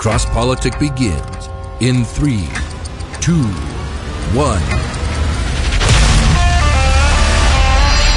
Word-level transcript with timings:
Cross 0.00 0.24
Politic 0.30 0.78
begins 0.78 1.50
in 1.80 2.06
three, 2.06 2.48
two, 3.20 3.44
one. 4.32 4.56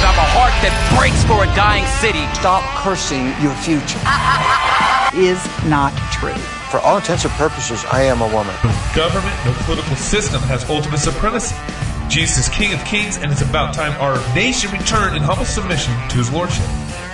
have 0.00 0.16
a 0.16 0.24
heart 0.32 0.56
that 0.64 0.72
breaks 0.96 1.22
for 1.28 1.44
a 1.44 1.46
dying 1.52 1.84
city. 2.00 2.24
Stop 2.40 2.64
cursing 2.80 3.36
your 3.44 3.52
future. 3.60 4.00
is 5.12 5.36
not 5.68 5.92
true. 6.10 6.32
For 6.72 6.80
all 6.80 6.96
intents 6.96 7.26
and 7.26 7.34
purposes, 7.34 7.84
I 7.92 8.04
am 8.04 8.22
a 8.22 8.32
woman. 8.32 8.56
No 8.64 8.72
government, 8.96 9.36
no 9.44 9.52
political 9.68 9.94
system 9.96 10.40
has 10.48 10.64
ultimate 10.70 11.00
supremacy. 11.00 11.54
Jesus 12.08 12.48
is 12.48 12.48
King 12.48 12.72
of 12.72 12.82
Kings, 12.86 13.18
and 13.18 13.30
it's 13.30 13.42
about 13.42 13.74
time 13.74 13.92
our 14.00 14.16
nation 14.34 14.70
return 14.72 15.14
in 15.14 15.20
humble 15.20 15.44
submission 15.44 15.92
to 16.08 16.16
his 16.16 16.32
lordship. 16.32 16.64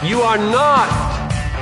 You 0.05 0.23
are 0.23 0.39
not 0.39 1.30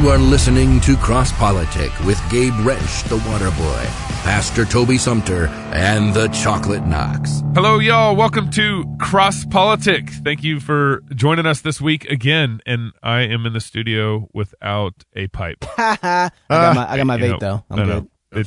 You 0.00 0.08
are 0.08 0.16
listening 0.16 0.80
to 0.80 0.96
Cross 0.96 1.32
Politic 1.32 1.92
with 2.06 2.18
Gabe 2.30 2.54
Rench, 2.60 3.02
the 3.04 3.18
Water 3.28 3.50
Boy, 3.50 3.84
Pastor 4.24 4.64
Toby 4.64 4.96
Sumpter, 4.96 5.48
and 5.74 6.14
the 6.14 6.28
Chocolate 6.28 6.86
Knox. 6.86 7.42
Hello, 7.52 7.78
y'all. 7.78 8.16
Welcome 8.16 8.48
to 8.52 8.86
Cross 8.98 9.44
Politic. 9.50 10.08
Thank 10.08 10.42
you 10.42 10.58
for 10.58 11.02
joining 11.14 11.44
us 11.44 11.60
this 11.60 11.82
week 11.82 12.06
again. 12.06 12.62
And 12.64 12.92
I 13.02 13.20
am 13.24 13.44
in 13.44 13.52
the 13.52 13.60
studio 13.60 14.30
without 14.32 15.04
a 15.14 15.26
pipe. 15.26 15.66
I 15.76 16.30
got 16.48 16.76
my, 16.76 16.90
I 16.90 16.96
got 16.96 17.06
my 17.06 17.16
vape 17.18 17.32
know, 17.32 17.38
though. 17.38 17.64
I'm 17.68 17.76
no, 17.76 17.84
good. 17.84 18.08
no. 18.32 18.40
It, 18.40 18.46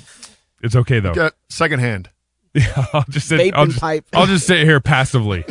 it's 0.63 0.75
okay 0.75 1.01
though. 1.01 1.13
Got 1.13 1.33
second 1.49 1.81
hand. 1.81 2.09
Yeah, 2.55 2.85
I'll 2.93 3.05
just 3.09 3.27
sit. 3.27 3.39
Vape 3.39 3.53
I'll 3.53 3.63
and 3.63 3.71
just, 3.71 3.81
pipe. 3.81 4.05
I'll 4.13 4.27
just 4.27 4.45
sit 4.45 4.63
here 4.63 4.79
passively. 4.79 5.43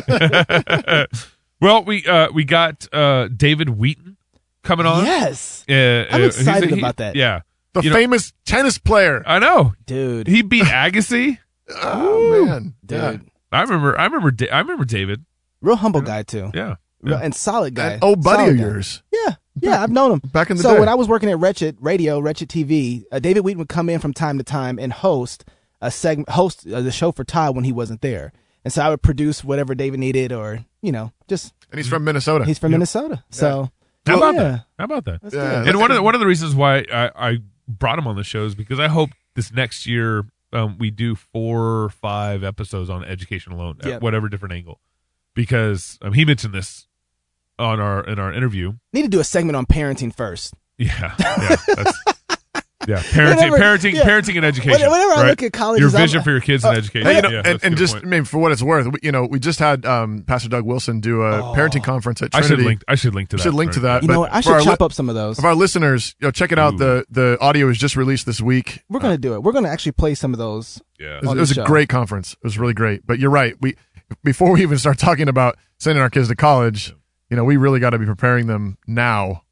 well, 1.61 1.84
we 1.84 2.06
uh, 2.06 2.31
we 2.33 2.44
got 2.44 2.87
uh, 2.92 3.27
David 3.27 3.70
Wheaton 3.70 4.16
coming 4.63 4.87
on. 4.87 5.05
Yes, 5.05 5.65
Uh, 5.69 6.07
I'm 6.11 6.23
uh, 6.23 6.27
excited 6.27 6.65
he's- 6.65 6.75
he- 6.75 6.81
about 6.81 6.97
that. 6.99 7.17
Yeah, 7.17 7.41
The 7.75 7.83
You 7.83 7.91
know- 7.91 7.97
famous 7.97 8.33
tennis 8.45 8.79
player. 8.79 9.23
I 9.27 9.39
know. 9.39 9.75
dude. 9.87 10.27
He 10.27 10.43
beat 10.43 10.65
Agassi. 10.65 11.39
Oh, 11.83 12.45
man. 12.47 12.75
dude, 12.85 12.99
Yeah. 12.99 13.17
I 13.51 13.63
remember. 13.63 13.99
I 13.99 14.05
remember. 14.05 14.31
Da- 14.31 14.51
I 14.51 14.59
remember 14.59 14.85
David. 14.85 15.25
real 15.63 15.77
humble 15.77 16.01
guy 16.03 16.23
too. 16.23 16.51
Yeah. 16.55 16.75
Real- 17.01 17.17
yeah. 17.19 17.25
and 17.25 17.35
solid 17.35 17.75
guy. 17.75 17.93
An 17.93 17.99
old 18.03 18.23
buddy 18.23 18.39
Solid 18.43 18.51
of 18.53 18.57
guy. 18.59 18.63
yours. 18.65 19.03
Yeah, 19.13 19.35
yeah, 19.61 19.83
I've 19.83 19.91
known 19.91 20.13
him 20.13 20.19
Back 20.33 20.51
in 20.51 20.57
the 20.57 20.63
day. 20.63 20.69
so 20.69 20.75
day. 20.75 20.81
when 20.81 20.89
I 20.89 20.95
was 20.95 21.09
working 21.09 21.31
at 21.31 21.39
Wretched 21.39 21.77
Radio, 21.81 22.19
Wretched 22.21 22.49
TV, 22.49 23.05
uh, 23.11 23.19
David 23.21 23.41
Wheaton 23.45 23.59
would 23.59 23.69
come 23.69 23.89
in 23.89 24.01
from 24.01 24.13
time 24.13 24.39
to 24.39 24.45
time 24.45 24.79
and 24.79 24.93
host 24.93 25.45
a 25.81 25.91
segment, 25.91 26.29
host 26.31 26.67
uh, 26.67 26.81
the 26.81 26.93
show 26.93 27.11
for 27.13 27.25
Todd 27.25 27.55
when 27.57 27.65
he 27.65 27.73
wasn't 27.73 28.03
there, 28.03 28.33
and 28.65 28.73
so 28.73 28.83
I 28.83 28.91
would 28.91 29.03
produce 29.03 29.43
whatever 29.43 29.75
David 29.75 29.99
needed, 30.01 30.33
or 30.33 30.65
you 30.83 30.93
know, 30.93 31.13
just 31.29 31.53
and 31.71 31.79
he's 31.79 31.89
from 31.89 32.05
Minnesota. 32.05 32.45
he's 32.45 32.59
from 32.59 32.71
Minnesota, 32.73 33.25
so 33.31 33.71
How 34.06 34.17
about 34.17 34.34
yeah. 34.34 34.42
that? 34.42 34.64
How 34.78 34.84
about 34.84 35.05
that? 35.05 35.22
That's 35.22 35.34
Yeah. 35.34 35.61
good. 35.64 35.69
and 35.70 35.78
one 35.78 35.91
of 35.91 35.97
the, 35.97 36.03
one 36.03 36.14
of 36.14 36.20
the 36.20 36.27
reasons 36.27 36.55
why 36.55 36.84
I, 36.92 37.11
I 37.14 37.39
brought 37.69 37.98
him 37.98 38.06
on 38.06 38.17
the 38.17 38.25
show 38.25 38.44
is 38.44 38.55
because 38.55 38.81
I 38.81 38.89
hope 38.89 39.11
this 39.34 39.53
next 39.53 39.86
year 39.86 40.25
um, 40.53 40.77
we 40.78 40.91
do 40.91 41.14
four 41.14 41.84
or 41.84 41.89
five 41.91 42.42
episodes 42.44 42.91
on 42.91 43.05
education 43.05 43.53
alone 43.53 43.77
Yep. 43.84 43.94
at 43.94 44.03
whatever 44.03 44.28
different 44.28 44.55
angle, 44.55 44.81
because 45.34 45.98
um, 46.03 46.12
he 46.12 46.25
mentioned 46.25 46.53
this 46.55 46.86
on 47.59 47.81
our 47.81 48.05
in 48.05 48.19
our 48.19 48.33
interview. 48.33 48.72
Need 48.93 49.03
to 49.03 49.09
do 49.09 49.21
a 49.21 49.25
segment 49.25 49.56
on 49.56 49.66
parenting 49.66 50.15
first. 50.15 50.54
Yeah, 50.78 51.15
yeah, 51.21 51.56
that's, 51.77 51.98
yeah. 52.88 52.97
Parenting, 53.03 53.50
Whenever- 53.50 53.59
parenting, 53.59 53.93
yeah. 53.94 54.03
parenting, 54.04 54.37
and 54.37 54.44
education. 54.44 54.91
Whenever 54.91 55.12
I 55.12 55.16
right? 55.22 55.28
look 55.31 55.43
at 55.43 55.53
colleges, 55.53 55.81
your 55.81 55.91
I'm- 55.91 56.06
vision 56.09 56.22
for 56.22 56.31
your 56.31 56.41
kids 56.41 56.65
uh, 56.65 56.69
and 56.70 56.78
education. 56.78 57.06
And, 57.09 57.16
you 57.16 57.22
know, 57.22 57.28
yeah, 57.31 57.43
and, 57.44 57.65
and 57.65 57.75
good 57.75 57.78
just, 57.78 57.97
I 57.97 58.00
mean, 58.00 58.25
for 58.25 58.38
what 58.38 58.53
it's 58.53 58.62
worth, 58.62 58.87
we, 58.87 58.98
you 59.03 59.12
know, 59.12 59.25
we 59.25 59.38
just 59.38 59.59
had 59.59 59.84
um, 59.87 60.22
Pastor 60.26 60.48
Doug 60.48 60.65
Wilson 60.65 61.00
do 61.00 61.22
a 61.22 61.42
parenting 61.56 61.84
conference 61.84 62.22
at 62.22 62.34
I 62.34 62.41
Trinity. 62.41 62.62
should 62.62 62.66
link. 62.66 62.84
I 62.88 62.94
should 62.94 63.15
link 63.15 63.28
to 63.31 63.37
We 63.37 63.38
that. 63.38 63.42
should 63.44 63.54
link 63.54 63.72
to 63.72 63.81
that. 63.81 64.03
You 64.03 64.09
but 64.09 64.15
know 64.15 64.21
what? 64.21 64.32
I 64.32 64.42
for 64.42 64.59
should 64.59 64.65
chop 64.65 64.81
li- 64.81 64.84
up 64.87 64.92
some 64.92 65.09
of 65.09 65.15
those. 65.15 65.38
Of 65.38 65.44
our 65.44 65.54
listeners, 65.54 66.15
you 66.21 66.26
know, 66.26 66.31
check 66.32 66.53
it 66.53 66.59
out. 66.59 66.75
Ooh. 66.75 66.78
The 66.78 67.06
the 67.10 67.38
audio 67.41 67.66
was 67.66 67.78
just 67.78 67.97
released 67.97 68.26
this 68.26 68.41
week. 68.41 68.82
We're 68.88 69.00
gonna 69.00 69.19
do 69.19 69.34
it. 69.34 69.42
We're 69.42 69.53
gonna 69.53 69.69
actually 69.69 69.92
play 69.92 70.15
some 70.15 70.32
of 70.32 70.38
those. 70.38 70.81
Yeah. 70.98 71.19
It 71.19 71.22
was, 71.25 71.32
it 71.32 71.38
was 71.41 71.59
a 71.59 71.65
great 71.65 71.88
conference. 71.88 72.32
It 72.32 72.44
was 72.44 72.59
really 72.59 72.75
great. 72.75 73.06
But 73.06 73.19
you're 73.19 73.31
right. 73.31 73.54
We 73.60 73.76
before 74.25 74.53
we 74.53 74.62
even 74.62 74.78
start 74.78 74.98
talking 74.98 75.28
about 75.28 75.56
sending 75.78 76.03
our 76.03 76.10
kids 76.10 76.28
to 76.28 76.37
college, 76.37 76.94
you 77.31 77.37
know, 77.37 77.44
we 77.44 77.56
really 77.56 77.81
got 77.81 77.91
to 77.91 77.98
be 77.98 78.06
preparing 78.06 78.47
them 78.47 78.76
now 78.87 79.42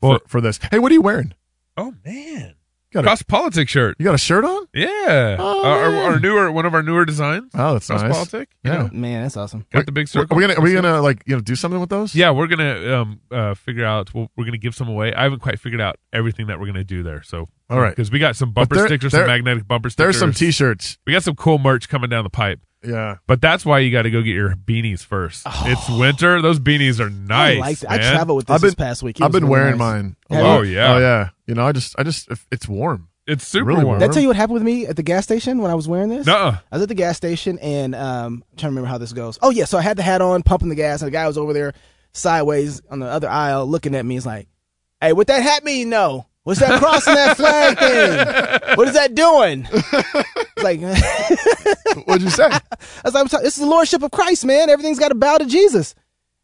Well- 0.00 0.18
for, 0.20 0.28
for 0.28 0.40
this. 0.40 0.58
Hey, 0.70 0.78
what 0.78 0.90
are 0.90 0.94
you 0.94 1.02
wearing? 1.02 1.34
Oh 1.76 1.94
man, 2.04 2.54
Got 2.92 3.00
a, 3.00 3.02
cross 3.04 3.22
politics 3.22 3.70
shirt. 3.70 3.96
you 3.98 4.04
got 4.04 4.14
a 4.14 4.18
shirt 4.18 4.44
on? 4.44 4.66
Yeah, 4.74 5.36
Oh, 5.38 5.64
our, 5.64 5.84
our, 5.84 5.94
our 6.12 6.20
newer 6.20 6.52
one 6.52 6.66
of 6.66 6.74
our 6.74 6.82
newer 6.82 7.04
designs. 7.06 7.50
Oh, 7.54 7.72
that's 7.74 7.86
cross 7.86 8.02
nice. 8.02 8.12
politic. 8.12 8.50
you 8.62 8.70
Yeah. 8.70 8.78
know. 8.82 8.90
Man, 8.92 9.22
that's 9.22 9.36
awesome. 9.38 9.64
got 9.72 9.86
the 9.86 9.92
big 9.92 10.04
Are 10.04 10.08
circle. 10.08 10.36
we 10.36 10.42
gonna 10.42 10.54
are 10.54 10.60
we 10.62 10.74
gonna 10.74 11.00
like 11.00 11.22
you 11.26 11.34
know 11.34 11.40
do 11.40 11.54
something 11.56 11.80
with 11.80 11.88
those? 11.88 12.14
Yeah, 12.14 12.30
we're 12.30 12.46
gonna 12.48 12.94
um 13.00 13.20
uh 13.30 13.54
figure 13.54 13.84
out. 13.86 14.12
Well, 14.12 14.28
we're 14.36 14.44
gonna 14.44 14.58
give 14.58 14.74
some 14.74 14.88
away. 14.88 15.14
I 15.14 15.22
haven't 15.22 15.40
quite 15.40 15.58
figured 15.58 15.80
out 15.80 15.96
everything 16.12 16.48
that 16.48 16.60
we're 16.60 16.66
gonna 16.66 16.84
do 16.84 17.02
there. 17.02 17.22
So 17.22 17.48
All 17.70 17.80
right. 17.80 17.90
because 17.90 18.10
we 18.10 18.18
got 18.18 18.36
some 18.36 18.52
bumper 18.52 18.74
there- 18.76 18.86
stickers, 18.88 19.12
some 19.12 19.26
magnetic 19.26 19.66
bumper 19.66 19.88
stickers. 19.88 20.16
There's 20.16 20.18
some 20.20 20.32
T-shirts. 20.34 20.98
We 21.06 21.14
got 21.14 21.22
some 21.22 21.34
cool 21.36 21.58
merch 21.58 21.88
coming 21.88 22.10
down 22.10 22.24
the 22.24 22.30
pipe. 22.30 22.60
Yeah. 22.84 23.16
But 23.26 23.40
that's 23.40 23.64
why 23.64 23.78
you 23.80 23.90
got 23.92 24.02
to 24.02 24.10
go 24.10 24.22
get 24.22 24.34
your 24.34 24.54
beanies 24.54 25.04
first. 25.04 25.46
It's 25.64 25.88
winter; 25.88 26.42
those 26.42 26.58
beanies 26.58 27.00
are 27.00 27.10
nice. 27.10 27.56
I 27.56 27.60
liked 27.60 27.82
it. 27.84 27.90
I 27.90 27.98
man. 27.98 28.12
traveled 28.14 28.36
with 28.38 28.46
this 28.46 28.54
I've 28.54 28.60
been 28.60 28.68
this 28.68 28.74
past 28.74 29.02
week. 29.02 29.20
It 29.20 29.24
I've 29.24 29.32
been 29.32 29.44
really 29.44 29.50
wearing 29.50 29.78
nice. 29.78 29.94
mine. 30.02 30.16
a 30.30 30.34
Have 30.34 30.44
lot. 30.44 30.54
you? 30.54 30.58
Oh, 30.58 30.62
yeah. 30.62 30.94
Oh 30.94 30.98
yeah. 30.98 31.28
You 31.46 31.54
know, 31.54 31.66
I 31.66 31.72
just 31.72 31.94
I 31.98 32.02
just 32.02 32.28
it's 32.50 32.68
warm. 32.68 33.08
It's 33.24 33.46
super 33.46 33.66
Really 33.66 33.84
warm. 33.84 34.00
Did 34.00 34.10
I 34.10 34.12
tell 34.12 34.20
you 34.20 34.26
what 34.28 34.36
happened 34.36 34.54
with 34.54 34.62
me 34.64 34.86
at 34.86 34.96
the 34.96 35.02
gas 35.04 35.22
station 35.22 35.58
when 35.58 35.70
I 35.70 35.76
was 35.76 35.86
wearing 35.86 36.08
this? 36.08 36.26
Nuh-uh. 36.26 36.56
I 36.72 36.74
was 36.74 36.82
at 36.82 36.88
the 36.88 36.94
gas 36.96 37.16
station 37.16 37.56
and 37.60 37.94
um, 37.94 38.42
I'm 38.50 38.56
trying 38.56 38.56
to 38.56 38.66
remember 38.70 38.88
how 38.88 38.98
this 38.98 39.12
goes. 39.12 39.38
Oh 39.40 39.50
yeah, 39.50 39.64
so 39.64 39.78
I 39.78 39.82
had 39.82 39.96
the 39.96 40.02
hat 40.02 40.20
on, 40.20 40.42
pumping 40.42 40.68
the 40.70 40.74
gas, 40.74 41.02
and 41.02 41.06
the 41.06 41.12
guy 41.12 41.28
was 41.28 41.38
over 41.38 41.52
there 41.52 41.72
sideways 42.12 42.82
on 42.90 42.98
the 42.98 43.06
other 43.06 43.28
aisle 43.28 43.66
looking 43.66 43.94
at 43.94 44.04
me. 44.04 44.14
He's 44.14 44.26
like, 44.26 44.48
"Hey, 45.00 45.12
what 45.12 45.28
that 45.28 45.40
hat 45.42 45.62
mean? 45.64 45.88
No, 45.88 46.26
what's 46.44 46.60
that 46.60 46.80
crossing 46.80 47.14
that 47.14 47.36
flag 47.36 47.78
thing? 47.78 48.76
What 48.76 48.88
is 48.88 48.94
that 48.94 49.14
doing?" 49.14 49.68
Like, 50.62 50.80
What'd 52.06 52.22
you 52.22 52.30
say? 52.30 52.44
I 52.44 52.60
was 53.04 53.14
like, 53.14 53.20
I'm 53.20 53.28
sorry, 53.28 53.42
"This 53.42 53.56
is 53.56 53.64
the 53.64 53.68
lordship 53.68 54.02
of 54.02 54.10
Christ, 54.12 54.44
man. 54.44 54.70
Everything's 54.70 54.98
got 54.98 55.08
to 55.08 55.14
bow 55.14 55.38
to 55.38 55.44
Jesus." 55.44 55.94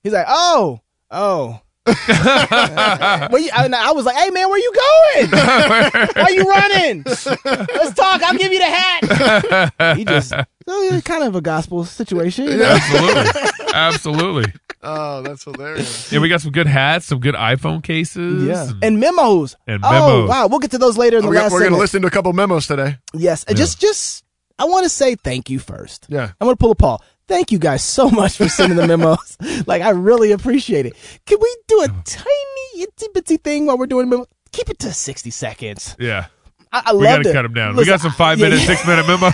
He's 0.02 0.12
like, 0.12 0.26
"Oh, 0.28 0.80
oh." 1.10 1.60
well, 1.86 3.38
you, 3.38 3.50
and 3.56 3.74
I 3.74 3.92
was 3.92 4.04
like, 4.04 4.16
"Hey, 4.16 4.30
man, 4.30 4.48
where 4.48 4.58
you 4.58 4.72
going? 4.74 5.30
Why 5.30 6.28
you 6.30 6.42
running? 6.42 7.02
Let's 7.04 7.94
talk. 7.94 8.22
I'll 8.22 8.36
give 8.36 8.52
you 8.52 8.58
the 8.58 8.64
hat." 8.64 9.96
he 9.96 10.04
just 10.04 10.30
so 10.30 10.44
it's 10.66 11.06
kind 11.06 11.24
of 11.24 11.34
a 11.34 11.40
gospel 11.40 11.84
situation. 11.84 12.44
you 12.44 12.56
know? 12.56 12.64
Absolutely, 12.66 13.72
absolutely. 13.72 14.52
Oh, 14.82 15.22
that's 15.22 15.44
hilarious. 15.44 16.12
Yeah, 16.12 16.20
we 16.20 16.28
got 16.28 16.40
some 16.40 16.52
good 16.52 16.66
hats, 16.66 17.06
some 17.06 17.20
good 17.20 17.34
iPhone 17.34 17.82
cases. 17.82 18.44
Yeah, 18.46 18.68
and- 18.70 18.84
and 18.84 19.00
memos. 19.00 19.56
And 19.66 19.80
Oh 19.84 20.26
wow, 20.26 20.46
we'll 20.48 20.58
get 20.60 20.70
to 20.72 20.78
those 20.78 20.96
later 20.96 21.18
in 21.18 21.22
the 21.24 21.28
we're 21.28 21.36
last. 21.36 21.52
we're 21.52 21.62
gonna 21.64 21.76
listen 21.78 22.02
to 22.02 22.08
a 22.08 22.10
couple 22.10 22.32
memos 22.32 22.66
today. 22.66 22.96
Yes, 23.12 23.44
and 23.44 23.56
just 23.56 23.80
just 23.80 24.24
I 24.58 24.64
want 24.64 24.84
to 24.84 24.88
say 24.88 25.14
thank 25.14 25.50
you 25.50 25.58
first. 25.58 26.06
Yeah. 26.08 26.32
I'm 26.40 26.46
gonna 26.46 26.56
pull 26.56 26.70
a 26.72 26.74
Paul. 26.74 27.02
Thank 27.28 27.52
you 27.52 27.58
guys 27.58 27.84
so 27.84 28.08
much 28.08 28.36
for 28.38 28.48
sending 28.48 28.76
the 28.78 28.86
memos. 28.96 29.36
like 29.66 29.82
I 29.82 29.90
really 29.90 30.32
appreciate 30.32 30.86
it. 30.86 30.94
Can 31.26 31.38
we 31.40 31.56
do 31.68 31.82
a 31.82 31.88
tiny 32.04 32.82
itty 32.82 33.06
bitty 33.14 33.36
thing 33.36 33.66
while 33.66 33.76
we're 33.78 33.86
doing 33.86 34.08
memos? 34.08 34.26
Keep 34.50 34.70
it 34.70 34.78
to 34.78 34.92
60 34.94 35.28
seconds. 35.30 35.94
yeah. 35.98 36.26
I, 36.72 36.82
I 36.86 36.92
We 36.94 37.04
love 37.04 37.18
got 37.18 37.22
to 37.24 37.30
it. 37.30 37.32
cut 37.32 37.42
them 37.42 37.54
down. 37.54 37.76
we 37.76 37.84
got 37.84 38.00
some 38.00 38.12
five 38.12 38.38
yeah, 38.38 38.46
minute, 38.48 38.60
yeah. 38.60 38.66
six 38.66 38.86
minute 38.86 39.06
memos. 39.06 39.32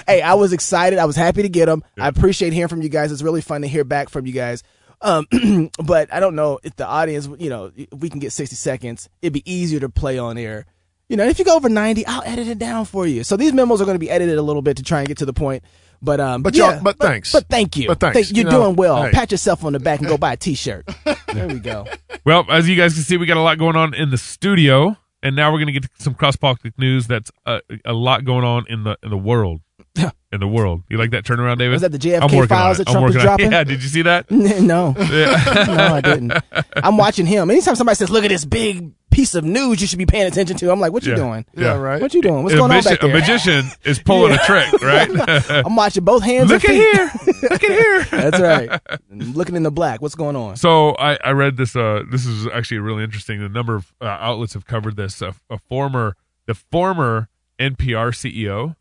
hey, 0.06 0.22
I 0.22 0.34
was 0.34 0.52
excited. 0.52 0.98
I 0.98 1.04
was 1.04 1.16
happy 1.16 1.42
to 1.42 1.48
get 1.48 1.66
them. 1.66 1.82
I 1.98 2.08
appreciate 2.08 2.52
hearing 2.52 2.68
from 2.68 2.82
you 2.82 2.88
guys. 2.88 3.12
It's 3.12 3.22
really 3.22 3.40
fun 3.40 3.62
to 3.62 3.68
hear 3.68 3.84
back 3.84 4.08
from 4.08 4.26
you 4.26 4.32
guys. 4.32 4.62
Um, 5.00 5.26
but 5.84 6.12
I 6.12 6.20
don't 6.20 6.34
know 6.36 6.58
if 6.62 6.76
the 6.76 6.86
audience, 6.86 7.28
you 7.38 7.50
know, 7.50 7.72
if 7.76 7.88
we 7.92 8.08
can 8.08 8.20
get 8.20 8.32
60 8.32 8.54
seconds, 8.56 9.08
it'd 9.20 9.32
be 9.32 9.50
easier 9.52 9.80
to 9.80 9.88
play 9.88 10.18
on 10.18 10.38
air. 10.38 10.66
You 11.08 11.16
know, 11.16 11.24
if 11.26 11.38
you 11.38 11.44
go 11.44 11.56
over 11.56 11.68
90, 11.68 12.06
I'll 12.06 12.22
edit 12.24 12.46
it 12.48 12.58
down 12.58 12.84
for 12.84 13.06
you. 13.06 13.22
So 13.24 13.36
these 13.36 13.52
memos 13.52 13.80
are 13.82 13.84
going 13.84 13.96
to 13.96 14.00
be 14.00 14.10
edited 14.10 14.38
a 14.38 14.42
little 14.42 14.62
bit 14.62 14.78
to 14.78 14.82
try 14.82 15.00
and 15.00 15.08
get 15.08 15.18
to 15.18 15.26
the 15.26 15.32
point. 15.32 15.62
But 16.00 16.18
um, 16.20 16.42
But 16.42 16.54
yeah, 16.56 16.74
y'all- 16.74 16.82
but 16.82 16.98
thanks. 16.98 17.32
But 17.32 17.46
thank 17.48 17.76
you. 17.76 17.86
But 17.88 18.00
thanks. 18.00 18.16
Thank- 18.16 18.28
you're 18.36 18.46
You 18.46 18.50
know, 18.50 18.64
doing 18.64 18.76
well. 18.76 19.02
hey. 19.04 19.10
Pat 19.10 19.30
yourself 19.30 19.64
on 19.64 19.72
the 19.72 19.78
back 19.80 20.00
and 20.00 20.08
go 20.08 20.16
buy 20.16 20.32
a 20.32 20.36
T-shirt. 20.36 20.88
there 21.32 21.46
we 21.48 21.58
go. 21.60 21.86
well, 22.24 22.44
as 22.50 22.68
you 22.68 22.76
guys 22.76 22.94
can 22.94 23.02
see, 23.02 23.16
we 23.18 23.26
got 23.26 23.36
a 23.36 23.40
lot 23.42 23.58
going 23.58 23.76
on 23.76 23.94
in 23.94 24.10
the 24.10 24.18
studio, 24.18 24.96
and 25.22 25.36
now 25.36 25.52
we're 25.52 25.58
going 25.58 25.72
to 25.72 25.80
get 25.80 25.90
some 25.98 26.14
cross 26.14 26.36
politic 26.36 26.78
news. 26.78 27.06
That's 27.06 27.30
a, 27.46 27.60
a 27.84 27.92
lot 27.92 28.24
going 28.24 28.44
on 28.44 28.66
in 28.68 28.84
the 28.84 28.98
in 29.02 29.10
the 29.10 29.18
world. 29.18 29.60
In 29.96 30.40
the 30.40 30.48
world. 30.48 30.82
You 30.88 30.96
like 30.98 31.10
that 31.10 31.24
turnaround, 31.24 31.58
David? 31.58 31.72
Was 31.72 31.82
that 31.82 31.92
the 31.92 31.98
JFK 31.98 32.22
I'm 32.22 32.34
working 32.36 32.48
files 32.48 32.78
that 32.78 32.86
Trump 32.86 33.04
was 33.04 33.14
working 33.14 33.20
it. 33.20 33.24
dropping? 33.24 33.52
Yeah, 33.52 33.64
did 33.64 33.82
you 33.82 33.88
see 33.88 34.02
that? 34.02 34.30
no, 34.30 34.94
Yeah. 34.98 35.64
no, 35.66 35.94
I 35.94 36.00
didn't. 36.00 36.32
I'm 36.76 36.96
watching 36.96 37.26
him. 37.26 37.50
Anytime 37.50 37.76
somebody 37.76 37.96
says, 37.96 38.08
"Look 38.10 38.24
at 38.24 38.28
this 38.28 38.44
big 38.46 38.92
piece 39.10 39.34
of 39.34 39.44
news," 39.44 39.80
you 39.82 39.86
should 39.86 39.98
be 39.98 40.06
paying 40.06 40.26
attention 40.26 40.56
to. 40.56 40.72
I'm 40.72 40.80
like, 40.80 40.92
"What 40.92 41.04
you 41.04 41.10
Yeah. 41.12 41.16
doing? 41.16 41.44
Yeah, 41.54 41.76
right. 41.76 42.00
What 42.00 42.14
you 42.14 42.22
doing? 42.22 42.42
What's 42.42 42.54
a 42.54 42.58
going 42.58 42.70
on 42.70 42.76
magi- 42.78 42.90
back 42.90 43.00
there?" 43.00 43.10
A 43.10 43.12
magician 43.20 43.66
is 43.84 43.98
pulling 43.98 44.32
a 44.32 44.38
trick, 44.38 44.72
right? 44.80 45.10
I'm 45.66 45.76
watching 45.76 46.04
both 46.04 46.22
hands. 46.22 46.50
Look 46.50 46.64
at 46.64 46.70
here. 46.70 47.10
Look 47.42 47.62
at 47.64 47.70
here. 47.70 48.02
That's 48.04 48.40
right. 48.40 48.80
I'm 49.10 49.34
looking 49.34 49.56
in 49.56 49.62
the 49.62 49.70
black. 49.70 50.00
What's 50.00 50.14
going 50.14 50.36
on? 50.36 50.56
So 50.56 50.90
I, 50.96 51.18
I 51.22 51.32
read 51.32 51.58
this. 51.58 51.76
Uh, 51.76 52.04
this 52.10 52.24
is 52.24 52.46
actually 52.48 52.78
really 52.78 53.04
interesting. 53.04 53.40
The 53.40 53.50
number 53.50 53.74
of 53.74 53.92
uh, 54.00 54.06
outlets 54.06 54.54
have 54.54 54.64
covered 54.66 54.96
this. 54.96 55.20
A, 55.20 55.34
a 55.50 55.58
former, 55.58 56.16
the 56.46 56.54
former 56.54 57.28
NPR 57.60 58.12
CEO, 58.12 58.74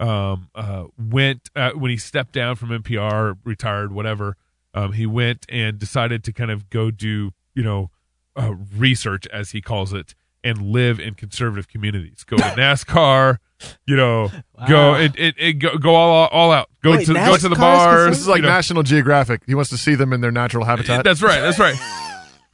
um, 0.00 0.48
uh, 0.54 0.84
went 0.98 1.50
uh, 1.54 1.70
when 1.72 1.90
he 1.90 1.96
stepped 1.96 2.32
down 2.32 2.56
from 2.56 2.70
NPR, 2.70 3.36
retired, 3.44 3.92
whatever. 3.92 4.36
Um, 4.74 4.92
he 4.92 5.04
went 5.06 5.46
and 5.48 5.78
decided 5.78 6.24
to 6.24 6.32
kind 6.32 6.50
of 6.50 6.70
go 6.70 6.90
do, 6.90 7.32
you 7.54 7.62
know, 7.62 7.90
uh, 8.36 8.54
research 8.76 9.26
as 9.32 9.50
he 9.50 9.60
calls 9.60 9.92
it, 9.92 10.14
and 10.42 10.62
live 10.62 10.98
in 11.00 11.14
conservative 11.14 11.68
communities. 11.68 12.24
Go 12.24 12.36
to 12.38 12.42
NASCAR, 12.56 13.38
you 13.86 13.96
know, 13.96 14.30
go 14.68 14.92
Wow. 14.92 14.94
and, 14.94 15.18
and, 15.18 15.34
and 15.38 15.60
go, 15.60 15.76
go 15.76 15.94
all 15.94 16.28
all 16.28 16.50
out. 16.52 16.68
Go 16.82 16.92
Wait, 16.92 17.06
to 17.06 17.12
go 17.14 17.36
to 17.36 17.48
the 17.48 17.54
NASCAR's 17.56 17.58
bars. 17.58 18.08
This 18.10 18.20
is 18.20 18.28
like 18.28 18.36
you 18.38 18.42
know. 18.42 18.48
National 18.48 18.82
Geographic. 18.82 19.42
He 19.46 19.54
wants 19.54 19.70
to 19.70 19.76
see 19.76 19.96
them 19.96 20.12
in 20.12 20.20
their 20.22 20.30
natural 20.32 20.64
habitat. 20.64 21.04
That's 21.04 21.20
right. 21.20 21.40
That's 21.40 21.58
right. 21.58 21.74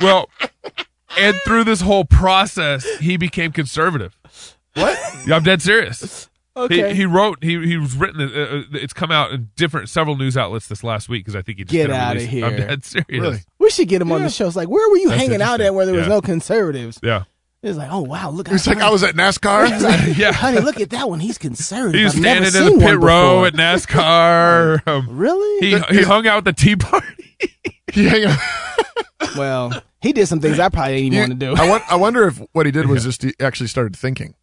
Well, 0.01 0.29
and 1.19 1.37
through 1.45 1.65
this 1.65 1.81
whole 1.83 2.05
process, 2.05 2.85
he 2.99 3.17
became 3.17 3.53
conservative. 3.53 4.19
What? 4.75 4.99
Yeah, 5.27 5.37
I'm 5.37 5.43
dead 5.43 5.63
serious. 5.63 6.29
Okay. 6.57 6.91
He, 6.91 6.95
he 6.97 7.05
wrote. 7.07 7.45
He 7.45 7.65
he 7.67 7.77
was 7.77 7.95
written. 7.97 8.21
Uh, 8.23 8.25
uh, 8.41 8.63
it's 8.73 8.93
come 8.95 9.11
out 9.11 9.33
in 9.33 9.51
different 9.57 9.89
several 9.91 10.17
news 10.17 10.37
outlets 10.37 10.69
this 10.69 10.83
last 10.83 11.09
week 11.09 11.25
because 11.25 11.37
I 11.37 11.43
think 11.43 11.59
he 11.59 11.65
just 11.65 11.73
Get 11.73 11.89
kinda 11.91 11.97
outta 11.97 12.15
released- 12.15 12.31
here. 12.33 12.47
I'm 12.47 12.57
dead 12.57 12.85
serious. 12.85 13.45
We 13.59 13.71
should 13.71 13.89
get 13.89 14.01
him 14.01 14.11
on 14.13 14.23
the 14.23 14.31
show. 14.31 14.47
It's 14.47 14.57
like, 14.57 14.69
where 14.69 14.89
were 14.89 14.97
you 14.97 15.09
That's 15.11 15.21
hanging 15.21 15.43
out 15.43 15.61
at 15.61 15.75
where 15.75 15.85
there 15.87 15.95
was 15.95 16.05
Yeah. 16.07 16.15
no 16.15 16.21
conservatives? 16.23 16.99
Yeah. 17.03 17.25
It's 17.63 17.77
like, 17.77 17.89
oh 17.91 18.01
wow, 18.03 18.31
look. 18.31 18.49
At 18.49 18.53
this." 18.53 18.65
He's 18.65 18.75
like, 18.75 18.83
I 18.85 18.91
was 18.91 19.03
at 19.03 19.15
NASCAR. 19.17 19.81
Like, 19.83 20.17
Yeah. 20.17 20.33
honey, 20.33 20.61
look 20.61 20.81
at 20.81 20.91
that 20.91 21.09
one. 21.09 21.21
He's 21.21 21.37
conservative. 21.37 21.99
He 21.99 22.05
was 22.05 22.19
never 22.19 22.45
standing 22.49 22.75
in 22.75 22.79
the 22.79 22.87
pit 22.87 22.99
row 23.01 23.45
before. 23.45 23.47
at 23.49 23.55
NASCAR. 23.55 24.83
Um, 24.87 25.09
Really? 25.11 25.67
He 25.67 25.79
he 25.97 26.03
hung 26.05 26.27
out 26.27 26.45
with 26.45 26.57
the 26.57 26.63
Tea 26.63 26.77
Party. 26.77 27.27
He 27.93 28.05
hang 28.07 28.25
out. 28.25 28.39
well, 29.37 29.73
he 30.01 30.13
did 30.13 30.27
some 30.27 30.41
things 30.41 30.59
I 30.59 30.69
probably 30.69 30.95
didn't 30.95 31.07
even 31.07 31.13
You- 31.13 31.21
want 31.21 31.41
to 31.41 31.47
do. 31.57 31.63
I, 31.63 31.69
want, 31.69 31.93
I 31.93 31.97
wonder 31.97 32.27
if 32.29 32.41
what 32.53 32.67
he 32.67 32.73
did 32.73 32.87
was 32.87 33.05
just 33.05 33.23
he 33.23 33.35
actually 33.41 33.67
started 33.69 33.97
thinking. 33.97 34.35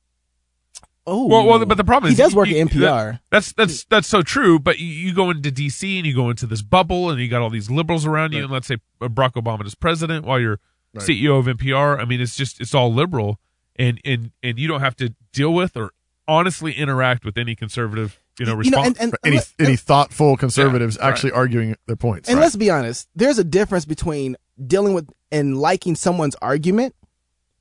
Oh, 1.05 1.27
Well, 1.27 1.45
well, 1.45 1.65
but 1.65 1.75
the 1.75 1.83
problem 1.83 2.11
is 2.11 2.17
he 2.17 2.23
does 2.23 2.33
work 2.33 2.47
you- 2.47 2.57
at 2.59 2.67
NPR. 2.69 3.11
that- 3.13 3.21
that's 3.29 3.51
that's 3.53 3.83
that's 3.85 4.07
so 4.07 4.21
true. 4.21 4.57
But 4.59 4.79
you, 4.79 4.87
you 4.87 5.13
go 5.13 5.29
into 5.31 5.51
DC 5.51 5.97
and 5.97 6.05
you 6.07 6.15
go 6.15 6.29
into 6.29 6.45
this 6.45 6.61
bubble, 6.61 7.09
and 7.09 7.19
you 7.19 7.27
got 7.27 7.41
all 7.41 7.49
these 7.49 7.69
liberals 7.69 8.05
around 8.05 8.31
you. 8.33 8.43
And 8.43 8.51
let's 8.51 8.67
say 8.67 8.77
uh, 9.01 9.07
Barack 9.09 9.33
Obama 9.33 9.65
is 9.65 9.75
president 9.75 10.25
while 10.25 10.39
you're 10.39 10.59
Right. 10.95 11.03
CEO 11.07 11.39
of 11.39 11.47
NPR. 11.47 11.99
I 11.99 12.05
mean, 12.05 12.21
it's 12.21 12.35
just 12.35 12.61
it's 12.61 12.75
all 12.75 12.93
liberal, 12.93 13.39
and 13.75 13.99
and 14.05 14.31
and 14.43 14.59
you 14.59 14.67
don't 14.67 14.81
have 14.81 14.95
to 14.97 15.13
deal 15.33 15.51
with 15.51 15.75
or 15.75 15.91
honestly 16.27 16.71
interact 16.73 17.25
with 17.25 17.35
any 17.37 17.55
conservative, 17.55 18.19
you 18.39 18.45
know, 18.45 18.61
You 18.61 18.69
know, 18.71 18.83
and- 18.83 18.95
and- 19.01 19.15
Any 19.25 19.39
any 19.59 19.75
thoughtful 19.75 20.37
conservatives 20.37 20.95
Yeah, 20.95 21.01
right. 21.05 21.11
actually 21.11 21.31
arguing 21.31 21.75
their 21.87 21.95
points. 21.95 22.29
And 22.29 22.39
let's 22.39 22.55
be 22.55 22.69
honest, 22.69 23.09
there's 23.15 23.39
a 23.39 23.43
difference 23.43 23.85
between 23.85 24.37
dealing 24.67 24.93
with 24.93 25.09
and 25.31 25.57
liking 25.57 25.95
someone's 25.95 26.35
argument 26.43 26.93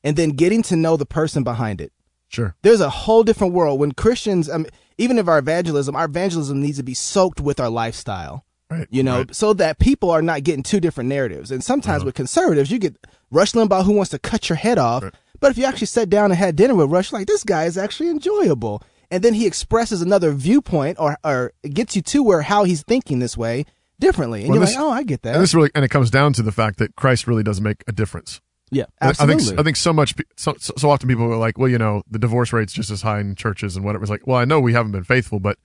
and 0.05 0.15
then 0.15 0.31
getting 0.31 0.63
to 0.65 0.77
know 0.77 0.97
the 0.99 1.07
person 1.07 1.43
behind 1.43 1.81
it. 1.81 1.91
Sure. 2.33 2.55
There's 2.63 2.81
a 2.81 2.91
whole 2.91 3.23
different 3.25 3.53
world 3.53 3.79
when 3.79 3.93
Christians, 3.93 4.49
um, 4.49 4.67
even 4.99 5.19
if 5.19 5.29
our 5.29 5.39
evangelism, 5.39 5.95
our 5.95 6.07
evangelism 6.07 6.61
needs 6.61 6.79
to 6.79 6.83
be 6.83 6.95
soaked 6.95 7.41
with 7.41 7.61
our 7.61 7.69
lifestyle. 7.69 8.45
Right. 8.71 8.87
You 8.91 9.03
know, 9.03 9.27
so 9.33 9.53
that 9.53 9.79
people 9.79 10.11
are 10.11 10.23
not 10.23 10.45
getting 10.45 10.63
two 10.63 10.81
different 10.81 11.09
narratives. 11.09 11.51
And 11.51 11.63
sometimes 11.63 11.99
Uh-huh. 11.99 12.07
with 12.07 12.15
conservatives, 12.15 12.71
you 12.71 12.79
get 12.79 12.97
Rush 13.31 13.53
Limbaugh 13.53 13.85
who 13.85 13.93
wants 13.93 14.11
to 14.13 14.19
cut 14.19 14.49
your 14.49 14.57
head 14.57 14.79
off. 14.79 15.05
But 15.41 15.51
if 15.51 15.59
you 15.59 15.65
actually 15.67 15.89
sat 15.89 16.09
down 16.09 16.31
and 16.31 16.39
had 16.39 16.57
dinner 16.57 16.75
with 16.75 16.91
Rush, 16.91 17.13
like 17.13 17.27
this 17.27 17.45
guy 17.45 17.65
is 17.67 17.77
actually 17.77 18.09
enjoyable. 18.09 18.83
And 19.11 19.23
then 19.23 19.35
he 19.35 19.47
expresses 19.47 20.01
another 20.01 20.33
viewpoint 20.33 20.97
or, 20.99 21.19
or 21.23 21.53
gets 21.69 21.95
you 21.97 22.01
to 22.03 22.23
where 22.23 22.41
how 22.43 22.65
he's 22.65 22.83
thinking 22.83 23.19
this 23.19 23.37
way 23.37 23.67
differently. 24.01 24.41
And 24.41 24.49
Well, 24.49 24.57
you're 24.59 24.67
this- 24.67 24.75
like, 24.75 24.85
oh, 24.85 24.91
I 24.91 25.03
get 25.03 25.21
that. 25.23 25.35
And 25.35 25.43
this 25.43 25.53
really 25.55 25.71
and 25.75 25.85
it 25.85 25.89
comes 25.89 26.11
down 26.11 26.33
to 26.33 26.43
the 26.43 26.53
fact 26.53 26.79
that 26.79 26.97
Christ 26.97 27.27
really 27.27 27.43
does 27.43 27.61
make 27.61 27.85
a 27.87 27.93
difference. 27.93 28.41
Yeah, 28.73 28.85
I- 29.01 29.11
I 29.11 29.13
think 29.13 29.43
I 29.59 29.63
think 29.63 29.77
so 29.77 29.93
much 29.93 30.15
so, 30.37 30.55
so 30.59 30.73
so 30.79 30.91
often 30.91 31.09
people 31.09 31.25
are 31.33 31.37
like, 31.37 31.59
well, 31.59 31.69
you 31.69 31.79
know, 31.79 32.03
the 32.11 32.19
divorce 32.19 32.53
rate's 32.53 32.73
just 32.73 32.91
as 32.91 33.03
high 33.03 33.21
in 33.21 33.35
churches 33.35 33.77
and 33.77 33.85
whatever. 33.85 34.03
It's 34.03 34.11
like, 34.11 34.27
well, 34.27 34.39
I 34.39 34.45
know 34.47 34.59
we 34.61 34.73
haven't 34.73 34.93
been 34.93 35.05
faithful, 35.05 35.39
but 35.41 35.59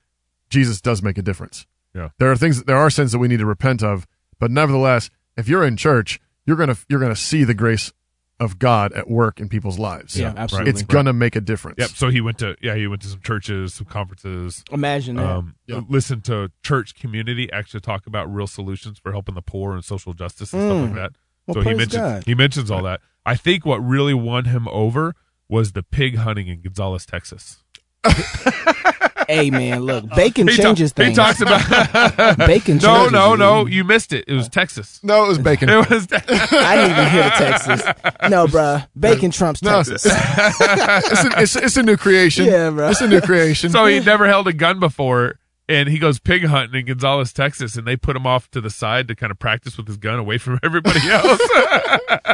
Jesus 0.50 0.82
does 0.82 1.02
make 1.02 1.18
a 1.18 1.22
difference. 1.22 1.66
Yeah. 1.96 2.10
There 2.20 2.30
are 2.32 2.36
things 2.36 2.64
there 2.66 2.78
are 2.78 2.90
sins 2.90 3.12
that 3.14 3.20
we 3.20 3.28
need 3.30 3.40
to 3.40 3.46
repent 3.46 3.82
of, 3.82 4.06
but 4.40 4.52
nevertheless, 4.52 5.10
if 5.38 5.48
you're 5.48 5.64
in 5.66 5.78
church, 5.78 6.20
you're 6.46 6.58
going 6.58 6.70
to 6.70 6.78
you're 6.90 7.00
going 7.00 7.14
to 7.14 7.20
see 7.20 7.44
the 7.46 7.54
grace 7.54 7.92
of 8.40 8.60
God 8.60 8.94
at 8.94 9.10
work 9.10 9.40
in 9.40 9.50
people's 9.50 9.80
lives. 9.80 10.16
Yeah, 10.20 10.32
absolutely. 10.38 10.70
It's 10.70 10.84
going 10.84 11.08
to 11.08 11.14
make 11.14 11.36
a 11.36 11.42
difference. 11.42 11.78
Yep. 11.80 11.90
So 11.90 12.10
he 12.10 12.22
went 12.22 12.38
to 12.40 12.56
yeah 12.62 12.76
he 12.76 12.86
went 12.88 13.02
to 13.04 13.08
some 13.08 13.22
churches, 13.22 13.74
some 13.74 13.88
conferences. 13.88 14.64
Imagine 14.72 15.16
that. 15.16 15.26
Um, 15.26 15.56
Listen 15.90 16.22
to 16.22 16.52
church 16.62 16.94
community 16.94 17.52
actually 17.52 17.80
talk 17.80 18.06
about 18.06 18.32
real 18.32 18.48
solutions 18.48 19.00
for 19.00 19.12
helping 19.12 19.34
the 19.36 19.42
poor 19.42 19.74
and 19.74 19.84
social 19.84 20.14
justice 20.14 20.54
and 20.54 20.62
Mm. 20.62 20.66
stuff 20.68 20.82
like 20.84 20.96
that. 20.96 21.12
Well, 21.48 21.56
so 21.56 21.62
he 21.62 21.74
mentions 21.74 21.94
God. 21.96 22.24
he 22.26 22.36
mentions 22.36 22.70
all 22.70 22.86
uh, 22.86 22.92
that. 22.92 23.02
I 23.26 23.36
think 23.36 23.66
what 23.66 23.78
really 23.78 24.14
won 24.14 24.46
him 24.46 24.68
over 24.70 25.16
was 25.50 25.72
the 25.72 25.84
pig 25.84 26.18
hunting 26.18 26.48
in 26.48 26.62
Gonzales, 26.62 27.06
Texas. 27.06 27.64
hey 29.28 29.50
man, 29.50 29.82
look, 29.82 30.08
bacon 30.16 30.48
He 30.48 30.56
ta- 30.56 30.64
changes 30.64 30.94
he 30.96 31.14
talks 31.14 31.42
about 31.42 31.62
bacon. 32.38 32.78
No, 32.78 32.96
changes 32.96 33.12
no, 33.12 33.32
you. 33.32 33.38
no. 33.38 33.66
You 33.66 33.84
missed 33.84 34.14
it. 34.14 34.26
It 34.28 34.34
was 34.34 34.48
Texas. 34.50 35.00
No, 35.04 35.26
it 35.26 35.28
was 35.28 35.38
bacon. 35.40 35.70
It 35.70 35.90
was. 35.90 36.08
I 36.12 36.76
didn't 36.76 36.92
even 36.92 37.10
hear 37.10 37.24
the 37.24 37.30
Texas. 37.38 37.84
No, 38.30 38.48
bruh. 38.48 38.88
Bacon 38.98 39.32
trumps 39.32 39.62
No. 39.62 39.84
Texas. 39.84 40.06
it's, 40.06 41.24
a, 41.24 41.42
it's, 41.42 41.56
it's 41.56 41.78
a 41.78 41.84
new 41.84 41.98
creation. 41.98 42.46
Yeah, 42.46 42.70
bro. 42.70 42.90
It's 42.90 43.02
a 43.02 43.08
new 43.08 43.22
creation. 43.22 43.70
so 43.72 43.86
he 43.86 44.00
never 44.00 44.28
held 44.28 44.48
a 44.48 44.54
gun 44.54 44.80
before, 44.80 45.40
and 45.70 45.90
he 45.90 46.00
goes 46.00 46.20
pig 46.20 46.46
hunting 46.46 46.80
in 46.82 46.86
Gonzales, 46.86 47.34
Texas, 47.34 47.76
and 47.76 47.86
they 47.88 47.96
put 47.96 48.16
him 48.16 48.26
off 48.28 48.50
to 48.52 48.62
the 48.62 48.70
side 48.70 49.08
to 49.10 49.16
kind 49.16 49.32
of 49.32 49.40
practice 49.40 49.78
with 49.78 49.88
his 49.88 49.98
gun 49.98 50.18
away 50.20 50.38
from 50.38 50.60
everybody 50.64 51.02
else. 51.10 51.42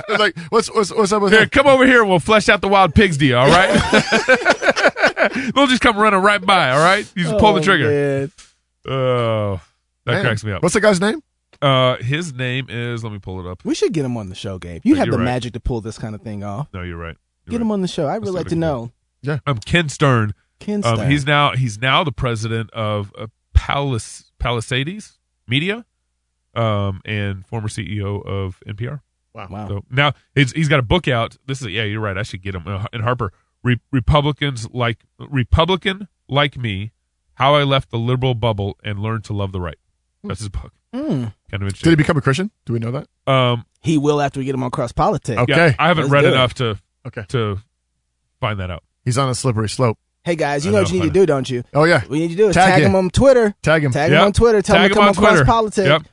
Like, 0.09 0.37
what's 0.49 0.69
what's 0.73 0.93
what's 0.93 1.11
up 1.11 1.21
with 1.23 1.31
Here, 1.31 1.43
him? 1.43 1.49
come 1.49 1.65
over 1.65 1.85
here 1.87 2.01
and 2.01 2.09
we'll 2.09 2.19
flesh 2.19 2.47
out 2.49 2.61
the 2.61 2.67
wild 2.67 2.93
pigs 2.93 3.17
deal, 3.17 3.37
all 3.37 3.47
right? 3.47 3.69
They'll 5.55 5.67
just 5.67 5.81
come 5.81 5.97
running 5.97 6.19
right 6.21 6.43
by, 6.43 6.71
all 6.71 6.79
right? 6.79 7.09
You 7.15 7.23
just 7.23 7.37
pull 7.39 7.53
the 7.53 7.59
Oh, 7.59 7.63
trigger. 7.63 7.89
man. 7.89 8.31
Oh, 8.87 9.61
that 10.05 10.11
Man. 10.13 10.23
cracks 10.25 10.43
me 10.43 10.51
up. 10.51 10.61
What's 10.61 10.73
the 10.73 10.81
guy's 10.81 10.99
name? 11.01 11.21
Uh, 11.61 11.97
his 11.97 12.33
name 12.33 12.67
is. 12.69 13.03
Let 13.03 13.13
me 13.13 13.19
pull 13.19 13.39
it 13.39 13.49
up. 13.49 13.63
We 13.65 13.73
should 13.75 13.93
get 13.93 14.05
him 14.05 14.17
on 14.17 14.29
the 14.29 14.35
show, 14.35 14.59
Gabe. 14.59 14.81
You 14.83 14.93
No, 14.95 14.99
have 14.99 15.11
the 15.11 15.17
right. 15.17 15.23
magic 15.25 15.53
to 15.53 15.59
pull 15.59 15.81
this 15.81 15.97
kind 15.97 16.13
of 16.15 16.21
thing 16.21 16.43
off. 16.43 16.67
No, 16.73 16.81
you're 16.81 16.97
right. 16.97 17.15
You're 17.45 17.51
Get 17.51 17.61
him 17.61 17.71
on 17.71 17.81
the 17.81 17.87
show. 17.87 18.07
I'd 18.07 18.21
really 18.21 18.31
like 18.33 18.47
to 18.47 18.55
know. 18.55 18.91
Yeah. 19.21 19.39
I'm 19.47 19.57
Ken 19.59 19.89
Stern. 19.89 20.33
Ken 20.63 20.83
Um, 20.85 21.09
he's 21.09 21.25
now 21.25 21.51
he's 21.53 21.79
now 21.79 22.03
the 22.03 22.11
president 22.11 22.69
of 22.71 23.11
uh, 23.17 23.27
Palace 23.53 24.31
Palisades 24.39 25.19
Media, 25.47 25.85
um, 26.55 27.01
and 27.05 27.45
former 27.45 27.67
CEO 27.67 28.25
of 28.25 28.59
NPR. 28.67 29.01
Wow. 29.33 29.47
Wow. 29.49 29.67
So 29.67 29.85
now 29.89 30.13
he's 30.35 30.51
he's 30.53 30.67
got 30.69 30.79
a 30.79 30.83
book 30.83 31.07
out. 31.07 31.37
This 31.47 31.61
is 31.61 31.67
yeah, 31.67 31.83
you're 31.83 31.99
right. 32.01 32.17
I 32.17 32.23
should 32.23 32.41
get 32.41 32.55
him. 32.55 32.67
Uh, 32.67 32.85
and 32.93 33.03
Harper, 33.03 33.33
Re- 33.63 33.79
Republicans 33.91 34.69
like 34.71 35.05
Republican 35.19 36.07
like 36.29 36.57
me, 36.57 36.91
how 37.35 37.55
I 37.55 37.63
left 37.63 37.89
the 37.91 37.97
liberal 37.97 38.35
bubble 38.35 38.77
and 38.83 38.99
learned 38.99 39.23
to 39.25 39.33
love 39.33 39.51
the 39.51 39.59
right. 39.61 39.77
That's 40.23 40.39
his 40.39 40.49
book. 40.49 40.71
Mm. 40.93 41.01
Kind 41.03 41.33
of 41.51 41.61
interesting. 41.63 41.83
Did 41.85 41.89
he 41.89 41.95
become 41.95 42.17
a 42.17 42.21
Christian? 42.21 42.51
Do 42.65 42.73
we 42.73 42.79
know 42.79 42.91
that? 42.91 43.07
um, 43.31 43.65
He 43.81 43.97
will 43.97 44.21
after 44.21 44.39
we 44.39 44.45
get 44.45 44.53
him 44.55 44.63
on 44.63 44.69
cross 44.71 44.91
politics. 44.91 45.37
Okay. 45.41 45.51
yeah, 45.53 45.73
I 45.79 45.87
haven't 45.87 46.03
Let's 46.09 46.13
read 46.13 46.25
enough 46.25 46.53
to 46.55 46.79
Okay. 47.07 47.25
to 47.29 47.57
find 48.39 48.59
that 48.59 48.69
out. 48.71 48.83
He's 49.03 49.17
on 49.17 49.27
a 49.29 49.35
slippery 49.35 49.67
slope. 49.67 49.97
Hey 50.25 50.35
guys, 50.35 50.65
you 50.65 50.71
know, 50.71 50.77
know, 50.77 50.83
what 50.83 50.91
you 50.93 50.99
need 51.01 51.07
to 51.07 51.13
do, 51.13 51.25
don't 51.25 51.49
you? 51.49 51.63
Oh 51.73 51.83
yeah. 51.83 51.99
What 52.01 52.11
you 52.11 52.21
need 52.27 52.29
to 52.29 52.35
do 52.37 52.47
is 52.47 52.55
Tag 52.55 52.75
tag, 52.75 52.83
him. 52.83 52.95
on 52.95 53.09
Twitter. 53.09 53.53
Tag 53.61 53.83
him. 53.83 53.91
Tag 53.91 54.09
Yep. 54.09 54.19
him 54.19 54.25
on 54.27 54.31
Twitter. 54.33 54.61
Tell 54.61 54.75
Tag 54.77 54.85
him 54.85 54.89
to 54.89 54.95
come 54.95 55.07
on, 55.09 55.13
Twitter. 55.13 55.35
cross 55.43 55.45
politics. 55.45 55.87
Yep. 55.87 56.03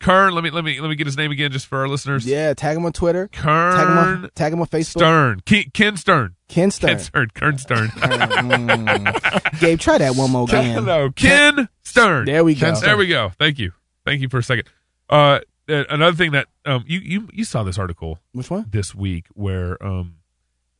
Kern, 0.00 0.32
let 0.34 0.42
me 0.42 0.50
let 0.50 0.64
me 0.64 0.80
let 0.80 0.88
me 0.88 0.96
get 0.96 1.06
his 1.06 1.16
name 1.16 1.30
again 1.30 1.52
just 1.52 1.66
for 1.66 1.78
our 1.78 1.86
listeners. 1.86 2.26
Yeah, 2.26 2.52
tag 2.54 2.76
him 2.76 2.84
on 2.86 2.92
Twitter. 2.92 3.28
Kern 3.28 3.76
Tag 3.76 3.86
him 3.86 3.98
on, 3.98 4.30
tag 4.34 4.52
him 4.54 4.60
on 4.60 4.66
Facebook. 4.66 4.98
Stern. 4.98 5.40
Ke- 5.46 5.72
Ken 5.72 5.96
Stern. 5.96 6.34
Ken 6.48 6.70
Stern. 6.70 6.88
Ken 6.90 6.98
Stern. 6.98 7.28
Kern 7.34 7.58
Stern. 7.58 7.88
Mm. 8.00 9.60
Gabe, 9.60 9.78
try 9.78 9.98
that 9.98 10.16
one 10.16 10.30
more 10.30 10.44
again. 10.44 10.84
no, 10.84 11.10
Ken 11.10 11.68
Stern. 11.84 12.24
There 12.24 12.42
we 12.42 12.54
go. 12.54 12.74
There 12.74 12.96
we 12.96 13.06
go. 13.06 13.30
Thank 13.38 13.58
you. 13.58 13.72
Thank 14.04 14.20
you 14.22 14.28
for 14.28 14.38
a 14.38 14.42
second. 14.42 14.66
Uh, 15.08 15.40
another 15.68 16.16
thing 16.16 16.32
that 16.32 16.46
um 16.64 16.82
you 16.88 16.98
you 17.00 17.28
you 17.32 17.44
saw 17.44 17.62
this 17.62 17.78
article 17.78 18.18
Which 18.32 18.50
one? 18.50 18.66
this 18.70 18.94
week 18.94 19.26
where 19.34 19.80
um 19.84 20.16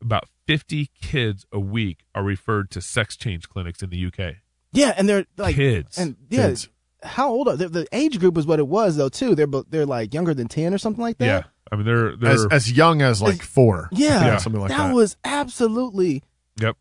about 0.02 0.24
50 0.50 0.90
kids 1.00 1.46
a 1.52 1.60
week 1.60 2.04
are 2.14 2.24
referred 2.24 2.70
to 2.72 2.80
sex 2.80 3.16
change 3.16 3.48
clinics 3.48 3.82
in 3.82 3.90
the 3.90 4.06
UK. 4.06 4.36
Yeah, 4.72 4.94
and 4.96 5.08
they're 5.08 5.26
like 5.36 5.54
Kids. 5.54 5.96
and 5.96 6.16
yeah. 6.28 6.48
Kids. 6.48 6.68
How 7.02 7.30
old 7.30 7.48
are 7.48 7.56
they? 7.56 7.66
The 7.66 7.86
age 7.92 8.18
group 8.18 8.36
is 8.36 8.46
what 8.46 8.58
it 8.58 8.66
was 8.66 8.96
though 8.96 9.08
too. 9.08 9.34
They're 9.34 9.46
bo- 9.46 9.64
they're 9.68 9.86
like 9.86 10.12
younger 10.12 10.34
than 10.34 10.48
ten 10.48 10.74
or 10.74 10.78
something 10.78 11.00
like 11.02 11.18
that. 11.18 11.24
Yeah. 11.24 11.42
I 11.72 11.76
mean 11.76 11.86
they're 11.86 12.16
they're 12.16 12.32
As 12.32 12.46
as 12.50 12.72
young 12.72 13.00
as 13.00 13.22
like 13.22 13.42
four. 13.42 13.88
Yeah, 13.92 14.24
yeah. 14.24 14.36
something 14.38 14.60
like 14.60 14.70
that, 14.70 14.88
that. 14.88 14.94
was 14.94 15.16
absolutely 15.24 16.22
Yep. 16.60 16.76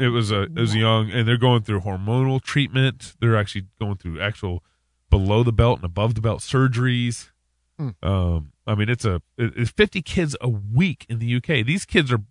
It 0.00 0.08
was 0.08 0.30
a 0.30 0.42
it 0.42 0.54
was 0.54 0.76
young, 0.76 1.10
and 1.10 1.26
they're 1.26 1.38
going 1.38 1.62
through 1.62 1.80
hormonal 1.80 2.40
treatment. 2.40 3.16
They're 3.20 3.36
actually 3.36 3.66
going 3.80 3.96
through 3.96 4.20
actual 4.20 4.62
below 5.10 5.42
the 5.42 5.52
belt 5.52 5.78
and 5.78 5.84
above 5.84 6.14
the 6.14 6.20
belt 6.20 6.40
surgeries. 6.40 7.30
Hmm. 7.78 7.90
Um, 8.02 8.52
I 8.66 8.74
mean, 8.74 8.88
it's 8.88 9.04
a 9.04 9.22
it's 9.36 9.70
fifty 9.70 10.02
kids 10.02 10.36
a 10.40 10.48
week 10.48 11.04
in 11.08 11.18
the 11.18 11.34
UK. 11.36 11.66
These 11.66 11.84
kids 11.84 12.12
are, 12.12 12.22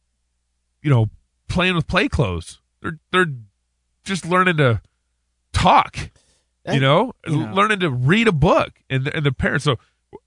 you 0.87 0.93
know, 0.93 1.09
playing 1.49 1.75
with 1.75 1.85
play 1.85 2.07
clothes. 2.07 2.61
They're 2.81 2.97
they're 3.11 3.33
just 4.05 4.25
learning 4.25 4.55
to 4.55 4.81
talk. 5.51 6.11
You 6.71 6.79
know, 6.79 7.11
you 7.25 7.45
know. 7.45 7.53
learning 7.53 7.81
to 7.81 7.89
read 7.89 8.27
a 8.29 8.31
book, 8.31 8.71
and 8.89 9.05
and 9.09 9.25
the 9.25 9.33
parents. 9.33 9.65
So 9.65 9.77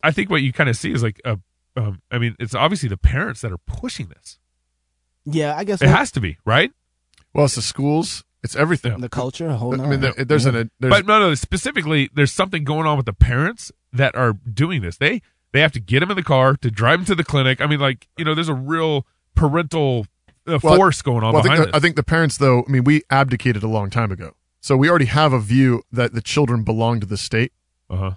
I 0.03 0.11
think 0.11 0.29
what 0.29 0.43
you 0.43 0.53
kind 0.53 0.69
of 0.69 0.77
see 0.77 0.93
is 0.93 1.03
like 1.03 1.19
a. 1.25 1.39
Um, 1.77 2.03
I 2.11 2.19
mean, 2.19 2.37
it's 2.39 2.55
obviously 2.55 2.91
the 2.91 2.99
parents 2.99 3.41
that 3.41 3.53
are 3.53 3.59
pushing 3.59 4.09
this. 4.09 4.39
Yeah, 5.25 5.57
I 5.57 5.65
guess 5.65 5.81
It 5.81 5.87
what- 5.87 5.97
has 5.97 6.11
to 6.13 6.21
be 6.21 6.37
right. 6.45 6.73
Well, 7.33 7.47
it's 7.47 7.55
the 7.55 7.63
schools. 7.63 8.23
It's 8.43 8.57
everything. 8.57 9.01
the 9.01 9.09
culture, 9.09 9.49
a 9.49 9.57
whole 9.57 9.81
I 9.81 9.87
mean, 9.87 10.01
there, 10.01 10.13
there's 10.13 10.45
an. 10.47 10.57
A, 10.57 10.71
there's, 10.81 10.91
but 10.91 11.07
no, 11.07 11.21
no. 11.21 11.35
Specifically, 11.35 12.11
there's 12.15 12.33
something 12.33 12.65
going 12.65 12.87
on 12.87 12.97
with 12.99 13.07
the 13.07 13.13
parents 13.15 13.71
that 13.95 14.15
are 14.15 14.33
doing 14.33 14.83
this. 14.83 14.99
They 14.99 15.23
they 15.53 15.61
have 15.61 15.73
to 15.73 15.81
get 15.81 16.01
them 16.01 16.11
in 16.11 16.17
the 16.17 16.23
car 16.23 16.57
to 16.57 16.71
drive 16.71 16.99
them 17.01 17.07
to 17.07 17.15
the 17.15 17.25
clinic. 17.25 17.61
I 17.63 17.67
mean, 17.67 17.81
like 17.81 18.09
you 18.19 18.25
know, 18.27 18.35
there's 18.35 18.49
a 18.49 18.55
real 18.55 19.07
parental 19.35 20.07
uh, 20.47 20.59
Well, 20.63 20.77
force 20.77 21.03
going 21.03 21.23
on 21.25 21.33
well, 21.33 21.41
I 21.41 21.43
behind 21.43 21.59
think, 21.59 21.67
the, 21.67 21.73
this. 21.73 21.77
I 21.77 21.81
think 21.81 21.97
the 21.97 22.03
parents, 22.03 22.37
though, 22.39 22.65
I 22.67 22.71
mean, 22.71 22.85
we 22.85 23.03
abdicated 23.11 23.63
a 23.63 23.69
long 23.69 23.91
time 23.91 24.11
ago, 24.13 24.33
so 24.61 24.77
we 24.77 24.89
already 24.89 25.07
have 25.07 25.33
a 25.33 25.41
view 25.41 25.83
that 25.93 26.13
the 26.15 26.21
children 26.23 26.63
belong 26.65 27.01
to 27.01 27.07
the 27.07 27.17
state. 27.17 27.53
Uh 27.89 27.97
huh. 27.97 28.11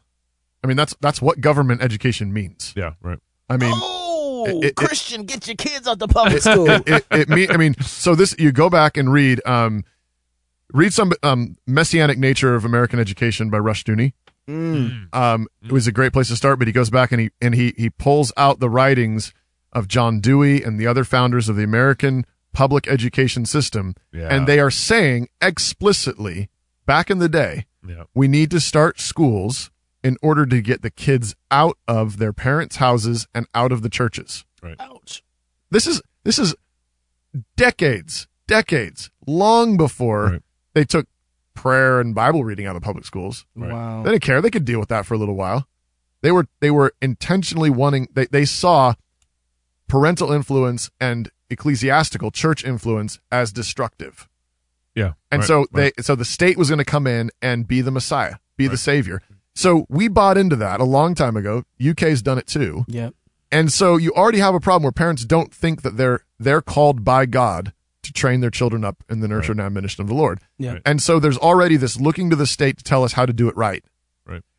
I 0.63 0.67
mean, 0.67 0.77
that's 0.77 0.95
that's 1.01 1.21
what 1.21 1.41
government 1.41 1.81
education 1.81 2.31
means. 2.31 2.73
Yeah. 2.75 2.93
Right. 3.01 3.19
I 3.49 3.57
mean, 3.57 3.71
oh, 3.75 4.45
it- 4.61 4.65
it- 4.67 4.75
Christian, 4.75 5.23
get 5.25 5.45
your 5.47 5.55
kids 5.57 5.87
out 5.87 5.99
the 5.99 6.07
public 6.07 6.41
school. 6.41 6.69
it, 6.69 6.83
it, 6.87 7.05
it 7.11 7.29
mean, 7.29 7.51
I 7.51 7.57
mean, 7.57 7.75
so 7.81 8.15
this 8.15 8.33
you 8.39 8.51
go 8.51 8.69
back 8.69 8.95
and 8.97 9.11
read, 9.11 9.41
um, 9.45 9.83
read 10.73 10.93
some 10.93 11.11
um, 11.21 11.57
messianic 11.67 12.17
nature 12.17 12.55
of 12.55 12.63
American 12.65 12.99
education 12.99 13.49
by 13.49 13.57
Rushdoony. 13.57 14.13
Mm. 14.47 15.13
Um, 15.15 15.47
it 15.63 15.71
was 15.71 15.87
a 15.87 15.91
great 15.91 16.11
place 16.13 16.27
to 16.29 16.35
start, 16.35 16.59
but 16.59 16.67
he 16.67 16.71
goes 16.73 16.89
back 16.89 17.11
and 17.11 17.21
he 17.21 17.29
and 17.41 17.53
he 17.55 17.73
he 17.77 17.89
pulls 17.89 18.31
out 18.35 18.59
the 18.59 18.69
writings 18.69 19.33
of 19.73 19.87
John 19.87 20.19
Dewey 20.21 20.63
and 20.63 20.79
the 20.79 20.87
other 20.87 21.03
founders 21.03 21.49
of 21.49 21.55
the 21.55 21.63
American 21.63 22.25
public 22.53 22.87
education 22.87 23.45
system, 23.45 23.95
Yeah. 24.11 24.27
and 24.29 24.47
they 24.47 24.59
are 24.59 24.71
saying 24.71 25.27
explicitly 25.41 26.49
back 26.85 27.09
in 27.09 27.17
the 27.19 27.29
day, 27.29 27.65
Yeah. 27.85 28.03
we 28.13 28.27
need 28.27 28.51
to 28.51 28.59
start 28.59 28.99
schools 28.99 29.71
in 30.03 30.17
order 30.21 30.45
to 30.45 30.61
get 30.61 30.81
the 30.81 30.91
kids 30.91 31.35
out 31.49 31.77
of 31.87 32.17
their 32.17 32.33
parents' 32.33 32.75
houses 32.77 33.27
and 33.33 33.47
out 33.55 33.71
of 33.71 33.81
the 33.81 33.89
churches. 33.89 34.45
Right. 34.61 34.75
Ouch. 34.79 35.23
This 35.71 35.87
is 35.87 36.01
this 36.23 36.37
is 36.39 36.55
decades, 37.55 38.27
decades, 38.47 39.09
long 39.25 39.77
before 39.77 40.25
Right. 40.29 40.41
they 40.73 40.83
took 40.85 41.07
prayer 41.53 41.99
and 41.99 42.13
Bible 42.15 42.43
reading 42.43 42.65
out 42.65 42.75
of 42.75 42.81
public 42.81 43.05
schools. 43.05 43.45
Wow. 43.55 44.03
They 44.03 44.11
didn't 44.11 44.23
care. 44.23 44.41
They 44.41 44.49
could 44.49 44.65
deal 44.65 44.79
with 44.79 44.89
that 44.89 45.05
for 45.05 45.13
a 45.13 45.17
little 45.17 45.35
while. 45.35 45.67
They 46.21 46.31
were 46.31 46.47
they 46.61 46.71
were 46.71 46.93
intentionally 47.01 47.69
wanting 47.69 48.07
they, 48.13 48.25
they 48.27 48.45
saw 48.45 48.93
parental 49.87 50.31
influence 50.31 50.89
and 50.99 51.29
ecclesiastical 51.49 52.31
church 52.31 52.63
influence 52.63 53.19
as 53.31 53.51
destructive. 53.51 54.27
Yeah. 54.95 55.13
And 55.31 55.39
right, 55.39 55.47
so 55.47 55.65
right. 55.71 55.93
they 55.95 56.03
so 56.03 56.15
the 56.15 56.25
state 56.25 56.57
was 56.57 56.69
going 56.69 56.79
to 56.79 56.85
come 56.85 57.07
in 57.07 57.31
and 57.41 57.67
be 57.67 57.81
the 57.81 57.91
Messiah, 57.91 58.35
be 58.57 58.67
the 58.67 58.77
savior. 58.77 59.21
So 59.55 59.85
we 59.89 60.07
bought 60.07 60.37
into 60.37 60.55
that 60.57 60.79
a 60.79 60.83
long 60.83 61.15
time 61.15 61.37
ago. 61.37 61.63
UK's 61.83 62.21
done 62.21 62.37
it 62.37 62.47
too. 62.47 62.85
Yep. 62.87 63.13
And 63.51 63.71
so 63.71 63.97
you 63.97 64.11
already 64.13 64.39
have 64.39 64.55
a 64.55 64.59
problem 64.59 64.83
where 64.83 64.91
parents 64.91 65.25
don't 65.25 65.53
think 65.53 65.83
that 65.83 65.97
they're 65.97 66.21
they're 66.39 66.61
called 66.61 67.03
by 67.03 67.25
God 67.25 67.73
to 68.01 68.11
train 68.11 68.41
their 68.41 68.49
children 68.49 68.83
up 68.83 69.03
in 69.09 69.21
the 69.21 69.27
nurture 69.27 69.53
and 69.53 69.61
admonition 69.61 70.01
of 70.01 70.07
the 70.07 70.13
Lord. 70.13 70.39
Yeah. 70.57 70.79
And 70.85 71.01
so 71.01 71.19
there's 71.19 71.37
already 71.37 71.77
this 71.77 71.99
looking 71.99 72.29
to 72.31 72.35
the 72.35 72.47
state 72.47 72.77
to 72.77 72.83
tell 72.83 73.03
us 73.03 73.13
how 73.13 73.25
to 73.25 73.33
do 73.33 73.47
it 73.47 73.55
right. 73.55 73.83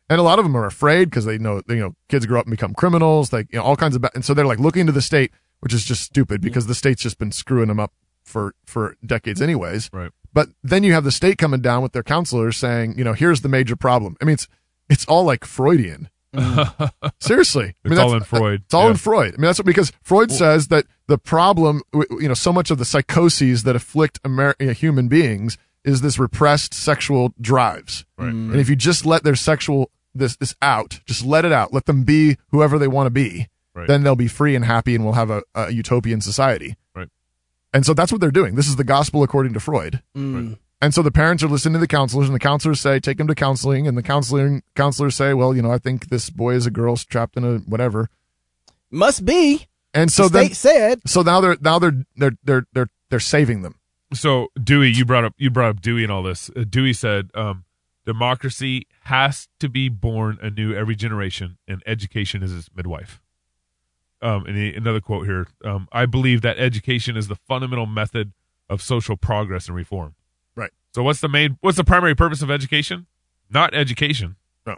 And 0.09 0.19
a 0.19 0.23
lot 0.23 0.37
of 0.39 0.45
them 0.45 0.55
are 0.55 0.65
afraid 0.65 1.09
because 1.09 1.25
they 1.25 1.37
know 1.37 1.61
you 1.67 1.75
know 1.77 1.95
kids 2.09 2.25
grow 2.25 2.39
up 2.39 2.45
and 2.45 2.51
become 2.51 2.73
criminals, 2.73 3.33
like 3.33 3.47
you 3.51 3.59
know 3.59 3.65
all 3.65 3.75
kinds 3.75 3.95
of 3.95 4.01
ba- 4.01 4.11
and 4.13 4.23
so 4.23 4.33
they're 4.33 4.45
like 4.45 4.59
looking 4.59 4.85
to 4.85 4.91
the 4.91 5.01
state, 5.01 5.31
which 5.61 5.73
is 5.73 5.83
just 5.83 6.03
stupid 6.03 6.41
because 6.41 6.67
the 6.67 6.75
state's 6.75 7.01
just 7.01 7.17
been 7.17 7.31
screwing 7.31 7.67
them 7.69 7.79
up 7.79 7.91
for 8.23 8.53
for 8.65 8.95
decades 9.05 9.41
anyways. 9.41 9.89
Right. 9.91 10.11
But 10.33 10.49
then 10.63 10.83
you 10.83 10.93
have 10.93 11.05
the 11.05 11.11
state 11.11 11.37
coming 11.37 11.61
down 11.61 11.81
with 11.81 11.93
their 11.93 12.03
counselors 12.03 12.57
saying, 12.57 12.97
you 12.97 13.03
know, 13.03 13.13
here's 13.13 13.41
the 13.41 13.49
major 13.49 13.75
problem. 13.75 14.15
I 14.21 14.25
mean, 14.25 14.33
it's 14.33 14.47
it's 14.89 15.05
all 15.05 15.23
like 15.23 15.43
Freudian. 15.45 16.09
Seriously, 17.19 17.75
I 17.83 17.87
mean, 17.89 17.93
It's 17.93 17.99
all 17.99 18.13
in 18.13 18.23
Freud. 18.23 18.61
It's 18.65 18.73
all 18.73 18.83
Yeah. 18.85 18.91
in 18.91 18.97
Freud. 18.97 19.33
I 19.33 19.37
mean, 19.37 19.45
that's 19.47 19.59
what, 19.59 19.65
because 19.65 19.91
Freud 20.01 20.31
says 20.31 20.67
that 20.67 20.85
the 21.07 21.17
problem, 21.17 21.81
you 21.93 22.27
know, 22.27 22.33
so 22.33 22.51
much 22.51 22.69
of 22.71 22.77
the 22.77 22.85
psychoses 22.85 23.63
that 23.63 23.75
afflict 23.75 24.19
Amer- 24.25 24.55
uh, 24.59 24.65
human 24.73 25.07
beings 25.07 25.57
is 25.85 26.01
this 26.01 26.19
repressed 26.19 26.73
sexual 26.73 27.33
drives. 27.39 28.05
Right, 28.17 28.29
And 28.29 28.55
if 28.55 28.67
you 28.69 28.75
just 28.75 29.05
let 29.05 29.23
their 29.23 29.35
sexual 29.35 29.91
this 30.13 30.35
this 30.35 30.55
out, 30.61 30.99
just 31.05 31.23
let 31.25 31.45
it 31.45 31.51
out, 31.51 31.73
let 31.73 31.85
them 31.85 32.03
be 32.03 32.37
whoever 32.51 32.77
they 32.77 32.87
want 32.87 33.05
to 33.07 33.11
be, 33.11 33.47
Right. 33.73 33.87
then 33.87 34.03
they'll 34.03 34.15
be 34.15 34.27
free 34.29 34.55
and 34.55 34.63
happy, 34.65 34.95
and 34.95 35.03
we'll 35.03 35.13
have 35.13 35.29
a, 35.29 35.43
a 35.53 35.71
utopian 35.71 36.21
society. 36.21 36.75
Right. 36.95 37.09
And 37.73 37.85
so 37.85 37.93
that's 37.93 38.11
what 38.11 38.21
they're 38.21 38.31
doing. 38.31 38.55
This 38.55 38.67
is 38.67 38.77
the 38.77 38.85
gospel 38.85 39.21
according 39.23 39.53
to 39.53 39.59
Freud. 39.59 40.01
Mm. 40.15 40.57
And 40.81 40.93
so 40.93 41.01
the 41.01 41.11
parents 41.11 41.43
are 41.43 41.47
listening 41.47 41.73
to 41.73 41.79
the 41.79 41.87
counselors, 41.87 42.27
and 42.27 42.35
the 42.35 42.39
counselors 42.39 42.79
say, 42.79 42.99
"Take 42.99 43.19
him 43.19 43.27
to 43.27 43.35
counseling." 43.35 43.87
And 43.87 43.97
the 43.97 44.03
counseling 44.03 44.63
counselors 44.75 45.15
say, 45.15 45.33
"Well, 45.33 45.55
you 45.55 45.61
know, 45.61 45.71
I 45.71 45.77
think 45.77 46.07
this 46.09 46.29
boy 46.29 46.53
is 46.55 46.65
a 46.65 46.71
girl 46.71 46.95
trapped 46.95 47.35
in 47.37 47.43
a 47.43 47.57
whatever." 47.59 48.09
Must 48.91 49.25
be. 49.25 49.67
And 49.93 50.11
so 50.11 50.23
the 50.29 50.39
then, 50.39 50.53
said. 50.53 51.01
so 51.05 51.21
now 51.21 51.41
they're 51.41 51.57
now 51.59 51.79
they're 51.79 52.05
they're 52.15 52.37
they're 52.43 52.65
they're 52.73 52.89
they're 53.09 53.19
saving 53.19 53.61
them. 53.61 53.75
So 54.15 54.47
Dewey, 54.61 54.91
you 54.91 55.05
brought 55.05 55.25
up 55.25 55.33
you 55.37 55.49
brought 55.49 55.69
up 55.69 55.81
Dewey 55.81 56.03
and 56.03 56.11
all 56.11 56.23
this. 56.23 56.49
Uh, 56.55 56.63
Dewey 56.67 56.93
said, 56.93 57.29
um, 57.35 57.65
"Democracy 58.05 58.87
has 59.03 59.47
to 59.59 59.69
be 59.69 59.89
born 59.89 60.39
anew 60.41 60.73
every 60.73 60.95
generation, 60.95 61.57
and 61.67 61.83
education 61.85 62.41
is 62.41 62.53
its 62.53 62.69
midwife." 62.75 63.21
Um, 64.21 64.45
and 64.45 64.55
he, 64.55 64.73
another 64.73 65.01
quote 65.01 65.25
here: 65.25 65.47
um, 65.63 65.87
"I 65.91 66.05
believe 66.05 66.41
that 66.41 66.57
education 66.57 67.17
is 67.17 67.27
the 67.27 67.35
fundamental 67.35 67.85
method 67.85 68.33
of 68.69 68.81
social 68.81 69.17
progress 69.17 69.67
and 69.67 69.75
reform." 69.75 70.15
Right. 70.55 70.71
So, 70.93 71.03
what's 71.03 71.19
the 71.19 71.29
main? 71.29 71.57
What's 71.61 71.77
the 71.77 71.83
primary 71.83 72.15
purpose 72.15 72.41
of 72.41 72.49
education? 72.49 73.07
Not 73.49 73.73
education. 73.73 74.37
No. 74.65 74.77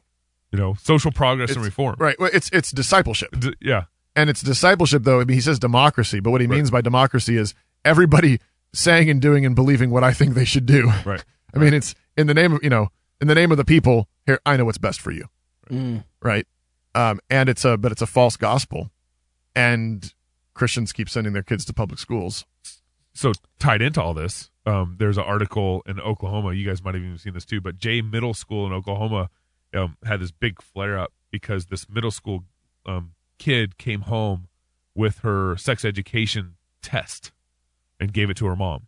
You 0.52 0.60
know, 0.60 0.74
social 0.82 1.12
progress 1.12 1.56
and 1.56 1.64
reform. 1.64 1.96
Right. 2.00 2.20
Well, 2.20 2.30
it's 2.34 2.50
it's 2.52 2.72
discipleship. 2.72 3.40
D- 3.40 3.56
yeah. 3.62 3.84
And 4.16 4.32
it's 4.32 4.42
discipleship 4.42 5.04
though. 5.04 5.22
I 5.22 5.26
mean, 5.26 5.36
he 5.36 5.42
says 5.42 5.60
democracy, 5.60 6.20
but 6.20 6.32
what 6.32 6.42
he 6.42 6.48
means 6.48 6.72
by 6.72 6.82
democracy 6.82 7.38
is 7.38 7.54
everybody 7.86 8.40
saying 8.78 9.10
and 9.10 9.22
doing 9.22 9.46
and 9.46 9.56
believing 9.56 9.90
what 9.90 10.04
I 10.04 10.14
think 10.14 10.36
they 10.36 10.46
should 10.46 10.66
do. 10.66 10.92
Right. 11.06 11.24
I 11.54 11.60
mean, 11.60 11.74
it's 11.74 11.96
in 12.16 12.28
the 12.28 12.34
name 12.34 12.54
of 12.54 12.64
you 12.64 12.70
know, 12.70 12.90
in 13.20 13.28
the 13.28 13.36
name 13.36 13.52
of 13.52 13.58
the 13.58 13.66
people. 13.66 14.08
Here, 14.26 14.40
I 14.46 14.58
know 14.58 14.66
what's 14.66 14.78
best 14.78 15.02
for 15.02 15.12
you. 15.12 15.26
Mm. 15.70 16.04
Right. 16.22 16.46
Um, 16.94 17.20
and 17.30 17.50
it's 17.50 17.66
a 17.66 17.78
but 17.78 17.92
it's 17.92 18.02
a 18.02 18.08
false 18.08 18.38
gospel, 18.38 18.92
and 19.56 20.14
Christians 20.54 20.94
keep 20.94 21.10
sending 21.10 21.34
their 21.34 21.44
kids 21.44 21.66
to 21.66 21.74
public 21.74 22.00
schools. 22.00 22.46
so 23.14 23.34
tied 23.60 23.82
into 23.82 24.02
all 24.02 24.14
this, 24.14 24.52
um, 24.66 24.96
there's 25.00 25.18
an 25.18 25.24
article 25.24 25.82
in 25.88 26.00
Oklahoma. 26.00 26.54
You 26.54 26.66
guys 26.68 26.84
might 26.84 26.94
have 26.96 27.04
even 27.04 27.18
seen 27.18 27.34
this 27.34 27.46
too, 27.46 27.62
but 27.62 27.78
Jay 27.78 28.02
Middle 28.02 28.34
School 28.34 28.66
in 28.68 28.74
Oklahoma 28.74 29.30
um, 29.74 29.98
had 30.06 30.20
this 30.20 30.32
big 30.32 30.62
flare 30.62 30.98
up 30.98 31.14
because 31.32 31.68
this 31.68 31.90
middle 31.90 32.12
school 32.12 32.44
um, 32.86 33.14
kid 33.40 33.78
came 33.78 34.02
home 34.02 34.48
with 34.96 35.20
her 35.20 35.56
sex 35.58 35.84
education 35.86 36.56
test 36.82 37.32
and 38.00 38.14
gave 38.14 38.30
it 38.30 38.38
to 38.38 38.46
her 38.46 38.56
mom, 38.56 38.88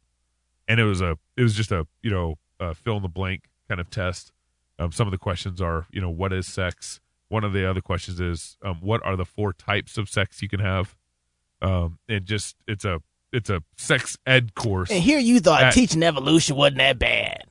and 0.68 0.80
it 0.80 0.86
was 0.86 1.02
a 1.02 1.18
it 1.38 1.44
was 1.44 1.54
just 1.54 1.72
a 1.72 1.88
you 2.02 2.12
know 2.12 2.36
a 2.60 2.74
fill 2.74 2.98
in 2.98 3.04
the 3.04 3.10
blank 3.10 3.44
kind 3.68 3.80
of 3.80 3.90
test. 3.90 4.32
Um, 4.78 4.92
some 4.92 5.08
of 5.08 5.12
the 5.12 5.18
questions 5.18 5.62
are 5.62 5.88
you 5.92 6.02
know 6.02 6.10
what 6.10 6.34
is 6.34 6.48
sex. 6.48 7.00
One 7.28 7.44
of 7.44 7.54
the 7.54 7.70
other 7.70 7.82
questions 7.82 8.20
is 8.20 8.58
um, 8.64 8.78
what 8.82 9.06
are 9.06 9.16
the 9.16 9.26
four 9.26 9.54
types 9.54 9.98
of 9.98 10.10
sex 10.10 10.42
you 10.42 10.50
can 10.50 10.60
have 10.60 10.96
um, 11.62 12.00
and 12.08 12.26
just 12.26 12.56
it's 12.68 12.86
a 12.86 13.02
it's 13.32 13.50
a 13.50 13.62
sex 13.78 14.18
ed 14.26 14.56
course. 14.56 14.90
And 14.90 15.02
here 15.02 15.20
you 15.20 15.40
thought 15.40 15.64
At- 15.64 15.74
teaching 15.74 16.04
evolution 16.04 16.56
wasn't 16.56 16.78
that 16.78 17.00
bad. 17.00 17.44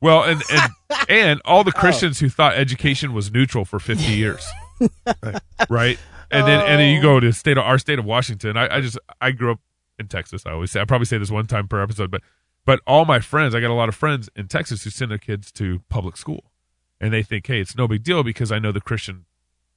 Well, 0.00 0.22
and 0.22 0.42
and 0.50 0.72
and 1.08 1.42
all 1.44 1.64
the 1.64 1.72
Christians 1.72 2.20
who 2.20 2.28
thought 2.28 2.54
education 2.54 3.12
was 3.12 3.32
neutral 3.32 3.64
for 3.64 3.78
fifty 3.78 4.12
years, 4.14 4.46
right? 5.68 5.98
And 6.30 6.46
then 6.46 6.60
and 6.60 6.80
then 6.80 6.94
you 6.94 7.02
go 7.02 7.18
to 7.20 7.32
state 7.32 7.58
of 7.58 7.64
our 7.64 7.78
state 7.78 7.98
of 7.98 8.04
Washington. 8.04 8.56
I, 8.56 8.76
I 8.76 8.80
just 8.80 8.98
I 9.20 9.32
grew 9.32 9.52
up 9.52 9.60
in 9.98 10.08
Texas. 10.08 10.44
I 10.46 10.52
always 10.52 10.70
say 10.70 10.80
I 10.80 10.84
probably 10.84 11.06
say 11.06 11.18
this 11.18 11.30
one 11.30 11.46
time 11.46 11.68
per 11.68 11.82
episode, 11.82 12.10
but 12.10 12.22
but 12.64 12.80
all 12.86 13.04
my 13.04 13.20
friends, 13.20 13.54
I 13.54 13.60
got 13.60 13.70
a 13.70 13.74
lot 13.74 13.88
of 13.88 13.94
friends 13.94 14.28
in 14.36 14.48
Texas 14.48 14.84
who 14.84 14.90
send 14.90 15.10
their 15.10 15.18
kids 15.18 15.50
to 15.52 15.80
public 15.88 16.16
school, 16.16 16.52
and 17.00 17.12
they 17.12 17.22
think, 17.22 17.46
hey, 17.46 17.60
it's 17.60 17.76
no 17.76 17.88
big 17.88 18.02
deal 18.02 18.22
because 18.22 18.52
I 18.52 18.58
know 18.58 18.72
the 18.72 18.80
Christian 18.80 19.24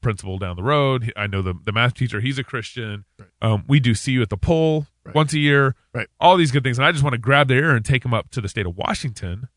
principal 0.01 0.37
down 0.37 0.55
the 0.55 0.63
road. 0.63 1.13
I 1.15 1.27
know 1.27 1.41
the 1.41 1.53
the 1.63 1.71
math 1.71 1.93
teacher; 1.93 2.19
he's 2.19 2.39
a 2.39 2.43
Christian. 2.43 3.05
Um, 3.41 3.63
we 3.67 3.79
do 3.79 3.93
see 3.93 4.11
you 4.11 4.21
at 4.21 4.29
the 4.29 4.37
poll 4.37 4.87
once 5.13 5.33
a 5.33 5.39
year. 5.39 5.75
Right. 5.93 6.07
All 6.19 6.37
these 6.37 6.51
good 6.51 6.63
things, 6.63 6.77
and 6.77 6.85
I 6.85 6.91
just 6.91 7.03
want 7.03 7.13
to 7.13 7.19
grab 7.19 7.47
their 7.47 7.59
ear 7.59 7.75
and 7.75 7.85
take 7.85 8.03
them 8.03 8.13
up 8.13 8.29
to 8.31 8.41
the 8.41 8.49
state 8.49 8.65
of 8.65 8.75
Washington 8.77 9.47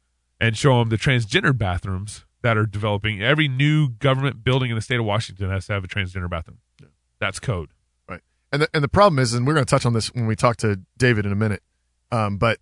and 0.40 0.56
show 0.56 0.78
them 0.78 0.90
the 0.90 0.99
transgender 0.99 1.56
bathrooms 1.56 2.25
that 2.42 2.56
are 2.56 2.66
developing. 2.66 3.23
Every 3.23 3.49
new 3.49 3.88
government 3.88 4.44
building 4.44 4.71
in 4.71 4.76
the 4.76 4.83
state 4.83 5.00
of 5.00 5.06
Washington 5.06 5.50
has 5.50 5.66
to 5.66 5.73
have 5.73 5.83
a 5.83 5.88
transgender 5.88 6.28
bathroom. 6.28 6.59
That's 7.18 7.40
code. 7.40 7.71
Right. 8.55 8.61
And 8.61 8.63
the, 8.63 8.69
and 8.75 8.85
the 8.85 8.89
problem 8.89 9.19
is, 9.19 9.35
and 9.35 9.47
we're 9.47 9.55
going 9.55 9.67
to 9.67 9.71
touch 9.71 9.85
on 9.87 9.93
this 9.93 10.09
when 10.15 10.27
we 10.27 10.37
talk 10.37 10.57
to 10.59 10.81
David 10.97 11.27
in 11.27 11.33
a 11.33 11.37
minute, 11.37 11.63
um, 12.13 12.37
but 12.37 12.59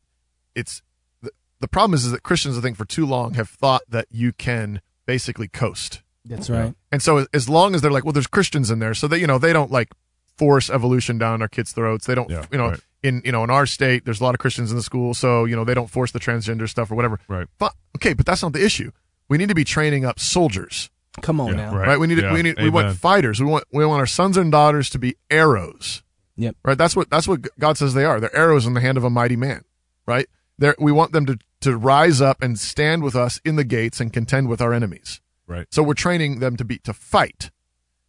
it's 0.55 0.83
the, 1.23 1.31
the 1.61 1.69
problem 1.69 1.95
is, 1.95 2.05
is 2.05 2.13
that 2.13 2.23
Christians, 2.23 2.57
I 2.57 2.61
think, 2.61 2.77
for 2.77 2.85
too 2.85 3.07
long 3.07 3.35
have 3.35 3.49
thought 3.49 3.83
that 3.89 4.07
you 4.11 4.33
can 4.33 4.81
basically 5.07 5.49
coast. 5.49 6.03
That's 6.25 6.49
right. 6.49 6.75
And 6.91 7.03
so 7.03 7.27
as 7.35 7.49
long 7.49 7.75
as 7.75 7.83
they're 7.83 7.91
like, 7.91 8.05
well, 8.05 8.13
there's 8.13 8.27
Christians 8.27 8.71
in 8.71 8.79
there, 8.79 8.95
so 8.95 9.09
they, 9.09 9.19
you 9.19 9.27
know, 9.27 9.39
they 9.39 9.53
don't 9.53 9.71
like 9.71 9.89
force 10.37 10.71
evolution 10.71 11.19
down 11.19 11.43
our 11.43 11.49
kids' 11.49 11.73
throats. 11.73 12.07
They 12.07 12.15
don't, 12.15 12.31
Yeah, 12.31 12.47
you 12.51 12.59
know, 12.59 12.71
right. 12.71 12.81
in 13.03 13.23
you 13.25 13.33
know, 13.33 13.45
in 13.45 13.51
our 13.51 13.67
state, 13.67 14.05
there's 14.05 14.21
a 14.21 14.25
lot 14.25 14.35
of 14.35 14.39
Christians 14.39 14.71
in 14.71 14.77
the 14.77 14.83
school, 14.83 15.15
so 15.15 15.45
you 15.45 15.57
know, 15.57 15.65
they 15.65 15.75
don't 15.75 15.91
force 15.91 16.13
the 16.13 16.21
transgender 16.21 16.69
stuff 16.69 16.91
or 16.91 16.95
whatever. 16.95 17.19
Right. 17.29 17.49
But 17.59 17.75
okay, 17.97 18.13
but 18.15 18.25
that's 18.27 18.43
not 18.43 18.53
the 18.53 18.65
issue. 18.65 18.93
We 19.29 19.37
need 19.39 19.49
to 19.49 19.55
be 19.55 19.65
training 19.65 20.05
up 20.05 20.19
soldiers, 20.21 20.91
Come 21.21 21.41
on 21.41 21.49
Yeah, 21.49 21.55
now. 21.71 21.77
right. 21.77 21.89
right? 21.89 22.01
We 22.01 22.07
need 22.07 22.15
to, 22.17 22.23
Yeah, 22.23 22.33
we 22.33 22.43
need 22.43 22.57
we 22.61 22.71
want 22.71 22.97
fighters. 22.97 23.39
We 23.41 23.47
want 23.47 23.65
we 23.73 23.85
want 23.85 24.01
our 24.01 24.07
sons 24.07 24.37
and 24.37 24.51
daughters 24.51 24.89
to 24.91 24.99
be 24.99 25.17
arrows. 25.31 26.03
Yep. 26.37 26.57
Right. 26.65 26.79
That's 26.79 26.97
what 26.97 27.11
that's 27.11 27.29
what 27.29 27.47
God 27.59 27.77
says 27.77 27.93
they 27.95 28.05
are. 28.05 28.19
They're 28.19 28.35
arrows 28.35 28.67
in 28.67 28.73
the 28.75 28.81
hand 28.81 28.97
of 28.97 29.05
a 29.05 29.11
mighty 29.11 29.37
man. 29.37 29.65
Right. 30.07 30.27
They're, 30.59 30.75
we 30.79 30.91
want 30.93 31.13
them 31.13 31.27
to 31.27 31.39
to 31.61 31.77
rise 31.77 32.21
up 32.21 32.43
and 32.43 32.59
stand 32.59 33.03
with 33.03 33.15
us 33.15 33.41
in 33.45 33.57
the 33.57 33.65
gates 33.65 34.01
and 34.01 34.13
contend 34.13 34.49
with 34.49 34.61
our 34.63 34.73
enemies. 34.73 35.21
Right. 35.47 35.67
So 35.71 35.83
we're 35.83 35.95
training 35.95 36.39
them 36.41 36.57
to 36.57 36.65
be 36.65 36.79
to 36.79 36.93
fight. 36.95 37.51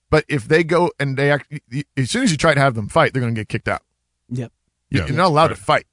But 0.09 0.23
if 0.29 0.47
they 0.47 0.63
go 0.63 0.91
and 0.99 1.17
they 1.17 1.29
act, 1.31 1.51
as 1.97 2.09
soon 2.11 2.23
as 2.23 2.31
you 2.31 2.37
try 2.37 2.53
to 2.53 2.59
have 2.59 2.75
them 2.75 2.87
fight, 2.87 3.13
they're 3.13 3.21
going 3.21 3.33
to 3.35 3.39
get 3.41 3.49
kicked 3.49 3.67
out. 3.67 3.81
Yep. 4.29 4.51
You- 4.89 4.99
Yeah. 5.01 5.07
You're 5.07 5.17
not 5.17 5.27
allowed 5.27 5.47
to 5.49 5.55
fight. 5.55 5.87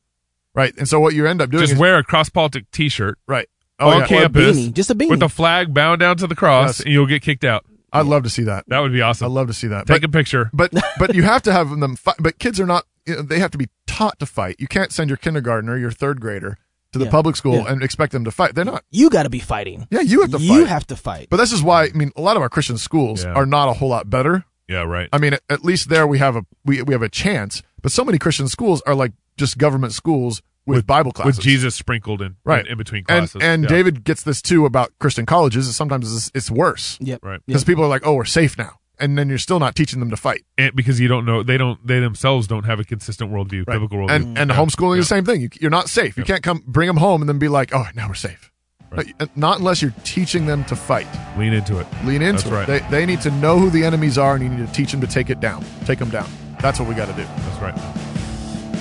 Right. 0.55 0.75
And 0.76 0.87
so 0.88 1.00
what 1.00 1.14
you 1.14 1.26
end 1.26 1.40
up 1.40 1.50
doing 1.50 1.62
Just 1.62 1.73
is 1.75 1.79
wear 1.79 1.97
a 1.99 2.05
cross 2.05 2.29
politic 2.29 2.71
T-shirt 2.71 3.19
right. 3.26 3.49
Oh, 3.81 3.89
on 3.89 3.95
Oh, 3.95 3.99
yeah. 4.01 4.07
campus 4.07 4.57
beanie. 4.57 4.73
Just 4.73 4.91
a 4.91 4.95
beanie. 4.95 5.11
with 5.11 5.23
a 5.23 5.29
flag 5.29 5.73
bound 5.75 6.01
down 6.01 6.17
to 6.19 6.27
the 6.27 6.35
cross, 6.37 6.79
Yes. 6.79 6.81
and 6.81 6.93
you'll 6.93 7.07
get 7.07 7.23
kicked 7.23 7.45
out. 7.45 7.65
I'd 7.93 8.07
love 8.07 8.23
to 8.23 8.31
see 8.31 8.45
that. 8.45 8.65
That 8.69 8.79
would 8.81 8.93
be 8.93 9.03
awesome. 9.03 9.25
I'd 9.27 9.33
love 9.33 9.49
to 9.49 9.53
see 9.53 9.67
that. 9.69 9.87
Take 9.87 10.03
But- 10.03 10.11
a 10.11 10.13
picture. 10.13 10.51
but 10.53 10.71
but 10.99 11.15
you 11.15 11.23
have 11.25 11.43
to 11.43 11.53
have 11.53 11.71
them 11.71 11.97
fight. 11.97 12.17
But 12.21 12.39
kids 12.39 12.61
are 12.61 12.67
not. 12.67 12.85
You 13.07 13.17
know, 13.17 13.23
they 13.23 13.39
have 13.41 13.51
to 13.53 13.59
be 13.59 13.69
taught 13.87 14.19
to 14.21 14.27
fight. 14.27 14.57
You 14.59 14.69
can't 14.69 14.93
send 14.93 15.11
your 15.11 15.17
kindergartner, 15.17 15.77
your 15.77 15.91
third 15.91 16.21
grader, 16.21 16.57
to 16.93 16.99
the 16.99 17.07
Yeah. 17.07 17.11
public 17.11 17.35
school 17.35 17.55
Yeah. 17.57 17.73
and 17.73 17.83
expect 17.83 18.13
them 18.13 18.25
to 18.25 18.31
fight. 18.31 18.55
They're 18.55 18.65
not. 18.65 18.85
You 18.91 19.11
got 19.11 19.25
to 19.25 19.31
be 19.31 19.41
fighting. 19.41 19.89
Yeah, 19.91 20.03
you 20.03 20.21
have 20.21 20.31
to 20.33 20.39
You 20.39 20.61
fight. 20.65 20.69
have 20.69 20.87
to 20.89 20.97
fight. 20.97 21.27
But 21.31 21.39
this 21.39 21.51
is 21.53 21.63
why 21.63 21.85
I 21.85 21.89
mean 21.95 22.13
a 22.17 22.21
lot 22.21 22.37
of 22.37 22.43
our 22.43 22.49
Christian 22.49 22.77
schools 22.79 23.25
Yeah. 23.25 23.33
are 23.33 23.47
not 23.47 23.69
a 23.69 23.73
whole 23.73 23.89
lot 23.89 24.09
better. 24.11 24.45
Yeah, 24.69 24.83
right. 24.85 25.09
I 25.13 25.19
mean, 25.19 25.33
at, 25.35 25.43
at 25.49 25.65
least 25.65 25.89
there 25.89 26.07
we 26.07 26.19
have 26.19 26.37
a 26.37 26.43
we 26.65 26.83
we 26.83 26.95
have 26.95 27.03
a 27.03 27.09
chance. 27.09 27.63
But 27.83 27.91
so 27.91 28.05
many 28.05 28.19
Christian 28.19 28.47
schools 28.47 28.83
are 28.87 28.95
like 28.95 29.13
just 29.37 29.59
government 29.59 29.95
schools 29.95 30.43
with, 30.77 30.87
Bible 30.87 31.12
classes 31.12 31.37
with 31.37 31.45
Jesus 31.45 31.75
sprinkled 31.75 32.23
in 32.23 32.37
right 32.45 32.65
in, 32.67 32.73
in 32.73 32.79
between 32.79 33.00
And 33.09 33.29
classes. 33.31 33.41
and 33.43 33.62
Yeah. 33.65 33.69
David 33.69 34.05
gets 34.05 34.23
this 34.23 34.41
too 34.43 34.67
about 34.67 34.93
Christian 34.99 35.27
colleges. 35.27 35.67
is 35.69 35.77
Sometimes 35.77 36.12
it's, 36.15 36.31
it's 36.35 36.50
worse 36.50 36.99
Yep. 37.00 37.25
right 37.25 37.41
because 37.47 37.65
people 37.65 37.85
are 37.85 37.89
like, 37.89 38.07
oh, 38.07 38.15
we're 38.15 38.25
safe 38.25 38.57
now, 38.59 38.79
and 38.99 39.17
then 39.19 39.29
you're 39.29 39.39
still 39.39 39.59
not 39.61 39.75
teaching 39.75 40.00
them 40.00 40.11
to 40.11 40.17
fight. 40.17 40.45
and 40.59 40.75
because 40.75 41.00
you 41.00 41.09
don't 41.09 41.25
know 41.25 41.43
they 41.43 41.57
don't 41.59 41.85
they 41.87 42.00
themselves 42.00 42.47
don't 42.47 42.65
have 42.65 42.81
a 42.81 42.85
consistent 42.85 43.31
worldview, 43.31 43.67
Right. 43.67 43.75
biblical 43.75 43.99
worldview. 43.99 44.11
And 44.11 44.39
and 44.39 44.50
Yeah. 44.50 44.57
homeschooling 44.57 44.97
Yeah. 44.97 45.00
is 45.00 45.09
the 45.09 45.15
same 45.17 45.25
thing. 45.25 45.41
You, 45.43 45.49
you're 45.61 45.71
not 45.71 45.89
safe. 45.89 46.17
You 46.17 46.25
can't 46.25 46.43
come 46.43 46.62
bring 46.67 46.87
them 46.87 46.97
home 46.99 47.23
and 47.23 47.29
then 47.29 47.39
be 47.39 47.49
like, 47.49 47.75
oh, 47.75 47.87
now 47.95 48.09
we're 48.09 48.15
safe. 48.15 48.50
Right. 48.93 49.15
Uh, 49.21 49.27
Not 49.37 49.61
unless 49.61 49.81
you're 49.83 49.95
teaching 50.03 50.47
them 50.47 50.65
to 50.65 50.75
fight. 50.75 51.07
Lean 51.39 51.53
into 51.53 51.79
it. 51.79 51.87
Lean 52.05 52.23
into 52.23 52.43
That's 52.43 52.47
it. 52.47 52.53
right. 52.53 52.67
They, 52.91 52.99
they 52.99 53.07
need 53.07 53.21
to 53.21 53.31
know 53.31 53.57
who 53.57 53.71
the 53.71 53.85
enemies 53.85 54.19
are, 54.19 54.35
and 54.35 54.43
you 54.43 54.50
need 54.50 54.67
to 54.67 54.73
teach 54.73 54.91
them 54.91 55.00
to 55.00 55.07
take 55.07 55.31
it 55.31 55.39
down. 55.39 55.65
Take 55.85 56.00
them 56.00 56.11
down. 56.11 56.29
That's 56.61 56.81
what 56.81 56.89
we 56.89 56.97
got 56.97 57.07
to 57.07 57.12
do. 57.12 57.23
That's 57.23 57.62
right. 57.62 58.10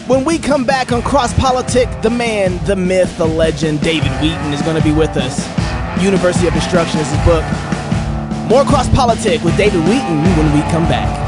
When 0.10 0.26
we 0.26 0.40
come 0.40 0.66
back 0.66 0.92
on 0.92 1.04
Cross 1.04 1.36
Politic, 1.36 1.88
the 2.02 2.10
man, 2.10 2.58
the 2.66 2.76
myth, 2.76 3.16
the 3.20 3.28
legend, 3.28 3.80
David 3.82 4.10
Wheaton 4.14 4.52
is 4.52 4.60
going 4.64 4.76
to 4.76 4.82
be 4.82 4.92
with 4.92 5.16
us. 5.16 5.38
University 6.02 6.48
of 6.48 6.54
Destruction 6.56 7.00
is 7.00 7.12
his 7.12 7.26
book. 7.26 7.44
More 8.50 8.64
Cross 8.64 8.90
Politic 8.90 9.44
with 9.44 9.56
David 9.56 9.82
Wheaton 9.82 10.24
when 10.36 10.52
we 10.52 10.62
come 10.72 10.86
back. 10.86 11.28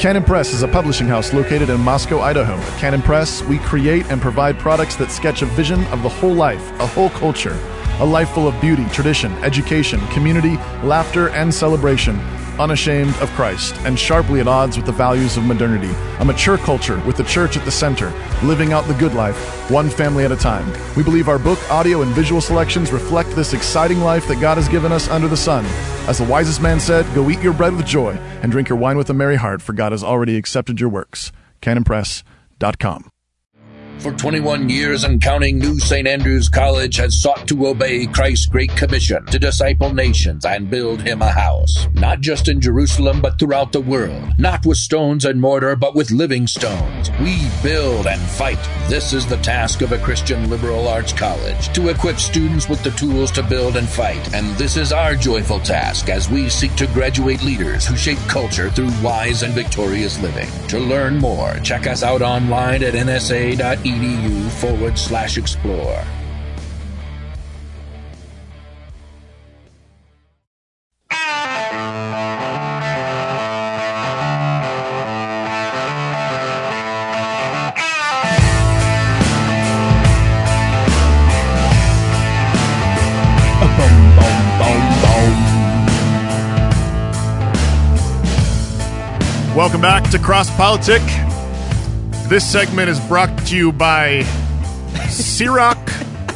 Canon 0.00 0.24
Press 0.24 0.52
is 0.52 0.64
a 0.64 0.68
publishing 0.68 1.06
house 1.06 1.32
located 1.32 1.70
in 1.70 1.78
Moscow, 1.78 2.18
Idaho. 2.18 2.54
At 2.54 2.80
Canon 2.80 3.02
Press, 3.02 3.44
we 3.44 3.58
create 3.58 4.10
and 4.10 4.20
provide 4.20 4.58
products 4.58 4.96
that 4.96 5.12
sketch 5.12 5.42
a 5.42 5.46
vision 5.46 5.84
of 5.92 6.02
the 6.02 6.08
whole 6.08 6.34
life, 6.34 6.72
a 6.80 6.88
whole 6.88 7.10
culture, 7.10 7.56
a 8.00 8.04
life 8.04 8.30
full 8.30 8.48
of 8.48 8.60
beauty, 8.60 8.84
tradition, 8.86 9.30
education, 9.44 10.04
community, 10.08 10.56
laughter, 10.82 11.28
and 11.28 11.54
celebration. 11.54 12.18
Unashamed 12.58 13.14
of 13.16 13.30
Christ 13.30 13.74
and 13.84 13.98
sharply 13.98 14.40
at 14.40 14.48
odds 14.48 14.76
with 14.76 14.86
the 14.86 14.92
values 14.92 15.36
of 15.36 15.44
modernity. 15.44 15.92
A 16.18 16.24
mature 16.24 16.58
culture 16.58 16.98
with 17.06 17.16
the 17.16 17.24
church 17.24 17.56
at 17.56 17.64
the 17.64 17.70
center, 17.70 18.12
living 18.42 18.72
out 18.72 18.86
the 18.86 18.94
good 18.94 19.14
life, 19.14 19.70
one 19.70 19.88
family 19.88 20.24
at 20.24 20.32
a 20.32 20.36
time. 20.36 20.66
We 20.96 21.02
believe 21.02 21.28
our 21.28 21.38
book, 21.38 21.58
audio, 21.70 22.02
and 22.02 22.12
visual 22.12 22.40
selections 22.40 22.92
reflect 22.92 23.30
this 23.30 23.52
exciting 23.52 24.00
life 24.00 24.26
that 24.28 24.40
God 24.40 24.56
has 24.56 24.68
given 24.68 24.92
us 24.92 25.08
under 25.08 25.28
the 25.28 25.36
sun. 25.36 25.64
As 26.08 26.18
the 26.18 26.24
wisest 26.24 26.60
man 26.60 26.80
said, 26.80 27.06
go 27.14 27.30
eat 27.30 27.40
your 27.40 27.52
bread 27.52 27.76
with 27.76 27.86
joy 27.86 28.14
and 28.42 28.50
drink 28.50 28.68
your 28.68 28.78
wine 28.78 28.96
with 28.96 29.08
a 29.10 29.14
merry 29.14 29.36
heart, 29.36 29.62
for 29.62 29.72
God 29.72 29.92
has 29.92 30.02
already 30.02 30.36
accepted 30.36 30.80
your 30.80 30.88
works. 30.88 31.30
CanonPress.com. 31.60 33.11
For 33.98 34.12
21 34.12 34.68
years 34.68 35.04
and 35.04 35.22
counting, 35.22 35.58
New 35.58 35.78
St. 35.78 36.08
Andrews 36.08 36.48
College 36.48 36.96
has 36.96 37.22
sought 37.22 37.46
to 37.46 37.68
obey 37.68 38.06
Christ's 38.06 38.46
Great 38.46 38.74
Commission 38.74 39.24
to 39.26 39.38
disciple 39.38 39.94
nations 39.94 40.44
and 40.44 40.68
build 40.68 41.00
him 41.00 41.22
a 41.22 41.30
house. 41.30 41.86
Not 41.94 42.20
just 42.20 42.48
in 42.48 42.60
Jerusalem, 42.60 43.20
but 43.20 43.38
throughout 43.38 43.70
the 43.70 43.80
world. 43.80 44.34
Not 44.38 44.66
with 44.66 44.78
stones 44.78 45.24
and 45.24 45.40
mortar, 45.40 45.76
but 45.76 45.94
with 45.94 46.10
living 46.10 46.48
stones. 46.48 47.10
We 47.20 47.48
build 47.62 48.08
and 48.08 48.20
fight. 48.20 48.58
This 48.88 49.12
is 49.12 49.24
the 49.24 49.36
task 49.36 49.82
of 49.82 49.92
a 49.92 49.98
Christian 49.98 50.50
liberal 50.50 50.88
arts 50.88 51.12
college 51.12 51.72
to 51.72 51.88
equip 51.88 52.18
students 52.18 52.68
with 52.68 52.82
the 52.82 52.90
tools 52.92 53.30
to 53.32 53.42
build 53.42 53.76
and 53.76 53.88
fight. 53.88 54.34
And 54.34 54.56
this 54.56 54.76
is 54.76 54.92
our 54.92 55.14
joyful 55.14 55.60
task 55.60 56.08
as 56.08 56.28
we 56.28 56.48
seek 56.48 56.74
to 56.74 56.88
graduate 56.88 57.44
leaders 57.44 57.86
who 57.86 57.96
shape 57.96 58.18
culture 58.26 58.68
through 58.70 58.90
wise 59.00 59.44
and 59.44 59.54
victorious 59.54 60.20
living. 60.20 60.48
To 60.68 60.80
learn 60.80 61.18
more, 61.18 61.54
check 61.62 61.86
us 61.86 62.02
out 62.02 62.22
online 62.22 62.82
at 62.82 62.94
nsa.edu 63.84 64.50
forward 64.50 64.98
slash 64.98 65.38
explore. 65.38 66.04
Welcome 89.54 89.82
back 89.82 90.10
to 90.10 90.18
Cross 90.18 90.50
Politic. 90.56 91.02
This 92.28 92.50
segment 92.50 92.88
is 92.88 92.98
brought 93.00 93.36
to 93.48 93.56
you 93.56 93.72
by 93.72 94.20
Ciroc 95.10 95.76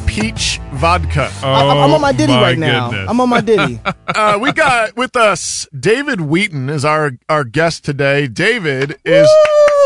Peach 0.05 0.59
Vodka. 0.73 1.31
I- 1.41 1.61
I'm 1.83 1.91
on 1.93 2.01
my 2.01 2.11
Diddy 2.11 2.33
Oh, 2.33 2.35
my 2.35 2.41
right 2.41 2.57
now. 2.57 2.89
goodness. 2.91 3.09
I'm 3.09 3.19
on 3.21 3.29
my 3.29 3.41
Diddy. 3.41 3.79
Uh, 4.07 4.39
we 4.41 4.51
got 4.51 4.95
with 4.95 5.15
us 5.15 5.67
David 5.77 6.21
Wheaton 6.21 6.69
is 6.71 6.83
our 6.85 7.11
our 7.29 7.43
guest 7.43 7.83
today. 7.85 8.25
David 8.27 8.97
is 9.05 9.29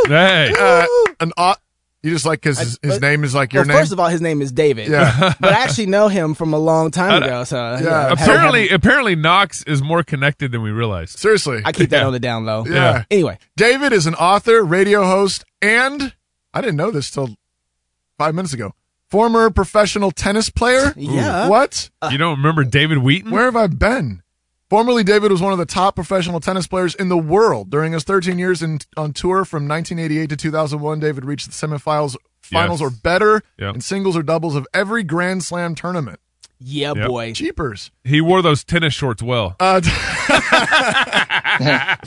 Hey. 0.07 0.53
uh, 0.57 0.85
an 1.19 1.33
au- 1.37 1.55
you 2.03 2.11
just 2.11 2.25
like 2.25 2.41
because 2.41 2.57
his, 2.59 2.79
his 2.81 2.93
but- 2.95 3.01
name 3.01 3.23
is 3.23 3.35
like 3.35 3.53
your 3.53 3.61
well, 3.61 3.67
name. 3.69 3.77
first 3.77 3.91
of 3.91 3.99
all, 3.99 4.07
his 4.07 4.21
name 4.21 4.41
is 4.41 4.51
David. 4.51 4.87
Yeah. 4.89 5.33
but 5.39 5.53
I 5.53 5.63
actually 5.63 5.85
know 5.85 6.07
him 6.07 6.33
from 6.33 6.53
a 6.53 6.57
long 6.57 6.89
time 6.91 7.21
ago. 7.21 7.43
So 7.43 7.55
yeah, 7.57 7.79
Yeah. 7.81 8.11
apparently, 8.11 8.61
haven't- 8.63 8.75
apparently, 8.75 9.15
Knox 9.15 9.63
is 9.63 9.81
more 9.83 10.03
connected 10.03 10.51
than 10.51 10.61
we 10.63 10.71
realized. 10.71 11.19
Seriously, 11.19 11.61
I 11.63 11.71
keep 11.71 11.89
that 11.91 11.99
Yeah. 12.01 12.07
on 12.07 12.13
the 12.13 12.19
down 12.19 12.45
low. 12.45 12.65
Yeah. 12.65 13.03
Anyway, 13.11 13.37
David 13.55 13.93
is 13.93 14.07
an 14.07 14.15
author, 14.15 14.63
radio 14.63 15.03
host, 15.05 15.43
and 15.61 16.13
I 16.53 16.61
didn't 16.61 16.77
know 16.77 16.91
this 16.91 17.11
till 17.11 17.35
five 18.17 18.33
minutes 18.35 18.53
ago. 18.53 18.73
Former 19.09 19.49
professional 19.49 20.11
tennis 20.11 20.49
player. 20.49 20.93
Yeah. 20.95 21.49
What? 21.49 21.89
you 22.09 22.17
don't 22.17 22.37
remember 22.37 22.63
David 22.63 22.99
Wheaton? 22.99 23.29
Where 23.31 23.43
have 23.45 23.55
I 23.57 23.67
been? 23.67 24.20
Formerly, 24.71 25.03
David 25.03 25.31
was 25.33 25.41
one 25.41 25.51
of 25.51 25.59
the 25.59 25.65
top 25.65 25.95
professional 25.95 26.39
tennis 26.39 26.65
players 26.65 26.95
in 26.95 27.09
the 27.09 27.17
world. 27.17 27.69
During 27.69 27.91
his 27.91 28.05
13 28.05 28.39
years 28.39 28.63
in, 28.63 28.79
on 28.95 29.11
tour 29.11 29.43
from 29.43 29.67
1988 29.67 30.29
to 30.29 30.37
2001, 30.37 30.97
David 31.01 31.25
reached 31.25 31.47
the 31.47 31.51
semifinals 31.67 32.15
finals 32.41 32.79
Yes. 32.79 32.87
or 32.87 32.89
better 32.89 33.43
Yep. 33.59 33.75
in 33.75 33.81
singles 33.81 34.15
or 34.15 34.23
doubles 34.23 34.55
of 34.55 34.65
every 34.73 35.03
Grand 35.03 35.43
Slam 35.43 35.75
tournament. 35.75 36.21
Yeah, 36.63 36.93
Yep. 36.95 37.07
boy. 37.07 37.31
Jeepers. 37.33 37.91
He 38.03 38.21
wore 38.21 38.41
those 38.41 38.63
tennis 38.63 38.93
shorts 38.93 39.21
well. 39.23 39.55
Uh, 39.59 39.81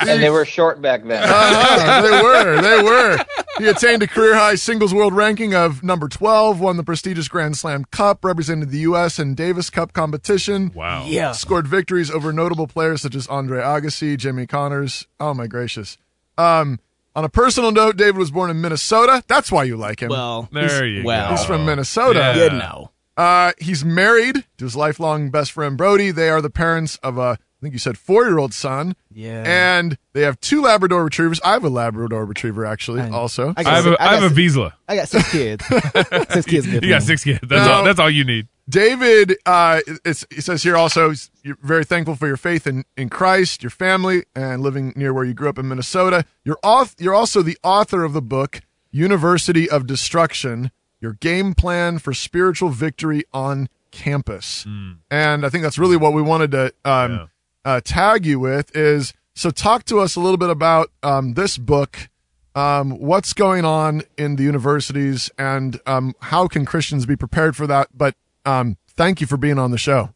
and 0.01 0.23
they 0.23 0.31
were 0.31 0.45
short 0.45 0.81
back 0.81 1.05
then. 1.05 1.23
uh, 1.27 2.03
they 2.03 2.23
were. 2.23 2.61
They 2.61 2.83
were. 2.83 3.19
He 3.59 3.67
attained 3.67 4.03
a 4.03 4.07
career 4.07 4.35
high 4.35 4.55
singles 4.57 4.93
world 4.95 5.13
ranking 5.15 5.55
of 5.55 5.83
number 5.83 6.09
12, 6.09 6.61
won 6.61 6.77
the 6.77 6.83
prestigious 6.85 7.29
Grand 7.29 7.57
Slam 7.57 7.85
Cup, 7.91 8.25
represented 8.25 8.71
the 8.71 8.79
U.S. 8.79 9.19
in 9.19 9.35
Davis 9.35 9.71
Cup 9.71 9.93
competition. 9.93 10.73
Wow. 10.75 11.05
Yeah. 11.07 11.33
Scored 11.33 11.67
victories 11.69 12.11
over 12.11 12.33
notable 12.33 12.67
players 12.67 13.03
such 13.03 13.15
as 13.15 13.27
Andre 13.29 13.61
Agassi, 13.61 14.17
Jimmy 14.17 14.47
Connors. 14.47 15.07
Oh, 15.21 15.35
my 15.35 15.47
gracious. 15.47 15.99
Um, 16.37 16.81
on 17.15 17.25
a 17.25 17.29
personal 17.29 17.71
note, 17.71 17.97
David 17.97 18.17
was 18.17 18.31
born 18.33 18.51
in 18.51 18.61
Minnesota. 18.61 19.23
That's 19.29 19.53
why 19.53 19.65
you 19.65 19.77
like 19.77 20.01
him. 20.01 20.09
Well, 20.09 20.49
There 20.53 20.85
you 20.85 21.05
well, 21.05 21.31
go. 21.31 21.37
He's 21.37 21.45
from 21.45 21.65
Minnesota. 21.65 22.19
Yeah. 22.37 22.45
you 22.45 22.51
know. 22.51 22.91
Uh, 23.17 23.53
he's 23.59 23.85
married 23.85 24.45
to 24.59 24.65
his 24.65 24.77
lifelong 24.77 25.31
best 25.31 25.53
friend 25.53 25.77
Brody. 25.77 26.11
They 26.11 26.29
are 26.29 26.41
the 26.41 26.51
parents 26.51 26.97
of 27.03 27.17
a, 27.19 27.39
I 27.39 27.61
think 27.61 27.73
you 27.73 27.79
said 27.79 27.97
four 27.97 28.25
year 28.25 28.39
old 28.39 28.53
son. 28.53 28.97
Yeah. 29.13 29.45
And 29.47 29.97
they 30.13 30.23
have 30.23 30.41
two 30.41 30.63
Labrador 30.63 31.05
retrievers. 31.05 31.41
I 31.45 31.53
have 31.53 31.65
a 31.65 31.69
Labrador 31.69 32.25
retriever 32.25 32.67
actually, 32.67 33.03
also. 33.03 33.55
I, 33.57 33.63
have 33.63 33.87
a, 33.87 34.03
I, 34.03 34.17
have 34.17 34.33
a 34.33 34.35
Vizsla. 34.35 34.73
I 34.89 34.97
got 34.97 35.09
six 35.09 35.31
kids. 35.31 35.65
six 36.31 36.47
kids. 36.47 36.67
You 36.67 36.89
got 36.89 37.03
six 37.03 37.23
kids. 37.25 37.41
That's, 37.43 37.67
Now- 37.67 37.73
all, 37.79 37.85
that's 37.85 37.99
all 38.01 38.11
you 38.11 38.25
need. 38.25 38.49
David, 38.67 39.37
uh, 39.45 39.81
it's, 40.07 40.25
it 40.31 40.43
says 40.43 40.63
here 40.63 40.75
also, 40.75 41.13
you're 41.43 41.59
very 41.63 41.85
thankful 41.85 42.17
for 42.17 42.27
your 42.27 42.39
faith 42.39 42.67
in, 42.67 42.85
in 42.97 43.11
Christ, 43.11 43.63
your 43.63 43.69
family, 43.69 44.25
and 44.35 44.63
living 44.63 44.95
near 44.97 45.13
where 45.13 45.25
you 45.25 45.35
grew 45.35 45.51
up 45.51 45.59
in 45.59 45.69
Minnesota. 45.69 46.25
You're, 46.45 46.59
auth- 46.65 46.95
you're 46.99 47.15
also 47.15 47.43
the 47.43 47.59
author 47.63 48.05
of 48.05 48.15
the 48.15 48.23
book, 48.23 48.63
University 48.91 49.69
of 49.69 49.87
Destruction 49.87 50.71
Your 51.05 51.13
Game 51.13 51.53
Plan 51.55 51.99
for 51.99 52.15
Spiritual 52.15 52.71
Victory 52.71 53.25
on 53.35 53.69
Campus. 53.91 54.65
And 55.11 55.45
I 55.45 55.51
think 55.51 55.63
that's 55.63 55.79
really 55.79 55.99
what 55.99 56.15
we 56.15 56.23
wanted 56.23 56.51
to 56.53 56.73
um, 56.83 57.29
uh, 57.63 57.83
tag 57.85 58.25
you 58.25 58.41
with 58.41 58.75
is 58.75 59.13
so 59.35 59.51
talk 59.51 59.85
to 59.85 60.01
us 60.01 60.17
a 60.17 60.21
little 60.21 60.39
bit 60.39 60.49
about 60.49 60.91
um, 61.03 61.35
this 61.35 61.59
book. 61.59 62.09
Um, 62.55 62.99
what's 62.99 63.35
going 63.35 63.67
on 63.67 64.03
in 64.17 64.37
the 64.37 64.45
universities 64.45 65.31
and 65.37 65.79
um, 65.87 66.15
how 66.21 66.49
can 66.49 66.65
Christians 66.65 67.05
be 67.05 67.17
prepared 67.17 67.55
for 67.55 67.67
that? 67.67 67.89
But 67.93 68.15
um, 68.47 68.79
thank 68.89 69.21
you 69.21 69.27
for 69.27 69.37
being 69.37 69.59
on 69.59 69.73
the 69.73 69.79
show. 69.79 70.15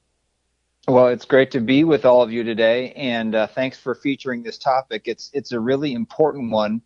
Well, 0.86 1.08
it's 1.08 1.26
great 1.26 1.50
to 1.50 1.60
be 1.60 1.84
with 1.84 2.06
all 2.06 2.22
of 2.22 2.32
you 2.32 2.42
today, 2.42 2.92
and 2.92 3.34
uh, 3.34 3.46
thanks 3.48 3.78
for 3.78 3.94
featuring 3.94 4.42
this 4.42 4.56
topic. 4.56 5.02
It's 5.04 5.30
it's 5.34 5.52
a 5.52 5.60
really 5.60 5.92
important 5.92 6.50
one 6.50 6.80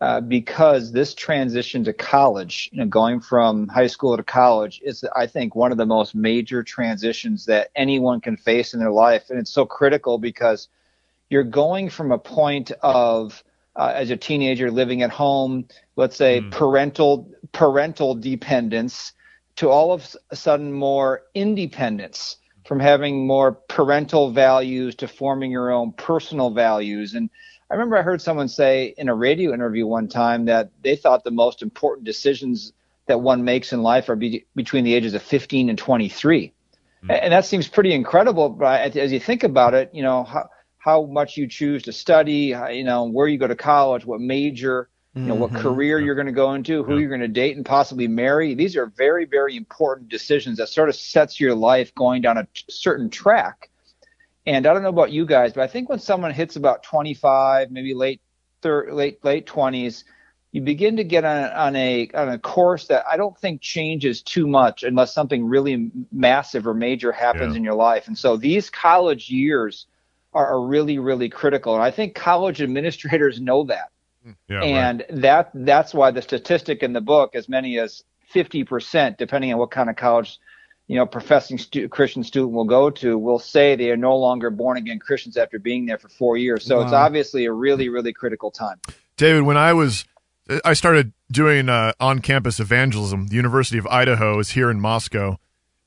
uh, 0.00 0.20
because 0.20 0.92
this 0.92 1.12
transition 1.14 1.84
to 1.84 1.92
college, 1.92 2.70
you 2.72 2.78
know, 2.78 2.86
going 2.86 3.20
from 3.20 3.68
high 3.68 3.86
school 3.86 4.16
to 4.16 4.22
college, 4.22 4.80
is 4.82 5.04
I 5.14 5.26
think 5.26 5.54
one 5.54 5.72
of 5.72 5.78
the 5.78 5.86
most 5.86 6.14
major 6.14 6.62
transitions 6.62 7.44
that 7.46 7.70
anyone 7.76 8.20
can 8.20 8.36
face 8.36 8.72
in 8.72 8.80
their 8.80 8.92
life, 8.92 9.28
and 9.28 9.38
it's 9.38 9.50
so 9.50 9.66
critical 9.66 10.18
because 10.18 10.68
you're 11.28 11.44
going 11.44 11.90
from 11.90 12.12
a 12.12 12.18
point 12.18 12.72
of 12.82 13.44
uh, 13.76 13.92
as 13.94 14.10
a 14.10 14.16
teenager 14.16 14.70
living 14.70 15.02
at 15.02 15.10
home, 15.10 15.66
let's 15.96 16.16
say 16.16 16.40
parental 16.50 17.30
parental 17.52 18.14
dependence, 18.14 19.12
to 19.56 19.68
all 19.68 19.92
of 19.92 20.16
a 20.30 20.36
sudden 20.36 20.72
more 20.72 21.22
independence 21.34 22.36
from 22.64 22.80
having 22.80 23.26
more 23.26 23.52
parental 23.52 24.30
values 24.30 24.94
to 24.94 25.08
forming 25.08 25.50
your 25.50 25.70
own 25.70 25.92
personal 25.92 26.50
values. 26.50 27.14
And 27.14 27.30
I 27.70 27.74
remember 27.74 27.96
I 27.96 28.02
heard 28.02 28.20
someone 28.20 28.48
say 28.48 28.94
in 28.98 29.08
a 29.08 29.14
radio 29.14 29.54
interview 29.54 29.86
one 29.86 30.08
time 30.08 30.46
that 30.46 30.70
they 30.82 30.96
thought 30.96 31.22
the 31.24 31.30
most 31.30 31.62
important 31.62 32.04
decisions 32.04 32.72
that 33.06 33.20
one 33.20 33.44
makes 33.44 33.72
in 33.72 33.82
life 33.82 34.08
are 34.08 34.16
be- 34.16 34.44
between 34.56 34.84
the 34.84 34.94
ages 34.94 35.14
of 35.14 35.22
15 35.22 35.68
and 35.68 35.78
23. 35.78 36.52
And 37.08 37.32
that 37.32 37.44
seems 37.44 37.68
pretty 37.68 37.92
incredible. 37.92 38.48
But 38.50 38.96
as 38.96 39.12
you 39.12 39.20
think 39.20 39.44
about 39.44 39.74
it, 39.74 39.90
you 39.92 40.02
know, 40.02 40.24
how, 40.24 40.48
how 40.78 41.06
much 41.06 41.36
you 41.36 41.48
choose 41.48 41.82
to 41.84 41.92
study, 41.92 42.54
you 42.72 42.84
know, 42.84 43.04
where 43.04 43.28
you 43.28 43.38
go 43.38 43.46
to 43.48 43.56
college, 43.56 44.04
what 44.06 44.20
major, 44.20 44.90
you 45.24 45.28
know, 45.30 45.36
what 45.36 45.52
Mhm. 45.52 45.56
career 45.56 46.00
you're 46.00 46.14
going 46.14 46.26
to 46.26 46.32
go 46.32 46.54
into, 46.54 46.82
who 46.84 46.98
you're 46.98 47.08
going 47.08 47.20
to 47.20 47.28
date 47.28 47.56
and 47.56 47.64
possibly 47.66 48.08
marry. 48.08 48.54
These 48.54 48.76
are 48.76 48.86
very, 48.86 49.24
very 49.26 49.56
important 49.56 50.08
decisions 50.08 50.58
that 50.58 50.68
sort 50.68 50.88
of 50.88 50.96
sets 50.96 51.40
your 51.40 51.54
life 51.54 51.94
going 51.94 52.22
down 52.22 52.38
a 52.38 52.44
t- 52.54 52.64
certain 52.68 53.10
track. 53.10 53.69
And 54.46 54.66
I 54.66 54.72
don't 54.72 54.82
know 54.82 54.88
about 54.88 55.12
you 55.12 55.26
guys, 55.26 55.52
but 55.52 55.62
I 55.62 55.66
think 55.66 55.88
when 55.88 55.98
someone 55.98 56.32
hits 56.32 56.56
about 56.56 56.82
25, 56.82 57.70
maybe 57.70 57.94
late 57.94 58.20
thir- 58.62 58.92
late 58.92 59.22
late 59.24 59.46
20s, 59.46 60.04
you 60.52 60.62
begin 60.62 60.96
to 60.96 61.04
get 61.04 61.24
on, 61.24 61.50
on 61.52 61.76
a 61.76 62.10
on 62.14 62.28
a 62.30 62.38
course 62.38 62.86
that 62.88 63.04
I 63.10 63.16
don't 63.16 63.36
think 63.38 63.60
changes 63.60 64.22
too 64.22 64.46
much 64.46 64.82
unless 64.82 65.14
something 65.14 65.44
really 65.46 65.90
massive 66.10 66.66
or 66.66 66.74
major 66.74 67.12
happens 67.12 67.54
Yeah. 67.54 67.58
in 67.58 67.64
your 67.64 67.74
life. 67.74 68.08
And 68.08 68.18
so 68.18 68.36
these 68.36 68.70
college 68.70 69.30
years 69.30 69.86
are, 70.32 70.46
are 70.46 70.66
really 70.66 70.98
really 70.98 71.28
critical. 71.28 71.74
And 71.74 71.82
I 71.82 71.90
think 71.90 72.14
college 72.14 72.62
administrators 72.62 73.40
know 73.40 73.64
that 73.64 73.90
hmm. 74.24 74.32
Yeah, 74.48 74.62
and 74.62 75.04
that 75.10 75.50
that's 75.54 75.94
why 75.94 76.10
the 76.10 76.22
statistic 76.22 76.82
in 76.82 76.92
the 76.92 77.00
book, 77.00 77.34
as 77.34 77.48
many 77.48 77.78
as 77.78 78.02
50%, 78.34 79.16
depending 79.16 79.52
on 79.52 79.58
what 79.58 79.70
kind 79.70 79.90
of 79.90 79.96
college, 79.96 80.38
you 80.90 80.96
know, 80.96 81.06
professing 81.06 81.56
stu- 81.56 81.88
Christian 81.88 82.24
student 82.24 82.50
will 82.50 82.64
go 82.64 82.90
to, 82.90 83.16
will 83.16 83.38
say 83.38 83.76
they 83.76 83.92
are 83.92 83.96
no 83.96 84.16
longer 84.16 84.50
born 84.50 84.76
again 84.76 84.98
Christians 84.98 85.36
after 85.36 85.60
being 85.60 85.86
there 85.86 85.98
for 85.98 86.08
four 86.08 86.36
years. 86.36 86.64
So 86.64 86.80
it's 86.80 86.92
obviously 86.92 87.44
a 87.44 87.52
really, 87.52 87.88
really 87.88 88.12
critical 88.12 88.50
time. 88.50 88.80
David, 89.16 89.44
when 89.44 89.56
I 89.56 89.72
was, 89.72 90.04
I 90.64 90.72
started 90.72 91.12
doing 91.30 91.68
uh, 91.68 91.92
on-campus 92.00 92.58
evangelism. 92.58 93.28
The 93.28 93.36
University 93.36 93.78
of 93.78 93.86
Idaho 93.86 94.40
is 94.40 94.50
here 94.50 94.68
in 94.68 94.80
Moscow. 94.80 95.38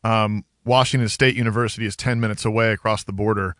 Um, 0.06 0.46
Washington 0.63 1.10
State 1.10 1.36
University 1.36 1.86
is 1.86 1.98
ten 1.98 2.22
minutes 2.22 2.46
away 2.46 2.72
across 2.72 3.04
the 3.04 3.12
border. 3.12 3.58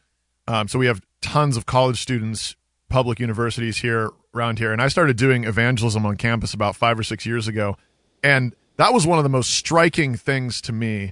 Um, 0.48 0.70
so 0.70 0.80
we 0.80 0.86
have 0.86 1.02
tons 1.20 1.58
of 1.58 1.66
college 1.66 2.02
students, 2.02 2.56
public 2.88 3.20
universities 3.20 3.80
here 3.80 4.12
around 4.34 4.60
here, 4.60 4.72
and 4.72 4.82
I 4.82 4.88
started 4.88 5.18
doing 5.18 5.44
evangelism 5.44 6.06
on 6.06 6.16
campus 6.16 6.54
about 6.54 6.78
five 6.78 6.98
or 6.98 7.04
six 7.04 7.26
years 7.26 7.50
ago, 7.50 7.76
and 8.24 8.56
that 8.78 8.94
was 8.94 9.06
one 9.06 9.20
of 9.20 9.24
the 9.24 9.30
most 9.30 9.50
striking 9.50 10.16
things 10.16 10.62
to 10.62 10.72
me. 10.72 11.12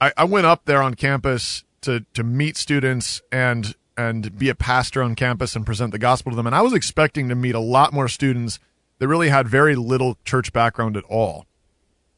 I, 0.00 0.12
I 0.16 0.24
went 0.24 0.46
up 0.46 0.64
there 0.64 0.82
on 0.82 0.94
campus 0.94 1.64
to 1.82 2.04
to 2.14 2.22
meet 2.24 2.56
students 2.56 3.20
and 3.30 3.74
and 3.96 4.38
be 4.38 4.48
a 4.48 4.54
pastor 4.54 5.02
on 5.02 5.14
campus 5.14 5.56
and 5.56 5.66
present 5.66 5.90
the 5.90 5.98
gospel 5.98 6.30
to 6.30 6.36
them. 6.36 6.46
And 6.46 6.54
I 6.54 6.62
was 6.62 6.72
expecting 6.72 7.28
to 7.28 7.34
meet 7.34 7.54
a 7.54 7.60
lot 7.60 7.92
more 7.92 8.08
students 8.08 8.60
that 8.98 9.08
really 9.08 9.28
had 9.28 9.48
very 9.48 9.74
little 9.74 10.16
church 10.24 10.52
background 10.52 10.96
at 10.96 11.04
all. 11.04 11.46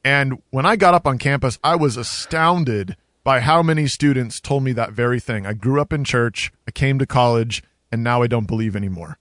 And 0.05 0.43
when 0.51 0.67
I 0.67 0.77
got 0.77 0.95
up 0.95 1.07
on 1.07 1.19
campus, 1.19 1.59
I 1.65 1.77
was 1.77 1.97
astounded 1.97 2.97
by 3.25 3.41
how 3.41 3.63
many 3.63 3.87
students 3.87 4.41
told 4.41 4.63
me 4.63 4.73
that 4.73 4.93
very 4.93 5.21
thing. 5.21 5.47
I 5.47 5.53
grew 5.53 5.81
up 5.81 5.93
in 5.93 6.05
church, 6.05 6.53
I 6.67 6.71
came 6.71 6.99
to 6.99 7.07
college, 7.07 7.63
and 7.93 8.03
now 8.03 8.23
I 8.23 8.27
don't 8.27 8.47
believe 8.47 8.77
anymore. 8.77 9.19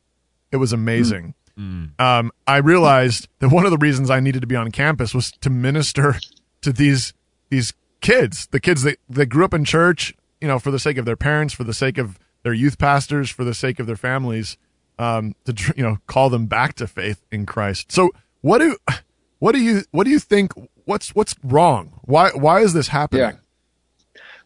It 0.51 0.57
was 0.57 0.73
amazing. 0.73 1.33
Um, 1.99 2.31
I 2.47 2.57
realized 2.57 3.27
that 3.39 3.49
one 3.49 3.65
of 3.65 3.71
the 3.71 3.77
reasons 3.77 4.09
I 4.09 4.21
needed 4.21 4.39
to 4.41 4.47
be 4.47 4.55
on 4.55 4.71
campus 4.71 5.13
was 5.13 5.31
to 5.41 5.49
minister 5.49 6.15
to 6.61 6.71
these 6.71 7.13
these 7.49 7.73
kids, 8.01 8.47
the 8.47 8.59
kids 8.59 8.83
that, 8.83 8.99
that 9.09 9.27
grew 9.27 9.45
up 9.45 9.53
in 9.53 9.65
church, 9.65 10.13
you 10.41 10.47
know, 10.47 10.59
for 10.59 10.71
the 10.71 10.79
sake 10.79 10.97
of 10.97 11.05
their 11.05 11.17
parents, 11.17 11.53
for 11.53 11.63
the 11.63 11.73
sake 11.73 11.97
of 11.97 12.17
their 12.43 12.53
youth 12.53 12.77
pastors, 12.77 13.29
for 13.29 13.43
the 13.43 13.53
sake 13.53 13.79
of 13.79 13.87
their 13.87 13.95
families, 13.95 14.57
um, 14.97 15.35
to 15.45 15.73
you 15.75 15.83
know 15.83 15.97
call 16.07 16.29
them 16.29 16.45
back 16.45 16.75
to 16.75 16.87
faith 16.87 17.25
in 17.31 17.45
Christ. 17.45 17.91
So 17.91 18.11
what 18.41 18.59
do 18.59 18.77
what 19.39 19.53
do 19.53 19.61
you 19.61 19.83
what 19.91 20.03
do 20.03 20.11
you 20.11 20.19
think? 20.19 20.53
What's 20.85 21.15
what's 21.15 21.35
wrong? 21.43 21.99
Why 22.03 22.29
why 22.31 22.61
is 22.61 22.73
this 22.73 22.89
happening? 22.89 23.37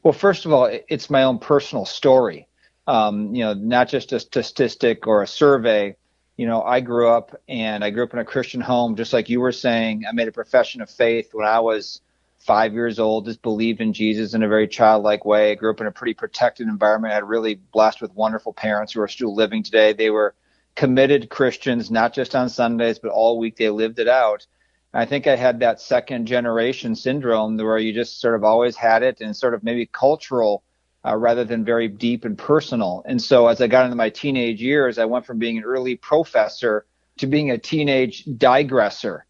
Well, 0.03 0.13
first 0.13 0.45
of 0.45 0.51
all, 0.51 0.69
it's 0.89 1.09
my 1.09 1.23
own 1.23 1.39
personal 1.39 1.85
story. 1.85 2.47
Um, 2.87 3.33
you 3.33 3.43
know, 3.45 3.53
not 3.53 3.87
just 3.87 4.11
a 4.11 4.19
statistic 4.19 5.07
or 5.07 5.23
a 5.23 5.27
survey. 5.27 5.95
You 6.35 6.47
know, 6.47 6.61
I 6.63 6.81
grew 6.81 7.07
up 7.07 7.39
and 7.47 7.83
I 7.83 7.89
grew 7.89 8.03
up 8.03 8.13
in 8.13 8.19
a 8.19 8.25
Christian 8.25 8.59
home, 8.59 8.95
just 8.95 9.13
like 9.13 9.29
you 9.29 9.39
were 9.39 9.51
saying. 9.53 10.03
I 10.07 10.11
made 10.11 10.27
a 10.27 10.31
profession 10.31 10.81
of 10.81 10.89
faith 10.89 11.29
when 11.33 11.47
I 11.47 11.61
was 11.61 12.01
five 12.45 12.73
years 12.73 12.99
old, 12.99 13.25
just 13.25 13.41
believed 13.41 13.79
in 13.79 13.93
Jesus 13.93 14.34
in 14.34 14.43
a 14.43 14.47
very 14.47 14.67
childlike 14.67 15.23
way. 15.23 15.51
I 15.51 15.56
grew 15.56 15.71
up 15.71 15.82
in 15.82 15.88
a 15.88 15.91
pretty 15.91 16.13
protected 16.13 16.67
environment. 16.67 17.12
I 17.12 17.15
had 17.15 17.27
really 17.27 17.56
blessed 17.56 18.01
with 18.01 18.13
wonderful 18.13 18.53
parents 18.53 18.93
who 18.93 19.01
are 19.01 19.08
still 19.08 19.34
living 19.34 19.63
today. 19.63 19.93
They 19.93 20.10
were 20.10 20.36
committed 20.75 21.29
Christians, 21.29 21.89
not 21.89 22.13
just 22.13 22.36
on 22.36 22.49
Sundays, 22.49 22.99
but 22.99 23.12
all 23.12 23.39
week 23.39 23.56
they 23.56 23.69
lived 23.69 23.99
it 23.99 24.08
out. 24.08 24.45
I 24.93 25.06
think 25.06 25.25
I 25.25 25.36
had 25.36 25.60
that 25.62 25.82
second 25.82 26.27
generation 26.27 26.95
syndrome 26.95 27.58
where 27.58 27.79
you 27.79 27.93
just 27.93 28.19
sort 28.19 28.36
of 28.36 28.43
always 28.43 28.75
had 28.75 29.01
it 29.03 29.21
and 29.21 29.36
sort 29.36 29.53
of 29.53 29.63
maybe 29.63 29.86
cultural 29.88 30.63
uh, 31.06 31.15
rather 31.15 31.43
than 31.43 31.65
very 31.65 31.88
deep 31.88 32.25
and 32.25 32.38
personal. 32.38 33.03
And 33.06 33.21
so 33.21 33.47
as 33.47 33.62
I 33.62 33.67
got 33.67 33.86
into 33.86 33.95
my 33.95 34.10
teenage 34.10 34.62
years, 34.62 34.99
I 34.99 35.06
went 35.06 35.25
from 35.25 35.39
being 35.39 35.58
an 35.58 35.63
early 35.63 35.95
professor 35.95 36.86
to 37.17 37.27
being 37.27 37.51
a 37.51 37.58
teenage 37.58 38.25
digresser. 38.25 39.21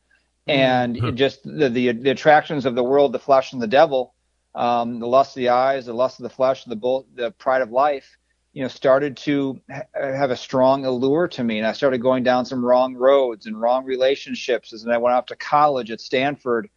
And 0.48 0.98
it 0.98 1.16
just 1.16 1.44
the, 1.44 1.70
the 1.70 1.92
the 1.94 2.10
attractions 2.10 2.66
of 2.66 2.76
the 2.76 2.84
world, 2.84 3.14
the 3.14 3.20
flesh 3.20 3.54
and 3.54 3.62
the 3.62 3.68
devil, 3.68 4.14
um, 4.56 5.00
the 5.00 5.08
lust 5.08 5.38
of 5.38 5.42
the 5.42 5.50
eyes, 5.50 5.86
the 5.86 5.94
lust 5.94 6.20
of 6.20 6.24
the 6.24 6.30
flesh, 6.30 6.66
the 6.66 6.76
bull, 6.76 7.08
the 7.16 7.32
pride 7.32 7.62
of 7.62 7.72
life, 7.72 8.18
you 8.52 8.62
know, 8.62 8.68
started 8.68 9.18
to 9.18 9.62
ha- 9.72 9.84
have 9.94 10.32
a 10.32 10.36
strong 10.36 10.86
allure 10.86 11.28
to 11.30 11.44
me. 11.44 11.60
And 11.60 11.68
I 11.68 11.72
started 11.72 12.02
going 12.02 12.24
down 12.24 12.46
some 12.46 12.64
wrong 12.64 12.96
roads 12.96 13.46
and 13.46 13.60
wrong 13.60 13.86
relationships. 13.86 14.74
As 14.74 14.86
I 14.86 14.98
went 14.98 15.16
off 15.16 15.28
to 15.28 15.36
college 15.36 15.92
at 15.92 16.02
Stanford, 16.02 16.70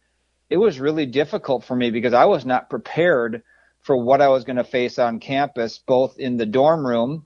it 0.49 0.57
was 0.57 0.79
really 0.79 1.05
difficult 1.05 1.65
for 1.65 1.75
me 1.75 1.91
because 1.91 2.13
I 2.13 2.25
was 2.25 2.45
not 2.45 2.69
prepared 2.69 3.43
for 3.81 3.97
what 3.97 4.21
I 4.21 4.29
was 4.29 4.43
going 4.43 4.57
to 4.57 4.63
face 4.63 4.97
on 4.97 5.19
campus, 5.19 5.77
both 5.77 6.17
in 6.19 6.37
the 6.37 6.45
dorm 6.45 6.85
room 6.85 7.25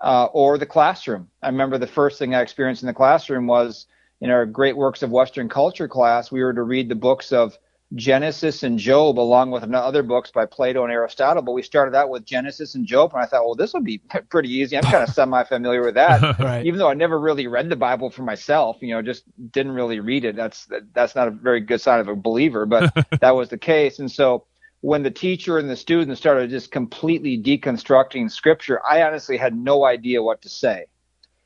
uh, 0.00 0.26
or 0.26 0.58
the 0.58 0.66
classroom. 0.66 1.28
I 1.42 1.48
remember 1.48 1.78
the 1.78 1.86
first 1.86 2.18
thing 2.18 2.34
I 2.34 2.42
experienced 2.42 2.82
in 2.82 2.86
the 2.86 2.94
classroom 2.94 3.46
was 3.46 3.86
in 4.20 4.30
our 4.30 4.46
Great 4.46 4.76
Works 4.76 5.02
of 5.02 5.10
Western 5.10 5.48
Culture 5.48 5.88
class, 5.88 6.30
we 6.32 6.42
were 6.42 6.52
to 6.52 6.62
read 6.62 6.88
the 6.88 6.94
books 6.94 7.32
of 7.32 7.56
Genesis 7.94 8.62
and 8.64 8.78
Job 8.78 9.18
along 9.18 9.50
with 9.50 9.62
other 9.72 10.02
books 10.02 10.30
by 10.30 10.44
Plato 10.44 10.82
and 10.84 10.92
Aristotle. 10.92 11.42
But 11.42 11.52
we 11.52 11.62
started 11.62 11.96
out 11.96 12.10
with 12.10 12.24
Genesis 12.24 12.74
and 12.74 12.84
Job, 12.84 13.12
and 13.14 13.22
I 13.22 13.26
thought, 13.26 13.44
well, 13.46 13.54
this 13.54 13.72
will 13.72 13.80
be 13.80 13.98
pretty 14.28 14.50
easy. 14.52 14.76
I'm 14.76 14.82
kind 14.82 15.02
of 15.02 15.08
semi-familiar 15.14 15.82
with 15.82 15.94
that, 15.94 16.38
Right. 16.38 16.66
even 16.66 16.78
though 16.78 16.90
I 16.90 16.94
never 16.94 17.18
really 17.18 17.46
read 17.46 17.70
the 17.70 17.76
Bible 17.76 18.10
for 18.10 18.22
myself. 18.22 18.76
You 18.80 18.94
know, 18.94 19.02
just 19.02 19.24
didn't 19.52 19.72
really 19.72 20.00
read 20.00 20.24
it. 20.24 20.36
That's 20.36 20.68
that's 20.92 21.14
not 21.14 21.28
a 21.28 21.30
very 21.30 21.60
good 21.60 21.80
sign 21.80 22.00
of 22.00 22.08
a 22.08 22.16
believer, 22.16 22.66
but 22.66 22.92
that 23.20 23.34
was 23.34 23.48
the 23.48 23.58
case. 23.58 23.98
And 23.98 24.10
so 24.10 24.44
when 24.80 25.02
the 25.02 25.10
teacher 25.10 25.58
and 25.58 25.68
the 25.70 25.74
students 25.76 26.20
started 26.20 26.50
just 26.50 26.70
completely 26.70 27.42
deconstructing 27.42 28.30
scripture, 28.30 28.80
I 28.86 29.02
honestly 29.02 29.36
had 29.36 29.56
no 29.56 29.84
idea 29.84 30.22
what 30.22 30.42
to 30.42 30.48
say. 30.48 30.86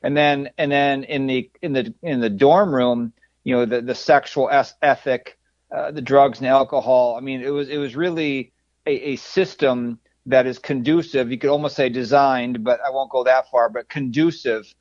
And 0.03 0.15
then, 0.17 0.49
and 0.57 0.71
then 0.71 1.05
in 1.05 1.27
the 1.27 1.49
in 1.61 1.73
the 1.73 1.93
in 2.03 2.19
the 2.19 2.29
dorm 2.29 2.75
room, 2.75 3.13
you 3.43 3.55
know, 3.55 3.65
the 3.65 3.81
the 3.81 3.95
sexual 3.95 4.49
ethic, 4.81 5.37
uh, 5.73 5.91
the 5.91 6.01
drugs 6.01 6.39
and 6.39 6.47
alcohol. 6.47 7.15
I 7.15 7.21
mean, 7.21 7.41
it 7.41 7.49
was 7.49 7.69
it 7.69 7.77
was 7.77 7.95
really 7.95 8.51
a, 8.85 9.11
a 9.11 9.15
system 9.15 9.99
that 10.25 10.45
is 10.45 10.59
conducive. 10.59 11.31
You 11.31 11.37
could 11.37 11.49
almost 11.49 11.75
say 11.75 11.89
designed, 11.89 12.63
but 12.63 12.79
I 12.85 12.89
won't 12.89 13.09
go 13.09 13.23
that 13.23 13.49
far. 13.49 13.69
But 13.69 13.89
conducive 13.89 14.73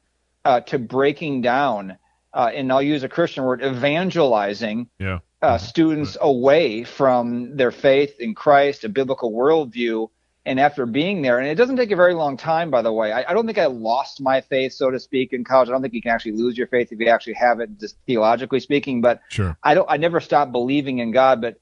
uh, 0.45 0.61
to 0.61 0.79
breaking 0.79 1.43
down, 1.43 1.99
uh, 2.35 2.51
and 2.53 2.73
I'll 2.73 2.83
use 2.83 3.05
a 3.05 3.09
Christian 3.09 3.45
word, 3.45 3.63
evangelizing 3.63 4.89
yeah. 4.99 5.21
uh, 5.41 5.59
students 5.59 6.17
away 6.21 6.85
from 6.85 7.57
their 7.57 7.71
faith 7.71 8.19
in 8.19 8.35
Christ, 8.35 8.85
a 8.85 8.89
biblical 8.89 9.33
worldview. 9.33 10.09
And 10.45 10.59
after 10.59 10.87
being 10.87 11.23
there, 11.23 11.39
and 11.39 11.47
it 11.47 11.55
doesn't 11.55 11.77
take 11.77 11.93
a 11.93 11.97
very 11.97 12.15
long 12.15 12.37
time, 12.37 12.71
by 12.71 12.83
the 12.83 12.93
way. 12.93 13.13
I, 13.13 13.31
I 13.31 13.33
don't 13.33 13.47
think 13.47 13.59
I 13.59 13.67
lost 13.67 14.21
my 14.21 14.41
faith, 14.41 14.73
so 14.73 14.91
to 14.91 14.99
speak, 14.99 15.33
in 15.33 15.45
college. 15.45 15.69
I 15.69 15.73
don't 15.73 15.83
think 15.83 15.95
you 15.95 16.03
can 16.03 16.11
actually 16.11 16.33
lose 16.33 16.59
your 16.59 16.67
faith 16.67 16.91
if 16.91 16.99
you 16.99 17.09
actually 17.09 17.35
have 17.35 17.61
it, 17.61 17.79
just 17.79 17.97
theologically 18.07 18.59
speaking. 18.59 19.01
But 19.01 19.21
sure. 19.29 19.57
I 19.63 19.75
don't. 19.75 19.87
I 19.89 19.99
never 19.99 20.19
stopped 20.19 20.51
believing 20.51 20.99
in 20.99 21.13
God, 21.13 21.41
but 21.41 21.61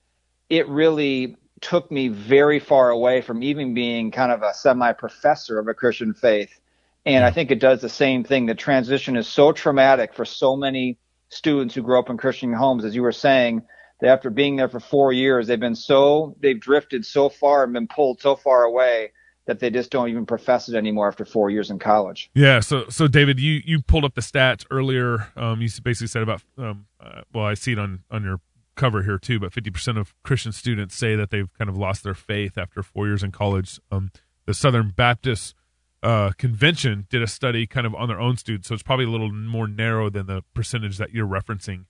it 0.48 0.66
really 0.68 1.36
took 1.60 1.90
me 1.90 2.08
very 2.08 2.58
far 2.58 2.88
away 2.88 3.20
from 3.20 3.42
even 3.42 3.74
being 3.74 4.10
kind 4.10 4.32
of 4.32 4.42
a 4.42 4.54
semi 4.54 4.92
professor 4.92 5.58
of 5.58 5.68
a 5.68 5.74
Christian 5.74 6.14
faith. 6.14 6.58
And 7.06 7.24
I 7.24 7.30
think 7.30 7.50
it 7.50 7.60
does 7.60 7.80
the 7.80 7.88
same 7.88 8.24
thing. 8.24 8.46
The 8.46 8.54
transition 8.54 9.16
is 9.16 9.26
so 9.26 9.52
traumatic 9.52 10.14
for 10.14 10.24
so 10.24 10.56
many 10.56 10.98
students 11.28 11.74
who 11.74 11.82
grow 11.82 11.98
up 11.98 12.10
in 12.10 12.16
Christian 12.16 12.52
homes, 12.52 12.84
as 12.84 12.94
you 12.94 13.02
were 13.02 13.12
saying, 13.12 13.62
after 14.02 14.30
being 14.30 14.56
there 14.56 14.68
for 14.68 14.80
four 14.80 15.12
years, 15.12 15.46
they've 15.46 15.60
been 15.60 15.74
so, 15.74 16.36
they've 16.40 16.58
drifted 16.58 17.04
so 17.04 17.28
far 17.28 17.64
and 17.64 17.72
been 17.72 17.88
pulled 17.88 18.20
so 18.20 18.36
far 18.36 18.64
away 18.64 19.12
that 19.46 19.58
they 19.58 19.70
just 19.70 19.90
don't 19.90 20.08
even 20.08 20.26
profess 20.26 20.68
it 20.68 20.76
anymore 20.76 21.08
after 21.08 21.24
four 21.24 21.50
years 21.50 21.70
in 21.70 21.78
college. 21.78 22.30
Yeah. 22.34 22.60
So, 22.60 22.88
so 22.88 23.08
David, 23.08 23.40
you, 23.40 23.60
you 23.64 23.82
pulled 23.82 24.04
up 24.04 24.14
the 24.14 24.20
stats 24.20 24.64
earlier. 24.70 25.28
Um, 25.36 25.60
you 25.60 25.68
basically 25.82 26.06
said 26.06 26.22
about, 26.22 26.42
um, 26.56 26.86
uh, 27.00 27.22
well, 27.32 27.44
I 27.44 27.54
see 27.54 27.72
it 27.72 27.78
on, 27.78 28.04
on 28.10 28.22
your 28.22 28.40
cover 28.76 29.02
here 29.02 29.18
too, 29.18 29.40
but 29.40 29.52
50% 29.52 29.98
of 29.98 30.14
Christian 30.22 30.52
students 30.52 30.94
say 30.94 31.16
that 31.16 31.30
they've 31.30 31.52
kind 31.58 31.68
of 31.68 31.76
lost 31.76 32.04
their 32.04 32.14
faith 32.14 32.56
after 32.56 32.82
four 32.82 33.06
years 33.06 33.22
in 33.22 33.32
college. 33.32 33.80
Um, 33.90 34.10
the 34.46 34.54
Southern 34.54 34.90
Baptist 34.90 35.54
uh, 36.02 36.30
Convention 36.38 37.06
did 37.10 37.22
a 37.22 37.26
study 37.26 37.66
kind 37.66 37.86
of 37.86 37.94
on 37.94 38.08
their 38.08 38.20
own 38.20 38.36
students, 38.36 38.68
so 38.68 38.74
it's 38.74 38.82
probably 38.82 39.04
a 39.04 39.10
little 39.10 39.32
more 39.32 39.66
narrow 39.66 40.08
than 40.08 40.26
the 40.26 40.42
percentage 40.54 40.96
that 40.98 41.12
you're 41.12 41.26
referencing 41.26 41.84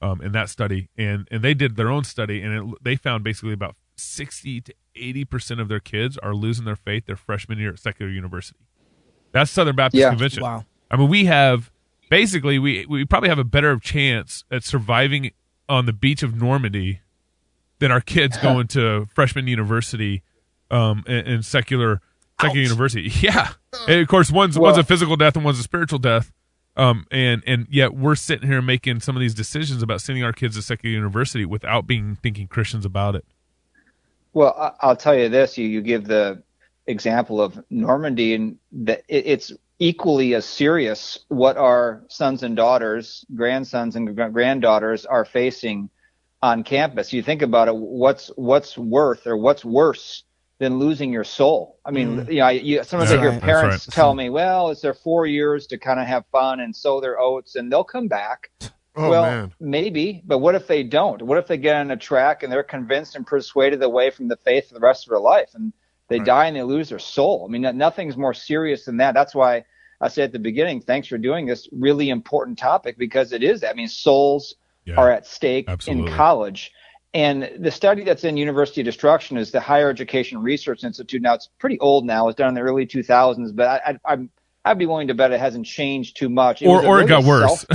um, 0.00 0.20
in 0.20 0.32
that 0.32 0.48
study. 0.48 0.88
And 0.96 1.28
and 1.30 1.42
they 1.42 1.54
did 1.54 1.76
their 1.76 1.88
own 1.88 2.04
study, 2.04 2.40
and 2.42 2.72
it, 2.72 2.78
they 2.82 2.96
found 2.96 3.24
basically 3.24 3.52
about 3.52 3.76
60 3.96 4.60
to 4.62 4.74
80 4.96 5.24
percent 5.24 5.60
of 5.60 5.68
their 5.68 5.80
kids 5.80 6.18
are 6.18 6.34
losing 6.34 6.64
their 6.64 6.76
faith 6.76 7.06
their 7.06 7.16
freshman 7.16 7.58
year 7.58 7.70
at 7.70 7.78
secular 7.78 8.10
university. 8.10 8.60
That's 9.32 9.50
Southern 9.50 9.76
Baptist 9.76 10.00
yeah. 10.00 10.10
Convention. 10.10 10.42
Wow. 10.42 10.64
I 10.90 10.96
mean, 10.96 11.08
we 11.08 11.24
have 11.24 11.70
basically 12.08 12.58
we 12.58 12.86
we 12.86 13.04
probably 13.04 13.28
have 13.28 13.38
a 13.38 13.44
better 13.44 13.78
chance 13.78 14.44
at 14.50 14.64
surviving 14.64 15.32
on 15.68 15.86
the 15.86 15.92
beach 15.92 16.22
of 16.22 16.36
Normandy 16.36 17.00
than 17.78 17.90
our 17.90 18.00
kids 18.00 18.36
going 18.42 18.68
to 18.68 19.06
freshman 19.12 19.46
university 19.46 20.22
um, 20.70 21.04
and, 21.06 21.26
and 21.26 21.44
secular 21.44 22.00
secular 22.40 22.62
Ouch. 22.62 22.68
university. 22.68 23.12
Yeah, 23.20 23.52
and 23.88 24.00
of 24.00 24.08
course 24.08 24.30
one's 24.30 24.58
well, 24.58 24.72
one's 24.72 24.78
a 24.78 24.84
physical 24.84 25.16
death 25.16 25.36
and 25.36 25.44
one's 25.44 25.58
a 25.58 25.62
spiritual 25.62 25.98
death. 25.98 26.32
Um, 26.76 27.06
and 27.10 27.42
and 27.46 27.66
yet 27.70 27.94
we're 27.94 28.16
sitting 28.16 28.48
here 28.48 28.60
making 28.60 29.00
some 29.00 29.16
of 29.16 29.20
these 29.20 29.34
decisions 29.34 29.82
about 29.82 30.00
sending 30.00 30.24
our 30.24 30.32
kids 30.32 30.56
to 30.56 30.62
secular 30.62 30.92
university 30.94 31.44
without 31.44 31.86
being 31.86 32.16
thinking 32.16 32.48
Christians 32.48 32.84
about 32.84 33.14
it. 33.14 33.24
Well, 34.32 34.76
I'll 34.80 34.96
tell 34.96 35.14
you 35.14 35.28
this: 35.28 35.56
you 35.56 35.66
you 35.68 35.80
give 35.80 36.06
the 36.06 36.42
example 36.86 37.40
of 37.40 37.62
Normandy, 37.70 38.34
and 38.34 38.58
that 38.72 39.04
it's 39.08 39.52
equally 39.78 40.34
as 40.34 40.44
serious 40.44 41.18
what 41.28 41.56
our 41.56 42.02
sons 42.08 42.42
and 42.42 42.56
daughters, 42.56 43.24
grandsons 43.34 43.96
and 43.96 44.16
granddaughters 44.32 45.06
are 45.06 45.24
facing 45.24 45.88
on 46.42 46.64
campus. 46.64 47.12
You 47.12 47.22
think 47.22 47.42
about 47.42 47.68
it, 47.68 47.76
what's 47.76 48.28
what's 48.36 48.76
worth 48.76 49.26
or 49.26 49.36
what's 49.36 49.64
worse 49.64 50.24
than 50.58 50.78
losing 50.78 51.12
your 51.12 51.24
soul? 51.24 51.78
I 51.84 51.90
mean, 51.90 52.18
mm. 52.18 52.32
you 52.32 52.38
know, 52.38 52.48
you, 52.48 52.84
sometimes 52.84 53.12
I 53.12 53.18
hear 53.18 53.30
right. 53.30 53.40
parents 53.40 53.88
right. 53.88 53.94
tell 53.94 54.14
me, 54.14 54.30
"Well, 54.30 54.70
it's 54.70 54.80
their 54.80 54.94
four 54.94 55.26
years 55.26 55.66
to 55.68 55.78
kind 55.78 56.00
of 56.00 56.06
have 56.06 56.24
fun 56.32 56.60
and 56.60 56.74
sow 56.74 57.00
their 57.00 57.18
oats, 57.20 57.56
and 57.56 57.70
they'll 57.70 57.84
come 57.84 58.08
back." 58.08 58.50
Oh, 58.96 59.10
well, 59.10 59.22
man. 59.22 59.52
maybe, 59.58 60.22
but 60.24 60.38
what 60.38 60.54
if 60.54 60.68
they 60.68 60.84
don't? 60.84 61.20
What 61.20 61.38
if 61.38 61.48
they 61.48 61.56
get 61.56 61.76
on 61.76 61.90
a 61.90 61.96
track 61.96 62.44
and 62.44 62.52
they're 62.52 62.62
convinced 62.62 63.16
and 63.16 63.26
persuaded 63.26 63.82
away 63.82 64.10
from 64.10 64.28
the 64.28 64.36
faith 64.36 64.68
for 64.68 64.74
the 64.74 64.80
rest 64.80 65.06
of 65.06 65.10
their 65.10 65.18
life, 65.18 65.50
and 65.54 65.72
they 66.08 66.18
right. 66.18 66.26
die 66.26 66.46
and 66.46 66.56
they 66.56 66.62
lose 66.62 66.90
their 66.90 67.00
soul. 67.00 67.44
I 67.48 67.50
mean, 67.50 67.76
nothing's 67.76 68.16
more 68.16 68.34
serious 68.34 68.84
than 68.84 68.98
that. 68.98 69.14
That's 69.14 69.34
why 69.34 69.64
I 70.00 70.08
said 70.08 70.24
at 70.24 70.32
the 70.32 70.38
beginning, 70.38 70.80
thanks 70.80 71.08
for 71.08 71.18
doing 71.18 71.46
this 71.46 71.68
really 71.72 72.10
important 72.10 72.58
topic 72.58 72.98
because 72.98 73.32
it 73.32 73.42
is. 73.42 73.64
I 73.64 73.72
mean, 73.72 73.88
souls 73.88 74.54
yeah, 74.84 74.96
are 74.96 75.10
at 75.10 75.26
stake 75.26 75.64
absolutely. 75.68 76.10
in 76.10 76.16
college. 76.16 76.72
And 77.14 77.48
the 77.58 77.70
study 77.70 78.02
that's 78.02 78.24
in 78.24 78.36
University 78.36 78.80
of 78.80 78.86
Destruction 78.86 79.36
is 79.36 79.52
the 79.52 79.60
Higher 79.60 79.88
Education 79.88 80.42
Research 80.42 80.82
Institute. 80.82 81.22
Now, 81.22 81.34
it's 81.34 81.48
pretty 81.60 81.78
old 81.78 82.04
now. 82.04 82.24
It 82.24 82.26
was 82.26 82.34
done 82.34 82.48
in 82.48 82.54
the 82.54 82.60
early 82.60 82.86
2000s, 82.86 83.54
but 83.54 83.68
I, 83.68 83.92
I, 84.04 84.12
I'm 84.12 84.30
I'd 84.66 84.78
be 84.78 84.86
willing 84.86 85.08
to 85.08 85.14
bet 85.14 85.30
it 85.30 85.38
hasn't 85.38 85.66
changed 85.66 86.16
too 86.16 86.28
much. 86.28 86.62
It 86.62 86.66
or 86.66 86.84
or 86.84 86.96
really 86.96 87.04
it 87.04 87.08
got 87.08 87.24
worse. 87.24 87.66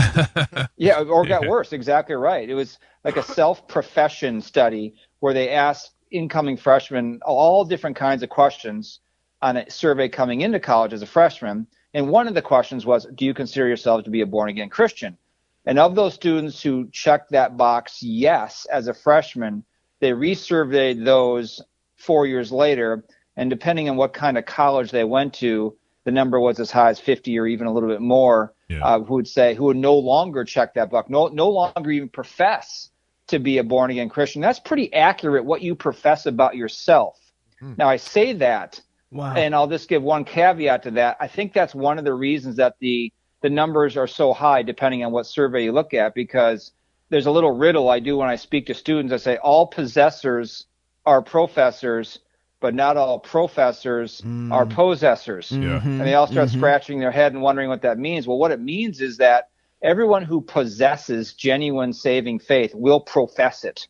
yeah, 0.77 1.01
or 1.01 1.25
got 1.25 1.47
worse. 1.47 1.71
Exactly 1.71 2.15
right. 2.15 2.49
It 2.49 2.55
was 2.55 2.79
like 3.03 3.15
a 3.15 3.23
self-profession 3.23 4.41
study 4.41 4.95
where 5.19 5.33
they 5.33 5.49
asked 5.49 5.91
incoming 6.11 6.57
freshmen 6.57 7.19
all 7.23 7.63
different 7.63 7.95
kinds 7.95 8.23
of 8.23 8.29
questions 8.29 8.99
on 9.41 9.57
a 9.57 9.69
survey 9.69 10.09
coming 10.09 10.41
into 10.41 10.59
college 10.59 10.91
as 10.91 11.01
a 11.01 11.05
freshman. 11.05 11.67
And 11.93 12.09
one 12.09 12.27
of 12.27 12.33
the 12.33 12.41
questions 12.41 12.85
was, 12.85 13.07
do 13.15 13.25
you 13.25 13.33
consider 13.33 13.67
yourself 13.67 14.03
to 14.03 14.09
be 14.09 14.21
a 14.21 14.25
born 14.25 14.49
again 14.49 14.69
Christian? 14.69 15.17
And 15.65 15.77
of 15.77 15.95
those 15.95 16.13
students 16.13 16.61
who 16.61 16.89
checked 16.91 17.31
that 17.31 17.57
box, 17.57 18.01
yes, 18.01 18.65
as 18.71 18.87
a 18.87 18.93
freshman, 18.93 19.63
they 19.99 20.11
resurveyed 20.11 21.03
those 21.03 21.61
four 21.97 22.25
years 22.25 22.51
later. 22.51 23.05
And 23.35 23.49
depending 23.49 23.89
on 23.89 23.97
what 23.97 24.13
kind 24.13 24.37
of 24.37 24.45
college 24.45 24.91
they 24.91 25.03
went 25.03 25.33
to, 25.35 25.75
the 26.05 26.11
number 26.11 26.39
was 26.39 26.59
as 26.59 26.71
high 26.71 26.89
as 26.89 26.99
50 26.99 27.37
or 27.37 27.45
even 27.45 27.67
a 27.67 27.73
little 27.73 27.89
bit 27.89 28.01
more, 28.01 28.53
yeah. 28.67 28.83
uh, 28.83 28.99
who 29.01 29.15
would 29.15 29.27
say, 29.27 29.53
who 29.53 29.65
would 29.65 29.77
no 29.77 29.95
longer 29.95 30.43
check 30.43 30.73
that 30.73 30.89
box, 30.89 31.09
no, 31.09 31.27
no 31.27 31.49
longer 31.49 31.91
even 31.91 32.09
profess 32.09 32.89
to 33.27 33.39
be 33.39 33.59
a 33.59 33.63
born 33.63 33.91
again 33.91 34.09
Christian. 34.09 34.41
That's 34.41 34.59
pretty 34.59 34.91
accurate 34.93 35.45
what 35.45 35.61
you 35.61 35.75
profess 35.75 36.25
about 36.25 36.55
yourself. 36.55 37.17
Hmm. 37.59 37.73
Now, 37.77 37.89
I 37.89 37.97
say 37.97 38.33
that, 38.33 38.81
wow. 39.11 39.35
and 39.35 39.53
I'll 39.53 39.67
just 39.67 39.87
give 39.87 40.01
one 40.01 40.25
caveat 40.25 40.83
to 40.83 40.91
that. 40.91 41.17
I 41.19 41.27
think 41.27 41.53
that's 41.53 41.75
one 41.75 41.99
of 41.99 42.05
the 42.05 42.13
reasons 42.13 42.55
that 42.55 42.75
the 42.79 43.13
the 43.41 43.49
numbers 43.49 43.97
are 43.97 44.07
so 44.07 44.33
high, 44.33 44.63
depending 44.63 45.03
on 45.03 45.11
what 45.11 45.25
survey 45.25 45.63
you 45.63 45.71
look 45.71 45.93
at, 45.93 46.13
because 46.13 46.71
there's 47.09 47.25
a 47.25 47.31
little 47.31 47.51
riddle 47.51 47.89
I 47.89 47.99
do 47.99 48.17
when 48.17 48.29
I 48.29 48.35
speak 48.35 48.67
to 48.67 48.73
students. 48.73 49.13
I 49.13 49.17
say 49.17 49.37
all 49.37 49.67
possessors 49.67 50.65
are 51.05 51.21
professors, 51.21 52.19
but 52.59 52.75
not 52.75 52.97
all 52.97 53.19
professors 53.19 54.21
mm. 54.21 54.51
are 54.51 54.65
possessors. 54.65 55.51
Yeah. 55.51 55.81
And 55.81 56.01
they 56.01 56.13
all 56.13 56.27
start 56.27 56.49
mm-hmm. 56.49 56.59
scratching 56.59 56.99
their 56.99 57.11
head 57.11 57.33
and 57.33 57.41
wondering 57.41 57.69
what 57.69 57.81
that 57.83 57.97
means. 57.97 58.27
Well, 58.27 58.37
what 58.37 58.51
it 58.51 58.59
means 58.59 59.01
is 59.01 59.17
that 59.17 59.49
everyone 59.81 60.23
who 60.23 60.41
possesses 60.41 61.33
genuine 61.33 61.93
saving 61.93 62.39
faith 62.39 62.75
will 62.75 62.99
profess 62.99 63.63
it, 63.63 63.87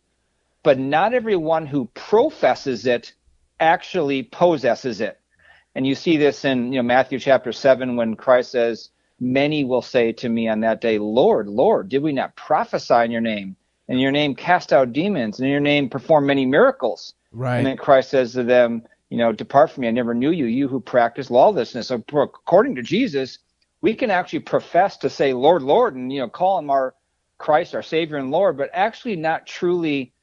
but 0.64 0.78
not 0.78 1.14
everyone 1.14 1.66
who 1.66 1.90
professes 1.94 2.86
it 2.86 3.14
actually 3.60 4.24
possesses 4.24 5.02
it. 5.02 5.20
And 5.76 5.86
you 5.86 5.96
see 5.96 6.18
this 6.18 6.46
in 6.46 6.72
you 6.74 6.80
know, 6.80 6.84
Matthew 6.84 7.20
chapter 7.20 7.52
7 7.52 7.96
when 7.96 8.16
Christ 8.16 8.52
says, 8.52 8.90
Many 9.20 9.64
will 9.64 9.82
say 9.82 10.12
to 10.14 10.30
me 10.30 10.48
on 10.48 10.62
that 10.62 10.82
day, 10.82 10.98
Lord, 10.98 11.48
Lord, 11.48 11.90
did 11.90 12.04
we 12.04 12.14
not 12.14 12.36
prophesy 12.36 13.04
in 13.04 13.12
your 13.12 13.22
name? 13.22 13.56
In 13.88 13.98
your 13.98 14.12
name 14.12 14.36
cast 14.36 14.72
out 14.72 14.94
demons, 14.94 15.40
and 15.40 15.46
in 15.46 15.52
your 15.52 15.60
name 15.60 15.90
perform 15.90 16.28
many 16.28 16.46
miracles. 16.46 17.14
Right. 17.32 17.58
And 17.58 17.66
then 17.66 17.78
Christ 17.78 18.12
says 18.12 18.34
to 18.34 18.44
them, 18.44 18.84
you 19.10 19.18
know, 19.18 19.32
depart 19.32 19.72
from 19.72 19.82
me, 19.82 19.88
I 19.88 19.92
never 19.92 20.14
knew 20.14 20.32
you, 20.32 20.46
you 20.46 20.68
who 20.68 20.80
practice 20.80 21.32
lawlessness. 21.32 21.88
So 21.88 21.96
according 21.96 22.76
to 22.76 22.84
Jesus, 22.84 23.40
we 23.82 23.96
can 23.96 24.12
actually 24.12 24.40
profess 24.40 24.98
to 24.98 25.10
say 25.10 25.34
Lord, 25.34 25.64
Lord, 25.64 25.96
and 25.96 26.12
you 26.12 26.20
know 26.20 26.30
call 26.30 26.60
him 26.60 26.70
our 26.70 26.94
Christ, 27.38 27.74
our 27.74 27.82
Savior 27.82 28.18
and 28.18 28.32
Lord, 28.32 28.58
but 28.58 28.70
actually 28.74 29.16
not 29.16 29.48
truly 29.48 30.14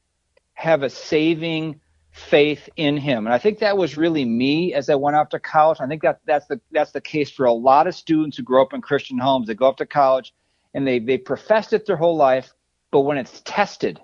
have 0.54 0.82
a 0.82 0.90
saving 0.90 1.80
faith 2.16 2.68
in 2.76 2.96
Him. 2.96 3.26
And 3.26 3.34
I 3.34 3.38
think 3.38 3.58
that 3.58 3.76
was 3.76 3.96
really 3.96 4.24
me 4.24 4.72
as 4.72 4.88
I 4.88 4.94
went 4.94 5.16
off 5.16 5.28
to 5.30 5.38
college. 5.38 5.78
I 5.80 5.86
think 5.86 6.02
that 6.02 6.20
that's 6.24 6.46
the 6.46 6.60
that's 6.72 6.92
the 6.92 7.00
case 7.00 7.30
for 7.30 7.44
a 7.44 7.52
lot 7.52 7.86
of 7.86 7.94
students 7.94 8.36
who 8.36 8.42
grow 8.42 8.62
up 8.62 8.72
in 8.72 8.80
Christian 8.80 9.18
homes. 9.18 9.46
They 9.46 9.54
go 9.54 9.66
off 9.66 9.76
to 9.76 9.86
college 9.86 10.32
and 10.74 10.86
they 10.86 10.98
they 10.98 11.18
professed 11.18 11.72
it 11.72 11.86
their 11.86 11.96
whole 11.96 12.16
life, 12.16 12.54
but 12.90 13.00
when 13.00 13.18
it's 13.18 13.42
tested, 13.44 14.00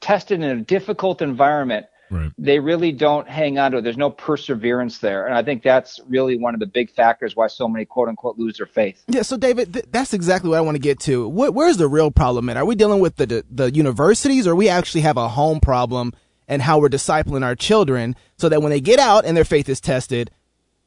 tested 0.00 0.42
in 0.42 0.58
a 0.58 0.62
difficult 0.62 1.20
environment, 1.20 1.86
Right. 2.12 2.30
They 2.36 2.58
really 2.58 2.92
don't 2.92 3.26
hang 3.26 3.58
on 3.58 3.72
to 3.72 3.78
it. 3.78 3.84
There's 3.84 3.96
no 3.96 4.10
perseverance 4.10 4.98
there. 4.98 5.26
And 5.26 5.34
I 5.34 5.42
think 5.42 5.62
that's 5.62 5.98
really 6.06 6.36
one 6.36 6.52
of 6.52 6.60
the 6.60 6.66
big 6.66 6.90
factors 6.90 7.34
why 7.34 7.46
so 7.46 7.66
many 7.66 7.86
quote 7.86 8.08
unquote 8.08 8.38
lose 8.38 8.58
their 8.58 8.66
faith. 8.66 9.02
Yeah. 9.08 9.22
So, 9.22 9.38
David, 9.38 9.72
th- 9.72 9.86
that's 9.90 10.12
exactly 10.12 10.50
what 10.50 10.58
I 10.58 10.60
want 10.60 10.74
to 10.74 10.80
get 10.80 11.00
to. 11.00 11.26
What, 11.26 11.54
where's 11.54 11.78
the 11.78 11.88
real 11.88 12.10
problem 12.10 12.50
at? 12.50 12.58
Are 12.58 12.66
we 12.66 12.74
dealing 12.74 13.00
with 13.00 13.16
the, 13.16 13.26
the, 13.26 13.44
the 13.50 13.70
universities 13.70 14.46
or 14.46 14.54
we 14.54 14.68
actually 14.68 15.00
have 15.00 15.16
a 15.16 15.26
home 15.26 15.58
problem 15.58 16.12
and 16.48 16.62
how 16.62 16.78
we're 16.78 16.88
discipling 16.88 17.44
our 17.44 17.54
children 17.54 18.16
so 18.36 18.48
that 18.48 18.62
when 18.62 18.70
they 18.70 18.80
get 18.80 18.98
out 18.98 19.24
and 19.24 19.36
their 19.36 19.44
faith 19.44 19.68
is 19.68 19.80
tested, 19.80 20.30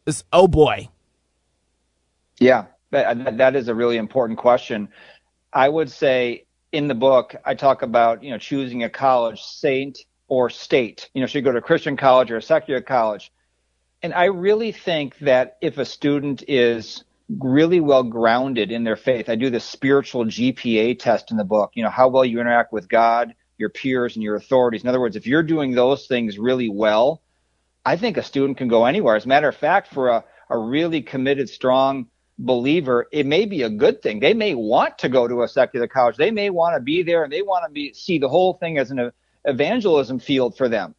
it's, 0.06 0.24
oh 0.32 0.48
boy. 0.48 0.90
Yeah, 2.40 2.66
that, 2.92 3.38
that 3.38 3.56
is 3.56 3.68
a 3.68 3.76
really 3.76 3.98
important 3.98 4.38
question. 4.38 4.90
I 5.54 5.70
would 5.70 5.90
say 5.90 6.46
in 6.72 6.88
the 6.88 6.96
book, 6.96 7.36
I 7.46 7.56
talk 7.56 7.82
about, 7.82 8.24
you 8.24 8.32
know, 8.32 8.38
choosing 8.38 8.84
a 8.84 8.90
college, 8.90 9.42
saint 9.42 10.00
or 10.28 10.50
state. 10.50 11.10
You 11.14 11.22
know, 11.22 11.28
should 11.28 11.40
you 11.40 11.44
go 11.44 11.52
to 11.52 11.60
a 11.60 11.62
Christian 11.62 11.96
college 11.96 12.32
or 12.32 12.38
a 12.38 12.42
secular 12.42 12.82
college? 12.82 13.32
And 14.02 14.14
I 14.14 14.26
really 14.26 14.72
think 14.72 15.18
that 15.20 15.58
if 15.62 15.78
a 15.78 15.86
student 15.86 16.44
is 16.48 17.04
really 17.40 17.80
well 17.80 18.04
grounded 18.04 18.72
in 18.72 18.84
their 18.84 18.96
faith, 18.96 19.30
I 19.30 19.36
do 19.36 19.50
the 19.50 19.60
spiritual 19.60 20.26
GPA 20.26 21.00
test 21.00 21.32
in 21.32 21.38
the 21.38 21.44
book, 21.44 21.72
you 21.74 21.84
know, 21.84 21.90
how 21.90 22.10
well 22.10 22.26
you 22.26 22.40
interact 22.40 22.72
with 22.72 22.90
God, 22.90 23.34
your 23.58 23.70
peers, 23.70 24.16
and 24.16 24.24
your 24.24 24.36
authorities. 24.36 24.84
In 24.84 24.90
other 24.90 25.00
words, 25.00 25.16
if 25.16 25.28
you're 25.28 25.44
doing 25.44 25.72
those 25.72 26.08
things 26.08 26.38
really 26.38 26.70
well, 26.70 27.22
I 27.86 27.98
think 27.98 28.18
a 28.18 28.24
student 28.24 28.58
can 28.58 28.68
go 28.68 28.86
anywhere. 28.86 29.16
As 29.16 29.26
a 29.26 29.28
matter 29.30 29.48
of 29.48 29.56
fact, 29.56 29.94
for 29.94 30.10
a, 30.10 30.24
a 30.50 30.58
really 30.58 31.02
committed, 31.02 31.50
strong 31.50 32.08
believer, 32.38 33.08
it 33.12 33.26
may 33.26 33.46
be 33.46 33.62
a 33.62 33.70
good 33.70 34.02
thing. 34.02 34.20
They 34.20 34.34
may 34.34 34.56
want 34.56 34.98
to 35.00 35.10
go 35.10 35.28
to 35.28 35.44
a 35.44 35.48
secular 35.48 35.88
college. 35.88 36.18
They 36.18 36.32
may 36.32 36.50
want 36.50 36.76
to 36.76 36.82
be 36.82 37.04
there 37.04 37.24
and 37.24 37.32
they 37.32 37.42
want 37.42 37.66
to 37.66 37.72
be, 37.72 37.94
see 37.94 38.18
the 38.18 38.28
whole 38.28 38.56
thing 38.56 38.78
as 38.78 38.92
an 38.92 39.12
evangelism 39.46 40.20
field 40.20 40.58
for 40.58 40.68
them. 40.68 40.96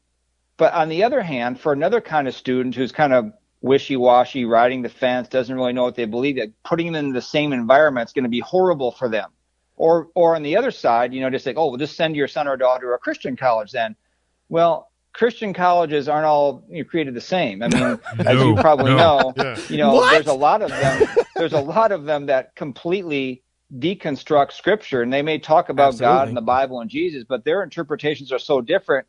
But 0.56 0.72
on 0.72 0.88
the 0.88 1.04
other 1.04 1.20
hand, 1.20 1.60
for 1.60 1.72
another 1.72 2.00
kind 2.00 2.26
of 2.26 2.34
student 2.34 2.74
who's 2.74 2.92
kind 2.92 3.12
of 3.12 3.32
wishy-washy, 3.60 4.44
riding 4.44 4.82
the 4.82 4.88
fence, 4.88 5.28
doesn't 5.28 5.54
really 5.54 5.72
know 5.72 5.82
what 5.82 5.96
they 5.96 6.06
believe, 6.06 6.38
putting 6.64 6.92
them 6.92 7.06
in 7.06 7.12
the 7.12 7.20
same 7.20 7.52
environment 7.52 8.08
is 8.08 8.12
going 8.12 8.24
to 8.24 8.30
be 8.30 8.40
horrible 8.40 8.92
for 8.92 9.08
them. 9.08 9.30
Or, 9.76 10.08
or 10.14 10.34
on 10.36 10.42
the 10.42 10.56
other 10.56 10.70
side, 10.70 11.12
you 11.12 11.20
know, 11.20 11.28
just 11.28 11.44
like, 11.44 11.56
oh, 11.58 11.68
well, 11.68 11.76
just 11.76 11.96
send 11.96 12.16
your 12.16 12.28
son 12.28 12.48
or 12.48 12.56
daughter 12.56 12.86
to 12.86 12.92
a 12.94 12.98
Christian 12.98 13.36
college 13.36 13.72
then. 13.72 13.94
Well, 14.48 14.90
Christian 15.12 15.54
colleges 15.54 16.08
aren't 16.08 16.26
all 16.26 16.64
you 16.68 16.82
know, 16.82 16.88
created 16.88 17.14
the 17.14 17.20
same. 17.20 17.62
I 17.62 17.68
mean, 17.68 17.80
no, 17.80 18.00
as 18.26 18.38
you 18.38 18.54
probably 18.54 18.94
no. 18.94 18.96
know, 18.96 19.34
yeah. 19.36 19.58
you 19.68 19.78
know, 19.78 19.94
what? 19.94 20.12
there's 20.12 20.26
a 20.26 20.32
lot 20.32 20.62
of 20.62 20.70
them. 20.70 21.08
There's 21.34 21.54
a 21.54 21.60
lot 21.60 21.90
of 21.90 22.04
them 22.04 22.26
that 22.26 22.54
completely 22.54 23.42
deconstruct 23.78 24.52
Scripture, 24.52 25.02
and 25.02 25.12
they 25.12 25.22
may 25.22 25.38
talk 25.38 25.68
about 25.68 25.88
Absolutely. 25.88 26.16
God 26.16 26.28
and 26.28 26.36
the 26.36 26.42
Bible 26.42 26.80
and 26.80 26.90
Jesus, 26.90 27.24
but 27.26 27.44
their 27.44 27.62
interpretations 27.62 28.30
are 28.30 28.38
so 28.38 28.60
different. 28.60 29.06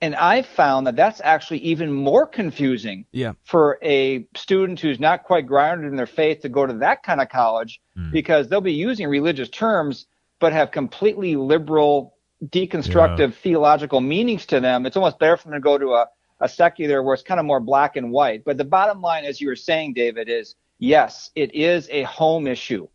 And 0.00 0.14
I 0.14 0.42
found 0.42 0.86
that 0.86 0.94
that's 0.94 1.20
actually 1.24 1.58
even 1.58 1.92
more 1.92 2.24
confusing 2.26 3.04
yeah. 3.10 3.32
for 3.44 3.78
a 3.82 4.26
student 4.36 4.78
who's 4.78 5.00
not 5.00 5.24
quite 5.24 5.46
grounded 5.46 5.90
in 5.90 5.96
their 5.96 6.06
faith 6.06 6.42
to 6.42 6.48
go 6.48 6.64
to 6.64 6.74
that 6.74 7.02
kind 7.02 7.20
of 7.20 7.28
college 7.28 7.80
mm. 7.96 8.12
because 8.12 8.48
they'll 8.48 8.60
be 8.60 8.74
using 8.74 9.08
religious 9.08 9.48
terms 9.48 10.06
but 10.38 10.52
have 10.52 10.70
completely 10.70 11.34
liberal 11.34 12.14
deconstructive 12.44 13.18
yeah. 13.18 13.36
theological 13.42 14.00
meanings 14.00 14.46
to 14.46 14.60
them, 14.60 14.86
it's 14.86 14.96
almost 14.96 15.18
better 15.18 15.36
for 15.36 15.48
them 15.48 15.54
to 15.54 15.60
go 15.60 15.78
to 15.78 15.94
a, 15.94 16.06
a 16.40 16.48
secular 16.48 17.02
where 17.02 17.14
it's 17.14 17.22
kind 17.22 17.40
of 17.40 17.46
more 17.46 17.60
black 17.60 17.96
and 17.96 18.12
white. 18.12 18.44
But 18.44 18.56
the 18.56 18.64
bottom 18.64 19.00
line, 19.00 19.24
as 19.24 19.40
you 19.40 19.48
were 19.48 19.56
saying, 19.56 19.94
David, 19.94 20.28
is 20.28 20.54
yes, 20.78 21.30
it 21.34 21.54
is 21.54 21.88
a 21.90 22.04
home 22.04 22.46
issue. 22.46 22.88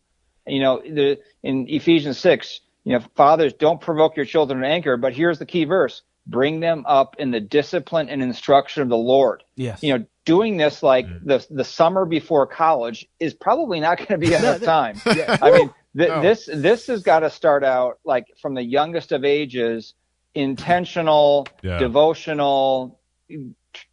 You 0.46 0.60
know, 0.60 0.82
the, 0.82 1.20
in 1.42 1.66
Ephesians 1.68 2.18
6, 2.18 2.60
you 2.84 2.94
know, 2.94 3.04
fathers 3.14 3.52
don't 3.54 3.80
provoke 3.80 4.16
your 4.16 4.26
children 4.26 4.60
to 4.60 4.66
anger, 4.66 4.96
but 4.96 5.14
here's 5.14 5.38
the 5.38 5.46
key 5.46 5.64
verse 5.64 6.02
bring 6.26 6.60
them 6.60 6.84
up 6.86 7.16
in 7.18 7.30
the 7.30 7.40
discipline 7.40 8.08
and 8.08 8.22
instruction 8.22 8.82
of 8.82 8.88
the 8.88 8.96
Lord. 8.96 9.42
Yes. 9.56 9.82
You 9.82 9.98
know, 9.98 10.06
doing 10.24 10.56
this 10.56 10.82
like 10.82 11.06
mm. 11.06 11.24
the 11.24 11.46
the 11.50 11.64
summer 11.64 12.04
before 12.04 12.46
college 12.46 13.06
is 13.20 13.34
probably 13.34 13.80
not 13.80 13.98
going 13.98 14.08
to 14.08 14.18
be 14.18 14.34
enough 14.34 14.62
time. 14.62 15.00
yeah. 15.06 15.36
I 15.40 15.50
mean, 15.50 15.70
Th- 15.96 16.08
no. 16.08 16.22
This 16.22 16.48
this 16.52 16.86
has 16.88 17.02
got 17.02 17.20
to 17.20 17.30
start 17.30 17.62
out 17.62 17.98
like 18.04 18.26
from 18.42 18.54
the 18.54 18.62
youngest 18.62 19.12
of 19.12 19.24
ages, 19.24 19.94
intentional, 20.34 21.46
yeah. 21.62 21.78
devotional, 21.78 22.98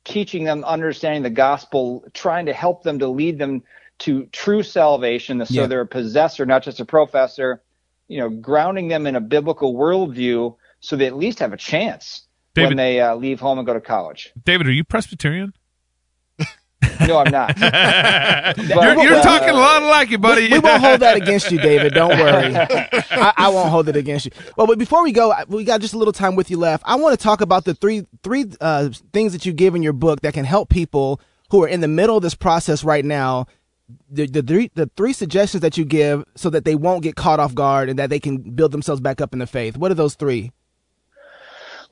teaching 0.04 0.44
them 0.44 0.63
understanding 0.63 1.22
the 1.22 1.30
gospel, 1.30 2.04
trying 2.13 2.48
to 2.48 2.54
help 2.54 2.84
them 2.84 3.00
to 3.00 3.08
lead 3.08 3.38
them 3.38 3.63
to 4.00 4.26
true 4.28 4.63
salvation, 4.63 5.46
so 5.46 5.54
yeah. 5.54 5.67
they're 5.67 5.82
a 5.82 5.88
possessor, 5.88 6.46
not 6.46 6.63
just 6.63 6.80
a 6.80 6.86
professor. 6.86 7.62
You 8.08 8.20
know, 8.20 8.30
grounding 8.30 8.88
them 8.88 9.06
in 9.06 9.15
a 9.15 9.22
biblical 9.22 9.76
worldview, 9.76 10.56
so 10.82 10.96
they 10.96 11.08
at 11.08 11.15
least 11.15 11.39
have 11.39 11.54
a 11.54 11.58
chance 11.58 12.24
David, 12.54 12.70
when 12.70 12.78
they 12.78 13.00
uh, 13.00 13.15
leave 13.15 13.39
home 13.39 13.58
and 13.58 13.65
go 13.65 13.74
to 13.74 13.82
college. 13.82 14.34
David, 14.44 14.67
are 14.67 14.72
you 14.72 14.84
Presbyterian? 14.84 15.54
No, 17.08 17.17
I'm 17.17 17.32
not. 17.32 17.56
but, 17.60 18.58
you're, 18.67 19.04
you're 19.04 19.15
uh, 19.15 19.22
talking 19.22 19.50
a 19.50 19.54
lot 19.54 19.84
like 19.84 20.12
it, 20.12 20.20
buddy. 20.20 20.44
We, 20.48 20.54
we, 20.54 20.60
won't 20.60 20.82
hold 20.82 21.00
that 21.02 21.15
against 21.15 21.52
you, 21.52 21.60
David. 21.60 21.94
Don't 21.94 22.10
worry. 22.20 22.56
I, 22.56 23.34
I, 23.38 23.50
won't 23.50 23.70
hold 23.70 23.88
it 23.88 23.96
against 23.96 24.26
you. 24.26 24.32
Well, 24.58 24.67
but 24.67 24.80
before 24.80 25.04
we 25.04 25.12
go, 25.12 25.34
we 25.48 25.63
got 25.63 25.82
just 25.82 25.94
a 25.94 25.98
little 25.98 26.13
time 26.13 26.36
with 26.36 26.50
you 26.50 26.58
left. 26.58 26.84
I 26.86 26.96
want 26.96 27.17
to 27.17 27.24
talk 27.24 27.41
about 27.41 27.65
the 27.65 27.76
three 27.76 28.06
three 28.24 28.46
uh, 28.60 28.89
things 29.13 29.34
that 29.34 29.46
you 29.46 29.54
give 29.54 29.76
in 29.76 29.84
your 29.84 29.94
book 29.94 30.22
that 30.22 30.34
can 30.34 30.46
help 30.46 30.70
people 30.70 31.22
who 31.50 31.63
are 31.63 31.67
in 31.67 31.82
the 31.82 31.88
middle 31.88 32.17
of 32.17 32.24
this 32.24 32.36
process 32.36 32.84
right 32.84 33.06
now. 33.06 33.46
The, 34.10 34.26
the 34.26 34.41
three 34.41 34.72
the 34.74 34.89
three 34.96 35.13
suggestions 35.13 35.62
that 35.62 35.78
you 35.78 35.86
give 35.86 36.24
so 36.36 36.50
that 36.50 36.65
they 36.65 36.76
won't 36.76 37.04
get 37.04 37.15
caught 37.15 37.39
off 37.39 37.54
guard 37.54 37.89
and 37.89 38.00
that 38.00 38.10
they 38.10 38.20
can 38.20 38.38
build 38.38 38.72
themselves 38.72 39.02
back 39.02 39.22
up 39.22 39.34
in 39.34 39.39
the 39.39 39.48
faith. 39.48 39.78
What 39.78 39.91
are 39.91 39.96
those 39.96 40.15
three? 40.15 40.52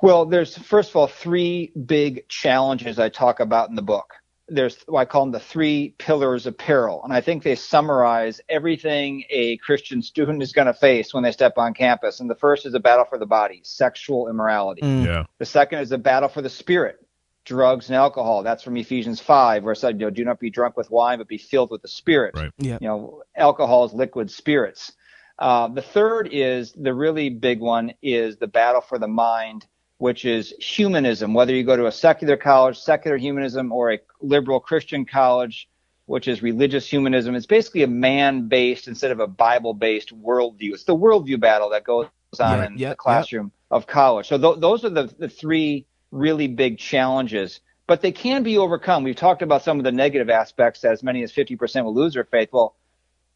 Well, 0.01 0.25
there's 0.25 0.57
first 0.57 0.91
of 0.91 0.95
all 0.95 1.07
three 1.07 1.71
big 1.85 2.27
challenges 2.29 2.99
I 2.99 3.09
talk 3.09 3.39
about 3.39 3.69
in 3.69 3.75
the 3.75 3.81
book 3.81 4.13
there's 4.49 4.77
what 4.87 5.01
I 5.01 5.05
call 5.05 5.23
them 5.23 5.31
the 5.31 5.39
three 5.39 5.95
pillars 5.97 6.45
of 6.45 6.57
peril. 6.57 7.01
And 7.03 7.13
I 7.13 7.21
think 7.21 7.43
they 7.43 7.55
summarize 7.55 8.41
everything 8.49 9.23
a 9.29 9.57
Christian 9.57 10.01
student 10.01 10.41
is 10.41 10.51
going 10.51 10.67
to 10.67 10.73
face 10.73 11.13
when 11.13 11.23
they 11.23 11.31
step 11.31 11.57
on 11.57 11.73
campus. 11.73 12.19
And 12.19 12.29
the 12.29 12.35
first 12.35 12.65
is 12.65 12.73
a 12.73 12.79
battle 12.79 13.05
for 13.05 13.17
the 13.17 13.25
body, 13.25 13.61
sexual 13.63 14.27
immorality. 14.27 14.81
Mm. 14.81 15.05
Yeah. 15.05 15.23
The 15.37 15.45
second 15.45 15.79
is 15.79 15.91
a 15.91 15.97
battle 15.97 16.29
for 16.29 16.41
the 16.41 16.49
spirit, 16.49 16.99
drugs 17.45 17.89
and 17.89 17.95
alcohol. 17.95 18.43
That's 18.43 18.63
from 18.63 18.77
Ephesians 18.77 19.19
5, 19.19 19.63
where 19.63 19.73
it 19.73 19.77
said, 19.77 19.99
you 19.99 20.05
know, 20.05 20.11
do 20.11 20.25
not 20.25 20.39
be 20.39 20.49
drunk 20.49 20.77
with 20.77 20.89
wine, 20.91 21.19
but 21.19 21.27
be 21.27 21.37
filled 21.37 21.71
with 21.71 21.81
the 21.81 21.87
spirit. 21.87 22.35
Right. 22.35 22.51
Yeah. 22.57 22.77
You 22.81 22.87
know, 22.87 23.23
alcohol 23.35 23.85
is 23.85 23.93
liquid 23.93 24.31
spirits. 24.31 24.91
Uh, 25.37 25.69
the 25.69 25.81
third 25.81 26.29
is 26.31 26.73
the 26.73 26.93
really 26.93 27.29
big 27.29 27.61
one 27.61 27.93
is 28.01 28.37
the 28.37 28.47
battle 28.47 28.81
for 28.81 28.99
the 28.99 29.07
mind 29.07 29.65
which 29.99 30.23
is 30.23 30.53
humanism, 30.59 31.33
whether 31.33 31.53
you 31.53 31.63
go 31.63 31.75
to 31.75 31.85
a 31.85 31.91
secular 31.91 32.37
college, 32.37 32.79
secular 32.79 33.17
humanism, 33.17 33.71
or 33.71 33.93
a 33.93 33.99
liberal 34.21 34.59
Christian 34.59 35.05
college, 35.05 35.69
which 36.05 36.27
is 36.27 36.41
religious 36.41 36.87
humanism. 36.87 37.35
It's 37.35 37.45
basically 37.45 37.83
a 37.83 37.87
man 37.87 38.47
based 38.47 38.87
instead 38.87 39.11
of 39.11 39.19
a 39.19 39.27
Bible 39.27 39.73
based 39.73 40.17
worldview. 40.17 40.73
It's 40.73 40.85
the 40.85 40.95
worldview 40.95 41.39
battle 41.39 41.69
that 41.71 41.83
goes 41.83 42.07
on 42.39 42.59
yeah, 42.59 42.65
in 42.65 42.77
yeah, 42.77 42.89
the 42.89 42.95
classroom 42.95 43.51
yeah. 43.69 43.75
of 43.75 43.87
college. 43.87 44.29
So 44.29 44.37
th- 44.37 44.59
those 44.59 44.85
are 44.85 44.89
the, 44.89 45.13
the 45.19 45.27
three 45.27 45.85
really 46.11 46.47
big 46.47 46.77
challenges, 46.77 47.59
but 47.85 48.01
they 48.01 48.13
can 48.13 48.41
be 48.41 48.57
overcome. 48.57 49.03
We've 49.03 49.17
talked 49.17 49.41
about 49.41 49.63
some 49.63 49.79
of 49.79 49.83
the 49.83 49.91
negative 49.91 50.29
aspects, 50.29 50.85
as 50.85 51.03
many 51.03 51.23
as 51.23 51.33
50% 51.33 51.83
will 51.83 51.93
lose 51.93 52.13
their 52.13 52.23
faith. 52.23 52.49
Well, 52.53 52.75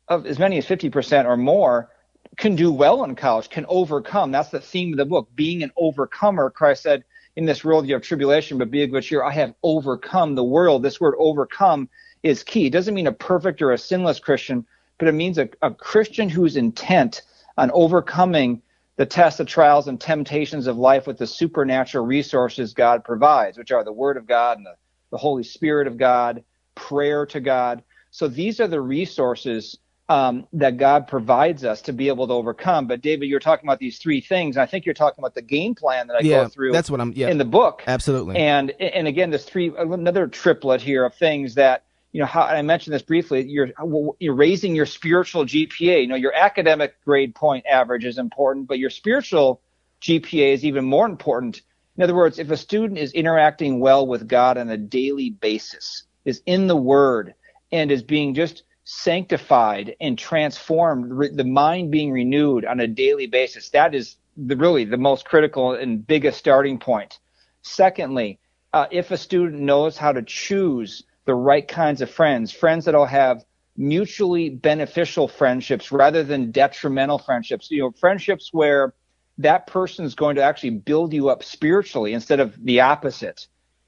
of 0.08 0.26
as 0.26 0.40
many 0.40 0.58
as 0.58 0.66
50% 0.66 1.26
or 1.26 1.36
more 1.36 1.90
can 2.38 2.56
do 2.56 2.72
well 2.72 3.04
in 3.04 3.16
college, 3.16 3.50
can 3.50 3.66
overcome. 3.68 4.32
That's 4.32 4.50
the 4.50 4.60
theme 4.60 4.94
of 4.94 4.98
the 4.98 5.06
book, 5.06 5.30
being 5.36 5.64
an 5.64 5.72
overcomer. 5.78 6.50
Christ 6.50 6.84
said, 6.84 7.04
in 7.36 7.46
this 7.46 7.64
world 7.64 7.88
you 7.88 7.94
have 7.96 8.04
tribulation, 8.04 8.58
but 8.58 8.72
be 8.72 8.84
of 8.84 8.92
good 8.92 9.04
cheer. 9.04 9.24
I 9.24 9.32
have 9.32 9.54
overcome 9.64 10.36
the 10.36 10.44
world. 10.44 10.84
This 10.84 11.02
word 11.02 11.16
overcome 11.18 11.90
is 12.22 12.44
key. 12.44 12.68
It 12.68 12.74
doesn't 12.74 12.94
mean 12.94 13.08
a 13.08 13.12
perfect 13.12 13.62
or 13.62 13.72
a 13.72 13.78
sinless 13.78 14.20
Christian, 14.20 14.66
but 14.98 15.08
it 15.08 15.14
means 15.14 15.38
a, 15.38 15.50
a 15.62 15.72
Christian 15.72 16.30
who's 16.30 16.56
intent 16.56 17.24
on 17.58 17.72
overcoming 17.72 18.62
the 18.96 19.06
tests, 19.06 19.40
the 19.40 19.46
trials, 19.46 19.88
and 19.88 20.00
temptations 20.00 20.68
of 20.68 20.78
life 20.78 21.08
with 21.08 21.18
the 21.18 21.26
supernatural 21.26 22.06
resources 22.06 22.74
God 22.74 23.04
provides, 23.04 23.58
which 23.58 23.72
are 23.72 23.84
the 23.84 23.92
Word 23.92 24.18
of 24.18 24.28
God 24.28 24.58
and 24.58 24.66
the, 24.66 24.76
the 25.10 25.18
Holy 25.18 25.44
Spirit 25.44 25.88
of 25.88 25.98
God, 25.98 26.44
prayer 26.76 27.26
to 27.26 27.40
God. 27.40 27.84
So 28.12 28.28
these 28.28 28.60
are 28.60 28.68
the 28.68 28.82
resources 28.82 29.80
um, 30.10 30.48
that 30.54 30.78
God 30.78 31.08
provides 31.08 31.64
us 31.64 31.82
to 31.84 31.94
be 31.94 32.10
able 32.10 32.28
to 32.28 32.34
overcome. 32.34 32.88
But 32.88 33.02
David, 33.02 33.30
you're 33.30 33.40
talking 33.40 33.68
about 33.68 33.80
these 33.80 33.98
three 33.98 34.22
things. 34.22 34.58
I 34.58 34.66
think 34.66 34.86
you're 34.86 34.94
talking 34.94 35.22
about 35.22 35.34
the 35.34 35.42
game 35.42 35.76
plan 35.76 36.08
that 36.08 36.18
I 36.18 36.20
yeah, 36.20 36.44
go 36.44 36.50
through. 36.50 36.72
That's 36.72 36.92
what 36.92 37.00
I'm. 37.00 37.14
Yeah, 37.16 37.30
in 37.30 37.38
the 37.38 37.46
book. 37.46 37.84
Absolutely. 37.88 38.38
And 38.38 38.72
and 38.72 39.08
again, 39.08 39.30
there's 39.30 39.46
three 39.46 39.72
another 39.78 40.28
triplet 40.28 40.82
here 40.82 41.06
of 41.06 41.16
things 41.16 41.56
that 41.56 41.86
you 42.12 42.20
know. 42.20 42.26
How 42.26 42.44
I 42.44 42.62
mentioned 42.62 42.94
this 42.94 43.02
briefly. 43.02 43.48
You're 43.48 43.72
you're 44.20 44.36
raising 44.36 44.76
your 44.76 44.86
spiritual 44.86 45.46
GPA. 45.46 46.02
You 46.02 46.08
know, 46.08 46.16
your 46.16 46.34
academic 46.34 47.02
grade 47.06 47.34
point 47.34 47.66
average 47.66 48.04
is 48.04 48.18
important, 48.18 48.68
but 48.68 48.80
your 48.80 48.90
spiritual 48.90 49.62
GPA 50.02 50.54
is 50.54 50.66
even 50.66 50.84
more 50.84 51.06
important. 51.06 51.62
In 51.96 52.04
other 52.04 52.16
words, 52.16 52.40
if 52.40 52.50
a 52.50 52.58
student 52.58 53.00
is 53.00 53.14
interacting 53.14 53.80
well 53.80 54.06
with 54.06 54.28
God 54.28 54.58
on 54.58 54.70
a 54.70 54.78
daily 54.78 55.30
basis, 55.30 56.04
is 56.26 56.42
in 56.46 56.68
the 56.68 56.76
Word, 56.76 57.36
and 57.72 57.92
is 57.92 58.04
being 58.04 58.34
just 58.34 58.64
sanctified 58.84 59.96
and 60.02 60.18
transformed, 60.18 61.38
the 61.38 61.44
mind 61.44 61.92
being 61.92 62.12
renewed 62.12 62.66
on 62.66 62.80
a 62.80 62.88
daily 62.88 63.28
basis. 63.28 63.70
That 63.70 63.96
is 63.96 64.18
the, 64.36 64.58
really 64.58 64.86
the 64.86 64.98
most 64.98 65.26
critical 65.26 65.74
and 65.74 66.06
biggest 66.06 66.38
starting 66.38 66.80
point. 66.80 67.20
Secondly, 67.62 68.40
uh, 68.74 68.88
if 68.92 69.12
a 69.12 69.18
student 69.18 69.62
knows 69.62 69.98
how 69.98 70.12
to 70.12 70.22
choose 70.22 71.04
the 71.26 71.36
right 71.36 71.68
kinds 71.68 72.02
of 72.02 72.10
friends, 72.10 72.52
friends 72.52 72.86
that'll 72.86 73.06
have 73.06 73.46
mutually 73.78 74.50
beneficial 74.50 75.28
friendships 75.28 75.92
rather 75.92 76.24
than 76.24 76.52
detrimental 76.52 77.18
friendships, 77.18 77.72
you 77.72 77.80
know, 77.80 77.92
friendships 77.92 78.50
where 78.52 78.94
that 79.38 79.66
person 79.66 80.06
is 80.06 80.14
going 80.14 80.36
to 80.36 80.44
actually 80.44 80.70
build 80.72 81.14
you 81.14 81.30
up 81.30 81.44
spiritually 81.44 82.14
instead 82.14 82.40
of 82.40 82.54
the 82.64 82.82
opposite. 82.82 83.48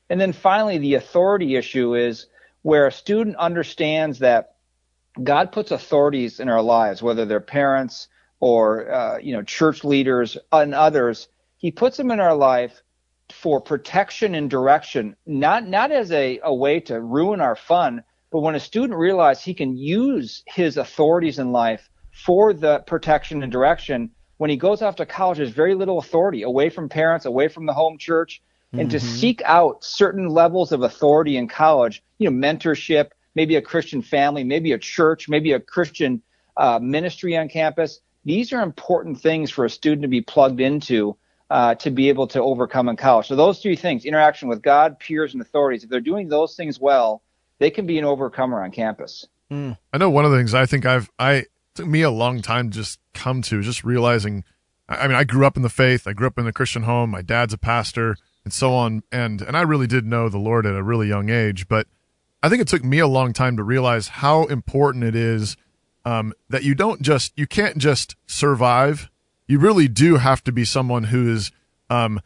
And 0.09 0.19
then 0.19 0.33
finally, 0.33 0.77
the 0.77 0.95
authority 0.95 1.55
issue 1.55 1.95
is 1.95 2.27
where 2.61 2.87
a 2.87 2.91
student 2.91 3.35
understands 3.35 4.19
that 4.19 4.54
God 5.24 5.51
puts 5.51 5.72
authorities 5.72 6.39
in 6.39 6.49
our 6.49 6.61
lives, 6.61 7.01
whether 7.01 7.26
they're 7.26 7.39
parents 7.39 8.07
or 8.39 8.91
uh, 8.91 9.18
you 9.18 9.34
know 9.34 9.43
church 9.43 9.84
leaders 9.84 10.38
and 10.51 10.74
others. 10.74 11.28
He 11.57 11.72
puts 11.72 11.97
them 11.97 12.11
in 12.11 12.20
our 12.20 12.36
life 12.36 12.82
for 13.32 13.59
protection 13.59 14.36
and 14.36 14.49
direction, 14.49 15.16
not 15.26 15.68
not 15.68 15.91
as 15.91 16.11
a, 16.11 16.39
a 16.43 16.53
way 16.53 16.80
to 16.82 17.01
ruin 17.01 17.41
our 17.41 17.55
fun, 17.55 18.03
but 18.32 18.41
when 18.41 18.55
a 18.55 18.59
student 18.59 18.99
realizes 18.99 19.43
he 19.43 19.53
can 19.53 19.78
use 19.78 20.43
his 20.47 20.78
authorities 20.78 21.39
in 21.39 21.51
life 21.51 21.89
for 22.11 22.53
the 22.53 22.80
protection 22.80 23.43
and 23.43 23.51
direction, 23.51 24.11
when 24.38 24.49
he 24.49 24.57
goes 24.57 24.82
off 24.82 24.97
to 24.97 25.05
college, 25.05 25.38
there's 25.38 25.49
very 25.49 25.76
little 25.76 25.99
authority 25.99 26.43
away 26.43 26.70
from 26.70 26.89
parents, 26.89 27.26
away 27.26 27.47
from 27.47 27.66
the 27.66 27.74
home 27.74 27.97
church, 27.97 28.41
mm-hmm. 28.68 28.82
and 28.82 28.91
to 28.91 28.97
mm-hmm. 28.97 29.07
seek 29.07 29.41
out 29.45 29.84
certain 29.84 30.30
levels 30.30 30.72
of 30.72 30.84
authority 30.84 31.38
in 31.38 31.47
college, 31.47 32.03
you 32.18 32.30
know, 32.30 32.47
mentorship, 32.47 33.11
maybe 33.36 33.55
a 33.55 33.61
Christian 33.61 34.01
family, 34.01 34.43
maybe 34.43 34.71
a 34.71 34.77
church, 34.79 35.29
maybe 35.29 35.51
a 35.51 35.59
Christian 35.59 36.21
uh, 36.57 36.79
ministry 36.81 37.38
on 37.38 37.49
campus. 37.49 37.99
These 38.23 38.53
are 38.53 38.61
important 38.61 39.21
things 39.21 39.51
for 39.51 39.65
a 39.65 39.69
student 39.69 40.01
to 40.01 40.07
be 40.07 40.21
plugged 40.21 40.59
into 40.59 41.15
uh, 41.49 41.75
to 41.75 41.91
be 41.91 42.09
able 42.09 42.27
to 42.27 42.41
overcome 42.41 42.89
in 42.89 42.95
college. 42.95 43.27
So 43.27 43.36
those 43.36 43.61
three 43.61 43.75
things: 43.75 44.05
interaction 44.05 44.47
with 44.47 44.61
God, 44.61 44.99
peers, 44.99 45.33
and 45.33 45.41
authorities. 45.41 45.83
If 45.83 45.89
they're 45.89 45.99
doing 45.99 46.27
those 46.27 46.55
things 46.55 46.79
well, 46.79 47.21
they 47.59 47.69
can 47.69 47.86
be 47.86 47.99
an 47.99 48.05
overcomer 48.05 48.63
on 48.63 48.71
campus. 48.71 49.27
Mm. 49.51 49.77
I 49.93 49.97
know 49.97 50.09
one 50.09 50.25
of 50.25 50.31
the 50.31 50.38
things 50.38 50.53
I 50.53 50.65
think 50.65 50.86
I've 50.86 51.09
I 51.19 51.45
took 51.75 51.88
me 51.88 52.01
a 52.01 52.09
long 52.09 52.41
time 52.41 52.71
just 52.71 52.99
come 53.13 53.41
to 53.43 53.61
just 53.61 53.83
realizing. 53.83 54.43
I 54.88 55.07
mean, 55.07 55.15
I 55.15 55.23
grew 55.23 55.47
up 55.47 55.57
in 55.57 55.63
the 55.63 55.69
faith. 55.69 56.05
I 56.05 56.13
grew 56.13 56.27
up 56.27 56.38
in 56.38 56.45
a 56.45 56.53
Christian 56.53 56.83
home. 56.83 57.09
My 57.09 57.23
dad's 57.23 57.53
a 57.53 57.57
pastor, 57.57 58.17
and 58.43 58.53
so 58.53 58.73
on. 58.73 59.03
And 59.11 59.41
and 59.41 59.57
I 59.57 59.61
really 59.61 59.88
did 59.88 60.05
know 60.05 60.29
the 60.29 60.38
Lord 60.38 60.65
at 60.65 60.75
a 60.75 60.83
really 60.83 61.07
young 61.07 61.29
age. 61.29 61.67
But 61.67 61.88
I 62.45 62.49
think 62.49 62.61
it 62.61 62.67
took 62.67 62.83
me 62.83 62.99
a 62.99 63.07
long 63.07 63.33
time 63.33 63.57
to 63.57 63.63
realize 63.63 64.07
how 64.07 64.43
important 64.43 65.03
it 65.03 65.15
is 65.15 65.57
um, 66.05 66.31
that 66.47 66.61
you 66.61 66.75
don't 66.75 67.01
just 67.01 67.33
you 67.35 67.47
can't 67.47 67.79
just 67.79 68.15
survive. 68.27 69.09
You 69.47 69.57
really 69.57 69.87
do 69.87 70.17
have 70.17 70.43
to 70.43 70.51
be 70.51 70.63
someone 70.63 71.05
who 71.05 71.27
is 71.27 71.51
um, 71.89 72.21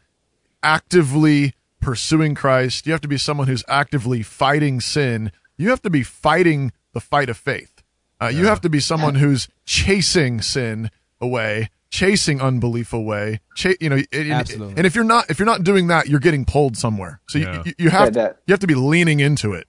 actively 0.62 1.54
pursuing 1.80 2.34
Christ. 2.34 2.84
You 2.86 2.92
have 2.92 3.00
to 3.00 3.08
be 3.08 3.16
someone 3.16 3.46
who's 3.46 3.64
actively 3.66 4.22
fighting 4.22 4.82
sin. 4.82 5.32
You 5.56 5.70
have 5.70 5.80
to 5.80 5.90
be 5.90 6.02
fighting 6.02 6.72
the 6.92 7.00
fight 7.00 7.30
of 7.30 7.38
faith. 7.38 7.82
Uh, 8.20 8.26
yeah. 8.26 8.40
You 8.40 8.46
have 8.48 8.60
to 8.60 8.68
be 8.68 8.78
someone 8.78 9.14
who's 9.14 9.48
chasing 9.64 10.42
sin 10.42 10.90
away, 11.18 11.70
chasing 11.88 12.42
unbelief 12.42 12.92
away. 12.92 13.40
Cha- 13.54 13.72
you 13.80 13.88
know, 13.88 14.02
and, 14.12 14.50
and, 14.50 14.86
if 14.86 14.94
you're 14.94 15.02
not 15.02 15.30
if 15.30 15.38
you're 15.38 15.46
not 15.46 15.64
doing 15.64 15.86
that, 15.86 16.08
you're 16.08 16.20
getting 16.20 16.44
pulled 16.44 16.76
somewhere. 16.76 17.22
So 17.26 17.38
yeah. 17.38 17.62
you, 17.64 17.72
you, 17.78 17.88
have 17.88 18.08
yeah, 18.08 18.22
that, 18.22 18.40
you 18.46 18.52
have 18.52 18.60
to 18.60 18.66
be 18.66 18.74
leaning 18.74 19.20
into 19.20 19.54
it. 19.54 19.66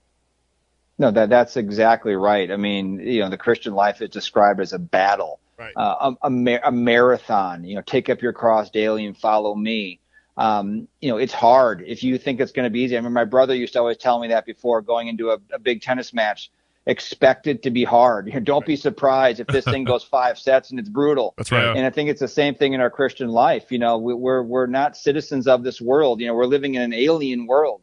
No, 1.02 1.10
that 1.10 1.28
that's 1.28 1.56
exactly 1.56 2.14
right. 2.14 2.50
I 2.50 2.56
mean, 2.56 2.98
you 3.00 3.20
know, 3.20 3.28
the 3.28 3.36
Christian 3.36 3.74
life 3.74 4.00
is 4.00 4.08
described 4.08 4.60
as 4.60 4.72
a 4.72 4.78
battle, 4.78 5.40
right. 5.58 5.72
uh, 5.76 6.14
a, 6.22 6.28
a, 6.30 6.60
a 6.64 6.72
marathon. 6.72 7.64
You 7.64 7.76
know, 7.76 7.82
take 7.82 8.08
up 8.08 8.22
your 8.22 8.32
cross 8.32 8.70
daily 8.70 9.04
and 9.04 9.16
follow 9.16 9.54
me 9.54 10.00
um, 10.36 10.88
you 11.00 11.10
know, 11.10 11.18
it's 11.18 11.32
hard 11.32 11.84
if 11.86 12.02
you 12.02 12.16
think 12.18 12.40
it's 12.40 12.52
going 12.52 12.64
to 12.64 12.70
be 12.70 12.80
easy. 12.80 12.96
I 12.96 13.00
mean, 13.00 13.12
my 13.12 13.24
brother 13.24 13.54
used 13.54 13.74
to 13.74 13.80
always 13.80 13.98
tell 13.98 14.18
me 14.18 14.28
that 14.28 14.46
before 14.46 14.80
going 14.80 15.08
into 15.08 15.30
a, 15.30 15.38
a 15.52 15.58
big 15.58 15.82
tennis 15.82 16.12
match. 16.14 16.50
Expect 16.84 17.46
it 17.46 17.62
to 17.62 17.70
be 17.70 17.84
hard. 17.84 18.26
You 18.32 18.34
know, 18.34 18.40
don't 18.40 18.66
be 18.66 18.74
surprised 18.74 19.38
if 19.38 19.46
this 19.46 19.64
thing 19.64 19.84
goes 19.92 20.02
five 20.02 20.38
sets 20.38 20.70
and 20.70 20.80
it's 20.80 20.88
brutal. 20.88 21.34
That's 21.36 21.52
right. 21.52 21.76
And 21.76 21.86
I 21.86 21.90
think 21.90 22.08
it's 22.10 22.20
the 22.20 22.28
same 22.28 22.54
thing 22.54 22.72
in 22.72 22.80
our 22.80 22.90
Christian 22.90 23.28
life. 23.28 23.70
You 23.70 23.78
know, 23.78 23.98
we, 23.98 24.14
we're 24.14 24.42
we're 24.42 24.66
not 24.66 24.96
citizens 24.96 25.46
of 25.46 25.62
this 25.62 25.80
world. 25.80 26.20
You 26.20 26.26
know, 26.26 26.34
we're 26.34 26.46
living 26.46 26.74
in 26.74 26.82
an 26.82 26.92
alien 26.92 27.46
world 27.46 27.82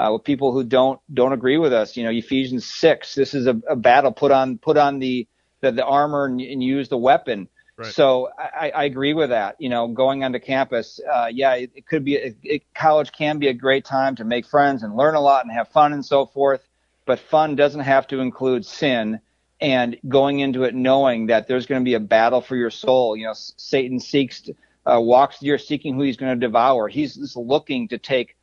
uh, 0.00 0.10
with 0.12 0.24
people 0.24 0.52
who 0.52 0.64
don't 0.64 0.98
don't 1.12 1.32
agree 1.32 1.58
with 1.58 1.72
us. 1.72 1.96
You 1.96 2.04
know, 2.04 2.10
Ephesians 2.10 2.64
six. 2.64 3.14
This 3.14 3.34
is 3.34 3.46
a, 3.46 3.60
a 3.68 3.76
battle. 3.76 4.12
Put 4.12 4.32
on 4.32 4.56
put 4.56 4.78
on 4.78 4.98
the 4.98 5.28
the, 5.60 5.72
the 5.72 5.84
armor 5.84 6.24
and, 6.24 6.40
and 6.40 6.62
use 6.62 6.88
the 6.88 6.96
weapon. 6.96 7.48
Right. 7.76 7.92
So 7.92 8.30
I, 8.38 8.70
I, 8.70 8.84
agree 8.84 9.12
with 9.12 9.28
that. 9.30 9.56
You 9.58 9.68
know, 9.68 9.88
going 9.88 10.24
onto 10.24 10.38
campus, 10.38 11.00
uh, 11.10 11.28
yeah, 11.30 11.54
it, 11.54 11.70
it, 11.74 11.86
could 11.86 12.04
be 12.04 12.14
it, 12.14 12.36
it, 12.42 12.74
college 12.74 13.12
can 13.12 13.38
be 13.38 13.48
a 13.48 13.54
great 13.54 13.84
time 13.84 14.16
to 14.16 14.24
make 14.24 14.46
friends 14.46 14.82
and 14.82 14.96
learn 14.96 15.14
a 15.14 15.20
lot 15.20 15.44
and 15.44 15.52
have 15.52 15.68
fun 15.68 15.92
and 15.92 16.04
so 16.04 16.26
forth. 16.26 16.66
But 17.06 17.18
fun 17.18 17.56
doesn't 17.56 17.80
have 17.80 18.06
to 18.08 18.20
include 18.20 18.64
sin. 18.64 19.20
And 19.60 19.98
going 20.08 20.40
into 20.40 20.64
it 20.64 20.74
knowing 20.74 21.26
that 21.26 21.46
there's 21.46 21.66
going 21.66 21.82
to 21.82 21.84
be 21.84 21.94
a 21.94 22.00
battle 22.00 22.40
for 22.40 22.56
your 22.56 22.70
soul. 22.70 23.16
You 23.16 23.26
know, 23.26 23.34
Satan 23.34 24.00
seeks, 24.00 24.48
uh, 24.86 25.00
walks 25.00 25.38
the 25.40 25.50
earth 25.50 25.62
seeking 25.62 25.94
who 25.94 26.02
he's 26.02 26.16
going 26.16 26.38
to 26.38 26.46
devour. 26.46 26.88
He's, 26.88 27.16
he's 27.16 27.36
looking 27.36 27.88
to 27.88 27.98
take 27.98 28.36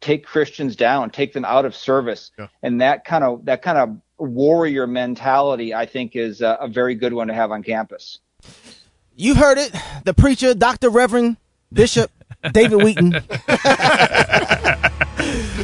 take 0.00 0.26
Christians 0.26 0.76
down, 0.76 1.10
take 1.10 1.32
them 1.32 1.44
out 1.44 1.64
of 1.64 1.74
service, 1.74 2.30
yeah. 2.38 2.48
and 2.62 2.80
that 2.80 3.04
kind 3.04 3.24
of 3.24 3.44
that 3.44 3.62
kind 3.62 3.78
of 3.78 3.96
warrior 4.18 4.86
mentality, 4.86 5.74
I 5.74 5.86
think, 5.86 6.16
is 6.16 6.40
a, 6.40 6.58
a 6.60 6.68
very 6.68 6.94
good 6.94 7.12
one 7.12 7.28
to 7.28 7.34
have 7.34 7.50
on 7.50 7.62
campus. 7.62 8.18
You 9.14 9.34
heard 9.34 9.58
it. 9.58 9.74
The 10.04 10.14
preacher, 10.14 10.54
Dr. 10.54 10.88
Reverend 10.88 11.36
Bishop 11.72 12.10
David 12.52 12.82
Wheaton. 12.82 13.12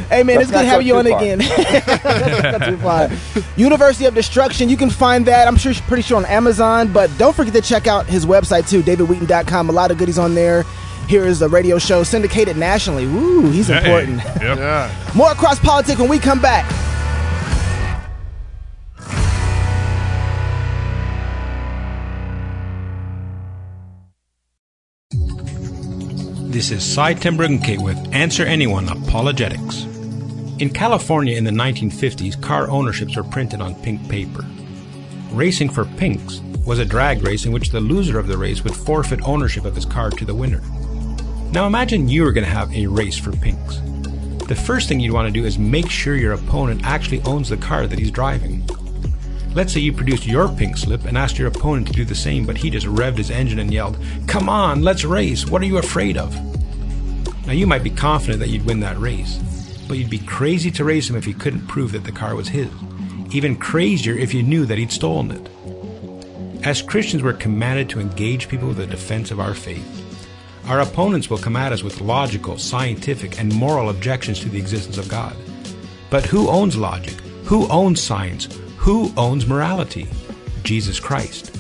hey 0.08 0.22
man, 0.22 0.40
it's 0.40 0.50
good 0.50 0.62
to 0.62 0.66
have 0.66 0.82
you 0.82 0.96
on 0.96 1.06
far. 1.06 1.18
again. 1.18 1.40
University 3.56 4.06
of 4.06 4.14
Destruction, 4.14 4.68
you 4.68 4.76
can 4.76 4.90
find 4.90 5.26
that. 5.26 5.48
I'm 5.48 5.56
sure 5.56 5.72
pretty 5.86 6.02
sure 6.02 6.16
on 6.16 6.26
Amazon, 6.26 6.92
but 6.92 7.10
don't 7.18 7.34
forget 7.34 7.54
to 7.54 7.62
check 7.62 7.86
out 7.86 8.06
his 8.06 8.26
website 8.26 8.68
too, 8.68 8.82
davidwheaton.com. 8.82 9.68
A 9.68 9.72
lot 9.72 9.90
of 9.90 9.98
goodies 9.98 10.18
on 10.18 10.34
there. 10.34 10.64
Here 11.08 11.24
is 11.24 11.38
the 11.38 11.48
radio 11.48 11.78
show 11.78 12.02
syndicated 12.02 12.58
nationally. 12.58 13.06
Woo, 13.06 13.50
he's 13.50 13.68
hey, 13.68 13.78
important. 13.78 14.18
Yep. 14.18 14.38
yeah. 14.58 15.12
More 15.14 15.30
cross 15.30 15.58
politics 15.58 15.98
when 15.98 16.10
we 16.10 16.18
come 16.18 16.38
back. 16.38 16.70
This 26.50 26.70
is 26.70 26.84
Cy 26.84 27.14
Timbrunke 27.14 27.82
with 27.82 27.96
Answer 28.12 28.44
Anyone 28.44 28.90
Apologetics. 28.90 29.84
In 30.58 30.68
California 30.68 31.38
in 31.38 31.44
the 31.44 31.50
1950s, 31.50 32.42
car 32.42 32.68
ownerships 32.68 33.16
were 33.16 33.22
printed 33.22 33.62
on 33.62 33.74
pink 33.76 34.06
paper. 34.10 34.44
Racing 35.30 35.70
for 35.70 35.86
Pinks 35.86 36.40
was 36.66 36.80
a 36.80 36.84
drag 36.84 37.22
race 37.22 37.46
in 37.46 37.52
which 37.52 37.70
the 37.70 37.80
loser 37.80 38.18
of 38.18 38.26
the 38.26 38.36
race 38.36 38.62
would 38.62 38.76
forfeit 38.76 39.22
ownership 39.22 39.64
of 39.64 39.74
his 39.74 39.86
car 39.86 40.10
to 40.10 40.26
the 40.26 40.34
winner. 40.34 40.60
Now 41.50 41.66
imagine 41.66 42.10
you 42.10 42.24
were 42.24 42.32
going 42.32 42.44
to 42.44 42.50
have 42.50 42.74
a 42.74 42.86
race 42.86 43.18
for 43.18 43.32
Pinks. 43.32 43.80
The 44.48 44.54
first 44.54 44.86
thing 44.86 45.00
you'd 45.00 45.14
want 45.14 45.26
to 45.28 45.32
do 45.32 45.46
is 45.46 45.58
make 45.58 45.88
sure 45.88 46.14
your 46.14 46.34
opponent 46.34 46.84
actually 46.84 47.22
owns 47.22 47.48
the 47.48 47.56
car 47.56 47.86
that 47.86 47.98
he's 47.98 48.10
driving. 48.10 48.68
Let's 49.54 49.72
say 49.72 49.80
you 49.80 49.94
produced 49.94 50.26
your 50.26 50.48
pink 50.48 50.76
slip 50.76 51.06
and 51.06 51.16
asked 51.16 51.38
your 51.38 51.48
opponent 51.48 51.86
to 51.86 51.94
do 51.94 52.04
the 52.04 52.14
same, 52.14 52.44
but 52.44 52.58
he 52.58 52.68
just 52.68 52.86
revved 52.86 53.16
his 53.16 53.30
engine 53.30 53.60
and 53.60 53.72
yelled, 53.72 53.98
Come 54.26 54.50
on, 54.50 54.82
let's 54.82 55.04
race. 55.04 55.46
What 55.46 55.62
are 55.62 55.64
you 55.64 55.78
afraid 55.78 56.18
of? 56.18 56.34
Now, 57.46 57.54
you 57.54 57.66
might 57.66 57.82
be 57.82 57.90
confident 57.90 58.40
that 58.40 58.50
you'd 58.50 58.66
win 58.66 58.80
that 58.80 58.98
race, 58.98 59.38
but 59.88 59.96
you'd 59.96 60.10
be 60.10 60.18
crazy 60.18 60.70
to 60.72 60.84
race 60.84 61.08
him 61.08 61.16
if 61.16 61.26
you 61.26 61.34
couldn't 61.34 61.66
prove 61.66 61.92
that 61.92 62.04
the 62.04 62.12
car 62.12 62.34
was 62.34 62.48
his. 62.48 62.70
Even 63.32 63.56
crazier 63.56 64.14
if 64.14 64.34
you 64.34 64.42
knew 64.42 64.66
that 64.66 64.76
he'd 64.76 64.92
stolen 64.92 65.30
it. 65.30 66.66
As 66.66 66.82
Christians, 66.82 67.22
we're 67.22 67.32
commanded 67.32 67.88
to 67.90 68.00
engage 68.00 68.48
people 68.48 68.68
with 68.68 68.76
the 68.76 68.86
defense 68.86 69.30
of 69.30 69.40
our 69.40 69.54
faith. 69.54 70.07
Our 70.68 70.80
opponents 70.80 71.30
will 71.30 71.38
come 71.38 71.56
at 71.56 71.72
us 71.72 71.82
with 71.82 72.02
logical, 72.02 72.58
scientific, 72.58 73.40
and 73.40 73.54
moral 73.54 73.88
objections 73.88 74.38
to 74.40 74.50
the 74.50 74.58
existence 74.58 74.98
of 74.98 75.08
God. 75.08 75.34
But 76.10 76.26
who 76.26 76.48
owns 76.48 76.76
logic? 76.76 77.14
Who 77.44 77.66
owns 77.68 78.02
science? 78.02 78.48
Who 78.76 79.10
owns 79.16 79.46
morality? 79.46 80.06
Jesus 80.64 81.00
Christ. 81.00 81.56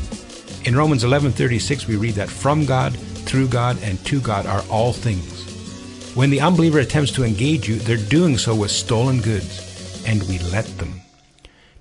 In 0.66 0.76
Romans 0.76 1.04
11:36 1.04 1.86
we 1.86 1.96
read 1.96 2.16
that 2.16 2.28
from 2.28 2.66
God, 2.66 2.94
through 3.24 3.48
God, 3.48 3.78
and 3.82 3.98
to 4.04 4.20
God 4.20 4.44
are 4.44 4.62
all 4.68 4.92
things. 4.92 5.46
When 6.14 6.28
the 6.28 6.42
unbeliever 6.42 6.80
attempts 6.80 7.12
to 7.12 7.24
engage 7.24 7.66
you, 7.66 7.76
they're 7.76 7.96
doing 7.96 8.36
so 8.36 8.54
with 8.54 8.70
stolen 8.70 9.22
goods, 9.22 10.02
and 10.06 10.22
we 10.24 10.38
let 10.52 10.66
them. 10.76 11.00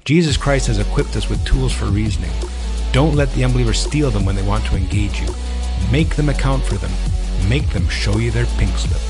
Jesus 0.06 0.38
Christ 0.38 0.68
has 0.68 0.80
equipped 0.80 1.18
us 1.18 1.30
with 1.30 1.44
tools 1.44 1.74
for 1.74 1.88
reasoning. 1.88 2.32
Don't 2.94 3.16
let 3.16 3.34
the 3.34 3.44
unbeliever 3.44 3.74
steal 3.74 4.12
them 4.12 4.24
when 4.24 4.38
they 4.38 4.44
want 4.44 4.66
to 4.68 4.78
engage 4.78 5.20
you. 5.20 5.28
Make 5.92 6.16
them 6.16 6.30
account 6.30 6.64
for 6.64 6.76
them. 6.76 6.92
Make 7.50 7.70
them 7.70 7.88
show 7.90 8.18
you 8.18 8.32
their 8.32 8.46
pink 8.58 8.72
slip. 8.78 9.02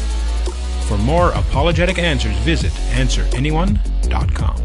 For 0.88 0.98
more 0.98 1.32
apologetic 1.32 1.98
answers, 2.00 2.38
visit 2.38 2.72
answeranyone.com. 2.92 4.64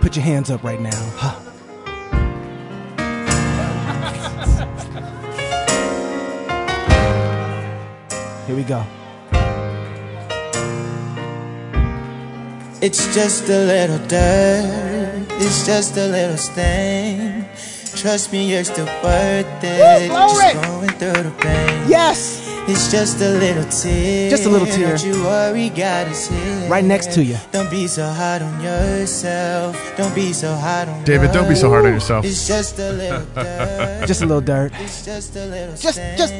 Put 0.00 0.16
your 0.16 0.24
hands 0.24 0.50
up 0.50 0.62
right 0.62 0.80
now. 0.80 1.12
Huh. 1.16 1.38
Here 8.46 8.56
we 8.56 8.62
go. 8.62 8.84
It's 12.80 13.12
just 13.14 13.44
a 13.48 13.58
little 13.66 13.98
dirt 14.06 15.26
It's 15.40 15.66
just 15.66 15.96
a 15.96 16.06
little 16.06 16.36
stain. 16.36 17.44
Trust 17.96 18.32
me, 18.32 18.48
you're 18.50 18.62
still 18.64 18.86
worth 19.02 19.64
it. 19.64 20.10
Woo. 20.10 20.16
Just 20.16 20.62
going 20.62 20.88
through 21.00 21.22
the 21.24 21.34
pain. 21.40 21.88
Yes. 21.90 22.44
It's 22.68 22.90
just 22.92 23.20
a 23.20 23.30
little 23.30 23.64
tear. 23.64 24.30
Just 24.30 24.44
a 24.44 24.48
little 24.50 24.66
tear. 24.66 24.96
Don't 24.96 25.04
you 25.06 25.22
worry, 25.24 25.70
God 25.70 26.06
is 26.08 26.28
here. 26.28 26.68
Right 26.68 26.84
next 26.84 27.12
to 27.14 27.24
you. 27.24 27.36
Don't 27.50 27.70
be 27.70 27.88
so 27.88 28.04
hard 28.06 28.42
on 28.42 28.60
yourself. 28.60 29.74
Don't 29.96 30.14
be 30.14 30.32
so 30.32 30.54
hard 30.54 30.88
on 30.88 31.02
David, 31.04 31.32
don't 31.32 31.48
be 31.48 31.54
so 31.56 31.70
hard 31.70 31.86
on 31.86 31.92
yourself. 31.94 32.24
It's 32.24 32.46
just 32.46 32.78
a 32.78 32.92
little 32.92 33.24
dirt. 33.34 34.04
Just 34.06 34.22
a 34.22 34.26
little 34.26 34.40
dirt. 34.42 34.72
It's 34.80 35.04
just 35.04 35.34
a 35.36 35.44
little 35.46 35.74
Just, 35.76 35.94
stain. 35.96 36.16
just, 36.18 36.32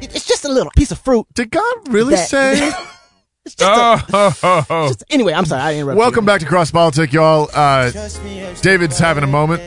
it's 0.00 0.26
just 0.26 0.44
a 0.44 0.48
little 0.48 0.72
piece 0.74 0.90
of 0.92 0.98
fruit. 1.00 1.26
Did 1.34 1.50
God 1.50 1.74
really 1.88 2.14
That- 2.14 2.28
say? 2.28 2.72
It's 3.44 3.54
just 3.56 3.68
a, 3.70 4.34
Oh, 4.40 4.64
just, 4.88 5.04
anyway, 5.10 5.32
I'm 5.32 5.44
sorry. 5.44 5.62
I 5.62 5.74
interrupted. 5.74 5.98
Welcome 5.98 6.24
back 6.24 6.40
to 6.40 6.46
Cross 6.46 6.70
Politic, 6.70 7.12
y'all. 7.12 7.48
Uh, 7.52 7.90
Trust 7.90 8.22
me, 8.22 8.40
you're 8.40 8.54
David's 8.54 8.98
having 8.98 9.24
a 9.24 9.26
moment. 9.26 9.62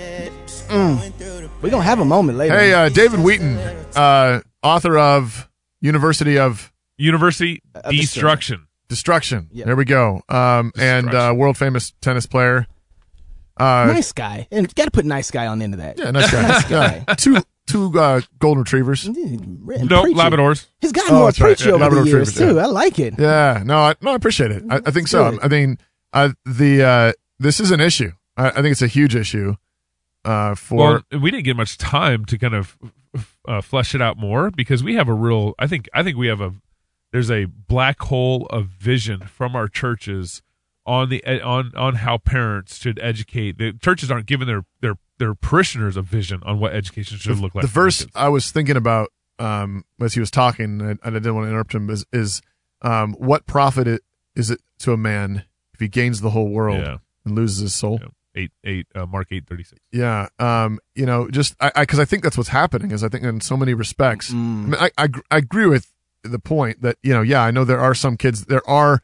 We're 0.69 1.71
going 1.71 1.81
to 1.81 1.81
have 1.81 1.99
a 1.99 2.05
moment 2.05 2.37
later. 2.37 2.57
Hey, 2.57 2.73
uh, 2.73 2.89
David 2.89 3.19
Wheaton, 3.19 3.57
uh, 3.95 4.41
author 4.63 4.97
of 4.97 5.49
University 5.81 6.37
of 6.37 6.71
University 6.97 7.61
Of 7.73 7.91
destruction. 7.91 8.67
Destruction. 8.87 9.49
Yep. 9.51 9.65
There 9.65 9.75
we 9.75 9.85
go. 9.85 10.21
Um, 10.29 10.71
and 10.77 11.13
uh, 11.13 11.33
world 11.35 11.57
famous 11.57 11.91
tennis 12.01 12.25
player. 12.25 12.67
Uh, 13.57 13.85
nice 13.87 14.11
guy. 14.11 14.47
And 14.51 14.73
got 14.75 14.85
to 14.85 14.91
put 14.91 15.05
nice 15.05 15.31
guy 15.31 15.47
on 15.47 15.59
the 15.59 15.63
end 15.65 15.73
of 15.73 15.79
that. 15.79 15.97
Yeah, 15.97 16.11
nice 16.11 16.31
guy. 16.31 16.41
Nice 16.47 16.65
guy. 16.69 17.03
Yeah. 17.07 17.13
Two 17.15 17.37
two 17.67 17.97
uh, 17.99 18.21
golden 18.39 18.63
retrievers. 18.63 19.05
And 19.05 19.15
No, 19.65 20.03
preaching. 20.03 20.17
Labradors. 20.17 20.67
He's 20.81 20.91
gotten 20.91 21.13
Oh, 21.15 21.19
more 21.19 21.25
that's 21.27 21.41
right. 21.41 21.59
Yeah, 21.59 21.71
over 21.73 21.83
Labrador 21.83 22.03
the 22.03 22.09
years, 22.09 22.33
too. 22.35 22.55
yeah. 22.55 22.61
I 22.63 22.65
like 22.67 22.99
it. 22.99 23.15
Yeah, 23.17 23.63
no, 23.65 23.77
I, 23.79 23.95
no, 24.01 24.11
I 24.11 24.15
appreciate 24.15 24.51
it. 24.51 24.63
I, 24.69 24.77
I 24.85 24.91
think 24.91 25.07
so. 25.07 25.31
Good. 25.31 25.39
I 25.43 25.47
mean, 25.47 25.77
uh, 26.13 26.29
the 26.45 26.83
uh, 26.83 27.13
this 27.39 27.59
is 27.59 27.71
an 27.71 27.79
issue. 27.81 28.11
I, 28.37 28.49
I 28.49 28.53
think 28.61 28.67
it's 28.67 28.81
a 28.81 28.87
huge 28.87 29.15
issue 29.15 29.55
uh, 30.23 30.55
for. 30.55 31.03
Well, 31.11 31.21
we 31.21 31.31
didn't 31.31 31.45
get 31.45 31.55
much 31.57 31.77
time 31.77 32.25
to 32.25 32.37
kind 32.37 32.53
of 32.53 32.77
uh, 33.47 33.61
flesh 33.61 33.95
it 33.95 34.01
out 34.01 34.17
more 34.17 34.51
because 34.51 34.83
we 34.83 34.95
have 34.95 35.07
a 35.07 35.13
real. 35.13 35.53
I 35.59 35.67
think. 35.67 35.89
I 35.93 36.03
think 36.03 36.17
we 36.17 36.27
have 36.27 36.41
a. 36.41 36.53
There's 37.11 37.31
a 37.31 37.45
black 37.45 38.01
hole 38.01 38.45
of 38.49 38.65
vision 38.67 39.21
from 39.21 39.55
our 39.55 39.67
churches 39.69 40.41
on 40.85 41.09
the 41.09 41.23
on 41.41 41.71
on 41.75 41.95
how 41.95 42.17
parents 42.17 42.77
should 42.77 42.99
educate. 43.01 43.57
The 43.57 43.73
churches 43.73 44.11
aren't 44.11 44.25
giving 44.25 44.47
their 44.47 44.65
their 44.81 44.95
their 45.17 45.33
parishioners 45.33 45.97
a 45.97 46.01
vision 46.01 46.41
on 46.45 46.59
what 46.59 46.73
education 46.73 47.17
should 47.17 47.37
the, 47.37 47.41
look 47.41 47.55
like. 47.55 47.63
the 47.63 47.67
for 47.67 47.73
verse. 47.73 48.05
I 48.15 48.29
was 48.29 48.51
thinking 48.51 48.77
about 48.77 49.11
um, 49.39 49.85
as 50.01 50.13
he 50.13 50.19
was 50.19 50.31
talking, 50.31 50.81
and 50.81 50.83
I, 50.83 51.07
and 51.07 51.15
I 51.15 51.19
didn't 51.19 51.35
want 51.35 51.45
to 51.45 51.49
interrupt 51.49 51.73
him, 51.73 51.89
is, 51.89 52.05
is 52.13 52.41
um, 52.81 53.13
what 53.13 53.45
profit 53.45 53.87
it, 53.87 54.01
is 54.35 54.49
it 54.49 54.61
to 54.79 54.93
a 54.93 54.97
man 54.97 55.45
if 55.73 55.79
he 55.79 55.87
gains 55.87 56.21
the 56.21 56.29
whole 56.29 56.49
world 56.49 56.79
Yeah. 56.81 56.97
and 57.25 57.35
loses 57.35 57.59
his 57.59 57.73
soul? 57.73 57.99
Yeah. 58.01 58.09
Eight 58.37 58.51
eight 58.65 58.87
uh, 58.93 59.05
Mark 59.05 59.27
eight 59.31 59.47
thirty 59.47 59.63
six. 59.63 59.79
Yeah, 59.93 60.27
um, 60.39 60.79
you 60.93 61.05
know, 61.05 61.29
just 61.29 61.55
I 61.61 61.71
because 61.79 61.99
I, 61.99 62.05
think 62.05 62.21
that's 62.21 62.35
what's 62.35 62.49
happening. 62.49 62.91
Is 62.91 63.01
I 63.01 63.07
think 63.07 63.23
in 63.23 63.39
so 63.39 63.55
many 63.55 63.73
respects, 63.73 64.29
I, 64.29 64.35
mean, 64.35 64.75
I, 64.75 64.89
I 64.97 65.07
I 65.31 65.37
agree 65.37 65.67
with 65.67 65.93
the 66.21 66.37
point 66.37 66.81
that 66.81 66.97
you 67.01 67.13
know, 67.13 67.21
yeah, 67.21 67.41
I 67.45 67.51
know 67.51 67.63
there 67.63 67.79
are 67.79 67.95
some 67.95 68.17
kids, 68.17 68.47
there 68.47 68.67
are 68.69 69.01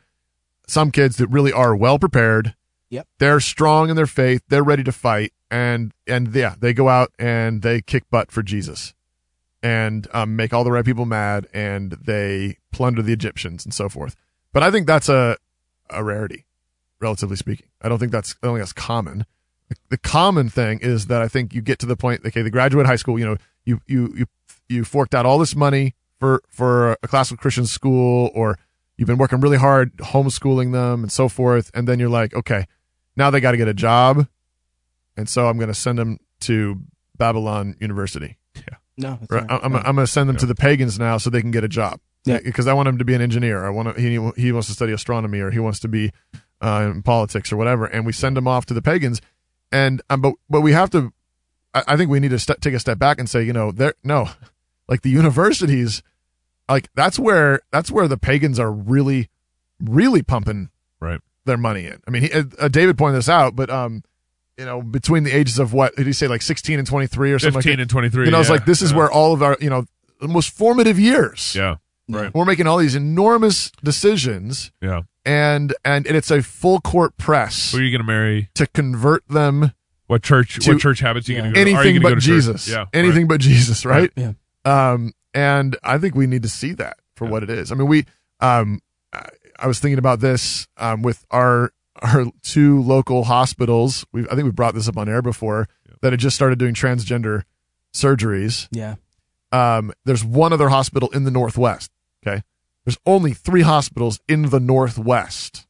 some 0.68 0.91
kids 0.91 1.16
that 1.16 1.28
really 1.28 1.53
are 1.53 1.74
well 1.74 1.97
prepared. 1.97 2.55
Yep. 2.92 3.08
they're 3.20 3.39
strong 3.39 3.89
in 3.89 3.96
their 3.96 4.06
faith, 4.06 4.44
they're 4.50 4.64
ready 4.64 4.84
to 4.84 4.92
fight, 4.92 5.34
and 5.50 5.94
and 6.06 6.36
yeah, 6.36 6.56
they 6.60 6.74
go 6.74 6.89
out 6.89 7.12
and 7.18 7.62
they 7.62 7.82
kick 7.82 8.04
butt 8.12 8.32
for 8.32 8.44
Jesus, 8.44 8.94
and 9.64 10.08
um, 10.14 10.36
make 10.36 10.54
all 10.54 10.64
the 10.64 10.72
right 10.72 10.86
people 10.86 11.06
mad, 11.06 11.48
and 11.54 11.94
they 11.94 12.58
plunder 12.72 13.02
the 13.02 13.14
Egyptians 13.14 13.64
and 13.66 13.74
so 13.74 13.88
forth. 13.89 14.16
But 14.52 14.62
I 14.62 14.72
think 14.72 14.88
that's 14.88 15.08
a 15.10 15.38
a 15.89 16.04
rarity, 16.04 16.46
relatively 17.00 17.38
speaking. 17.38 17.68
I 17.82 17.89
don't 17.89 17.98
think 17.98 18.12
that's 18.12 18.36
I 18.44 18.48
don't 18.48 18.56
think 18.56 18.62
that's 18.62 18.74
common. 18.74 19.26
The, 19.70 19.76
the 19.92 19.98
common 19.98 20.50
thing 20.50 20.80
is 20.82 21.08
that 21.08 21.22
I 21.22 21.30
think 21.30 21.54
you 21.54 21.62
get 21.62 21.80
to 21.80 21.86
the 21.86 21.96
point. 21.96 22.26
Okay, 22.26 22.42
the 22.42 22.52
graduate 22.52 22.86
high 22.86 22.98
school. 22.98 23.18
You 23.18 23.26
know, 23.26 23.38
you 23.64 23.80
you 23.88 24.14
you 24.18 24.26
you 24.68 24.84
forked 24.84 25.16
out 25.16 25.26
all 25.26 25.38
this 25.38 25.56
money 25.56 25.96
for 26.20 26.42
for 26.50 26.98
a 27.02 27.08
classical 27.08 27.38
Christian 27.38 27.66
school, 27.66 28.32
or 28.34 28.60
you've 28.98 29.08
been 29.08 29.18
working 29.18 29.39
really 29.39 29.58
hard 29.58 29.96
homeschooling 29.98 30.74
them 30.74 31.04
and 31.04 31.12
so 31.12 31.30
forth, 31.30 31.72
and 31.74 31.88
then 31.88 32.00
you're 32.00 32.10
like, 32.10 32.34
okay, 32.34 32.66
now 33.16 33.30
they 33.30 33.39
got 33.39 33.51
to 33.51 33.57
get 33.57 33.68
a 33.68 33.74
job, 33.74 34.28
and 35.18 35.28
so 35.30 35.47
I'm 35.47 35.57
going 35.57 35.68
to 35.70 35.74
send 35.74 35.97
them 35.99 36.20
to 36.41 36.82
Babylon 37.18 37.76
University. 37.80 38.38
Yeah. 38.55 38.64
No, 38.97 39.18
that's 39.20 39.32
Right? 39.32 39.49
right. 39.49 39.59
I'm, 39.64 39.76
I'm 39.76 39.84
going 39.95 39.97
to 39.97 40.07
send 40.07 40.28
them 40.30 40.38
to 40.38 40.45
the 40.45 40.55
pagans 40.55 40.99
now 40.99 41.18
so 41.18 41.30
they 41.30 41.41
can 41.41 41.51
get 41.51 41.64
a 41.64 41.68
job. 41.68 41.99
Yeah. 42.26 42.39
Because 42.43 42.68
I 42.68 42.74
want 42.74 42.88
him 42.88 42.97
to 42.99 43.05
be 43.05 43.14
an 43.14 43.22
engineer. 43.22 43.66
I 43.66 43.70
want 43.70 43.95
to, 43.95 44.01
he, 44.01 44.41
he 44.41 44.51
wants 44.51 44.68
to 44.68 44.74
study 44.74 44.91
astronomy 44.93 45.39
or 45.39 45.49
he 45.51 45.59
wants 45.59 45.80
to 45.80 45.88
be 45.88 46.12
uh, 46.62 46.89
in 46.93 47.01
politics 47.01 47.51
or 47.51 47.57
whatever. 47.57 47.86
And 47.86 48.05
we 48.05 48.12
send 48.12 48.38
him 48.38 48.47
off 48.47 48.66
to 48.68 48.74
the 48.76 48.82
pagans. 48.82 49.22
And, 49.72 50.01
um, 50.09 50.22
but, 50.22 50.34
but 50.49 50.62
we 50.62 50.74
have 50.74 50.89
to, 50.91 51.14
I, 51.74 51.84
I 51.89 51.97
think 51.97 52.12
we 52.12 52.20
need 52.20 52.30
to 52.32 52.39
st- 52.39 52.62
take 52.62 52.74
a 52.76 52.80
step 52.80 52.99
back 52.99 53.18
and 53.20 53.28
say, 53.30 53.41
you 53.43 53.53
know, 53.53 53.72
there, 53.72 53.95
no, 54.03 54.30
like 54.88 55.01
the 55.01 55.09
universities, 55.09 56.03
like 56.70 56.89
that's 56.93 57.18
where, 57.18 57.62
that's 57.72 57.89
where 57.89 58.07
the 58.07 58.18
pagans 58.18 58.59
are 58.59 58.72
really, 58.72 59.30
really 59.80 60.22
pumping 60.22 60.70
Right. 60.99 61.22
Their 61.52 61.58
money 61.58 61.86
in. 61.86 61.99
I 62.08 62.12
mean, 62.12 62.24
he, 62.24 62.32
uh, 62.34 62.68
David 62.70 62.97
pointed 62.97 63.18
this 63.18 63.30
out, 63.30 63.56
but, 63.56 63.70
um, 63.70 64.04
you 64.58 64.66
know, 64.66 64.82
between 64.82 65.24
the 65.24 65.32
ages 65.36 65.60
of 65.60 65.74
what 65.74 65.95
did 65.97 66.08
he 66.08 66.14
say, 66.14 66.28
like 66.28 66.41
16 66.41 66.80
and 66.80 66.88
23 66.88 67.34
or 67.34 67.39
something 67.39 67.56
like 67.56 67.64
15 67.64 67.78
that? 67.78 67.82
and 67.84 67.89
23, 67.89 68.26
You 68.26 68.32
know, 68.32 68.39
it's 68.39 68.49
yeah, 68.49 68.54
like, 68.56 68.66
this 68.66 68.82
is 68.82 68.91
yeah. 68.91 68.97
where 68.97 69.12
all 69.12 69.34
of 69.34 69.43
our, 69.43 69.58
you 69.60 69.70
know, 69.70 69.86
the 70.22 70.28
most 70.28 70.49
formative 70.56 70.97
years. 70.99 71.54
Yeah. 71.56 71.76
Right. 72.10 72.34
We're 72.34 72.45
making 72.45 72.68
all 72.68 72.78
these 72.78 72.95
enormous 72.95 73.72
decisions 73.84 74.72
Yeah. 74.82 75.02
and, 75.26 75.74
and 75.86 76.06
it's 76.08 76.30
a 76.32 76.41
full 76.43 76.80
court 76.82 77.18
press 77.18 77.72
Who 77.72 77.78
are 77.80 77.82
you 77.82 77.91
going 77.91 78.02
to 78.02 78.08
marry? 78.08 78.49
to 78.56 78.68
convert 78.68 79.28
them 79.28 79.72
What 80.08 80.22
church? 80.24 80.60
To- 80.60 80.74
what 80.74 80.82
church 80.82 80.99
habits 80.99 81.28
are 81.30 81.34
you 81.34 81.38
going 81.39 81.54
to 81.54 81.56
go? 81.56 81.60
are 81.60 81.62
anything 81.62 81.95
gonna 81.95 81.99
go 81.99 82.16
but 82.16 82.22
to 82.22 82.28
church? 82.28 82.36
Jesus. 82.36 82.68
Yeah. 82.68 82.86
Anything 82.93 83.28
but 83.28 83.39
Jesus, 83.41 83.86
right? 83.86 84.12
Yeah. 84.16 84.34
Um, 84.66 85.14
and 85.34 85.76
I 85.84 85.97
think 85.97 86.16
we 86.16 86.28
need 86.28 86.43
to 86.43 86.49
see 86.49 86.74
that 86.74 86.97
for 87.16 87.26
what 87.26 87.43
it 87.43 87.49
is. 87.49 87.72
I 87.72 87.76
mean, 87.76 87.88
we, 87.88 88.06
um, 88.41 88.82
I, 89.62 89.66
I 89.66 89.68
was 89.68 89.80
thinking 89.80 89.99
about 89.99 90.20
this, 90.20 90.68
um, 90.78 91.01
with 91.01 91.26
our, 91.32 91.72
our 92.01 92.26
two 92.41 92.82
local 92.82 93.24
hospitals. 93.26 94.05
We, 94.12 94.24
I 94.26 94.30
think 94.36 94.43
we 94.45 94.51
brought 94.51 94.74
this 94.76 94.88
up 94.88 94.97
on 94.97 95.07
air 95.09 95.22
before 95.22 95.68
that 96.01 96.14
had 96.14 96.20
just 96.20 96.36
started 96.36 96.57
doing 96.59 96.74
transgender 96.74 97.43
surgeries. 97.93 98.68
Yeah. 98.72 98.95
Um, 99.51 99.91
there's 100.05 100.24
one 100.24 100.53
other 100.53 100.70
hospital 100.70 101.09
in 101.09 101.24
the 101.26 101.32
Northwest. 101.32 101.91
Okay. 102.26 102.41
There's 102.86 102.97
only 103.05 103.34
three 103.34 103.62
hospitals 103.62 104.20
in 104.28 104.49
the 104.49 104.59
Northwest 104.59 105.68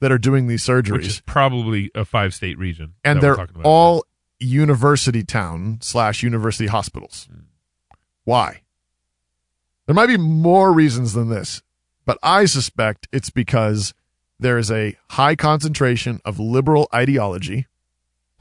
that 0.00 0.12
are 0.12 0.18
doing 0.18 0.46
these 0.46 0.62
surgeries 0.64 0.92
Which 0.92 1.06
is 1.06 1.20
probably 1.20 1.90
a 1.94 2.04
five 2.04 2.34
state 2.34 2.58
region. 2.58 2.94
and 3.04 3.20
they're 3.20 3.34
about. 3.34 3.50
all 3.64 4.04
university 4.38 5.22
town 5.24 5.78
slash 5.80 6.22
university 6.22 6.66
hospitals. 6.68 7.28
Why? 8.24 8.62
There 9.86 9.94
might 9.94 10.06
be 10.08 10.18
more 10.18 10.72
reasons 10.72 11.12
than 11.14 11.28
this, 11.28 11.62
but 12.06 12.18
I 12.22 12.46
suspect 12.46 13.08
it's 13.12 13.30
because 13.30 13.92
there 14.38 14.56
is 14.56 14.70
a 14.70 14.96
high 15.10 15.34
concentration 15.36 16.20
of 16.24 16.38
liberal 16.38 16.88
ideology 16.94 17.66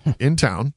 hmm. 0.04 0.12
in 0.20 0.36
town, 0.36 0.74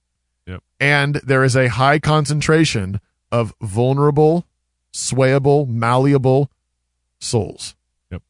Yep. 0.46 0.62
and 0.80 1.16
there 1.16 1.44
is 1.44 1.56
a 1.56 1.68
high 1.68 1.98
concentration 1.98 3.00
of 3.30 3.54
vulnerable, 3.60 4.46
swayable, 4.92 5.68
malleable 5.68 6.50
souls. 7.20 7.74
Yep. 8.10 8.22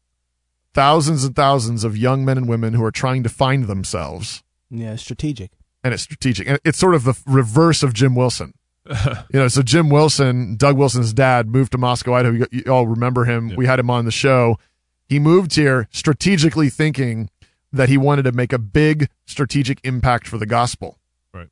Thousands 0.75 1.25
and 1.25 1.37
thousands 1.37 1.85
of 1.85 1.97
young 1.97 2.25
men 2.25 2.37
and 2.39 2.49
women 2.49 2.75
who 2.75 2.85
are 2.85 2.91
trying 2.91 3.23
to 3.23 3.29
find 3.29 3.65
themselves 3.65 4.43
Yeah, 4.71 4.97
strategic. 4.97 5.53
and 5.85 5.95
it's 5.95 6.03
strategic. 6.03 6.49
And 6.49 6.59
it's 6.65 6.79
sort 6.79 6.95
of 6.95 7.05
the 7.05 7.19
reverse 7.27 7.83
of 7.83 7.95
Jim 7.95 8.15
Wilson. 8.15 8.55
you 9.33 9.39
know, 9.39 9.49
so 9.49 9.63
Jim 9.63 9.91
Wilson, 9.91 10.57
Doug 10.57 10.77
Wilson's 10.77 11.13
dad, 11.13 11.49
moved 11.49 11.73
to 11.73 11.79
Moscow, 11.79 12.15
Idaho. 12.15 12.35
You, 12.35 12.47
you 12.51 12.73
all 12.73 12.87
remember 12.87 13.25
him. 13.25 13.55
We 13.57 13.67
had 13.67 13.79
him 13.79 13.91
on 13.91 14.05
the 14.05 14.11
show. 14.11 14.59
He 15.07 15.19
moved 15.19 15.55
here 15.55 15.89
strategically 15.91 16.71
thinking 16.71 17.31
that 17.73 17.89
he 17.89 17.97
wanted 17.99 18.23
to 18.23 18.33
make 18.33 18.53
a 18.53 18.59
big 18.59 19.09
strategic 19.27 19.81
impact 19.85 20.27
for 20.27 20.39
the 20.39 20.47
gospel. 20.47 20.99
Right. 21.33 21.49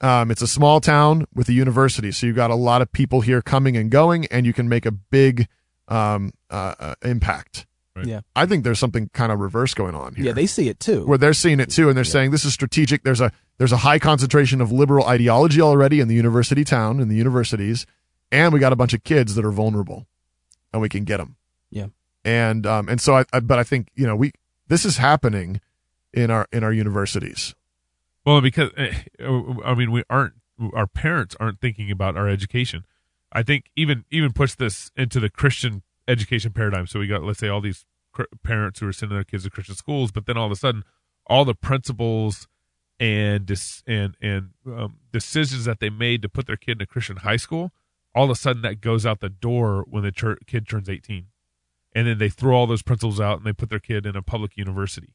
Um, 0.00 0.30
it's 0.30 0.42
a 0.42 0.46
small 0.46 0.80
town 0.80 1.26
with 1.34 1.48
a 1.48 1.52
university, 1.52 2.12
so 2.12 2.26
you've 2.26 2.36
got 2.36 2.50
a 2.50 2.54
lot 2.54 2.82
of 2.82 2.92
people 2.92 3.20
here 3.20 3.42
coming 3.42 3.76
and 3.76 3.90
going, 3.90 4.26
and 4.26 4.46
you 4.46 4.52
can 4.52 4.68
make 4.68 4.86
a 4.86 4.90
big 4.90 5.48
um, 5.88 6.32
uh, 6.50 6.74
uh, 6.78 6.94
impact. 7.02 7.66
Right. 8.00 8.08
Yeah. 8.08 8.20
I 8.36 8.46
think 8.46 8.64
there's 8.64 8.78
something 8.78 9.08
kind 9.14 9.30
of 9.32 9.38
reverse 9.40 9.72
going 9.74 9.94
on 9.94 10.14
here 10.14 10.26
Yeah, 10.26 10.32
they 10.32 10.46
see 10.46 10.68
it 10.68 10.80
too. 10.80 11.06
where 11.06 11.18
they're 11.18 11.32
seeing 11.32 11.60
it 11.60 11.70
too 11.70 11.88
and 11.88 11.96
they're 11.96 12.04
saying 12.04 12.30
this 12.32 12.44
is 12.44 12.52
strategic 12.54 13.02
there's 13.04 13.20
a 13.20 13.30
there's 13.58 13.72
a 13.72 13.78
high 13.78 13.98
concentration 13.98 14.60
of 14.60 14.72
liberal 14.72 15.06
ideology 15.06 15.60
already 15.60 16.00
in 16.00 16.08
the 16.08 16.14
university 16.14 16.64
town 16.64 17.00
in 17.00 17.08
the 17.08 17.16
universities 17.16 17.86
and 18.32 18.52
we 18.52 18.58
got 18.60 18.72
a 18.72 18.76
bunch 18.76 18.92
of 18.94 19.04
kids 19.04 19.34
that 19.34 19.44
are 19.44 19.50
vulnerable 19.52 20.06
and 20.72 20.80
we 20.82 20.88
can 20.88 21.04
get 21.04 21.18
them 21.18 21.36
Yeah. 21.70 21.86
and 22.24 22.66
um 22.66 22.88
and 22.88 23.00
so 23.00 23.16
I, 23.16 23.24
I 23.32 23.40
but 23.40 23.58
i 23.58 23.64
think 23.64 23.88
you 23.94 24.06
know 24.06 24.16
we 24.16 24.32
this 24.68 24.84
is 24.84 24.96
happening 24.98 25.60
in 26.12 26.30
our 26.30 26.46
in 26.52 26.64
our 26.64 26.72
universities 26.72 27.54
Well, 28.24 28.40
because 28.40 28.70
eh, 28.76 28.92
I 29.64 29.74
mean, 29.74 29.90
we 29.92 30.02
aren't 30.10 30.34
our 30.74 30.86
parents 30.86 31.34
aren't 31.40 31.58
thinking 31.60 31.90
about 31.90 32.16
our 32.18 32.28
education. 32.28 32.84
I 33.32 33.42
think 33.42 33.70
even 33.76 34.04
even 34.10 34.32
push 34.32 34.54
this 34.54 34.90
into 34.96 35.18
the 35.20 35.30
Christian 35.30 35.82
education 36.06 36.52
paradigm. 36.52 36.86
So 36.86 36.98
we 37.00 37.06
got 37.06 37.22
let's 37.22 37.38
say 37.38 37.48
all 37.48 37.60
these 37.62 37.80
cr- 37.80 37.89
parents 38.42 38.80
who 38.80 38.88
are 38.88 38.92
sending 38.92 39.16
their 39.16 39.24
kids 39.24 39.44
to 39.44 39.50
Christian 39.50 39.74
schools, 39.74 40.10
but 40.12 40.26
then 40.26 40.36
all 40.36 40.46
of 40.46 40.52
a 40.52 40.56
sudden, 40.56 40.84
all 41.26 41.44
the 41.44 41.54
principals 41.54 42.48
and 42.98 43.50
and 43.86 44.14
and 44.20 44.50
um, 44.66 44.98
decisions 45.12 45.64
that 45.64 45.80
they 45.80 45.90
made 45.90 46.22
to 46.22 46.28
put 46.28 46.46
their 46.46 46.56
kid 46.56 46.78
in 46.78 46.82
a 46.82 46.86
Christian 46.86 47.16
high 47.16 47.36
school, 47.36 47.72
all 48.14 48.24
of 48.24 48.30
a 48.30 48.34
sudden 48.34 48.62
that 48.62 48.80
goes 48.80 49.06
out 49.06 49.20
the 49.20 49.28
door 49.28 49.84
when 49.88 50.02
the 50.02 50.12
tur- 50.12 50.38
kid 50.46 50.68
turns 50.68 50.88
18. 50.88 51.26
And 51.92 52.06
then 52.06 52.18
they 52.18 52.28
throw 52.28 52.56
all 52.56 52.66
those 52.66 52.82
principles 52.82 53.20
out 53.20 53.38
and 53.38 53.46
they 53.46 53.52
put 53.52 53.70
their 53.70 53.80
kid 53.80 54.06
in 54.06 54.14
a 54.14 54.22
public 54.22 54.56
university. 54.56 55.14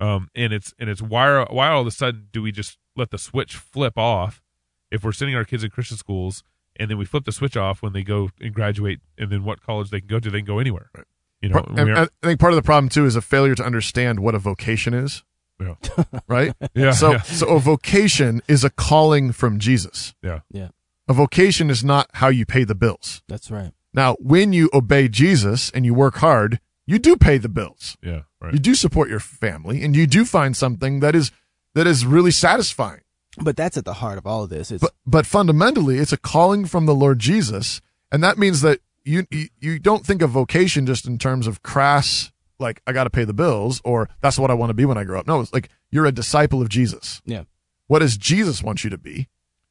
Um, 0.00 0.28
and 0.34 0.52
it's 0.52 0.74
and 0.78 0.88
it's 0.88 1.02
why 1.02 1.44
why 1.50 1.68
all 1.68 1.82
of 1.82 1.86
a 1.86 1.92
sudden 1.92 2.28
do 2.32 2.42
we 2.42 2.52
just 2.52 2.78
let 2.96 3.10
the 3.10 3.18
switch 3.18 3.56
flip 3.56 3.98
off 3.98 4.42
if 4.90 5.04
we're 5.04 5.12
sending 5.12 5.36
our 5.36 5.44
kids 5.44 5.62
in 5.62 5.70
Christian 5.70 5.96
schools 5.96 6.42
and 6.76 6.88
then 6.88 6.98
we 6.98 7.04
flip 7.04 7.24
the 7.24 7.32
switch 7.32 7.56
off 7.56 7.82
when 7.82 7.92
they 7.92 8.02
go 8.02 8.30
and 8.40 8.54
graduate 8.54 9.00
and 9.18 9.30
then 9.30 9.44
what 9.44 9.60
college 9.60 9.90
they 9.90 10.00
can 10.00 10.08
go 10.08 10.20
to 10.20 10.30
they 10.30 10.38
can 10.38 10.46
go 10.46 10.60
anywhere. 10.60 10.90
Right. 10.96 11.04
You 11.40 11.50
know, 11.50 11.64
and, 11.68 11.78
and 11.78 11.98
I 12.22 12.26
think 12.26 12.40
part 12.40 12.52
of 12.52 12.56
the 12.56 12.62
problem 12.62 12.88
too 12.88 13.06
is 13.06 13.14
a 13.16 13.20
failure 13.20 13.54
to 13.54 13.64
understand 13.64 14.20
what 14.20 14.34
a 14.34 14.38
vocation 14.38 14.94
is. 14.94 15.22
Yeah. 15.60 15.74
Right? 16.28 16.54
Yeah, 16.74 16.92
So 16.92 17.12
yeah. 17.12 17.22
so 17.22 17.48
a 17.48 17.58
vocation 17.58 18.42
is 18.48 18.64
a 18.64 18.70
calling 18.70 19.32
from 19.32 19.58
Jesus. 19.58 20.14
Yeah. 20.22 20.40
Yeah. 20.50 20.68
A 21.08 21.12
vocation 21.12 21.70
is 21.70 21.82
not 21.82 22.08
how 22.14 22.28
you 22.28 22.44
pay 22.44 22.64
the 22.64 22.74
bills. 22.74 23.22
That's 23.28 23.50
right. 23.50 23.72
Now, 23.94 24.16
when 24.20 24.52
you 24.52 24.68
obey 24.74 25.08
Jesus 25.08 25.70
and 25.70 25.84
you 25.86 25.94
work 25.94 26.16
hard, 26.16 26.60
you 26.86 26.98
do 26.98 27.16
pay 27.16 27.38
the 27.38 27.48
bills. 27.48 27.96
Yeah, 28.02 28.22
right. 28.40 28.52
You 28.52 28.58
do 28.58 28.74
support 28.74 29.08
your 29.08 29.20
family 29.20 29.82
and 29.82 29.96
you 29.96 30.06
do 30.06 30.24
find 30.24 30.56
something 30.56 31.00
that 31.00 31.14
is 31.14 31.30
that 31.74 31.86
is 31.86 32.04
really 32.04 32.30
satisfying. 32.30 33.00
But 33.40 33.56
that's 33.56 33.76
at 33.76 33.84
the 33.84 33.94
heart 33.94 34.18
of 34.18 34.26
all 34.26 34.44
of 34.44 34.50
this. 34.50 34.70
It's 34.70 34.82
But 34.82 34.92
but 35.06 35.26
fundamentally, 35.26 35.98
it's 35.98 36.12
a 36.12 36.16
calling 36.16 36.66
from 36.66 36.86
the 36.86 36.94
Lord 36.94 37.18
Jesus, 37.18 37.80
and 38.12 38.22
that 38.22 38.38
means 38.38 38.60
that 38.60 38.80
you 39.08 39.26
you, 39.30 39.48
you 39.60 39.78
don't 39.78 40.04
think 40.06 40.22
of 40.22 40.30
vocation 40.30 40.86
just 40.86 41.06
in 41.06 41.18
terms 41.18 41.46
of 41.46 41.62
crass 41.62 42.30
like 42.58 42.82
I 42.86 42.92
got 42.92 43.04
to 43.04 43.10
pay 43.10 43.24
the 43.24 43.32
bills 43.32 43.80
or 43.84 44.08
that's 44.20 44.38
what 44.38 44.50
I 44.50 44.54
want 44.54 44.70
to 44.70 44.74
be 44.74 44.84
when 44.84 44.98
I 44.98 45.04
grow 45.04 45.18
up. 45.18 45.26
No, 45.26 45.40
it's 45.40 45.52
like 45.52 45.70
you're 45.90 46.06
a 46.06 46.12
disciple 46.12 46.60
of 46.60 46.68
Jesus. 46.68 47.22
Yeah. 47.24 47.44
What 47.86 48.00
does 48.00 48.16
Jesus 48.16 48.62
want 48.62 48.84
you 48.84 48.90
to 48.90 48.98
be? 48.98 49.28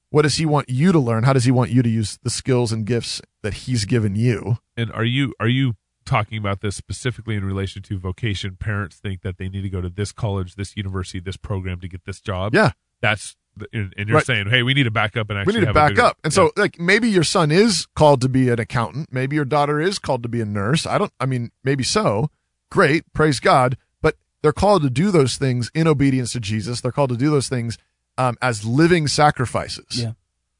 What 0.09 0.21
does 0.21 0.35
he 0.35 0.45
want 0.45 0.69
you 0.69 0.91
to 0.91 0.99
learn? 0.99 1.23
How 1.23 1.33
does 1.33 1.43
he 1.43 1.51
want 1.51 1.69
you 1.69 1.83
to 1.83 1.89
use 1.89 2.17
the 2.23 2.29
skills 2.29 2.71
and 2.71 2.85
gifts 2.85 3.21
that 3.43 3.53
he's 3.53 3.85
given 3.85 4.15
you? 4.15 4.57
And 4.75 4.91
are 4.91 5.03
you 5.03 5.33
are 5.39 5.49
you 5.49 5.75
talking 6.05 6.37
about 6.37 6.61
this 6.61 6.75
specifically 6.75 7.35
in 7.35 7.43
relation 7.43 7.81
to 7.83 7.99
vocation? 7.99 8.55
Parents 8.55 8.95
think 8.95 9.21
that 9.21 9.37
they 9.37 9.49
need 9.49 9.63
to 9.63 9.69
go 9.69 9.81
to 9.81 9.89
this 9.89 10.11
college, 10.11 10.55
this 10.55 10.77
university, 10.77 11.19
this 11.19 11.37
program 11.37 11.79
to 11.81 11.87
get 11.87 12.05
this 12.05 12.21
job. 12.21 12.55
Yeah. 12.55 12.71
that's 13.01 13.35
the, 13.35 13.37
and, 13.73 13.93
and 13.97 14.07
you're 14.09 14.17
Right. 14.17 14.25
saying, 14.25 14.47
hey, 14.49 14.63
we 14.63 14.73
need 14.73 14.83
to 14.83 14.91
back 14.91 15.15
up 15.17 15.29
and 15.29 15.45
we 15.45 15.53
need 15.53 15.65
to 15.65 15.73
back 15.73 15.91
bigger- 15.91 16.01
up. 16.03 16.17
And 16.23 16.31
so, 16.33 16.51
like, 16.55 16.79
maybe 16.79 17.09
your 17.09 17.23
son 17.23 17.51
is 17.51 17.85
called 17.95 18.21
to 18.21 18.29
be 18.29 18.49
an 18.49 18.59
accountant. 18.59 19.11
Maybe 19.11 19.35
your 19.35 19.45
daughter 19.45 19.79
is 19.79 19.99
called 19.99 20.23
to 20.23 20.29
be 20.29 20.41
a 20.41 20.45
nurse. 20.45 20.85
I 20.85 20.97
don't, 20.97 21.11
I 21.19 21.25
mean, 21.25 21.51
maybe 21.63 21.83
so. 21.83 22.29
Great. 22.69 23.11
Praise 23.13 23.39
God. 23.39 23.77
But 24.01 24.15
they're 24.41 24.51
called 24.53 24.81
to 24.83 24.89
do 24.89 25.11
those 25.11 25.37
things 25.37 25.71
in 25.73 25.87
obedience 25.87 26.31
to 26.33 26.39
Jesus. 26.39 26.81
They're 26.81 26.91
called 26.91 27.09
to 27.11 27.17
do 27.17 27.29
those 27.29 27.47
things 27.49 27.77
um, 28.17 28.35
as 28.41 28.65
living 28.65 29.07
sacrifices. 29.07 30.01
Yeah. 30.01 30.11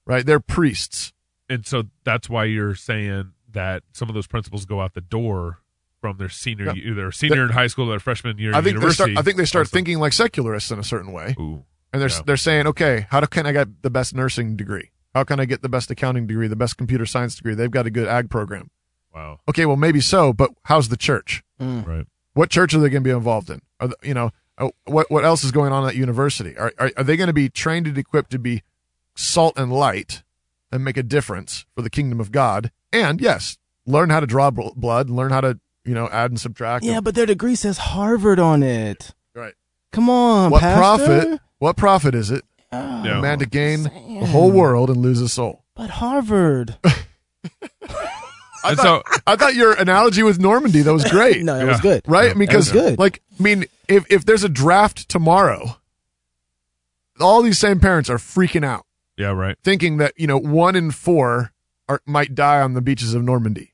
Right. 0.05 0.25
They're 0.25 0.39
priests. 0.39 1.11
and 1.49 1.65
so 1.65 1.83
that's 2.03 2.29
why 2.29 2.45
you're 2.45 2.75
saying 2.75 3.31
that 3.51 3.83
some 3.93 4.09
of 4.09 4.15
those 4.15 4.27
principles 4.27 4.65
go 4.65 4.81
out 4.81 4.93
the 4.93 5.01
door 5.01 5.59
from 5.99 6.17
their 6.17 6.29
senior 6.29 6.65
Yeah. 6.67 6.73
year, 6.73 6.93
their 6.93 7.11
senior 7.11 7.43
in 7.45 7.49
high 7.49 7.65
school, 7.67 7.85
to 7.85 7.89
their 7.91 7.99
freshman 7.99 8.37
year 8.37 8.53
I 8.53 8.59
in 8.59 8.63
think 8.63 8.75
they 8.75 8.81
university. 8.81 9.13
start, 9.13 9.17
I 9.17 9.21
think 9.23 9.37
they 9.37 9.45
start 9.45 9.67
thinking 9.67 9.97
like 9.99 10.13
secularists 10.13 10.69
in 10.69 10.77
a 10.77 10.83
certain 10.83 11.11
way. 11.11 11.35
Ooh. 11.39 11.63
And 11.97 12.01
they're, 12.01 12.09
Yeah. 12.17 12.23
they're 12.25 12.37
saying, 12.37 12.67
okay, 12.67 13.07
how 13.09 13.19
do, 13.19 13.27
can 13.27 13.45
I 13.47 13.51
get 13.51 13.81
the 13.81 13.89
best 13.89 14.13
nursing 14.13 14.55
degree? 14.55 14.91
How 15.15 15.23
can 15.23 15.39
I 15.39 15.45
get 15.45 15.61
the 15.63 15.69
best 15.69 15.89
accounting 15.89 16.27
degree, 16.27 16.47
the 16.47 16.55
best 16.55 16.77
computer 16.77 17.05
science 17.05 17.35
degree? 17.35 17.55
They've 17.55 17.71
got 17.71 17.87
a 17.87 17.89
good 17.89 18.07
ag 18.07 18.29
program. 18.29 18.69
Wow. 19.15 19.39
Okay, 19.49 19.65
well, 19.65 19.77
maybe 19.77 19.99
so, 19.99 20.31
but 20.31 20.51
how's 20.65 20.89
the 20.89 20.97
church? 20.97 21.43
Right. 21.59 22.05
What 22.33 22.51
church 22.51 22.73
are 22.75 22.79
they 22.79 22.89
going 22.89 23.03
to 23.03 23.07
be 23.07 23.15
involved 23.15 23.49
in? 23.49 23.61
Are 23.79 23.87
the, 23.87 23.95
you 24.03 24.13
know 24.13 24.29
uh, 24.59 24.69
what 24.85 25.09
what 25.09 25.25
else 25.25 25.43
is 25.43 25.51
going 25.51 25.71
on 25.71 25.87
at 25.87 25.95
university? 25.95 26.55
Are 26.55 26.71
are, 26.77 26.91
are 26.97 27.03
they 27.03 27.17
going 27.17 27.27
to 27.27 27.33
be 27.33 27.49
trained 27.49 27.87
and 27.87 27.97
equipped 27.97 28.29
to 28.31 28.37
be 28.39 28.61
salt 29.15 29.57
and 29.57 29.71
light 29.73 30.21
and 30.71 30.83
make 30.83 30.97
a 30.97 31.03
difference 31.03 31.65
for 31.75 31.81
the 31.81 31.89
kingdom 31.89 32.19
of 32.19 32.31
God? 32.31 32.69
And 32.93 33.19
yes, 33.19 33.57
learn 33.87 34.11
how 34.11 34.19
to 34.19 34.27
draw 34.27 34.51
bl- 34.51 34.69
blood, 34.75 35.09
learn 35.09 35.31
how 35.31 35.41
to 35.41 35.59
you 35.83 35.95
know 35.95 36.09
add 36.09 36.29
and 36.29 36.39
subtract. 36.39 36.85
yeah, 36.85 36.99
but 36.99 37.15
their 37.15 37.25
degree 37.25 37.55
says 37.55 37.79
Harvard 37.79 38.37
on 38.39 38.61
it. 38.61 39.15
right. 39.33 39.53
Come 39.91 40.09
on, 40.11 40.51
What 40.51 40.61
Pastor. 40.61 40.77
profit? 41.05 41.39
What 41.59 41.75
profit 41.77 42.13
is 42.15 42.31
it? 42.31 42.43
Oh. 42.71 43.03
Yeah. 43.03 43.19
A 43.19 43.21
man 43.21 43.39
to 43.39 43.45
gain 43.45 43.83
the 43.83 44.25
whole 44.27 44.51
world 44.51 44.89
and 44.89 44.97
lose 44.97 45.21
a 45.21 45.29
soul. 45.29 45.63
But 45.75 45.89
Harvard. 45.91 46.77
I 48.63 48.71
And 48.71 48.77
thought, 48.77 49.03
I 49.25 49.35
thought 49.35 49.55
your 49.55 49.73
analogy 49.73 50.23
with 50.23 50.39
Normandy 50.39 50.81
that 50.81 50.91
was 50.93 51.05
great. 51.09 51.43
no, 51.43 51.57
that 51.57 51.67
was 51.67 51.79
good. 51.79 52.01
right? 52.07 52.29
That 52.33 52.37
Because 52.39 52.71
good. 52.71 52.99
like, 52.99 53.21
I 53.39 53.43
mean, 53.43 53.65
if 53.87 54.05
if 54.11 54.25
there's 54.25 54.43
a 54.43 54.49
draft 54.49 55.07
tomorrow, 55.07 55.77
all 57.19 57.41
these 57.41 57.59
same 57.59 57.79
parents 57.79 58.09
are 58.09 58.17
freaking 58.17 58.65
out, 58.65 58.85
Yeah, 59.15 59.31
right. 59.31 59.55
thinking 59.63 59.97
that 59.97 60.13
you 60.17 60.27
know 60.27 60.37
one 60.37 60.75
in 60.75 60.91
four 60.91 61.53
are, 61.87 62.01
might 62.05 62.35
die 62.35 62.59
on 62.61 62.73
the 62.73 62.81
beaches 62.81 63.13
of 63.13 63.23
Normandy, 63.23 63.73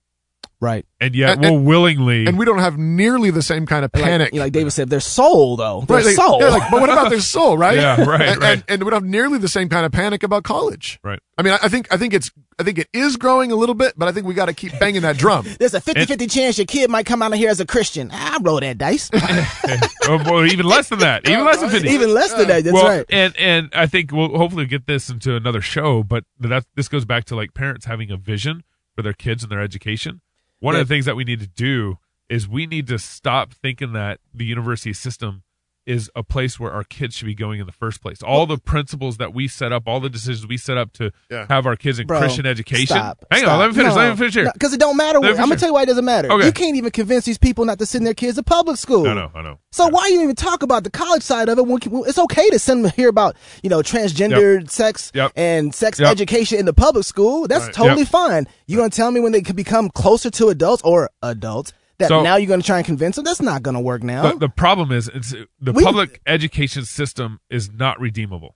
right. 0.63 0.85
And 0.99 1.13
yet 1.13 1.31
And- 1.33 1.41
we'll 1.41 1.55
and- 1.57 1.65
willingly 1.65 2.25
and 2.25 2.39
we 2.39 2.45
don't 2.45 2.59
have 2.59 2.77
nearly 2.77 3.29
the 3.29 3.41
same 3.41 3.65
kind 3.65 3.83
of 3.85 3.91
Like- 3.93 4.03
panic. 4.03 4.33
Like, 4.33 4.53
David 4.53 4.71
said, 4.71 4.89
their 4.89 4.99
soul 5.01 5.57
though. 5.57 5.83
Their 5.87 5.97
Right, 5.97 6.15
soul. 6.15 6.39
yeah, 6.41 6.49
like, 6.49 6.71
but 6.71 6.79
what 6.81 6.89
about 6.89 7.09
their 7.09 7.19
soul, 7.19 7.57
right? 7.57 7.75
Yeah, 7.75 8.03
right, 8.03 8.21
and, 8.29 8.41
right. 8.41 8.53
And, 8.53 8.63
and 8.67 8.83
we 8.83 8.89
don't 8.89 9.01
have 9.03 9.09
nearly 9.09 9.37
the 9.37 9.47
same 9.49 9.69
kind 9.69 9.85
of 9.85 9.91
panic 9.91 10.23
about 10.23 10.43
college. 10.43 10.99
Right. 11.03 11.19
I 11.37 11.41
mean, 11.41 11.53
I, 11.53 11.59
I 11.63 11.67
think 11.67 11.87
I 11.91 11.97
think 11.97 12.13
it's 12.13 12.31
I 12.59 12.63
think 12.63 12.77
it 12.77 12.87
is 12.93 13.17
growing 13.17 13.51
a 13.51 13.55
little 13.55 13.73
bit, 13.75 13.93
but 13.97 14.07
I 14.07 14.11
think 14.11 14.25
we 14.27 14.33
got 14.35 14.45
to 14.45 14.53
keep 14.53 14.77
banging 14.79 15.01
that 15.01 15.17
drum. 15.17 15.45
There's 15.59 15.73
a 15.73 15.81
50-50 15.81 16.31
chance 16.31 16.57
your 16.59 16.65
kid 16.67 16.89
might 16.91 17.05
come 17.07 17.21
out 17.23 17.33
of 17.33 17.39
here 17.39 17.49
as 17.49 17.59
a 17.59 17.65
Christian. 17.65 18.09
I 18.13 18.37
roll 18.41 18.59
that 18.59 18.77
dice. 18.77 19.09
oh, 20.07 20.23
boy, 20.23 20.45
even 20.45 20.65
less 20.67 20.89
than 20.89 20.99
that. 20.99 21.27
Even 21.27 21.43
less 21.45 21.59
than 21.59 21.69
50. 21.71 21.89
Even 21.89 22.13
less 22.13 22.31
than 22.33 22.47
that. 22.47 22.63
That's 22.63 22.73
well, 22.73 22.87
right. 22.87 23.05
And 23.09 23.35
and 23.37 23.69
I 23.73 23.87
think 23.87 24.11
we'll 24.11 24.37
hopefully 24.37 24.65
get 24.67 24.85
this 24.87 25.09
into 25.09 25.35
another 25.35 25.61
show, 25.61 26.03
but 26.03 26.23
that 26.39 26.65
this 26.75 26.87
goes 26.87 27.03
back 27.05 27.25
to 27.25 27.35
like 27.35 27.53
parents 27.53 27.85
having 27.85 28.11
a 28.11 28.17
vision 28.17 28.63
for 28.95 29.01
their 29.01 29.13
kids 29.13 29.41
and 29.43 29.51
their 29.51 29.61
education. 29.61 30.21
One 30.63 30.75
Yeah. 30.75 30.79
of 30.81 30.87
the 30.87 30.93
things 30.95 31.03
that 31.07 31.17
we 31.17 31.25
need 31.25 31.41
to 31.41 31.47
do 31.47 31.97
is 32.29 32.47
we 32.47 32.65
need 32.65 32.87
to 32.87 32.97
stop 32.97 33.53
thinking 33.53 33.91
that 33.91 34.21
the 34.33 34.45
university 34.45 34.93
system 34.93 35.42
is 35.85 36.09
a 36.15 36.23
place 36.23 36.59
where 36.59 36.71
our 36.71 36.83
kids 36.83 37.15
should 37.15 37.25
be 37.25 37.35
going 37.35 37.59
in 37.59 37.65
the 37.65 37.71
first 37.71 38.01
place. 38.01 38.21
All 38.23 38.45
the 38.45 38.57
principles 38.57 39.17
that 39.17 39.33
we 39.33 39.47
set 39.47 39.71
up, 39.73 39.83
all 39.85 39.99
the 39.99 40.09
decisions 40.09 40.47
we 40.47 40.57
set 40.57 40.77
up 40.77 40.93
to 40.93 41.11
Yeah. 41.29 41.45
have 41.49 41.65
our 41.65 41.75
kids 41.75 41.99
in 41.99 42.07
Bro, 42.07 42.19
Christian 42.19 42.45
education. 42.45 42.87
Stop, 42.95 43.25
Hang 43.29 43.41
stop. 43.41 43.51
on, 43.53 43.59
let 43.59 43.67
me 43.69 43.75
finish. 43.75 43.89
No, 43.93 43.95
let 44.01 44.09
me 44.11 44.15
finish 44.17 44.33
here. 44.33 44.49
Because 44.53 44.73
it 44.73 44.79
don't 44.79 44.95
matter. 44.97 45.19
Where, 45.19 45.31
I'm 45.31 45.35
gonna 45.35 45.47
finish 45.47 45.59
tell 45.59 45.69
you 45.69 45.73
why 45.73 45.83
it 45.83 45.87
doesn't 45.87 46.05
matter. 46.05 46.31
Okay. 46.31 46.45
You 46.45 46.51
can't 46.53 46.77
even 46.77 46.91
convince 46.91 47.25
these 47.25 47.37
people 47.37 47.65
not 47.65 47.79
to 47.79 47.85
send 47.85 48.05
their 48.05 48.13
kids 48.13 48.37
to 48.37 48.43
public 48.43 48.77
school. 48.77 49.07
I 49.07 49.13
know, 49.13 49.31
I 49.35 49.41
know. 49.41 49.59
So 49.71 49.87
why 49.87 50.07
you 50.07 50.21
even 50.21 50.35
talk 50.35 50.63
about 50.63 50.83
the 50.83 50.89
college 50.91 51.23
side 51.23 51.49
of 51.49 51.57
it? 51.57 51.65
When, 51.65 51.79
when 51.81 52.07
it's 52.09 52.19
okay 52.19 52.49
to 52.51 52.59
send 52.59 52.85
them 52.85 52.91
here 52.95 53.09
about 53.09 53.35
you 53.61 53.69
know 53.69 53.79
transgendered 53.79 54.69
sex 54.69 55.11
Yep. 55.13 55.31
and 55.35 55.73
sex 55.73 55.99
Yep. 55.99 56.09
education 56.11 56.59
in 56.59 56.65
the 56.65 56.73
public 56.73 57.05
school. 57.05 57.47
That's 57.47 57.65
Right. 57.65 57.73
totally 57.73 58.01
Yep. 58.01 58.09
fine. 58.09 58.47
You 58.67 58.77
gonna 58.77 58.89
tell 58.89 59.11
me 59.11 59.19
when 59.19 59.31
they 59.31 59.41
could 59.41 59.55
become 59.55 59.89
closer 59.89 60.29
to 60.31 60.49
adults 60.49 60.81
or 60.83 61.09
adults 61.21 61.73
that 61.99 62.07
So- 62.07 62.23
now 62.23 62.35
you're 62.37 62.47
gonna 62.49 62.63
try 62.63 62.77
and 62.77 62.85
convince 62.85 63.15
them? 63.15 63.25
That's 63.25 63.41
not 63.41 63.63
gonna 63.63 63.81
work 63.81 64.03
now. 64.03 64.31
The, 64.33 64.39
the 64.39 64.49
problem 64.49 64.91
is 64.91 65.09
it's, 65.13 65.33
the 65.59 65.71
We- 65.73 65.83
public 65.83 66.21
education 66.25 66.85
system 66.85 67.39
is 67.49 67.71
not 67.71 67.99
redeemable, 67.99 68.55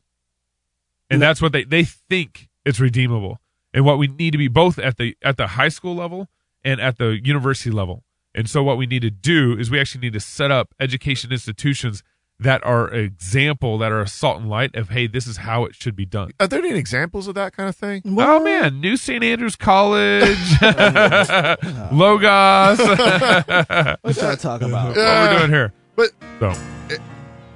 and 1.10 1.22
that's 1.22 1.42
what 1.42 1.52
they 1.52 1.64
they 1.64 1.84
think 1.84 2.50
it's 2.66 2.80
redeemable. 2.80 3.40
And 3.74 3.86
what 3.86 3.98
we 3.98 4.08
need 4.08 4.32
to 4.32 4.38
be 4.38 4.48
both 4.48 4.80
at 4.80 4.98
the 4.98 5.16
at 5.22 5.38
the 5.38 5.48
high 5.48 5.70
school 5.70 5.96
level 5.96 6.28
and 6.64 6.80
at 6.82 6.98
the 6.98 7.20
university 7.24 7.70
level. 7.70 8.04
And 8.34 8.50
so 8.50 8.64
what 8.64 8.78
we 8.78 8.86
need 8.86 9.02
to 9.02 9.10
do 9.10 9.58
is 9.58 9.72
we 9.72 9.80
actually 9.80 10.02
need 10.02 10.14
to 10.14 10.20
set 10.20 10.52
up 10.52 10.74
education 10.80 11.32
institutions 11.32 12.04
that 12.40 12.64
are 12.64 12.88
example 12.94 13.80
that 13.80 13.92
are 13.92 14.02
a 14.02 14.08
salt 14.08 14.40
and 14.42 14.50
light 14.50 14.76
of 14.76 14.90
hey 14.90 15.08
this 15.08 15.26
is 15.26 15.38
how 15.38 15.66
it 15.66 15.74
should 15.76 15.96
be 15.96 16.06
done. 16.06 16.32
Are 16.40 16.48
there 16.48 16.60
any 16.60 16.78
examples 16.78 17.28
of 17.28 17.36
that 17.36 17.56
kind 17.56 17.68
of 17.68 17.76
thing? 17.76 18.02
Oh 18.06 18.40
man, 18.44 18.80
New 18.80 18.96
St. 18.98 19.24
Andrews 19.24 19.56
College, 19.56 20.38
Logos. 21.92 22.78
what 22.80 24.00
what 24.02 24.18
y'all 24.18 24.36
talking 24.38 24.70
about? 24.70 24.96
are 24.98 25.32
we 25.34 25.38
doing 25.40 25.52
here? 25.52 25.74
But 25.96 26.12
So, 26.40 26.54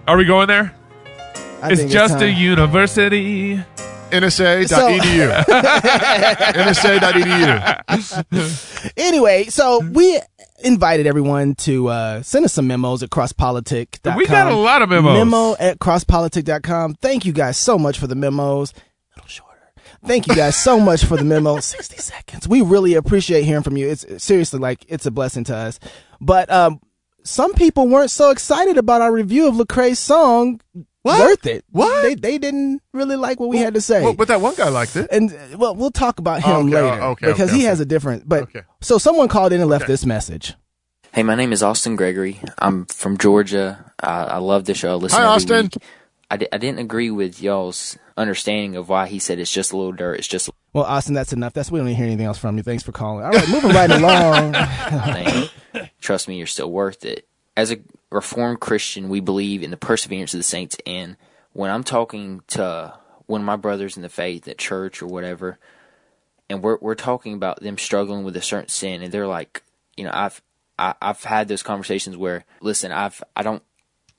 are 0.08 0.18
we 0.18 0.26
going 0.26 0.48
there? 0.48 0.74
I 1.62 1.72
it's 1.72 1.82
think 1.82 1.92
just 1.92 2.16
a 2.16 2.20
time. 2.32 2.38
university. 2.38 3.64
NSA.edu. 4.12 5.46
NSA.edu. 8.32 8.92
Anyway, 8.98 9.46
so 9.46 9.80
we 9.92 10.20
invited 10.62 11.08
everyone 11.08 11.56
to 11.56 11.88
uh, 11.90 12.22
send 12.22 12.46
us 12.46 12.54
some 12.54 12.68
memos 12.68 13.04
at 13.04 13.10
crosspolitic.com. 13.10 14.18
We 14.18 14.26
got 14.26 14.52
a 14.52 14.56
lot 14.56 14.82
of 14.82 14.90
memos. 14.90 15.14
Memo 15.14 15.56
at 15.60 15.80
crosspolitic.com. 15.80 16.96
Thank 16.96 17.26
you 17.26 17.34
guys 17.34 17.58
so 17.58 17.78
much 17.78 18.00
for 18.00 18.08
the 18.08 18.16
memos. 18.16 18.72
A 18.72 19.20
little 19.20 19.30
shorter. 19.30 19.52
Thank 20.06 20.28
you 20.28 20.36
guys 20.36 20.56
so 20.56 20.80
much 20.80 21.06
for 21.06 21.18
the 21.18 21.24
memo. 21.24 21.60
60 21.60 21.98
seconds. 21.98 22.48
We 22.48 22.62
really 22.62 22.96
appreciate 22.96 23.44
hearing 23.44 23.64
from 23.64 23.78
you. 23.78 23.90
It's 23.90 24.06
seriously 24.24 24.60
like 24.60 24.86
it's 24.88 25.06
a 25.06 25.12
blessing 25.12 25.44
to 25.46 25.56
us. 25.56 25.80
But 26.20 26.52
um, 26.52 26.80
some 27.24 27.54
people 27.54 27.88
weren't 27.88 28.12
so 28.12 28.32
excited 28.32 28.78
about 28.78 29.02
our 29.02 29.12
review 29.12 29.48
of 29.48 29.56
Lecrae's 29.56 30.00
song. 30.00 30.62
What? 31.04 31.20
Worth 31.20 31.48
it. 31.48 31.66
What? 31.72 32.04
They, 32.04 32.14
they 32.16 32.38
didn't 32.38 32.82
really 32.94 33.16
like 33.16 33.40
what 33.40 33.50
we 33.50 33.58
had 33.58 33.74
to 33.74 33.82
say. 33.82 34.04
Well, 34.04 34.14
but 34.14 34.28
that 34.28 34.40
one 34.40 34.54
guy 34.56 34.70
liked 34.70 34.96
it. 34.96 35.08
And 35.12 35.32
uh, 35.34 35.58
well, 35.58 35.76
we'll 35.76 35.90
talk 35.92 36.20
about 36.20 36.44
him 36.44 36.68
Okay, 36.68 36.76
later 36.76 37.02
okay, 37.04 37.26
because 37.28 37.50
okay, 37.50 37.54
he 37.58 37.64
okay. 37.64 37.70
has 37.70 37.80
a 37.80 37.86
different. 37.86 38.30
But 38.30 38.44
Okay. 38.44 38.62
so 38.82 38.98
someone 39.00 39.28
called 39.28 39.52
in 39.52 39.62
and 39.62 39.70
left 39.70 39.86
Okay. 39.86 39.94
this 39.94 40.06
message. 40.06 40.54
Hey, 41.14 41.24
my 41.24 41.36
name 41.36 41.52
is 41.52 41.64
Austin 41.64 41.96
Gregory. 41.96 42.40
I'm 42.60 42.86
from 42.86 43.18
Georgia. 43.18 43.92
I, 44.00 44.24
I 44.26 44.38
love 44.38 44.66
the 44.66 44.74
show. 44.76 44.92
I 44.92 44.94
listen 44.96 45.18
Hi, 45.20 45.24
every 45.26 45.36
Austin. 45.36 45.64
week. 45.64 45.78
I, 46.30 46.38
di- 46.38 46.48
I 46.54 46.58
didn't 46.58 46.80
agree 46.80 47.10
with 47.12 47.42
y'all's 47.42 47.98
understanding 48.16 48.76
of 48.78 48.88
why 48.88 49.08
he 49.08 49.20
said 49.20 49.38
it's 49.40 49.52
just 49.52 49.74
a 49.74 49.78
little 49.78 49.92
dirt. 49.92 50.20
It's 50.20 50.28
just 50.28 50.50
Well, 50.74 50.86
Austin, 50.86 51.14
that's 51.16 51.34
enough. 51.34 51.52
That's 51.54 51.70
we 51.72 51.80
don't 51.80 51.88
need 51.88 51.94
to 51.94 51.98
hear 51.98 52.06
anything 52.06 52.26
else 52.28 52.38
from 52.38 52.56
you. 52.58 52.64
Thanks 52.64 52.84
for 52.84 52.92
calling. 52.94 53.26
All 53.26 53.32
right, 53.32 53.50
moving 53.50 53.72
right 53.72 53.92
along. 53.92 54.54
Trust 56.00 56.28
me, 56.28 56.38
you're 56.38 56.48
still 56.48 56.72
worth 56.72 57.04
it. 57.06 57.28
As 57.58 57.72
a 57.72 57.78
Reformed 58.12 58.60
Christian, 58.60 59.10
we 59.10 59.22
believe 59.22 59.64
in 59.64 59.72
the 59.72 59.78
perseverance 59.78 60.34
of 60.34 60.40
the 60.40 60.44
saints. 60.44 60.76
And 60.86 61.16
when 61.54 61.72
I'm 61.72 61.84
talking 61.84 62.42
to 62.48 62.94
one 63.26 63.42
of 63.42 63.46
my 63.46 63.56
brothers 63.56 63.96
in 63.96 64.04
the 64.04 64.10
faith 64.10 64.48
at 64.48 64.58
church 64.58 65.02
or 65.02 65.08
whatever, 65.08 65.58
and 66.50 66.62
we're 66.62 66.78
we're 66.82 66.96
talking 66.96 67.34
about 67.34 67.62
them 67.62 67.78
struggling 67.78 68.26
with 68.26 68.36
a 68.36 68.42
certain 68.42 68.68
sin, 68.68 69.02
and 69.02 69.12
they're 69.12 69.28
like, 69.28 69.64
you 69.96 70.04
know, 70.04 70.12
I've 70.14 70.42
I, 70.78 70.94
I've 71.02 71.24
had 71.24 71.48
those 71.48 71.64
conversations 71.64 72.18
where, 72.18 72.44
listen, 72.60 72.92
I've 72.92 73.24
I 73.36 73.44
don't 73.44 73.64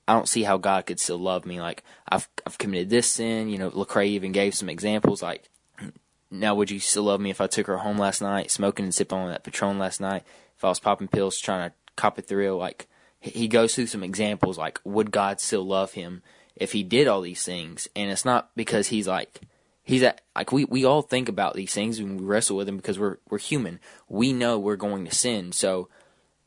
I 0.07 0.13
don't 0.13 0.27
see 0.27 0.43
how 0.43 0.57
God 0.57 0.87
could 0.87 0.99
still 0.99 1.19
love 1.19 1.45
me. 1.45 1.61
Like 1.61 1.83
I've 2.09 2.27
I've 2.47 2.57
committed 2.57 2.89
this 2.89 3.07
sin. 3.07 3.49
You 3.49 3.59
know, 3.59 3.69
Lecrae 3.69 4.07
even 4.07 4.31
gave 4.31 4.55
some 4.55 4.69
examples. 4.69 5.21
Like, 5.21 5.49
now 6.31 6.55
would 6.55 6.71
you 6.71 6.79
still 6.79 7.03
love 7.03 7.21
me 7.21 7.29
if 7.29 7.41
I 7.41 7.47
took 7.47 7.67
her 7.67 7.77
home 7.77 7.99
last 7.99 8.21
night, 8.21 8.49
smoking 8.49 8.85
and 8.85 8.95
sipping 8.95 9.19
on 9.19 9.29
that 9.29 9.43
Patron 9.43 9.77
last 9.77 10.01
night? 10.01 10.23
If 10.57 10.63
I 10.63 10.69
was 10.69 10.79
popping 10.79 11.07
pills, 11.07 11.37
trying 11.37 11.69
to 11.69 11.75
cop 11.95 12.17
a 12.17 12.23
thrill, 12.23 12.57
like 12.57 12.87
he 13.23 13.47
goes 13.47 13.73
through 13.73 13.87
some 13.87 14.03
examples. 14.03 14.57
Like, 14.57 14.79
would 14.83 15.11
God 15.11 15.39
still 15.39 15.65
love 15.65 15.93
him 15.93 16.21
if 16.55 16.73
he 16.73 16.83
did 16.83 17.07
all 17.07 17.21
these 17.21 17.43
things? 17.43 17.87
And 17.95 18.11
it's 18.11 18.25
not 18.25 18.49
because 18.55 18.87
he's 18.87 19.07
like 19.07 19.41
he's 19.83 20.03
at 20.03 20.21
like 20.35 20.51
we, 20.51 20.65
we 20.65 20.85
all 20.85 21.01
think 21.01 21.29
about 21.29 21.53
these 21.53 21.73
things 21.73 22.01
when 22.01 22.17
we 22.17 22.25
wrestle 22.25 22.57
with 22.57 22.65
them 22.65 22.77
because 22.77 22.99
we're 22.99 23.17
we're 23.29 23.37
human. 23.37 23.79
We 24.09 24.33
know 24.33 24.59
we're 24.59 24.75
going 24.75 25.05
to 25.05 25.15
sin, 25.15 25.53
so 25.53 25.87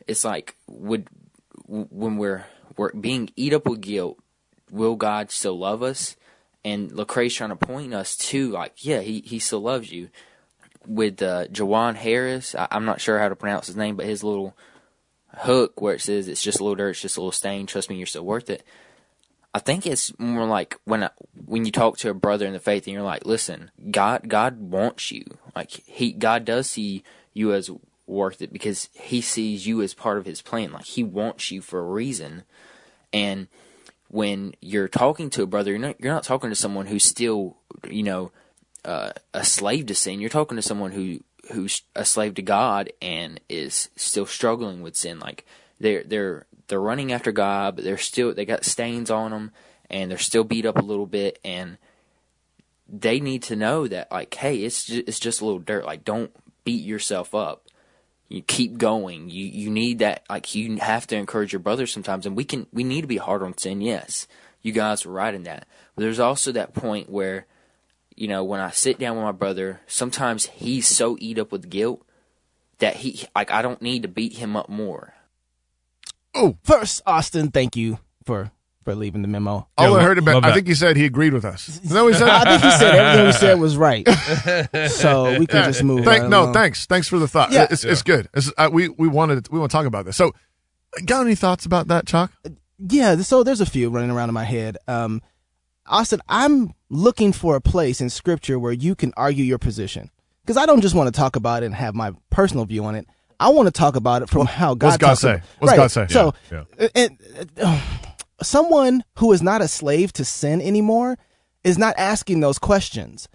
it's 0.06 0.24
like 0.24 0.56
would 0.66 1.08
when 1.66 2.18
we're 2.18 2.46
we're 2.76 2.92
being 2.92 3.30
eat 3.36 3.54
up 3.54 3.66
with 3.66 3.80
guilt, 3.80 4.18
will 4.70 4.96
God 4.96 5.30
still 5.30 5.58
love 5.58 5.82
us? 5.82 6.16
And 6.62 6.90
Lecrae's 6.90 7.34
trying 7.34 7.50
to 7.50 7.56
point 7.56 7.94
us 7.94 8.16
to 8.16 8.50
like, 8.50 8.84
yeah, 8.84 9.00
he 9.00 9.22
he 9.24 9.38
still 9.38 9.60
loves 9.60 9.90
you. 9.90 10.10
With 10.86 11.20
uh, 11.20 11.46
Jawan 11.48 11.96
Harris, 11.96 12.54
I, 12.54 12.68
I'm 12.70 12.84
not 12.84 13.00
sure 13.00 13.18
how 13.18 13.28
to 13.28 13.34
pronounce 13.34 13.66
his 13.66 13.76
name, 13.76 13.96
but 13.96 14.06
his 14.06 14.22
little 14.22 14.56
hook 15.36 15.80
where 15.80 15.94
it 15.94 16.00
says 16.00 16.28
it's 16.28 16.42
just 16.42 16.60
a 16.60 16.62
little 16.62 16.76
dirt, 16.76 16.90
it's 16.90 17.00
just 17.00 17.16
a 17.16 17.20
little 17.20 17.32
stain. 17.32 17.66
Trust 17.66 17.90
me, 17.90 17.96
you're 17.96 18.06
still 18.06 18.24
worth 18.24 18.50
it. 18.50 18.64
I 19.54 19.58
think 19.58 19.86
it's 19.86 20.12
more 20.18 20.44
like 20.44 20.78
when 20.84 21.04
I, 21.04 21.10
when 21.46 21.64
you 21.64 21.72
talk 21.72 21.96
to 21.98 22.10
a 22.10 22.14
brother 22.14 22.46
in 22.46 22.52
the 22.52 22.60
faith 22.60 22.86
and 22.86 22.92
you're 22.92 23.02
like, 23.02 23.24
listen, 23.24 23.70
God 23.90 24.28
God 24.28 24.60
wants 24.60 25.10
you. 25.10 25.24
Like 25.54 25.70
he 25.86 26.12
God 26.12 26.44
does 26.44 26.68
see 26.68 27.02
you 27.32 27.54
as 27.54 27.70
worth 28.06 28.42
it 28.42 28.52
because 28.52 28.88
he 28.92 29.20
sees 29.20 29.66
you 29.66 29.82
as 29.82 29.94
part 29.94 30.18
of 30.18 30.26
his 30.26 30.42
plan. 30.42 30.72
Like 30.72 30.84
he 30.84 31.02
wants 31.02 31.50
you 31.50 31.62
for 31.62 31.80
a 31.80 31.90
reason. 31.90 32.42
And 33.12 33.48
when 34.08 34.54
you're 34.60 34.88
talking 34.88 35.30
to 35.30 35.42
a 35.42 35.46
brother, 35.46 35.70
you're 35.70 35.80
not 35.80 36.00
you're 36.00 36.12
not 36.12 36.24
talking 36.24 36.50
to 36.50 36.56
someone 36.56 36.86
who's 36.86 37.04
still, 37.04 37.56
you 37.88 38.02
know, 38.02 38.32
uh, 38.84 39.12
a 39.32 39.44
slave 39.44 39.86
to 39.86 39.94
sin. 39.94 40.20
You're 40.20 40.30
talking 40.30 40.56
to 40.56 40.62
someone 40.62 40.92
who 40.92 41.20
who's 41.52 41.82
a 41.94 42.04
slave 42.04 42.34
to 42.34 42.42
God 42.42 42.92
and 43.00 43.40
is 43.48 43.88
still 43.96 44.26
struggling 44.26 44.82
with 44.82 44.96
sin. 44.96 45.18
Like 45.18 45.44
they're 45.80 46.02
they're 46.04 46.46
they're 46.68 46.80
running 46.80 47.12
after 47.12 47.32
God, 47.32 47.76
but 47.76 47.84
they're 47.84 47.98
still 47.98 48.34
they 48.34 48.44
got 48.44 48.64
stains 48.64 49.10
on 49.10 49.30
them 49.30 49.52
and 49.90 50.10
they're 50.10 50.18
still 50.18 50.44
beat 50.44 50.66
up 50.66 50.78
a 50.78 50.84
little 50.84 51.06
bit 51.06 51.38
and 51.44 51.78
they 52.88 53.20
need 53.20 53.42
to 53.44 53.56
know 53.56 53.86
that 53.88 54.10
like 54.10 54.34
hey, 54.34 54.58
it's 54.58 54.84
just, 54.84 55.08
it's 55.08 55.20
just 55.20 55.40
a 55.40 55.44
little 55.44 55.60
dirt. 55.60 55.84
Like 55.84 56.04
don't 56.04 56.30
beat 56.64 56.84
yourself 56.84 57.34
up. 57.34 57.64
You 58.28 58.42
keep 58.42 58.78
going. 58.78 59.30
You 59.30 59.46
you 59.46 59.70
need 59.70 60.00
that 60.00 60.24
like 60.28 60.54
you 60.54 60.76
have 60.76 61.06
to 61.08 61.16
encourage 61.16 61.52
your 61.52 61.60
brothers 61.60 61.92
sometimes 61.92 62.26
and 62.26 62.36
we 62.36 62.44
can 62.44 62.66
we 62.72 62.84
need 62.84 63.02
to 63.02 63.06
be 63.06 63.18
hard 63.18 63.42
on 63.42 63.56
sin. 63.56 63.80
Yes. 63.80 64.26
You 64.62 64.72
guys 64.72 65.06
were 65.06 65.12
right 65.12 65.34
in 65.34 65.44
that. 65.44 65.68
But 65.94 66.02
there's 66.02 66.18
also 66.18 66.50
that 66.52 66.74
point 66.74 67.08
where 67.08 67.46
you 68.16 68.28
know, 68.28 68.42
when 68.42 68.60
I 68.60 68.70
sit 68.70 68.98
down 68.98 69.16
with 69.16 69.24
my 69.24 69.32
brother, 69.32 69.80
sometimes 69.86 70.46
he's 70.46 70.88
so 70.88 71.16
eat 71.20 71.38
up 71.38 71.52
with 71.52 71.70
guilt 71.70 72.02
that 72.78 72.96
he 72.96 73.24
like 73.34 73.50
I 73.50 73.62
don't 73.62 73.80
need 73.82 74.02
to 74.02 74.08
beat 74.08 74.34
him 74.34 74.56
up 74.56 74.68
more. 74.68 75.14
Oh, 76.34 76.56
first, 76.64 77.02
Austin, 77.06 77.50
thank 77.50 77.76
you 77.76 77.98
for 78.24 78.50
for 78.84 78.94
leaving 78.94 79.22
the 79.22 79.28
memo. 79.28 79.66
All 79.76 79.96
I 79.96 80.02
heard 80.02 80.16
about, 80.16 80.44
I 80.44 80.54
think 80.54 80.68
he 80.68 80.74
said 80.74 80.96
he 80.96 81.04
agreed 81.04 81.32
with 81.32 81.44
us. 81.44 81.80
No, 81.90 82.06
he 82.06 82.14
said. 82.14 82.28
I 82.28 82.44
think 82.44 82.62
he 82.62 82.78
said 82.78 82.94
everything 82.94 83.26
we 83.26 83.32
said 83.32 83.60
was 83.60 83.76
right. 83.76 84.06
So 84.90 85.38
we 85.38 85.46
can 85.46 85.64
just 85.64 85.82
move. 85.82 86.04
Thank, 86.04 86.22
right 86.22 86.30
no, 86.30 86.44
along. 86.44 86.54
thanks, 86.54 86.86
thanks 86.86 87.08
for 87.08 87.18
the 87.18 87.26
thought. 87.26 87.50
Yeah. 87.50 87.66
it's, 87.70 87.84
it's 87.84 88.02
good. 88.02 88.28
It's, 88.32 88.52
uh, 88.56 88.70
we 88.72 88.88
we 88.88 89.08
wanted 89.08 89.48
we 89.50 89.58
want 89.58 89.70
to 89.70 89.76
talk 89.76 89.86
about 89.86 90.04
this. 90.04 90.16
So, 90.16 90.32
got 91.04 91.26
any 91.26 91.34
thoughts 91.34 91.66
about 91.66 91.88
that, 91.88 92.06
Chalk? 92.06 92.30
Yeah, 92.78 93.16
so 93.16 93.42
there's 93.42 93.60
a 93.60 93.66
few 93.66 93.90
running 93.90 94.10
around 94.10 94.28
in 94.28 94.34
my 94.34 94.44
head. 94.44 94.76
Um, 94.86 95.22
Austin, 95.88 96.20
I'm 96.28 96.72
looking 96.88 97.32
for 97.32 97.56
a 97.56 97.60
place 97.60 98.00
in 98.00 98.10
Scripture 98.10 98.58
where 98.58 98.72
you 98.72 98.94
can 98.94 99.12
argue 99.16 99.44
your 99.44 99.58
position 99.58 100.10
because 100.42 100.56
I 100.56 100.66
don't 100.66 100.80
just 100.80 100.94
want 100.94 101.12
to 101.12 101.18
talk 101.18 101.36
about 101.36 101.62
it 101.62 101.66
and 101.66 101.74
have 101.74 101.94
my 101.94 102.12
personal 102.30 102.64
view 102.64 102.84
on 102.84 102.94
it. 102.94 103.06
I 103.38 103.50
want 103.50 103.66
to 103.66 103.72
talk 103.72 103.96
about 103.96 104.22
it 104.22 104.30
from 104.30 104.46
how 104.46 104.74
God. 104.74 104.86
what's 104.88 104.96
God 104.98 105.14
say? 105.14 105.30
about- 105.34 105.42
What's 105.58 105.70
Right. 105.72 105.76
God 105.76 105.90
say? 105.90 106.06
So, 106.08 106.34
Yeah, 106.50 106.64
uh, 106.80 106.88
and, 106.94 107.18
uh, 107.62 107.80
someone 108.42 109.04
who 109.18 109.32
is 109.32 109.42
not 109.42 109.60
a 109.62 109.68
slave 109.68 110.12
to 110.14 110.24
sin 110.24 110.60
anymore 110.60 111.18
is 111.64 111.78
not 111.78 111.94
asking 111.98 112.40
those 112.40 112.58
questions. 112.58 113.28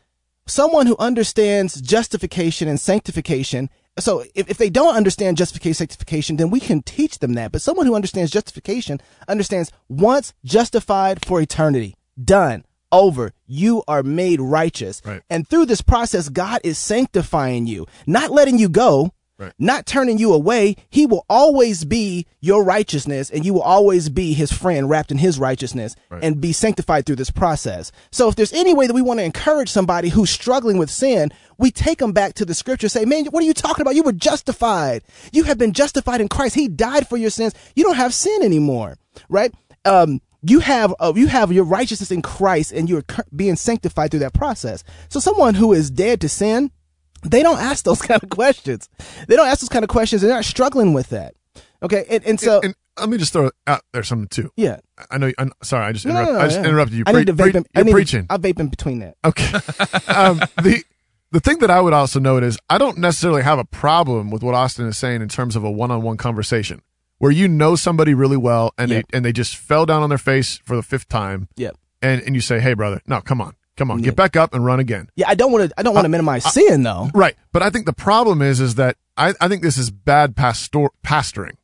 Someone 0.48 0.88
who 0.88 0.96
understands 0.98 1.80
justification 1.82 2.68
and 2.68 2.80
sanctification. 2.80 3.70
So 4.00 4.24
if, 4.34 4.50
if 4.50 4.58
they 4.58 4.70
don't 4.70 4.96
understand 4.96 5.38
justification, 5.38 5.76
sanctification, 5.76 6.38
then 6.38 6.50
we 6.50 6.60
can 6.60 6.82
teach 6.82 7.20
them 7.20 7.34
that. 7.34 7.52
But 7.52 7.62
someone 7.62 7.86
who 7.86 7.94
understands 7.96 8.32
justification 8.32 9.00
understands 9.28 9.72
once 9.88 10.34
justified 10.44 11.24
for 11.26 11.40
eternity, 11.42 11.96
done, 12.24 12.66
over. 12.92 13.32
You 13.48 13.84
are 13.88 14.04
made 14.04 14.42
righteous. 14.42 15.02
And 15.30 15.48
through 15.48 15.66
this 15.68 15.82
process, 15.82 16.30
God 16.30 16.62
is 16.64 16.78
sanctifying 16.78 17.68
you, 17.68 17.88
not 18.06 18.32
letting 18.32 18.58
you 18.58 18.70
go, 18.70 19.14
not 19.58 19.88
turning 19.88 20.20
you 20.20 20.34
away. 20.34 20.76
He 20.92 21.08
will 21.08 21.26
always 21.28 21.84
be 21.84 22.28
your 22.42 22.64
righteousness 22.64 23.32
and 23.32 23.44
you 23.44 23.54
will 23.56 23.64
always 23.64 24.08
be 24.10 24.34
his 24.34 24.52
friend 24.52 24.88
wrapped 24.88 25.10
in 25.10 25.18
his 25.18 25.40
righteousness 25.40 25.96
and 26.22 26.40
be 26.40 26.52
sanctified 26.54 27.06
through 27.08 27.16
this 27.16 27.32
process. 27.32 27.92
So 28.12 28.30
if 28.30 28.36
there's 28.36 28.54
any 28.54 28.76
way 28.76 28.86
that 28.86 28.94
we 28.94 29.02
want 29.02 29.20
to 29.20 29.24
encourage 29.24 29.70
somebody 29.70 30.10
who's 30.10 30.30
struggling 30.30 30.78
with 30.78 30.92
sin, 30.92 31.32
we 31.58 31.72
take 31.72 31.98
them 31.98 32.12
back 32.12 32.36
to 32.36 32.46
the 32.46 32.54
scripture, 32.54 32.88
say, 32.88 33.04
man, 33.06 33.26
what 33.28 33.42
are 33.42 33.48
you 33.48 33.54
talking 33.56 33.82
about? 33.82 33.96
You 33.96 34.04
were 34.04 34.12
justified. 34.12 35.02
You 35.32 35.44
have 35.46 35.58
been 35.58 35.74
justified 35.74 36.22
in 36.22 36.28
Christ. 36.28 36.54
He 36.54 36.68
died 36.68 37.08
for 37.08 37.18
your 37.18 37.32
sins. 37.32 37.56
You 37.76 37.84
don't 37.84 37.96
have 37.96 38.14
sin 38.14 38.44
anymore, 38.44 38.98
right? 39.28 39.52
Um, 39.86 40.22
you 40.44 40.60
have 40.60 40.94
uh, 41.00 41.14
you 41.16 41.28
have 41.28 41.52
your 41.52 41.64
righteousness 41.64 42.12
in 42.12 42.22
Christ 42.22 42.72
and 42.72 42.90
you're 42.90 43.04
being 43.36 43.56
sanctified 43.56 44.12
through 44.12 44.22
that 44.22 44.34
process. 44.34 44.84
So 45.10 45.20
someone 45.20 45.54
who 45.54 45.74
is 45.74 45.92
dead 45.92 46.22
to 46.22 46.30
sin, 46.30 46.72
they 47.24 47.44
don't 47.44 47.60
ask 47.60 47.84
those 47.86 48.02
kind 48.08 48.22
of 48.24 48.30
questions. 48.30 48.90
They 49.28 49.36
don't 49.36 49.48
ask 49.48 49.62
those 49.62 49.70
kind 49.70 49.84
of 49.84 49.90
questions. 49.90 50.22
They're 50.22 50.32
not 50.34 50.46
struggling 50.46 50.94
with 50.94 51.10
that. 51.10 51.36
Okay, 51.84 52.06
and, 52.10 52.24
and 52.26 52.40
so 52.40 52.60
And 52.64 52.76
let 53.00 53.10
me 53.10 53.18
just 53.18 53.34
throw 53.34 53.50
out 53.68 53.82
there 53.94 54.04
something 54.04 54.28
too. 54.28 54.52
Yeah. 54.56 54.78
I 55.10 55.18
know. 55.18 55.32
I'm 55.40 55.52
sorry. 55.64 55.86
I 55.86 55.92
just, 55.94 56.06
No, 56.06 56.14
no, 56.14 56.20
interrupt, 56.22 56.34
no, 56.38 56.40
I 56.40 56.48
just 56.48 56.60
yeah. 56.60 56.66
interrupted 56.68 56.98
you. 56.98 57.04
I 57.08 57.12
need 57.14 57.28
to 57.28 57.34
Pre- 57.36 57.52
vape. 57.52 57.56
in, 57.56 57.64
pre- 57.64 57.72
I 57.76 57.80
need 57.84 57.86
you're 57.86 57.86
to- 57.86 57.92
preaching. 57.94 58.26
I'll 58.30 58.40
vape 58.40 58.60
in 58.60 58.68
between 58.68 59.00
that. 59.00 59.16
Okay. 59.26 59.52
um, 60.14 60.40
the 60.62 60.84
the 61.32 61.40
thing 61.40 61.60
that 61.60 61.72
I 61.72 61.80
would 61.82 61.94
also 61.94 62.20
note 62.20 62.44
is 62.44 62.60
I 62.70 62.78
don't 62.78 62.98
necessarily 62.98 63.42
have 63.42 63.58
a 63.58 63.64
problem 63.66 64.30
with 64.32 64.44
what 64.44 64.54
Austin 64.54 64.86
is 64.88 64.98
saying 64.98 65.22
in 65.22 65.30
terms 65.30 65.56
of 65.56 65.64
a 65.64 65.72
one 65.72 65.90
on 65.90 66.02
one 66.02 66.18
conversation 66.18 66.82
where 67.22 67.32
you 67.32 67.48
know 67.48 67.76
somebody 67.76 68.14
really 68.14 68.38
well 68.38 68.74
and 68.78 68.92
Yep. 68.92 69.06
they 69.12 69.18
and 69.18 69.26
they 69.26 69.32
just 69.32 69.56
fell 69.56 69.86
down 69.86 70.02
on 70.04 70.10
their 70.10 70.18
face 70.18 70.60
for 70.66 70.76
the 70.76 70.84
fifth 70.84 71.08
time. 71.08 71.48
Yep. 71.56 71.76
And 72.02 72.22
and 72.24 72.36
you 72.36 72.42
say, 72.42 72.60
hey 72.60 72.74
brother, 72.74 73.02
no, 73.08 73.22
come 73.22 73.40
on, 73.42 73.56
come 73.78 73.92
on, 73.92 74.02
get 74.02 74.16
back 74.16 74.36
up 74.36 74.54
and 74.54 74.66
run 74.66 74.80
again. 74.80 75.10
Yeah, 75.16 75.30
I 75.30 75.36
don't 75.36 75.52
want 75.52 75.70
to. 75.70 75.74
I 75.80 75.84
don't 75.84 75.94
want 75.94 76.06
to 76.06 76.10
minimize 76.10 76.46
uh, 76.46 76.50
sin 76.50 76.84
though. 76.84 77.10
Right. 77.14 77.36
But 77.52 77.62
I 77.62 77.70
think 77.70 77.86
the 77.86 77.94
problem 77.94 78.42
is 78.42 78.60
is 78.60 78.76
that 78.76 78.98
I, 79.16 79.34
I 79.40 79.48
think 79.48 79.62
this 79.62 79.78
is 79.78 79.92
bad 79.92 80.36
pastor 80.36 80.90
pastoring. 81.04 81.58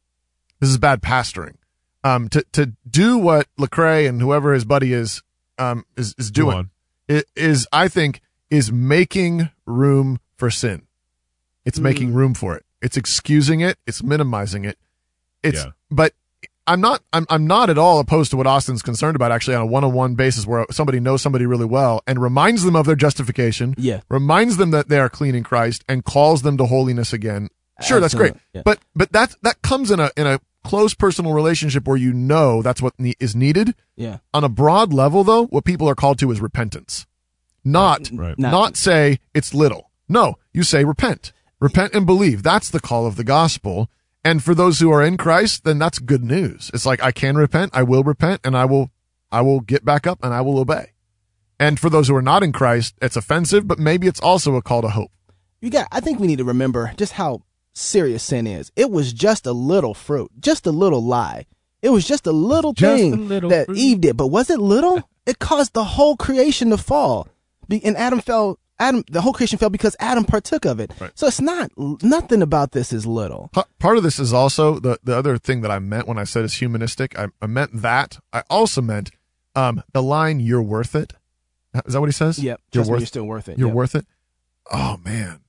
This 0.59 0.69
is 0.69 0.77
bad 0.77 1.01
pastoring. 1.01 1.55
Um 2.03 2.29
to 2.29 2.45
to 2.53 2.73
do 2.89 3.17
what 3.17 3.47
Lecrae 3.59 4.07
and 4.07 4.21
whoever 4.21 4.53
his 4.53 4.63
buddy 4.65 4.93
is 4.93 5.21
um 5.57 5.83
is 5.97 6.13
is 6.19 6.29
doing 6.31 6.69
i- 7.09 7.23
is 7.35 7.67
I 7.71 7.87
think 7.87 8.21
is 8.51 8.71
making 8.71 9.49
room 9.65 10.19
for 10.37 10.49
sin. 10.51 10.83
It's 11.65 11.79
making 11.79 12.13
room 12.13 12.33
for 12.33 12.55
it. 12.55 12.63
It's 12.81 12.95
excusing 12.95 13.59
it, 13.61 13.77
it's 13.87 14.01
minimizing 14.03 14.63
it. 14.63 14.77
It's 15.43 15.63
Yeah. 15.63 15.71
but 15.91 16.13
I'm 16.65 16.81
not 16.81 17.01
I'm 17.13 17.25
I'm 17.29 17.47
not 17.47 17.69
at 17.69 17.77
all 17.77 17.99
opposed 17.99 18.31
to 18.31 18.37
what 18.37 18.45
Austin's 18.47 18.81
concerned 18.81 19.15
about 19.15 19.31
actually 19.31 19.55
on 19.55 19.61
a 19.61 19.65
one-on-one 19.65 20.15
basis 20.15 20.45
where 20.45 20.65
somebody 20.69 20.99
knows 20.99 21.21
somebody 21.21 21.45
really 21.45 21.65
well 21.65 22.01
and 22.05 22.21
reminds 22.21 22.63
them 22.63 22.75
of 22.75 22.85
their 22.85 22.95
justification, 22.95 23.73
Yeah. 23.77 24.01
reminds 24.09 24.57
them 24.57 24.71
that 24.71 24.89
they 24.89 24.99
are 24.99 25.09
clean 25.09 25.33
in 25.35 25.43
Christ 25.43 25.85
and 25.87 26.03
calls 26.03 26.41
them 26.41 26.57
to 26.57 26.65
holiness 26.65 27.13
again. 27.13 27.49
Sure, 27.81 27.99
that's 27.99 28.15
great. 28.15 28.33
Yeah. 28.53 28.63
But 28.65 28.79
but 28.95 29.11
that 29.13 29.35
that 29.43 29.61
comes 29.61 29.91
in 29.91 29.99
a 29.99 30.11
in 30.17 30.27
a 30.27 30.39
close 30.65 30.93
personal 30.93 31.31
relationship 31.33 31.87
where 31.87 31.95
you 31.95 32.11
know 32.11 32.61
that's 32.61 32.81
what 32.81 32.93
ne- 32.99 33.15
is 33.19 33.33
needed. 33.35 33.73
Yeah. 33.95 34.17
On 34.33 34.43
a 34.43 34.49
broad 34.49 34.91
level 34.91 35.23
though, 35.23 35.45
what 35.45 35.63
people 35.63 35.87
are 35.87 35.95
called 35.95 36.19
to 36.19 36.31
is 36.31 36.41
repentance. 36.41 37.05
Not 37.63 38.09
Right. 38.13 38.37
Not- 38.37 38.51
not 38.51 38.77
say 38.77 39.19
it's 39.33 39.53
little. 39.53 39.91
No, 40.09 40.35
you 40.53 40.63
say 40.63 40.83
repent. 40.83 41.31
Repent 41.59 41.93
and 41.93 42.05
believe. 42.05 42.43
That's 42.43 42.69
the 42.69 42.79
call 42.79 43.05
of 43.05 43.15
the 43.15 43.23
gospel. 43.23 43.89
And 44.27 44.43
for 44.43 44.53
those 44.53 44.81
who 44.81 44.91
are 44.91 45.01
in 45.01 45.15
Christ, 45.15 45.63
then 45.63 45.79
that's 45.79 45.99
good 45.99 46.21
news. 46.21 46.69
It's 46.73 46.85
like 46.85 47.01
I 47.01 47.13
can 47.13 47.37
repent, 47.37 47.71
I 47.73 47.83
will 47.83 48.03
repent, 48.03 48.41
and 48.43 48.57
I 48.57 48.65
will 48.65 48.91
I 49.31 49.39
will 49.39 49.61
get 49.61 49.85
back 49.85 50.05
up 50.05 50.19
and 50.21 50.33
I 50.33 50.41
will 50.41 50.59
obey. 50.59 50.91
And 51.57 51.79
for 51.79 51.89
those 51.89 52.09
who 52.09 52.15
are 52.17 52.21
not 52.21 52.43
in 52.43 52.51
Christ, 52.51 52.95
it's 53.01 53.15
offensive, 53.15 53.69
but 53.69 53.79
maybe 53.79 54.05
it's 54.05 54.19
also 54.19 54.55
a 54.55 54.61
call 54.61 54.81
to 54.81 54.89
hope. 54.89 55.11
You 55.61 55.69
got. 55.69 55.87
I 55.93 56.01
think 56.01 56.19
we 56.19 56.27
need 56.27 56.39
to 56.39 56.43
remember 56.43 56.91
just 56.97 57.13
how 57.13 57.43
serious 57.73 58.21
sin 58.21 58.47
is. 58.47 58.69
It 58.75 58.91
was 58.91 59.13
just 59.13 59.45
a 59.45 59.53
little 59.53 59.93
fruit, 59.93 60.29
just 60.41 60.67
a 60.67 60.71
little 60.71 61.01
lie. 61.01 61.45
It 61.81 61.91
was 61.91 62.05
just 62.05 62.27
a 62.27 62.33
little 62.33 62.73
Just 62.73 63.01
thing 63.01 63.13
a 63.13 63.15
little 63.15 63.49
that 63.49 63.67
fruit. 63.67 63.77
Eve 63.77 64.01
did. 64.01 64.17
But 64.17 64.27
was 64.27 64.49
it 64.49 64.59
little? 64.59 65.09
It 65.25 65.39
caused 65.39 65.71
the 65.71 65.85
whole 65.85 66.17
creation 66.17 66.71
to 66.71 66.77
fall. 66.77 67.29
And 67.69 67.95
Adam 67.95 68.19
fell. 68.19 68.59
Adam, 68.79 69.03
the 69.09 69.21
whole 69.21 69.33
creation 69.33 69.57
fell 69.57 69.69
because 69.69 69.95
Adam 69.99 70.23
partook 70.23 70.65
of 70.65 70.79
it. 70.79 70.91
So 71.15 71.25
it's 71.27 71.41
not 71.41 71.71
nothing 72.03 72.41
about 72.41 72.73
this 72.73 72.93
is 72.93 73.05
little. 73.07 73.49
Part 73.79 73.97
of 73.97 74.03
this 74.03 74.19
is 74.19 74.33
also 74.33 74.79
the, 74.79 74.99
the 75.03 75.15
other 75.17 75.37
thing 75.37 75.61
that 75.61 75.71
I 75.71 75.79
meant 75.79 76.07
when 76.07 76.17
I 76.19 76.23
said 76.25 76.43
it's 76.45 76.55
humanistic. 76.55 77.17
I, 77.17 77.27
I 77.41 77.47
meant 77.47 77.81
that. 77.81 78.19
I 78.31 78.43
also 78.49 78.81
meant 78.81 79.09
um, 79.55 79.81
the 79.93 80.03
line, 80.03 80.39
you're 80.39 80.61
worth 80.61 80.93
it. 80.95 81.13
Is 81.85 81.93
that 81.93 81.99
what 81.99 82.07
he 82.07 82.13
says? 82.13 82.37
Yep. 82.39 82.61
You're 82.71 82.83
Trust 82.83 82.91
me, 82.91 82.97
you're 82.99 83.07
still 83.07 83.25
worth 83.25 83.49
it. 83.49 83.57
You're 83.57 83.69
Yep. 83.69 83.75
worth 83.75 83.95
it. 83.95 84.05
Oh, 84.71 84.97
man. 85.03 85.39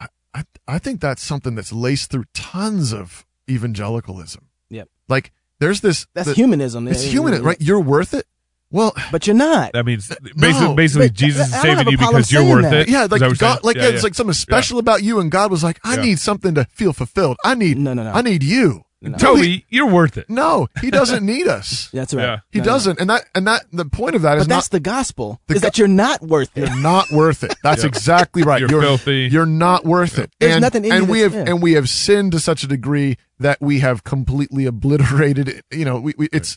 I, 0.00 0.06
I, 0.34 0.44
I 0.66 0.78
think 0.78 1.00
that's 1.00 1.22
something 1.22 1.54
that's 1.54 1.72
laced 1.72 2.10
through 2.10 2.24
tons 2.34 2.92
of 2.92 3.24
evangelicalism. 3.48 4.48
Yep. 4.70 4.88
Like, 5.08 5.32
there's 5.60 5.80
this. 5.80 6.06
That's 6.14 6.28
the- 6.28 6.34
humanism. 6.34 6.88
It's 6.88 7.02
human, 7.04 7.42
right? 7.42 7.60
You're 7.60 7.80
worth 7.80 8.14
it. 8.14 8.26
Well, 8.74 8.92
But 9.12 9.26
you're 9.26 9.36
not. 9.36 9.72
That 9.72 9.86
means 9.86 10.08
basically, 10.36 10.68
No, 10.68 10.74
basically 10.74 11.08
but 11.08 11.14
Jesus 11.14 11.48
is 11.48 11.54
I 11.54 11.62
don't 11.62 11.76
have 11.76 11.78
saving 11.86 11.92
you 11.92 11.98
because 11.98 12.32
you're 12.32 12.44
worth 12.44 12.62
that. 12.64 12.74
it. 12.74 12.88
Yeah, 12.88 13.02
like 13.02 13.10
that 13.10 13.12
what 13.12 13.20
you're 13.20 13.34
God, 13.36 13.52
saying? 13.54 13.60
like 13.62 13.76
Yeah, 13.76 13.82
yeah, 13.82 13.88
yeah. 13.88 13.94
it's 13.94 14.04
like 14.04 14.14
something 14.14 14.34
special 14.34 14.78
about 14.78 15.02
you, 15.02 15.20
and 15.20 15.30
God 15.30 15.50
was 15.50 15.62
like, 15.62 15.78
"I 15.84 15.94
Yeah. 15.96 16.02
need 16.02 16.18
something 16.18 16.54
to 16.56 16.64
feel 16.72 16.92
fulfilled. 16.92 17.36
I 17.44 17.54
need, 17.54 17.78
No, 17.78 17.94
no, 17.94 18.02
no. 18.02 18.10
I 18.12 18.20
need 18.22 18.42
you." 18.42 18.82
Toby, 19.18 19.66
you're 19.68 19.86
worth 19.86 20.16
it. 20.16 20.30
No, 20.30 20.66
he 20.80 20.90
doesn't 20.90 21.26
need 21.26 21.46
us. 21.46 21.90
That's 21.92 22.14
right. 22.14 22.22
Yeah. 22.22 22.36
He 22.50 22.60
No, 22.60 22.64
no. 22.64 22.70
doesn't, 22.70 23.00
and 23.00 23.10
that 23.10 23.26
and 23.34 23.46
that 23.46 23.66
the 23.70 23.84
point 23.84 24.14
of 24.16 24.22
that 24.22 24.38
is 24.38 24.44
But 24.44 24.54
that's 24.54 24.66
not 24.68 24.70
the 24.70 24.80
gospel. 24.80 25.40
The 25.46 25.56
is 25.56 25.60
go- 25.60 25.66
that 25.66 25.76
you're 25.76 25.88
not 25.88 26.22
worth 26.22 26.48
it. 26.56 26.66
you're 26.66 26.80
not 26.80 27.10
worth 27.10 27.44
it. 27.44 27.54
That's 27.62 27.82
Yeah. 27.82 27.88
exactly 27.88 28.42
right. 28.44 28.60
You're 28.60 28.80
filthy. 28.80 29.28
You're 29.30 29.44
not 29.44 29.84
worth 29.84 30.18
it. 30.18 30.30
There's 30.40 30.54
and, 30.54 30.62
nothing 30.62 30.86
in 30.86 30.92
and 30.92 31.06
you 31.06 31.12
we 31.12 31.20
have 31.20 31.34
yeah. 31.34 31.44
and 31.48 31.60
we 31.62 31.72
have 31.74 31.90
sinned 31.90 32.32
to 32.32 32.40
such 32.40 32.62
a 32.64 32.66
degree 32.66 33.18
that 33.38 33.60
we 33.60 33.80
have 33.80 34.04
completely 34.04 34.64
obliterated. 34.64 35.48
it. 35.50 35.64
You 35.70 35.84
know, 35.84 36.00
we, 36.00 36.14
we 36.16 36.28
it's 36.32 36.56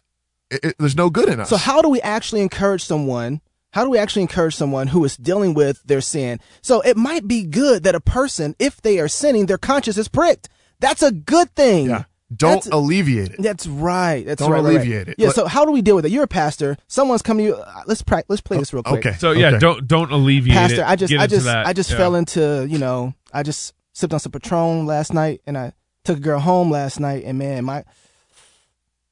it, 0.52 0.60
it- 0.64 0.76
there's 0.80 0.96
no 0.96 1.10
good 1.10 1.30
in 1.30 1.40
us. 1.40 1.50
So 1.50 1.58
how 1.58 1.82
do 1.82 1.90
we 1.90 2.02
actually 2.02 2.42
encourage 2.42 2.84
someone? 2.84 3.42
How 3.72 3.84
do 3.84 3.90
we 3.90 3.98
actually 3.98 4.22
encourage 4.24 4.56
someone 4.56 4.88
who 4.88 5.04
is 5.06 5.18
dealing 5.18 5.54
with 5.54 5.84
their 5.84 6.02
sin? 6.02 6.40
So 6.62 6.82
it 6.82 6.98
might 6.98 7.28
be 7.28 7.44
good 7.44 7.84
that 7.84 7.96
a 7.96 8.00
person, 8.00 8.56
if 8.60 8.82
they 8.82 8.98
are 9.00 9.08
sinning, 9.10 9.46
their 9.46 9.58
conscience 9.58 9.98
is 9.98 10.08
pricked. 10.08 10.50
That's 10.80 11.04
a 11.04 11.12
good 11.12 11.54
thing. 11.54 11.88
yeah, 11.88 12.06
don't 12.36 12.64
That's- 12.64 12.68
alleviate 12.72 13.32
it. 13.32 13.42
That's 13.42 13.68
right. 13.68 14.26
That's 14.26 14.40
Don't 14.42 14.52
right. 14.52 14.60
right, 14.64 14.66
right. 14.76 14.76
alleviate 14.78 15.08
it. 15.10 15.16
Yeah. 15.18 15.28
Let- 15.28 15.36
So 15.36 15.46
how 15.48 15.66
do 15.66 15.72
we 15.72 15.82
deal 15.82 15.96
with 15.96 16.06
it? 16.06 16.12
You're 16.12 16.24
a 16.24 16.28
pastor. 16.28 16.78
Someone's 16.88 17.22
coming 17.22 17.46
to 17.46 17.52
you. 17.52 17.56
uh, 17.58 17.82
Let's 17.86 18.02
pra- 18.02 18.24
let's 18.30 18.42
play 18.42 18.58
this 18.58 18.74
real 18.74 18.84
quick. 18.84 19.06
Okay. 19.06 19.18
So 19.18 19.32
yeah, 19.32 19.50
Okay. 19.50 19.60
don't 19.60 19.88
don't 19.88 20.12
alleviate 20.12 20.56
it. 20.56 20.60
Pastor, 20.60 20.82
it. 20.82 20.88
I 20.88 20.96
just 20.96 21.12
Get 21.12 21.20
I 21.22 21.28
just 21.28 21.46
that. 21.46 21.68
I 21.68 21.74
just 21.74 21.92
Yeah. 21.92 21.98
fell 21.98 22.16
into 22.16 22.66
you 22.70 22.78
know 22.80 23.14
I 23.34 23.44
just 23.44 23.74
sipped 23.94 24.14
on 24.14 24.20
some 24.20 24.32
Patron 24.32 24.86
last 24.86 25.14
night 25.14 25.42
and 25.46 25.58
I 25.58 25.74
took 26.06 26.18
a 26.18 26.22
girl 26.22 26.40
home 26.40 26.70
last 26.72 27.00
night 27.00 27.24
and 27.26 27.38
man 27.38 27.66
my 27.66 27.84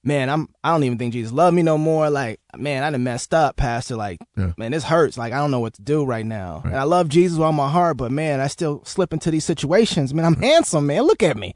man 0.06 0.30
I'm 0.30 0.48
I 0.64 0.72
don't 0.72 0.84
even 0.86 0.98
think 0.98 1.12
Jesus 1.14 1.32
loved 1.34 1.56
me 1.56 1.64
no 1.64 1.78
more 1.78 2.10
like 2.10 2.40
man 2.56 2.84
I 2.84 2.92
done 2.92 3.04
messed 3.04 3.34
up 3.34 3.56
Pastor 3.58 3.96
like 3.96 4.20
Yeah. 4.38 4.54
man 4.58 4.72
this 4.72 4.84
hurts 4.86 5.18
like 5.18 5.34
I 5.34 5.38
don't 5.38 5.52
know 5.52 5.60
what 5.60 5.74
to 5.74 5.82
do 5.82 6.06
right 6.06 6.26
now 6.26 6.62
and 6.64 6.76
I 6.76 6.84
love 6.84 7.10
Jesus 7.10 7.38
with 7.38 7.46
all 7.46 7.52
my 7.52 7.70
heart 7.70 7.98
but 7.98 8.12
man 8.12 8.40
I 8.40 8.48
still 8.48 8.84
slip 8.86 9.12
into 9.12 9.32
these 9.32 9.44
situations 9.44 10.14
man 10.14 10.24
I'm 10.26 10.36
handsome 10.42 10.86
man 10.88 11.04
look 11.04 11.24
at 11.24 11.36
me 11.36 11.56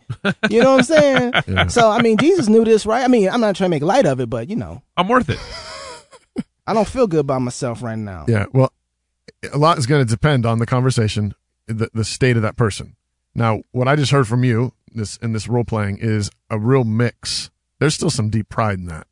you 0.49 0.61
know 0.61 0.71
what 0.71 0.79
I'm 0.79 0.83
saying 0.83 1.33
Yeah. 1.47 1.67
so 1.67 1.89
I 1.89 2.01
mean 2.01 2.17
Jesus 2.17 2.49
knew 2.49 2.65
this 2.65 2.85
right 2.85 3.03
I 3.03 3.07
mean 3.07 3.29
I'm 3.29 3.39
not 3.41 3.55
trying 3.55 3.69
to 3.69 3.75
make 3.75 3.83
light 3.83 4.05
of 4.05 4.19
it 4.19 4.29
but 4.29 4.49
you 4.49 4.55
know 4.55 4.81
I'm 4.97 5.07
worth 5.07 5.29
it. 5.29 5.39
I 6.67 6.73
don't 6.73 6.87
feel 6.87 7.07
good 7.07 7.25
by 7.25 7.37
myself 7.37 7.81
right 7.81 7.97
now 7.97 8.25
Yeah. 8.27 8.45
Well, 8.51 8.71
a 9.53 9.57
lot 9.57 9.77
is 9.77 9.85
going 9.85 10.05
to 10.05 10.09
depend 10.09 10.45
on 10.45 10.59
the 10.59 10.65
conversation, 10.65 11.33
the, 11.67 11.89
the 11.93 12.03
state 12.03 12.35
of 12.35 12.41
that 12.41 12.57
person. 12.57 12.95
Now, 13.33 13.61
what 13.71 13.87
I 13.87 13.95
just 13.95 14.11
heard 14.11 14.27
from 14.27 14.43
you 14.43 14.73
this 14.93 15.15
in 15.17 15.31
this 15.33 15.47
role 15.47 15.63
playing 15.63 15.99
is 16.01 16.29
a 16.49 16.59
real 16.59 16.83
mix. 16.83 17.49
There's 17.79 17.95
still 17.95 18.09
some 18.09 18.29
deep 18.29 18.49
pride 18.49 18.77
in 18.79 18.85
that, 18.87 19.07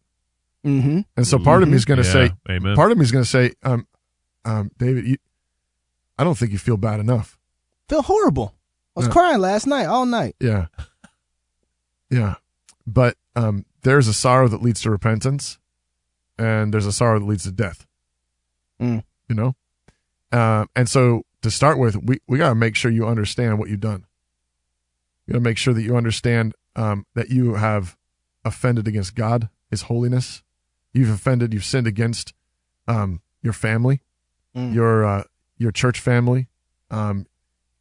mm-hmm 0.65 1.01
and 1.15 1.25
so 1.27 1.39
part 1.39 1.63
of 1.63 1.69
me 1.69 1.75
is 1.75 1.85
going 1.85 2.01
to 2.01 2.05
Yeah, 2.07 2.27
say, 2.27 2.31
amen. 2.49 2.75
part 2.75 2.91
of 2.91 2.97
me 2.97 3.03
is 3.03 3.11
going 3.11 3.23
to 3.23 3.29
say, 3.29 3.53
um, 3.63 3.87
um, 4.45 4.71
David, 4.77 5.05
you, 5.07 5.17
I 6.17 6.23
don't 6.23 6.37
think 6.37 6.51
you 6.51 6.57
feel 6.57 6.77
bad 6.77 6.99
enough. 6.99 7.37
feel 7.89 8.01
horrible 8.01 8.53
I 8.95 8.99
was 8.99 9.07
Yeah. 9.07 9.13
crying 9.13 9.39
last 9.39 9.67
night 9.67 9.85
all 9.85 10.05
night 10.05 10.35
Yeah. 10.39 10.67
Yeah. 12.09 12.35
But 12.85 13.15
um, 13.35 13.65
there's 13.81 14.07
a 14.07 14.13
sorrow 14.13 14.47
that 14.47 14.61
leads 14.61 14.81
to 14.81 14.89
repentance, 14.91 15.57
and 16.37 16.73
there's 16.73 16.85
a 16.85 16.91
sorrow 16.93 17.19
that 17.19 17.25
leads 17.25 17.43
to 17.43 17.51
death. 17.51 17.85
Mm. 18.81 19.03
You 19.27 19.35
know? 19.35 19.55
Uh, 20.31 20.65
and 20.75 20.89
so 20.89 21.23
to 21.41 21.51
start 21.51 21.77
with, 21.77 21.95
we, 21.97 22.19
we 22.27 22.37
got 22.37 22.49
to 22.49 22.55
make 22.55 22.75
sure 22.75 22.89
you 22.91 23.05
understand 23.07 23.59
what 23.59 23.69
you've 23.69 23.79
done. 23.81 24.05
You 25.25 25.33
got 25.33 25.39
to 25.39 25.43
make 25.43 25.57
sure 25.57 25.73
that 25.73 25.81
you 25.81 25.97
understand 25.97 26.53
um, 26.77 27.05
that 27.15 27.29
you 27.29 27.55
have 27.55 27.96
offended 28.47 28.87
against 28.87 29.15
God, 29.15 29.49
His 29.69 29.83
holiness. 29.83 30.43
You've 30.93 31.09
offended, 31.09 31.53
you've 31.53 31.65
sinned 31.65 31.87
against 31.87 32.33
um, 32.87 33.21
your 33.41 33.53
family, 33.53 34.01
Mm. 34.55 34.73
your 34.73 35.05
uh, 35.05 35.23
your 35.57 35.71
church 35.71 35.99
family. 35.99 36.47
Um, 36.89 37.27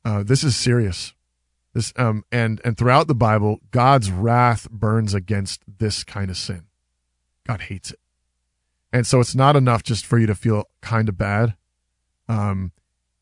uh, 0.05 0.23
this 0.23 0.45
is 0.45 0.55
serious. 0.57 1.15
This 1.73 1.93
um 1.97 2.25
and 2.31 2.61
and 2.65 2.77
throughout 2.77 3.07
the 3.07 3.15
Bible, 3.15 3.61
God's 3.71 4.11
wrath 4.11 4.69
burns 4.71 5.15
against 5.15 5.63
this 5.79 6.05
kind 6.05 6.31
of 6.31 6.37
sin. 6.37 6.65
God 7.47 7.63
hates 7.63 7.93
it, 7.93 8.01
and 8.93 9.07
so 9.07 9.21
it's 9.21 9.35
not 9.35 9.57
enough 9.57 9.83
just 9.85 10.05
for 10.05 10.19
you 10.19 10.27
to 10.27 10.35
feel 10.35 10.65
kind 10.83 11.09
of 11.09 11.17
bad. 11.17 11.55
Um, 12.29 12.73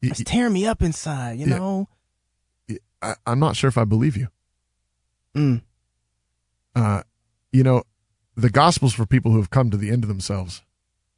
y- 0.02 0.08
it's 0.10 0.22
tearing 0.24 0.52
me 0.54 0.66
up 0.66 0.82
inside 0.82 1.38
you 1.38 1.46
Yeah. 1.46 1.58
know 1.58 1.88
y- 2.68 2.78
I, 3.02 3.14
I'm 3.26 3.38
not 3.38 3.54
sure 3.56 3.68
if 3.68 3.76
I 3.78 3.84
believe 3.84 4.16
you. 4.16 4.28
Mm. 5.36 5.62
Uh, 6.74 7.02
you 7.54 7.62
know, 7.62 7.84
the 8.36 8.50
gospel's 8.50 8.94
for 8.94 9.06
people 9.06 9.30
who 9.30 9.38
have 9.38 9.48
come 9.48 9.70
to 9.70 9.76
the 9.76 9.90
end 9.90 10.02
of 10.02 10.08
themselves. 10.08 10.62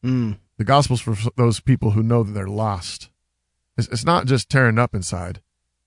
Mm. 0.05 0.39
The 0.59 0.65
gospel's 0.65 1.01
for 1.01 1.17
those 1.37 1.61
people 1.61 1.93
who 1.93 2.03
know 2.03 2.23
that 2.23 2.33
they're 2.33 2.47
lost. 2.47 3.09
It's, 3.79 3.89
it's 3.89 4.05
not 4.05 4.27
just 4.27 4.51
tearing 4.51 4.79
up 4.79 4.95
inside. 4.95 5.41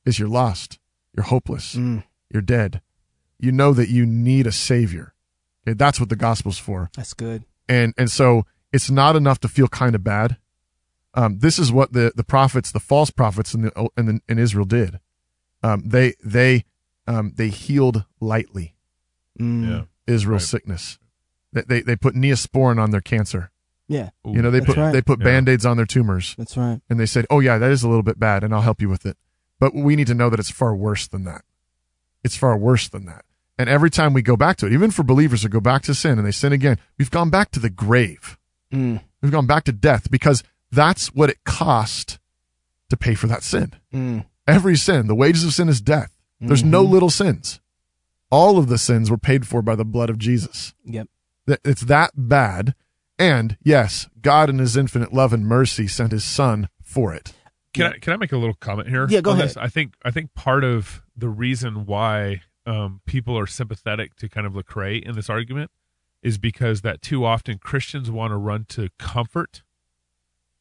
It's 0.05 0.17
you're 0.17 0.27
lost. 0.27 0.79
You're 1.15 1.25
hopeless. 1.25 1.75
Mm. 1.75 2.03
You're 2.33 2.41
dead. 2.41 2.81
You 3.39 3.51
know 3.51 3.73
that 3.73 3.89
you 3.89 4.07
need 4.07 4.47
a 4.47 4.51
savior. 4.51 5.13
Okay, 5.67 5.75
that's 5.75 5.99
what 5.99 6.09
the 6.09 6.15
gospel's 6.15 6.57
for. 6.57 6.89
That's 6.95 7.13
good. 7.13 7.45
And 7.67 7.93
and 7.95 8.09
so 8.09 8.45
it's 8.73 8.89
not 8.89 9.15
enough 9.15 9.39
to 9.41 9.47
feel 9.47 9.67
kind 9.67 9.93
of 9.93 10.03
bad. 10.03 10.37
Um, 11.13 11.39
this 11.39 11.59
is 11.59 11.71
what 11.71 11.93
the 11.93 12.11
the 12.15 12.23
prophets, 12.23 12.71
the 12.71 12.79
false 12.79 13.11
prophets 13.11 13.53
in 13.53 13.61
the 13.61 13.89
in, 13.95 14.05
the, 14.07 14.21
in 14.27 14.39
Israel 14.39 14.65
did. 14.65 14.99
Um, 15.61 15.83
they 15.85 16.15
they 16.23 16.65
um, 17.05 17.33
they 17.35 17.49
healed 17.49 18.05
lightly 18.19 18.75
Mm. 19.39 19.69
Yeah. 19.69 19.81
Israel's 20.09 20.43
Right. 20.43 20.49
sickness. 20.61 20.99
They, 21.53 21.61
they 21.67 21.81
they 21.81 21.95
put 21.95 22.15
neosporin 22.15 22.81
on 22.81 22.91
their 22.91 23.01
cancer. 23.01 23.51
Yeah. 23.87 24.09
You 24.23 24.41
know, 24.41 24.51
they 24.51 24.59
That's 24.59 24.67
put 24.73 24.77
right. 24.77 24.91
they 24.93 25.01
put 25.01 25.19
Yeah. 25.19 25.25
band-aids 25.25 25.65
on 25.65 25.77
their 25.77 25.85
tumors. 25.85 26.35
That's 26.37 26.55
right. 26.57 26.79
And 26.89 26.99
they 26.99 27.05
said, 27.07 27.25
"Oh 27.29 27.39
yeah, 27.39 27.57
that 27.57 27.71
is 27.71 27.81
a 27.83 27.87
little 27.87 28.03
bit 28.03 28.19
bad 28.19 28.43
and 28.43 28.53
I'll 28.53 28.61
help 28.61 28.81
you 28.81 28.89
with 28.89 29.05
it." 29.05 29.17
But 29.59 29.73
we 29.73 29.95
need 29.95 30.07
to 30.07 30.13
know 30.13 30.29
that 30.29 30.39
it's 30.39 30.51
far 30.51 30.75
worse 30.75 31.07
than 31.07 31.23
that. 31.25 31.43
It's 32.23 32.35
far 32.37 32.55
worse 32.57 32.87
than 32.87 33.05
that. 33.05 33.25
And 33.57 33.67
every 33.67 33.89
time 33.89 34.13
we 34.13 34.21
go 34.21 34.37
back 34.37 34.57
to 34.57 34.67
it, 34.67 34.73
even 34.73 34.91
for 34.91 35.03
believers 35.03 35.41
who 35.43 35.49
go 35.49 35.59
back 35.59 35.81
to 35.83 35.93
sin 35.95 36.17
and 36.17 36.25
they 36.25 36.31
sin 36.31 36.53
again, 36.53 36.77
we've 36.97 37.11
gone 37.11 37.29
back 37.29 37.51
to 37.51 37.59
the 37.59 37.69
grave. 37.69 38.37
Mm. 38.73 39.01
We've 39.21 39.31
gone 39.31 39.47
back 39.47 39.63
to 39.65 39.71
death 39.73 40.09
because 40.11 40.43
that's 40.71 41.07
what 41.13 41.29
it 41.29 41.43
cost 41.43 42.19
to 42.89 42.95
pay 42.95 43.15
for 43.15 43.27
that 43.27 43.43
sin. 43.43 43.73
Mm. 43.93 44.25
Every 44.47 44.77
sin, 44.77 45.07
the 45.07 45.15
wages 45.15 45.43
of 45.43 45.53
sin 45.53 45.67
is 45.67 45.81
death. 45.81 46.15
There's 46.39 46.63
no 46.63 46.83
Mm-hmm. 46.83 46.93
little 46.93 47.09
sins. 47.09 47.59
All 48.31 48.57
of 48.57 48.67
the 48.67 48.77
sins 48.77 49.09
were 49.09 49.17
paid 49.17 49.47
for 49.47 49.61
by 49.61 49.75
the 49.75 49.85
blood 49.85 50.09
of 50.09 50.17
Jesus. 50.19 50.73
Yep. 50.85 51.07
It's 51.65 51.81
that 51.81 52.11
bad. 52.15 52.75
And 53.17 53.57
yes, 53.63 54.07
God 54.21 54.49
in 54.49 54.59
his 54.59 54.77
infinite 54.77 55.13
love 55.13 55.33
and 55.33 55.45
mercy 55.45 55.87
sent 55.87 56.11
his 56.11 56.23
son 56.23 56.69
for 56.81 57.13
it. 57.13 57.33
Can 57.73 57.93
I 57.93 57.97
can 57.97 58.13
I 58.13 58.17
make 58.17 58.31
a 58.31 58.37
little 58.37 58.55
comment 58.55 58.89
here? 58.89 59.07
Yeah, 59.09 59.21
go 59.21 59.31
ahead. 59.31 59.45
This? 59.45 59.57
I 59.57 59.67
think 59.67 59.93
I 60.03 60.11
think 60.11 60.33
part 60.33 60.63
of 60.63 61.03
the 61.15 61.29
reason 61.29 61.85
why 61.85 62.41
um, 62.65 63.01
people 63.05 63.37
are 63.37 63.47
sympathetic 63.47 64.15
to 64.17 64.29
kind 64.29 64.47
of 64.47 64.53
Lecrae 64.53 65.03
in 65.03 65.15
this 65.15 65.29
argument 65.29 65.71
is 66.23 66.37
because 66.37 66.81
that 66.81 67.01
too 67.01 67.25
often 67.25 67.57
Christians 67.57 68.09
want 68.09 68.31
to 68.31 68.37
run 68.37 68.65
to 68.69 68.89
comfort 68.97 69.63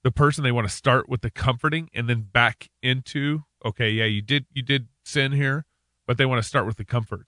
the 0.03 0.11
person. 0.11 0.45
They 0.45 0.53
want 0.53 0.69
to 0.69 0.75
start 0.75 1.09
with 1.09 1.23
the 1.23 1.31
comforting 1.31 1.89
and 1.95 2.09
then 2.09 2.29
back 2.33 2.69
into 2.83 3.45
okay, 3.65 3.91
yeah, 3.91 4.05
you 4.05 4.21
did 4.21 4.47
you 4.53 4.63
did 4.63 4.89
sin 5.03 5.33
here, 5.33 5.65
but 6.07 6.19
they 6.19 6.27
want 6.27 6.43
to 6.43 6.49
start 6.49 6.67
with 6.67 6.77
the 6.77 6.85
comfort. 6.85 7.27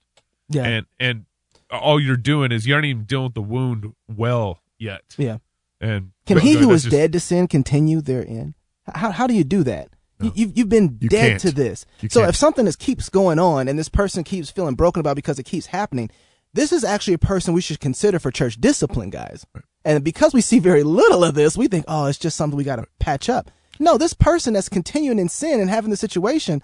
Yeah. 0.50 0.64
And 0.64 0.86
and 0.98 1.24
all 1.70 1.98
you're 2.00 2.16
doing 2.16 2.52
is 2.52 2.66
you 2.66 2.74
aren't 2.74 2.86
even 2.86 3.04
dealing 3.04 3.26
with 3.26 3.34
the 3.34 3.42
wound 3.42 3.92
well 4.08 4.60
yet. 4.78 5.02
Yeah. 5.16 5.38
And 5.80 6.10
Can 6.26 6.38
he 6.40 6.54
who 6.54 6.72
just- 6.72 6.90
dead 6.90 7.12
to 7.14 7.20
sin 7.20 7.46
continue 7.48 8.00
therein? 8.02 8.54
How, 8.92 9.10
how 9.12 9.26
do 9.26 9.34
you 9.34 9.44
do 9.44 9.62
that? 9.64 9.88
You, 10.20 10.32
you've, 10.34 10.58
you've 10.58 10.68
been 10.68 10.98
You 11.00 11.08
dead 11.08 11.28
can't. 11.30 11.40
to 11.42 11.52
this. 11.52 11.86
You 12.02 12.10
so 12.10 12.20
can't. 12.20 12.28
if 12.28 12.36
something 12.36 12.66
is, 12.66 12.76
keeps 12.76 13.08
going 13.08 13.38
on 13.38 13.68
and 13.68 13.78
this 13.78 13.88
person 13.88 14.22
keeps 14.24 14.50
feeling 14.50 14.74
broken 14.74 15.00
about 15.00 15.16
because 15.16 15.38
it 15.38 15.44
keeps 15.44 15.66
happening, 15.66 16.10
this 16.52 16.72
is 16.72 16.84
actually 16.84 17.14
a 17.14 17.18
person 17.18 17.54
we 17.54 17.62
should 17.62 17.80
consider 17.80 18.18
for 18.18 18.30
church 18.30 18.60
discipline, 18.60 19.08
guys. 19.08 19.46
And 19.82 20.04
because 20.04 20.34
we 20.34 20.42
see 20.42 20.58
very 20.58 20.82
little 20.82 21.24
of 21.24 21.34
this, 21.34 21.56
we 21.56 21.68
think, 21.68 21.86
oh, 21.88 22.04
it's 22.06 22.18
just 22.18 22.36
something 22.36 22.56
we 22.58 22.64
got 22.64 22.76
to 22.76 22.84
patch 22.98 23.30
up. 23.30 23.50
No, 23.78 23.96
this 23.96 24.12
person 24.12 24.52
that's 24.52 24.68
continuing 24.68 25.18
in 25.18 25.30
sin 25.30 25.58
and 25.58 25.70
having 25.70 25.90
the 25.90 25.96
situation, 25.96 26.62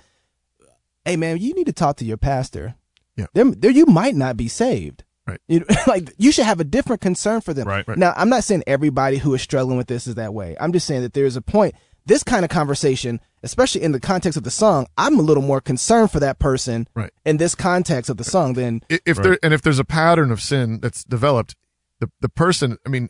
hey 1.06 1.16
man, 1.16 1.38
you 1.38 1.54
need 1.54 1.66
to 1.66 1.72
talk 1.72 1.96
to 1.98 2.04
your 2.04 2.18
pastor. 2.18 2.74
Yeah. 3.16 3.26
There, 3.34 3.44
there 3.50 3.70
you 3.70 3.86
might 3.86 4.14
not 4.14 4.36
be 4.36 4.48
saved. 4.48 5.04
Right. 5.26 5.40
You, 5.48 5.64
like 5.86 6.12
you 6.18 6.30
should 6.32 6.44
have 6.46 6.60
a 6.60 6.64
different 6.64 7.00
concern 7.00 7.40
for 7.40 7.52
them. 7.54 7.66
Right. 7.66 7.86
Right. 7.86 7.98
Now, 7.98 8.12
I'm 8.16 8.28
not 8.28 8.44
saying 8.44 8.62
everybody 8.66 9.18
who 9.18 9.34
is 9.34 9.42
struggling 9.42 9.76
with 9.76 9.86
this 9.88 10.06
is 10.06 10.14
that 10.16 10.34
way. 10.34 10.56
I'm 10.60 10.72
just 10.72 10.86
saying 10.86 11.02
that 11.02 11.14
there's 11.14 11.36
a 11.36 11.42
point. 11.42 11.74
This 12.04 12.22
kind 12.22 12.44
of 12.44 12.50
conversation, 12.52 13.20
especially 13.42 13.82
in 13.82 13.90
the 13.90 13.98
context 13.98 14.36
of 14.36 14.44
the 14.44 14.50
song, 14.50 14.86
I'm 14.96 15.18
a 15.18 15.22
little 15.22 15.42
more 15.42 15.60
concerned 15.60 16.12
for 16.12 16.20
that 16.20 16.38
person 16.38 16.86
Right. 16.94 17.10
in 17.24 17.38
this 17.38 17.56
context 17.56 18.08
of 18.08 18.16
the 18.16 18.22
song 18.22 18.52
than 18.52 18.82
if 18.88 19.16
there 19.16 19.38
and 19.42 19.52
if 19.52 19.60
there's 19.62 19.80
a 19.80 19.84
pattern 19.84 20.30
of 20.30 20.40
sin 20.40 20.78
that's 20.80 21.02
developed, 21.02 21.56
the 21.98 22.08
the 22.20 22.28
person, 22.28 22.78
I 22.86 22.90
mean, 22.90 23.08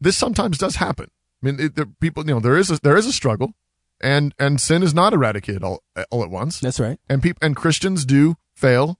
this 0.00 0.16
sometimes 0.16 0.58
does 0.58 0.76
happen. 0.76 1.10
I 1.42 1.46
mean, 1.46 1.58
it, 1.58 1.74
the 1.74 1.86
people, 2.00 2.24
you 2.24 2.34
know, 2.34 2.40
there 2.40 2.56
is 2.56 2.70
a, 2.70 2.78
there 2.80 2.96
is 2.96 3.06
a 3.06 3.12
struggle, 3.12 3.54
and 4.00 4.32
and 4.38 4.60
sin 4.60 4.84
is 4.84 4.94
not 4.94 5.12
eradicated 5.12 5.64
all 5.64 5.82
all 6.12 6.22
at 6.22 6.30
once. 6.30 6.60
That's 6.60 6.78
right. 6.78 7.00
And 7.08 7.20
people 7.24 7.40
and 7.42 7.56
Christians 7.56 8.04
do 8.04 8.36
fail 8.54 8.99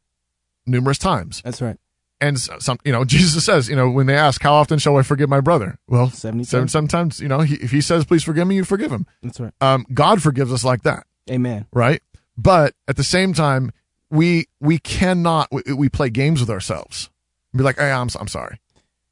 numerous 0.71 0.99
times. 0.99 1.43
That's 1.43 1.61
right. 1.61 1.77
And 2.21 2.39
some, 2.39 2.79
you 2.85 2.93
know, 2.93 3.05
Jesus 3.17 3.45
says, 3.45 3.69
you 3.69 3.77
know, 3.77 3.91
when 3.91 4.07
they 4.07 4.17
ask, 4.17 4.43
"How 4.43 4.55
often 4.55 4.79
shall 4.79 4.97
I 4.97 5.03
forgive 5.03 5.29
my 5.29 5.41
brother?" 5.41 5.79
Well, 5.89 6.11
70 6.11 6.45
seven, 6.45 6.69
sometimes, 6.69 7.21
you 7.21 7.29
know, 7.29 7.41
he, 7.41 7.55
if 7.57 7.71
he 7.71 7.81
says, 7.81 8.05
"Please 8.05 8.23
forgive 8.23 8.47
me," 8.47 8.57
you 8.57 8.65
forgive 8.65 8.93
him. 8.93 9.07
That's 9.23 9.41
right. 9.41 9.53
Um, 9.61 9.87
God 9.93 10.23
forgives 10.23 10.53
us 10.53 10.65
like 10.65 10.83
that 10.83 11.07
Amen. 11.31 11.67
right? 11.73 12.03
But 12.37 12.75
at 12.89 12.97
the 12.97 13.05
same 13.05 13.33
time, 13.33 13.73
we 14.11 14.47
we 14.61 14.79
cannot 14.79 15.49
we, 15.51 15.63
we 15.73 15.89
play 15.89 16.11
games 16.11 16.41
with 16.41 16.51
ourselves. 16.51 17.11
Be 17.55 17.63
like, 17.63 17.79
hey, 17.79 17.91
I'm 17.91 18.09
I'm 18.19 18.29
sorry. 18.29 18.59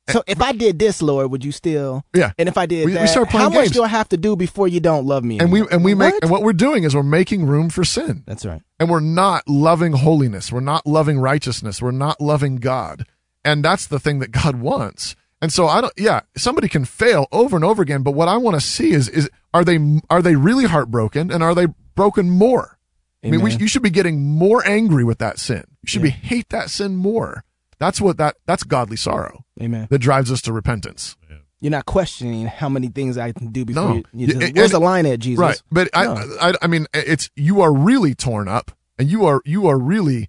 So 0.09 0.23
if 0.27 0.41
I 0.41 0.53
did 0.53 0.79
this, 0.79 1.03
Lord, 1.03 1.31
would 1.31 1.45
you 1.45 1.53
still? 1.53 2.05
Yeah. 2.15 2.33
And 2.39 2.49
if 2.49 2.57
I 2.57 2.67
did 2.67 2.87
We- 2.87 2.93
we 2.93 2.99
that, 2.99 3.09
start 3.09 3.29
playing 3.31 3.53
how 3.53 3.61
much 3.61 3.71
do 3.71 3.83
I 3.83 3.89
have 3.89 4.09
to 4.11 4.17
do 4.17 4.37
before 4.37 4.67
you 4.69 4.81
don't 4.81 5.07
love 5.07 5.25
me? 5.25 5.39
And 5.39 5.53
we 5.53 5.63
and 5.71 5.85
we 5.85 5.95
make 5.95 6.15
What? 6.15 6.23
and 6.23 6.31
what 6.31 6.43
we're 6.43 6.53
doing 6.53 6.85
is 6.85 6.95
we're 6.95 7.03
making 7.03 7.47
room 7.47 7.69
for 7.71 7.85
sin. 7.85 8.23
That's 8.27 8.45
right. 8.47 8.63
And 8.81 8.89
we're 8.89 9.01
not 9.01 9.47
loving 9.49 9.93
holiness. 9.93 10.51
We're 10.51 10.61
not 10.61 10.87
loving 10.87 11.19
righteousness. 11.19 11.83
We're 11.83 11.91
not 11.91 12.21
loving 12.21 12.57
God. 12.57 13.05
And 13.45 13.65
that's 13.65 13.87
the 13.87 13.99
thing 14.01 14.19
that 14.21 14.31
God 14.31 14.57
wants. 14.57 15.15
And 15.41 15.53
so 15.53 15.69
I 15.69 15.81
don't 15.81 15.93
yeah, 15.97 16.21
somebody 16.37 16.69
can 16.69 16.85
fail 16.85 17.27
over 17.31 17.55
and 17.55 17.65
over 17.65 17.83
again, 17.83 18.03
but 18.03 18.13
what 18.13 18.29
I 18.29 18.37
want 18.37 18.57
to 18.59 18.61
see 18.67 18.91
is 18.93 19.09
is 19.09 19.29
are 19.55 19.65
they 19.65 19.79
are 20.11 20.23
they 20.23 20.37
really 20.37 20.65
heartbroken 20.65 21.31
and 21.31 21.43
are 21.43 21.55
they 21.55 21.67
broken 21.95 22.31
more? 22.31 22.79
I 23.25 23.31
mean, 23.31 23.41
we, 23.43 23.53
you 23.53 23.67
should 23.67 23.83
be 23.83 23.91
getting 23.91 24.23
more 24.23 24.65
angry 24.67 25.03
with 25.03 25.19
that 25.19 25.41
sin. 25.41 25.65
You 25.83 25.89
should 25.89 26.03
be 26.03 26.11
hate 26.11 26.51
that 26.51 26.71
sin 26.71 26.95
more. 26.95 27.45
That's 27.79 28.01
what 28.01 28.17
that 28.19 28.37
that's 28.47 28.63
godly 28.65 28.97
sorrow 28.97 29.45
Amen. 29.61 29.87
that 29.91 29.99
drives 29.99 30.31
us 30.33 30.43
to 30.43 30.53
repentance. 30.53 31.17
You're 31.61 31.73
not 31.73 31.87
questioning 31.87 32.47
how 32.47 32.69
many 32.69 32.87
things 32.89 33.19
I 33.19 33.33
can 33.33 33.49
do 33.51 33.65
before 33.65 33.83
No. 33.83 33.95
you. 33.97 34.05
you 34.13 34.27
just, 34.29 34.41
Yeah, 34.41 34.47
and- 34.49 34.57
where's 34.57 34.71
the 34.71 34.79
line 34.79 35.07
at, 35.07 35.19
Jesus? 35.19 35.41
Right. 35.41 35.61
But 35.73 35.89
No. 35.93 36.15
I, 36.41 36.51
I 36.51 36.55
I 36.63 36.67
mean 36.69 36.87
it's 36.95 37.31
you 37.35 37.61
are 37.61 37.73
really 37.73 38.15
torn 38.15 38.47
up 38.49 38.71
and 38.99 39.11
you 39.11 39.27
are 39.27 39.41
you 39.45 39.67
are 39.67 39.79
really 39.79 40.29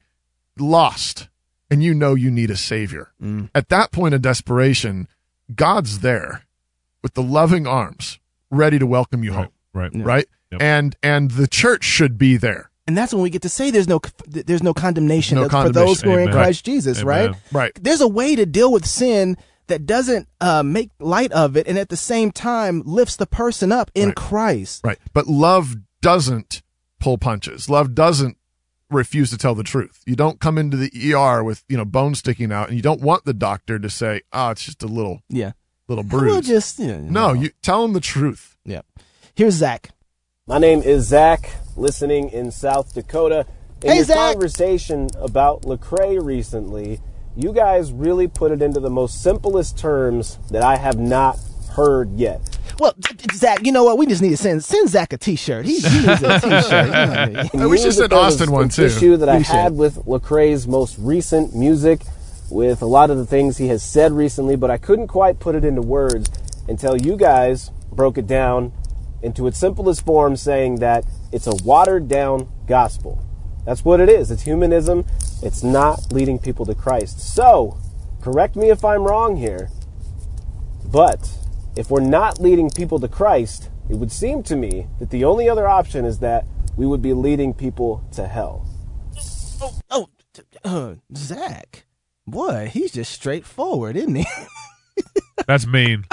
lost 0.57 1.29
and 1.69 1.83
you 1.83 1.93
know 1.93 2.15
you 2.15 2.31
need 2.31 2.49
a 2.49 2.57
savior. 2.57 3.11
Mm. 3.21 3.49
At 3.53 3.69
that 3.69 3.91
point 3.91 4.13
of 4.15 4.21
desperation, 4.21 5.07
God's 5.53 5.99
there 5.99 6.43
with 7.03 7.13
the 7.13 7.23
loving 7.23 7.67
arms 7.67 8.19
ready 8.49 8.79
to 8.79 8.85
welcome 8.87 9.23
you 9.23 9.33
home. 9.33 9.49
Right. 9.73 9.91
Right? 9.93 10.27
Yep. 10.51 10.61
And 10.61 10.95
and 11.03 11.31
the 11.31 11.47
church 11.47 11.83
should 11.83 12.17
be 12.17 12.37
there. 12.37 12.68
And 12.89 12.97
that's 12.97 13.13
when 13.13 13.21
we 13.21 13.29
get 13.29 13.43
to 13.43 13.49
say 13.49 13.69
there's 13.69 13.87
no 13.87 14.01
there's 14.27 14.63
no 14.63 14.73
condemnation, 14.73 15.35
No 15.35 15.47
that's 15.47 15.53
for 15.67 15.69
those 15.71 16.01
who 16.01 16.09
are 16.09 16.19
in 16.19 16.31
Christ 16.31 16.65
Jesus, 16.65 17.01
Amen. 17.03 17.07
right? 17.07 17.35
Right. 17.51 17.71
There's 17.79 18.01
a 18.01 18.07
way 18.07 18.35
to 18.35 18.47
deal 18.47 18.71
with 18.71 18.83
sin 18.87 19.37
that 19.67 19.85
doesn't 19.85 20.27
uh, 20.41 20.63
make 20.63 20.89
light 20.99 21.31
of 21.31 21.55
it, 21.55 21.67
and 21.67 21.77
at 21.77 21.89
the 21.89 21.95
same 21.95 22.31
time 22.31 22.81
lifts 22.87 23.15
the 23.15 23.27
person 23.27 23.71
up 23.71 23.91
in 23.93 24.07
Right. 24.07 24.15
Christ. 24.15 24.81
Right. 24.83 24.97
But 25.13 25.27
love 25.27 25.75
doesn't 26.01 26.63
pull 26.99 27.19
punches. 27.19 27.69
Love 27.69 27.93
doesn't 27.93 28.37
refuse 28.89 29.29
to 29.29 29.37
tell 29.37 29.53
the 29.53 29.61
truth. 29.61 30.01
You 30.07 30.15
don't 30.15 30.39
come 30.39 30.57
into 30.57 30.75
the 30.75 30.89
ER 31.13 31.43
with, 31.43 31.63
you 31.69 31.77
know, 31.77 31.85
bone 31.85 32.15
sticking 32.15 32.51
out 32.51 32.69
and 32.69 32.75
you 32.75 32.81
don't 32.81 33.01
want 33.01 33.25
the 33.25 33.35
doctor 33.35 33.77
to 33.77 33.87
say, 33.91 34.21
"Oh, 34.33 34.49
it's 34.49 34.65
just 34.65 34.81
a 34.81 34.87
little 34.87 35.21
Yeah. 35.29 35.51
little 35.87 36.03
bruise." 36.03 36.23
We'll 36.23 36.33
bruise." 36.37 36.47
just 36.47 36.79
yeah, 36.79 36.97
no, 37.03 37.33
you 37.33 37.51
tell 37.61 37.83
them 37.83 37.93
the 37.93 37.99
truth. 38.01 38.57
yeah. 38.65 38.81
Here's 39.35 39.53
Zach. 39.53 39.91
My 40.47 40.57
name 40.57 40.81
is 40.81 41.05
Zach, 41.05 41.51
listening 41.79 42.29
in 42.29 42.51
South 42.51 42.93
Dakota. 42.93 43.45
In 43.81 43.89
Hey, 43.91 43.95
your 43.97 44.05
Zach. 44.05 44.33
conversation 44.33 45.07
about 45.17 45.61
Lecrae 45.63 46.21
recently, 46.23 46.99
you 47.35 47.53
guys 47.53 47.93
really 47.93 48.27
put 48.27 48.51
it 48.51 48.61
into 48.61 48.79
the 48.79 48.89
most 48.89 49.21
simplest 49.23 49.77
terms 49.77 50.37
that 50.51 50.63
I 50.63 50.75
have 50.75 50.99
not 50.99 51.39
heard 51.71 52.11
yet. 52.19 52.41
Well, 52.79 52.93
Zach, 53.33 53.65
you 53.65 53.71
know 53.71 53.83
what? 53.83 53.97
We 53.97 54.05
just 54.05 54.21
need 54.21 54.29
to 54.29 54.37
send 54.37 54.63
send 54.63 54.89
Zach 54.89 55.11
a 55.13 55.17
T-shirt. 55.17 55.65
He, 55.65 55.79
he 55.79 55.99
needs 56.07 56.21
a 56.23 56.39
T-shirt. 56.41 56.85
You 56.87 56.91
know 56.91 56.91
I 56.91 57.49
mean? 57.53 57.69
We 57.69 57.77
you 57.77 57.83
should 57.83 57.93
send 57.93 58.03
that 58.03 58.09
there 58.09 58.19
was 58.19 58.33
Austin 58.35 58.51
one, 58.51 58.69
too. 58.69 58.85
Issue 58.85 59.17
that 59.17 59.29
I 59.29 59.41
should. 59.41 59.45
had 59.55 59.73
with 59.77 59.95
Lecrae's 60.05 60.67
most 60.67 60.97
recent 60.97 61.53
music, 61.55 62.01
with 62.49 62.81
a 62.81 62.85
lot 62.85 63.09
of 63.09 63.17
the 63.17 63.25
things 63.25 63.57
he 63.57 63.67
has 63.67 63.83
said 63.83 64.11
recently, 64.13 64.55
but 64.55 64.71
I 64.71 64.77
couldn't 64.77 65.07
quite 65.07 65.39
put 65.39 65.55
it 65.55 65.63
into 65.65 65.81
words 65.81 66.29
until 66.67 66.97
you 66.97 67.15
guys 67.17 67.69
broke 67.91 68.17
it 68.17 68.27
down 68.27 68.71
into 69.21 69.47
its 69.47 69.57
simplest 69.57 70.05
form, 70.05 70.35
saying 70.35 70.75
that 70.75 71.05
it's 71.31 71.47
a 71.47 71.55
watered 71.63 72.07
down 72.07 72.49
gospel. 72.67 73.23
That's 73.65 73.83
what 73.85 73.99
it 73.99 74.09
is. 74.09 74.31
It's 74.31 74.43
humanism. 74.43 75.05
It's 75.43 75.63
not 75.63 76.11
leading 76.11 76.39
people 76.39 76.65
to 76.65 76.75
Christ. 76.75 77.19
So, 77.19 77.77
correct 78.21 78.55
me 78.55 78.69
if 78.69 78.83
I'm 78.83 79.03
wrong 79.03 79.35
here, 79.35 79.69
but 80.85 81.29
if 81.75 81.89
we're 81.89 82.01
not 82.01 82.39
leading 82.39 82.69
people 82.69 82.99
to 82.99 83.07
Christ, 83.07 83.69
it 83.89 83.95
would 83.95 84.11
seem 84.11 84.43
to 84.43 84.55
me 84.55 84.87
that 84.99 85.09
the 85.09 85.23
only 85.23 85.49
other 85.49 85.67
option 85.67 86.05
is 86.05 86.19
that 86.19 86.45
we 86.77 86.85
would 86.85 87.01
be 87.01 87.13
leading 87.13 87.53
people 87.53 88.03
to 88.13 88.27
hell. 88.27 88.65
Oh, 89.89 90.09
t- 90.33 90.43
uh, 90.63 90.95
Zach, 91.15 91.85
boy, 92.25 92.69
he's 92.71 92.91
just 92.91 93.11
straightforward, 93.11 93.97
isn't 93.97 94.15
he? 94.15 94.25
That's 95.47 95.67
mean. 95.67 96.05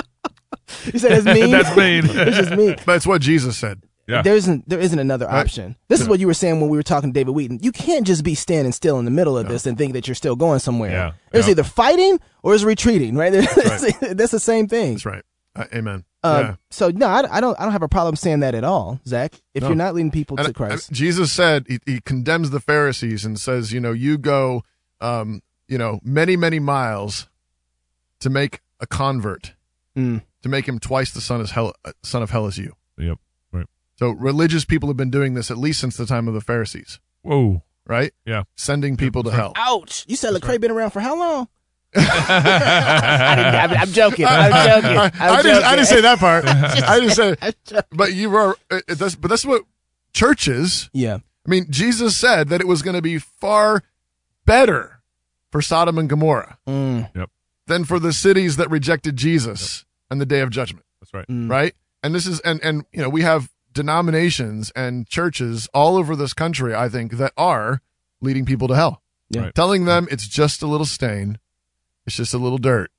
you 0.93 0.99
said 0.99 1.13
it's 1.13 1.25
mean. 1.27 1.51
That's 1.51 1.77
mean. 1.77 2.05
it's 2.27 2.37
just 2.37 2.51
mean. 2.53 2.77
But 2.85 2.97
it's 2.97 3.07
what 3.07 3.21
Jesus 3.21 3.57
said. 3.59 3.83
Yeah. 4.09 4.23
There 4.23 4.37
isn't 4.37 4.69
there 4.69 4.79
isn't 4.79 4.99
another 4.99 5.27
Right. 5.27 5.41
option. 5.41 5.75
This 5.89 6.01
is 6.01 6.09
what 6.09 6.21
you 6.21 6.29
were 6.29 6.35
saying 6.35 6.61
when 6.61 6.71
we 6.71 6.77
were 6.77 6.85
talking 6.85 7.11
to 7.13 7.15
David 7.19 7.33
Wheaton. 7.35 7.59
You 7.61 7.73
can't 7.73 8.07
just 8.07 8.23
be 8.23 8.37
standing 8.37 8.73
still 8.73 9.01
in 9.01 9.05
the 9.05 9.11
middle 9.11 9.37
of 9.37 9.49
this 9.49 9.67
and 9.67 9.77
think 9.77 9.95
that 9.95 10.07
you're 10.07 10.15
still 10.15 10.37
going 10.37 10.61
somewhere. 10.61 10.91
Yeah. 10.93 11.13
There's 11.33 11.47
Yeah. 11.47 11.53
either 11.53 11.65
fighting 11.65 12.21
or 12.45 12.55
it's 12.55 12.63
retreating, 12.63 13.17
right? 13.17 13.33
That's, 13.33 13.99
that's 14.15 14.31
the 14.31 14.39
same 14.39 14.69
thing. 14.69 14.93
That's 14.93 15.07
right. 15.07 15.25
Uh, 15.57 15.65
amen. 15.75 16.05
Uh, 16.23 16.43
yeah. 16.45 16.55
So 16.71 16.91
no, 16.91 17.07
I, 17.07 17.39
I 17.39 17.41
don't. 17.41 17.59
I 17.59 17.65
don't 17.65 17.73
have 17.73 17.83
a 17.83 17.89
problem 17.89 18.15
saying 18.15 18.41
that 18.41 18.55
at 18.55 18.63
all, 18.63 19.01
Zach. 19.07 19.41
If 19.55 19.63
No. 19.63 19.69
you're 19.71 19.77
not 19.77 19.95
leading 19.95 20.11
people 20.13 20.37
And, 20.39 20.47
to 20.47 20.53
Christ, 20.55 20.93
Jesus 20.93 21.33
said 21.33 21.65
he, 21.69 21.79
he 21.87 22.01
condemns 22.01 22.51
the 22.51 22.61
Pharisees 22.61 23.25
and 23.25 23.41
says, 23.41 23.73
you 23.73 23.81
know, 23.81 23.93
you 23.93 24.19
go, 24.19 24.63
um, 25.01 25.43
you 25.67 25.79
know, 25.79 25.99
many 26.05 26.37
many 26.37 26.59
miles 26.61 27.29
to 28.21 28.31
make 28.31 28.61
a 28.81 28.87
convert, 28.87 29.55
Mm. 29.97 30.23
To 30.47 30.51
make 30.51 30.67
him 30.67 30.79
twice 30.79 31.11
the 31.11 31.21
son 31.21 31.41
as 31.41 31.51
hell, 31.51 31.75
uh, 31.85 31.93
son 32.03 32.23
of 32.23 32.31
hell 32.31 32.47
as 32.47 32.57
you. 32.57 32.75
Yep. 32.99 33.19
Right. 33.53 33.67
So 33.97 34.11
religious 34.11 34.65
people 34.65 34.89
have 34.89 34.97
been 34.97 35.11
doing 35.11 35.35
this 35.35 35.51
at 35.51 35.59
least 35.59 35.81
since 35.81 35.97
the 35.97 36.07
time 36.07 36.29
of 36.29 36.35
the 36.35 36.41
Pharisees, 36.41 36.99
Whoa. 37.23 37.63
right? 37.87 38.13
Yeah. 38.25 38.45
Sending 38.57 38.97
people 38.97 39.23
to 39.25 39.31
hell. 39.31 39.53
ouch! 39.57 40.05
You 40.09 40.17
said 40.17 40.33
Lecrae 40.35 40.61
been 40.61 40.71
around 40.71 40.91
for 40.91 41.01
how 41.01 41.19
long? 41.19 41.49
I 41.97 43.35
didn't, 43.37 43.55
I'm, 43.55 43.71
I'm 43.89 43.93
joking. 43.93 44.27
I'm 44.27 44.83
joking. 44.83 44.99
I'm 44.99 45.11
I, 45.39 45.43
didn't, 45.43 45.65
I 45.65 45.77
didn't 45.77 45.87
say 45.89 46.01
that 46.03 46.19
part. 46.19 46.45
I 46.47 47.01
didn't 47.01 47.15
say. 47.15 47.83
But 47.91 48.13
you 48.13 48.29
were. 48.31 48.57
uh, 48.71 48.81
That's, 48.89 49.15
but 49.15 49.29
that's 49.29 49.47
what 49.47 49.63
churches. 50.13 50.91
Yeah. 50.93 51.19
I 51.47 51.49
mean, 51.49 51.67
Jesus 51.71 52.17
said 52.17 52.49
that 52.51 52.61
it 52.61 52.67
was 52.67 52.83
going 52.83 52.97
to 52.97 53.03
be 53.03 53.19
far 53.19 53.83
better 54.45 55.01
for 55.51 55.63
Sodom 55.63 55.97
and 55.97 56.09
Gomorrah 56.09 56.59
Mm. 56.67 57.09
Yep. 57.15 57.31
than 57.67 57.85
for 57.85 57.99
the 57.99 58.13
cities 58.13 58.57
that 58.57 58.69
rejected 58.71 59.17
Jesus 59.17 59.86
and 60.11 60.21
the 60.21 60.27
day 60.27 60.41
of 60.41 60.51
judgment. 60.51 60.85
That's 61.01 61.13
right. 61.15 61.27
Mm. 61.29 61.51
Right. 61.51 61.75
And 62.03 62.15
this 62.15 62.27
is 62.27 62.41
and 62.41 62.61
and 62.63 62.85
you 62.93 63.03
know 63.03 63.09
we 63.09 63.23
have 63.23 63.51
denominations 63.73 64.71
and 64.75 65.07
churches 65.07 65.69
all 65.73 65.97
over 65.97 66.17
this 66.17 66.33
country. 66.33 66.75
I 66.75 66.89
think 66.89 67.13
that 67.13 67.33
are 67.37 67.81
leading 68.21 68.45
people 68.45 68.69
to 68.69 68.75
hell. 68.75 69.03
Yeah. 69.31 69.43
Right. 69.43 69.55
Telling 69.55 69.85
them 69.85 70.07
it's 70.11 70.27
just 70.29 70.63
a 70.63 70.67
little 70.67 70.87
stain. 70.87 71.39
It's 72.07 72.17
just 72.17 72.35
a 72.35 72.39
little 72.39 72.59
dirt. 72.59 72.91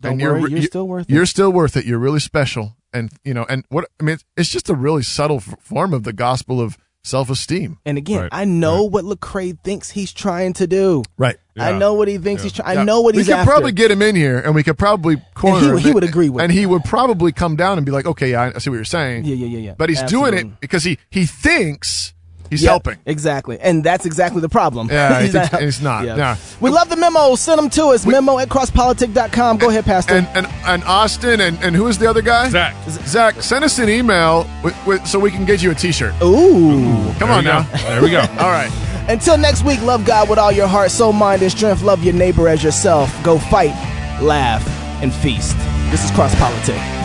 Don't 0.00 0.12
And 0.12 0.22
worry, 0.22 0.40
you're- 0.40 0.52
you're, 0.52 0.62
still 0.62 0.88
worth 0.88 1.10
it. 1.10 1.12
You're 1.12 1.26
still 1.26 1.52
worth 1.52 1.76
it. 1.76 1.84
You're 1.84 1.98
really 1.98 2.20
special. 2.20 2.76
And 2.92 3.10
you 3.24 3.34
know, 3.34 3.44
and 3.48 3.64
what 3.68 3.86
I 4.00 4.02
mean, 4.04 4.14
it's, 4.14 4.24
it's 4.36 4.50
just 4.50 4.68
a 4.70 4.74
really 4.74 5.02
subtle 5.02 5.36
f- 5.36 5.54
form 5.60 5.92
of 5.94 6.04
the 6.04 6.12
gospel 6.14 6.60
of 6.60 6.76
self-esteem. 7.04 7.78
And 7.86 7.98
again, 7.98 8.22
Right. 8.22 8.28
I 8.32 8.44
know 8.46 8.84
what 8.84 9.04
Lecrae 9.04 9.58
thinks 9.62 9.90
he's 9.90 10.12
trying 10.12 10.54
to 10.54 10.66
do. 10.66 11.02
Right. 11.18 11.36
I 11.60 11.78
know 11.78 11.94
what 11.94 12.08
he 12.08 12.18
thinks 12.18 12.40
Yeah. 12.40 12.44
he's 12.44 12.52
trying. 12.54 12.74
Yeah. 12.74 12.80
I 12.82 12.84
know 12.84 13.00
what 13.00 13.14
we 13.14 13.20
he's 13.20 13.28
We 13.28 13.32
could 13.34 13.38
after. 13.40 13.50
probably 13.50 13.72
get 13.72 13.90
him 13.90 14.02
in 14.02 14.14
here, 14.16 14.38
and 14.38 14.54
we 14.54 14.62
could 14.62 14.78
probably 14.78 15.16
corner. 15.34 15.60
he 15.60 15.66
him, 15.66 15.72
would- 15.74 15.82
he 15.82 15.92
would 15.92 16.04
agree 16.04 16.28
with 16.28 16.42
and 16.42 16.52
it. 16.52 16.56
he 16.56 16.66
would 16.66 16.84
probably 16.84 17.32
come 17.32 17.56
down 17.56 17.78
and 17.78 17.84
be 17.86 17.92
like, 17.92 18.06
"Okay, 18.06 18.30
yeah, 18.30 18.52
I 18.54 18.58
see 18.58 18.70
what 18.70 18.76
you're 18.76 18.84
saying." 18.84 19.24
Yeah, 19.24 19.34
yeah, 19.34 19.46
yeah, 19.46 19.58
yeah. 19.58 19.74
But 19.76 19.88
he's 19.90 20.02
doing 20.02 20.34
it 20.34 20.60
because 20.60 20.84
he 20.84 20.98
he 21.10 21.26
thinks 21.26 22.14
He's 22.48 22.62
Yep, 22.64 22.68
helping. 22.68 22.96
Exactly. 23.06 23.60
And 23.60 23.84
that's 23.84 24.04
exactly 24.04 24.40
the 24.40 24.48
problem. 24.48 24.88
Yeah, 24.90 25.20
He's 25.22 25.32
it's, 25.36 25.52
it's 25.52 25.80
not. 25.80 26.04
Yeah. 26.04 26.16
Yeah. 26.16 26.36
We 26.60 26.70
love 26.70 26.88
the 26.88 26.96
memo. 26.96 27.36
Send 27.36 27.58
them 27.60 27.70
to 27.70 27.84
us. 27.90 28.04
memo 28.04 28.40
at 28.40 28.48
crosspolitic.com. 28.48 29.58
Go 29.58 29.68
ahead, 29.68 29.84
Pastor. 29.84 30.14
And, 30.16 30.26
and 30.34 30.48
and 30.66 30.82
Austin 30.82 31.40
and, 31.40 31.56
and 31.62 31.76
who 31.76 31.86
is 31.86 31.98
the 31.98 32.10
other 32.10 32.22
guy? 32.22 32.48
Zach. 32.48 32.74
Zach, 32.88 33.40
send 33.40 33.64
us 33.64 33.78
an 33.78 33.88
email 33.88 34.50
with, 34.64 34.74
with, 34.84 35.06
so 35.06 35.20
we 35.20 35.30
can 35.30 35.44
get 35.44 35.62
you 35.62 35.70
a 35.70 35.76
T-shirt. 35.76 36.12
Ooh. 36.24 36.82
Come 37.20 37.28
There 37.28 37.30
on 37.30 37.38
we 37.38 37.44
go. 37.44 37.50
now. 37.52 37.62
There 37.84 38.02
we 38.02 38.10
go. 38.10 38.20
All 38.40 38.50
right. 38.50 38.70
Until 39.08 39.36
next 39.36 39.64
week, 39.64 39.80
love 39.82 40.04
God 40.04 40.28
with 40.28 40.38
all 40.38 40.52
your 40.52 40.66
heart, 40.66 40.90
soul, 40.90 41.12
mind, 41.12 41.42
and 41.42 41.50
strength. 41.50 41.82
Love 41.82 42.04
your 42.04 42.14
neighbor 42.14 42.48
as 42.48 42.62
yourself. 42.62 43.10
Go 43.22 43.38
fight, 43.38 43.74
laugh, 44.20 44.66
and 45.02 45.12
feast. 45.12 45.56
This 45.90 46.04
is 46.04 46.10
Cross 46.12 46.34
Politic. 46.36 46.99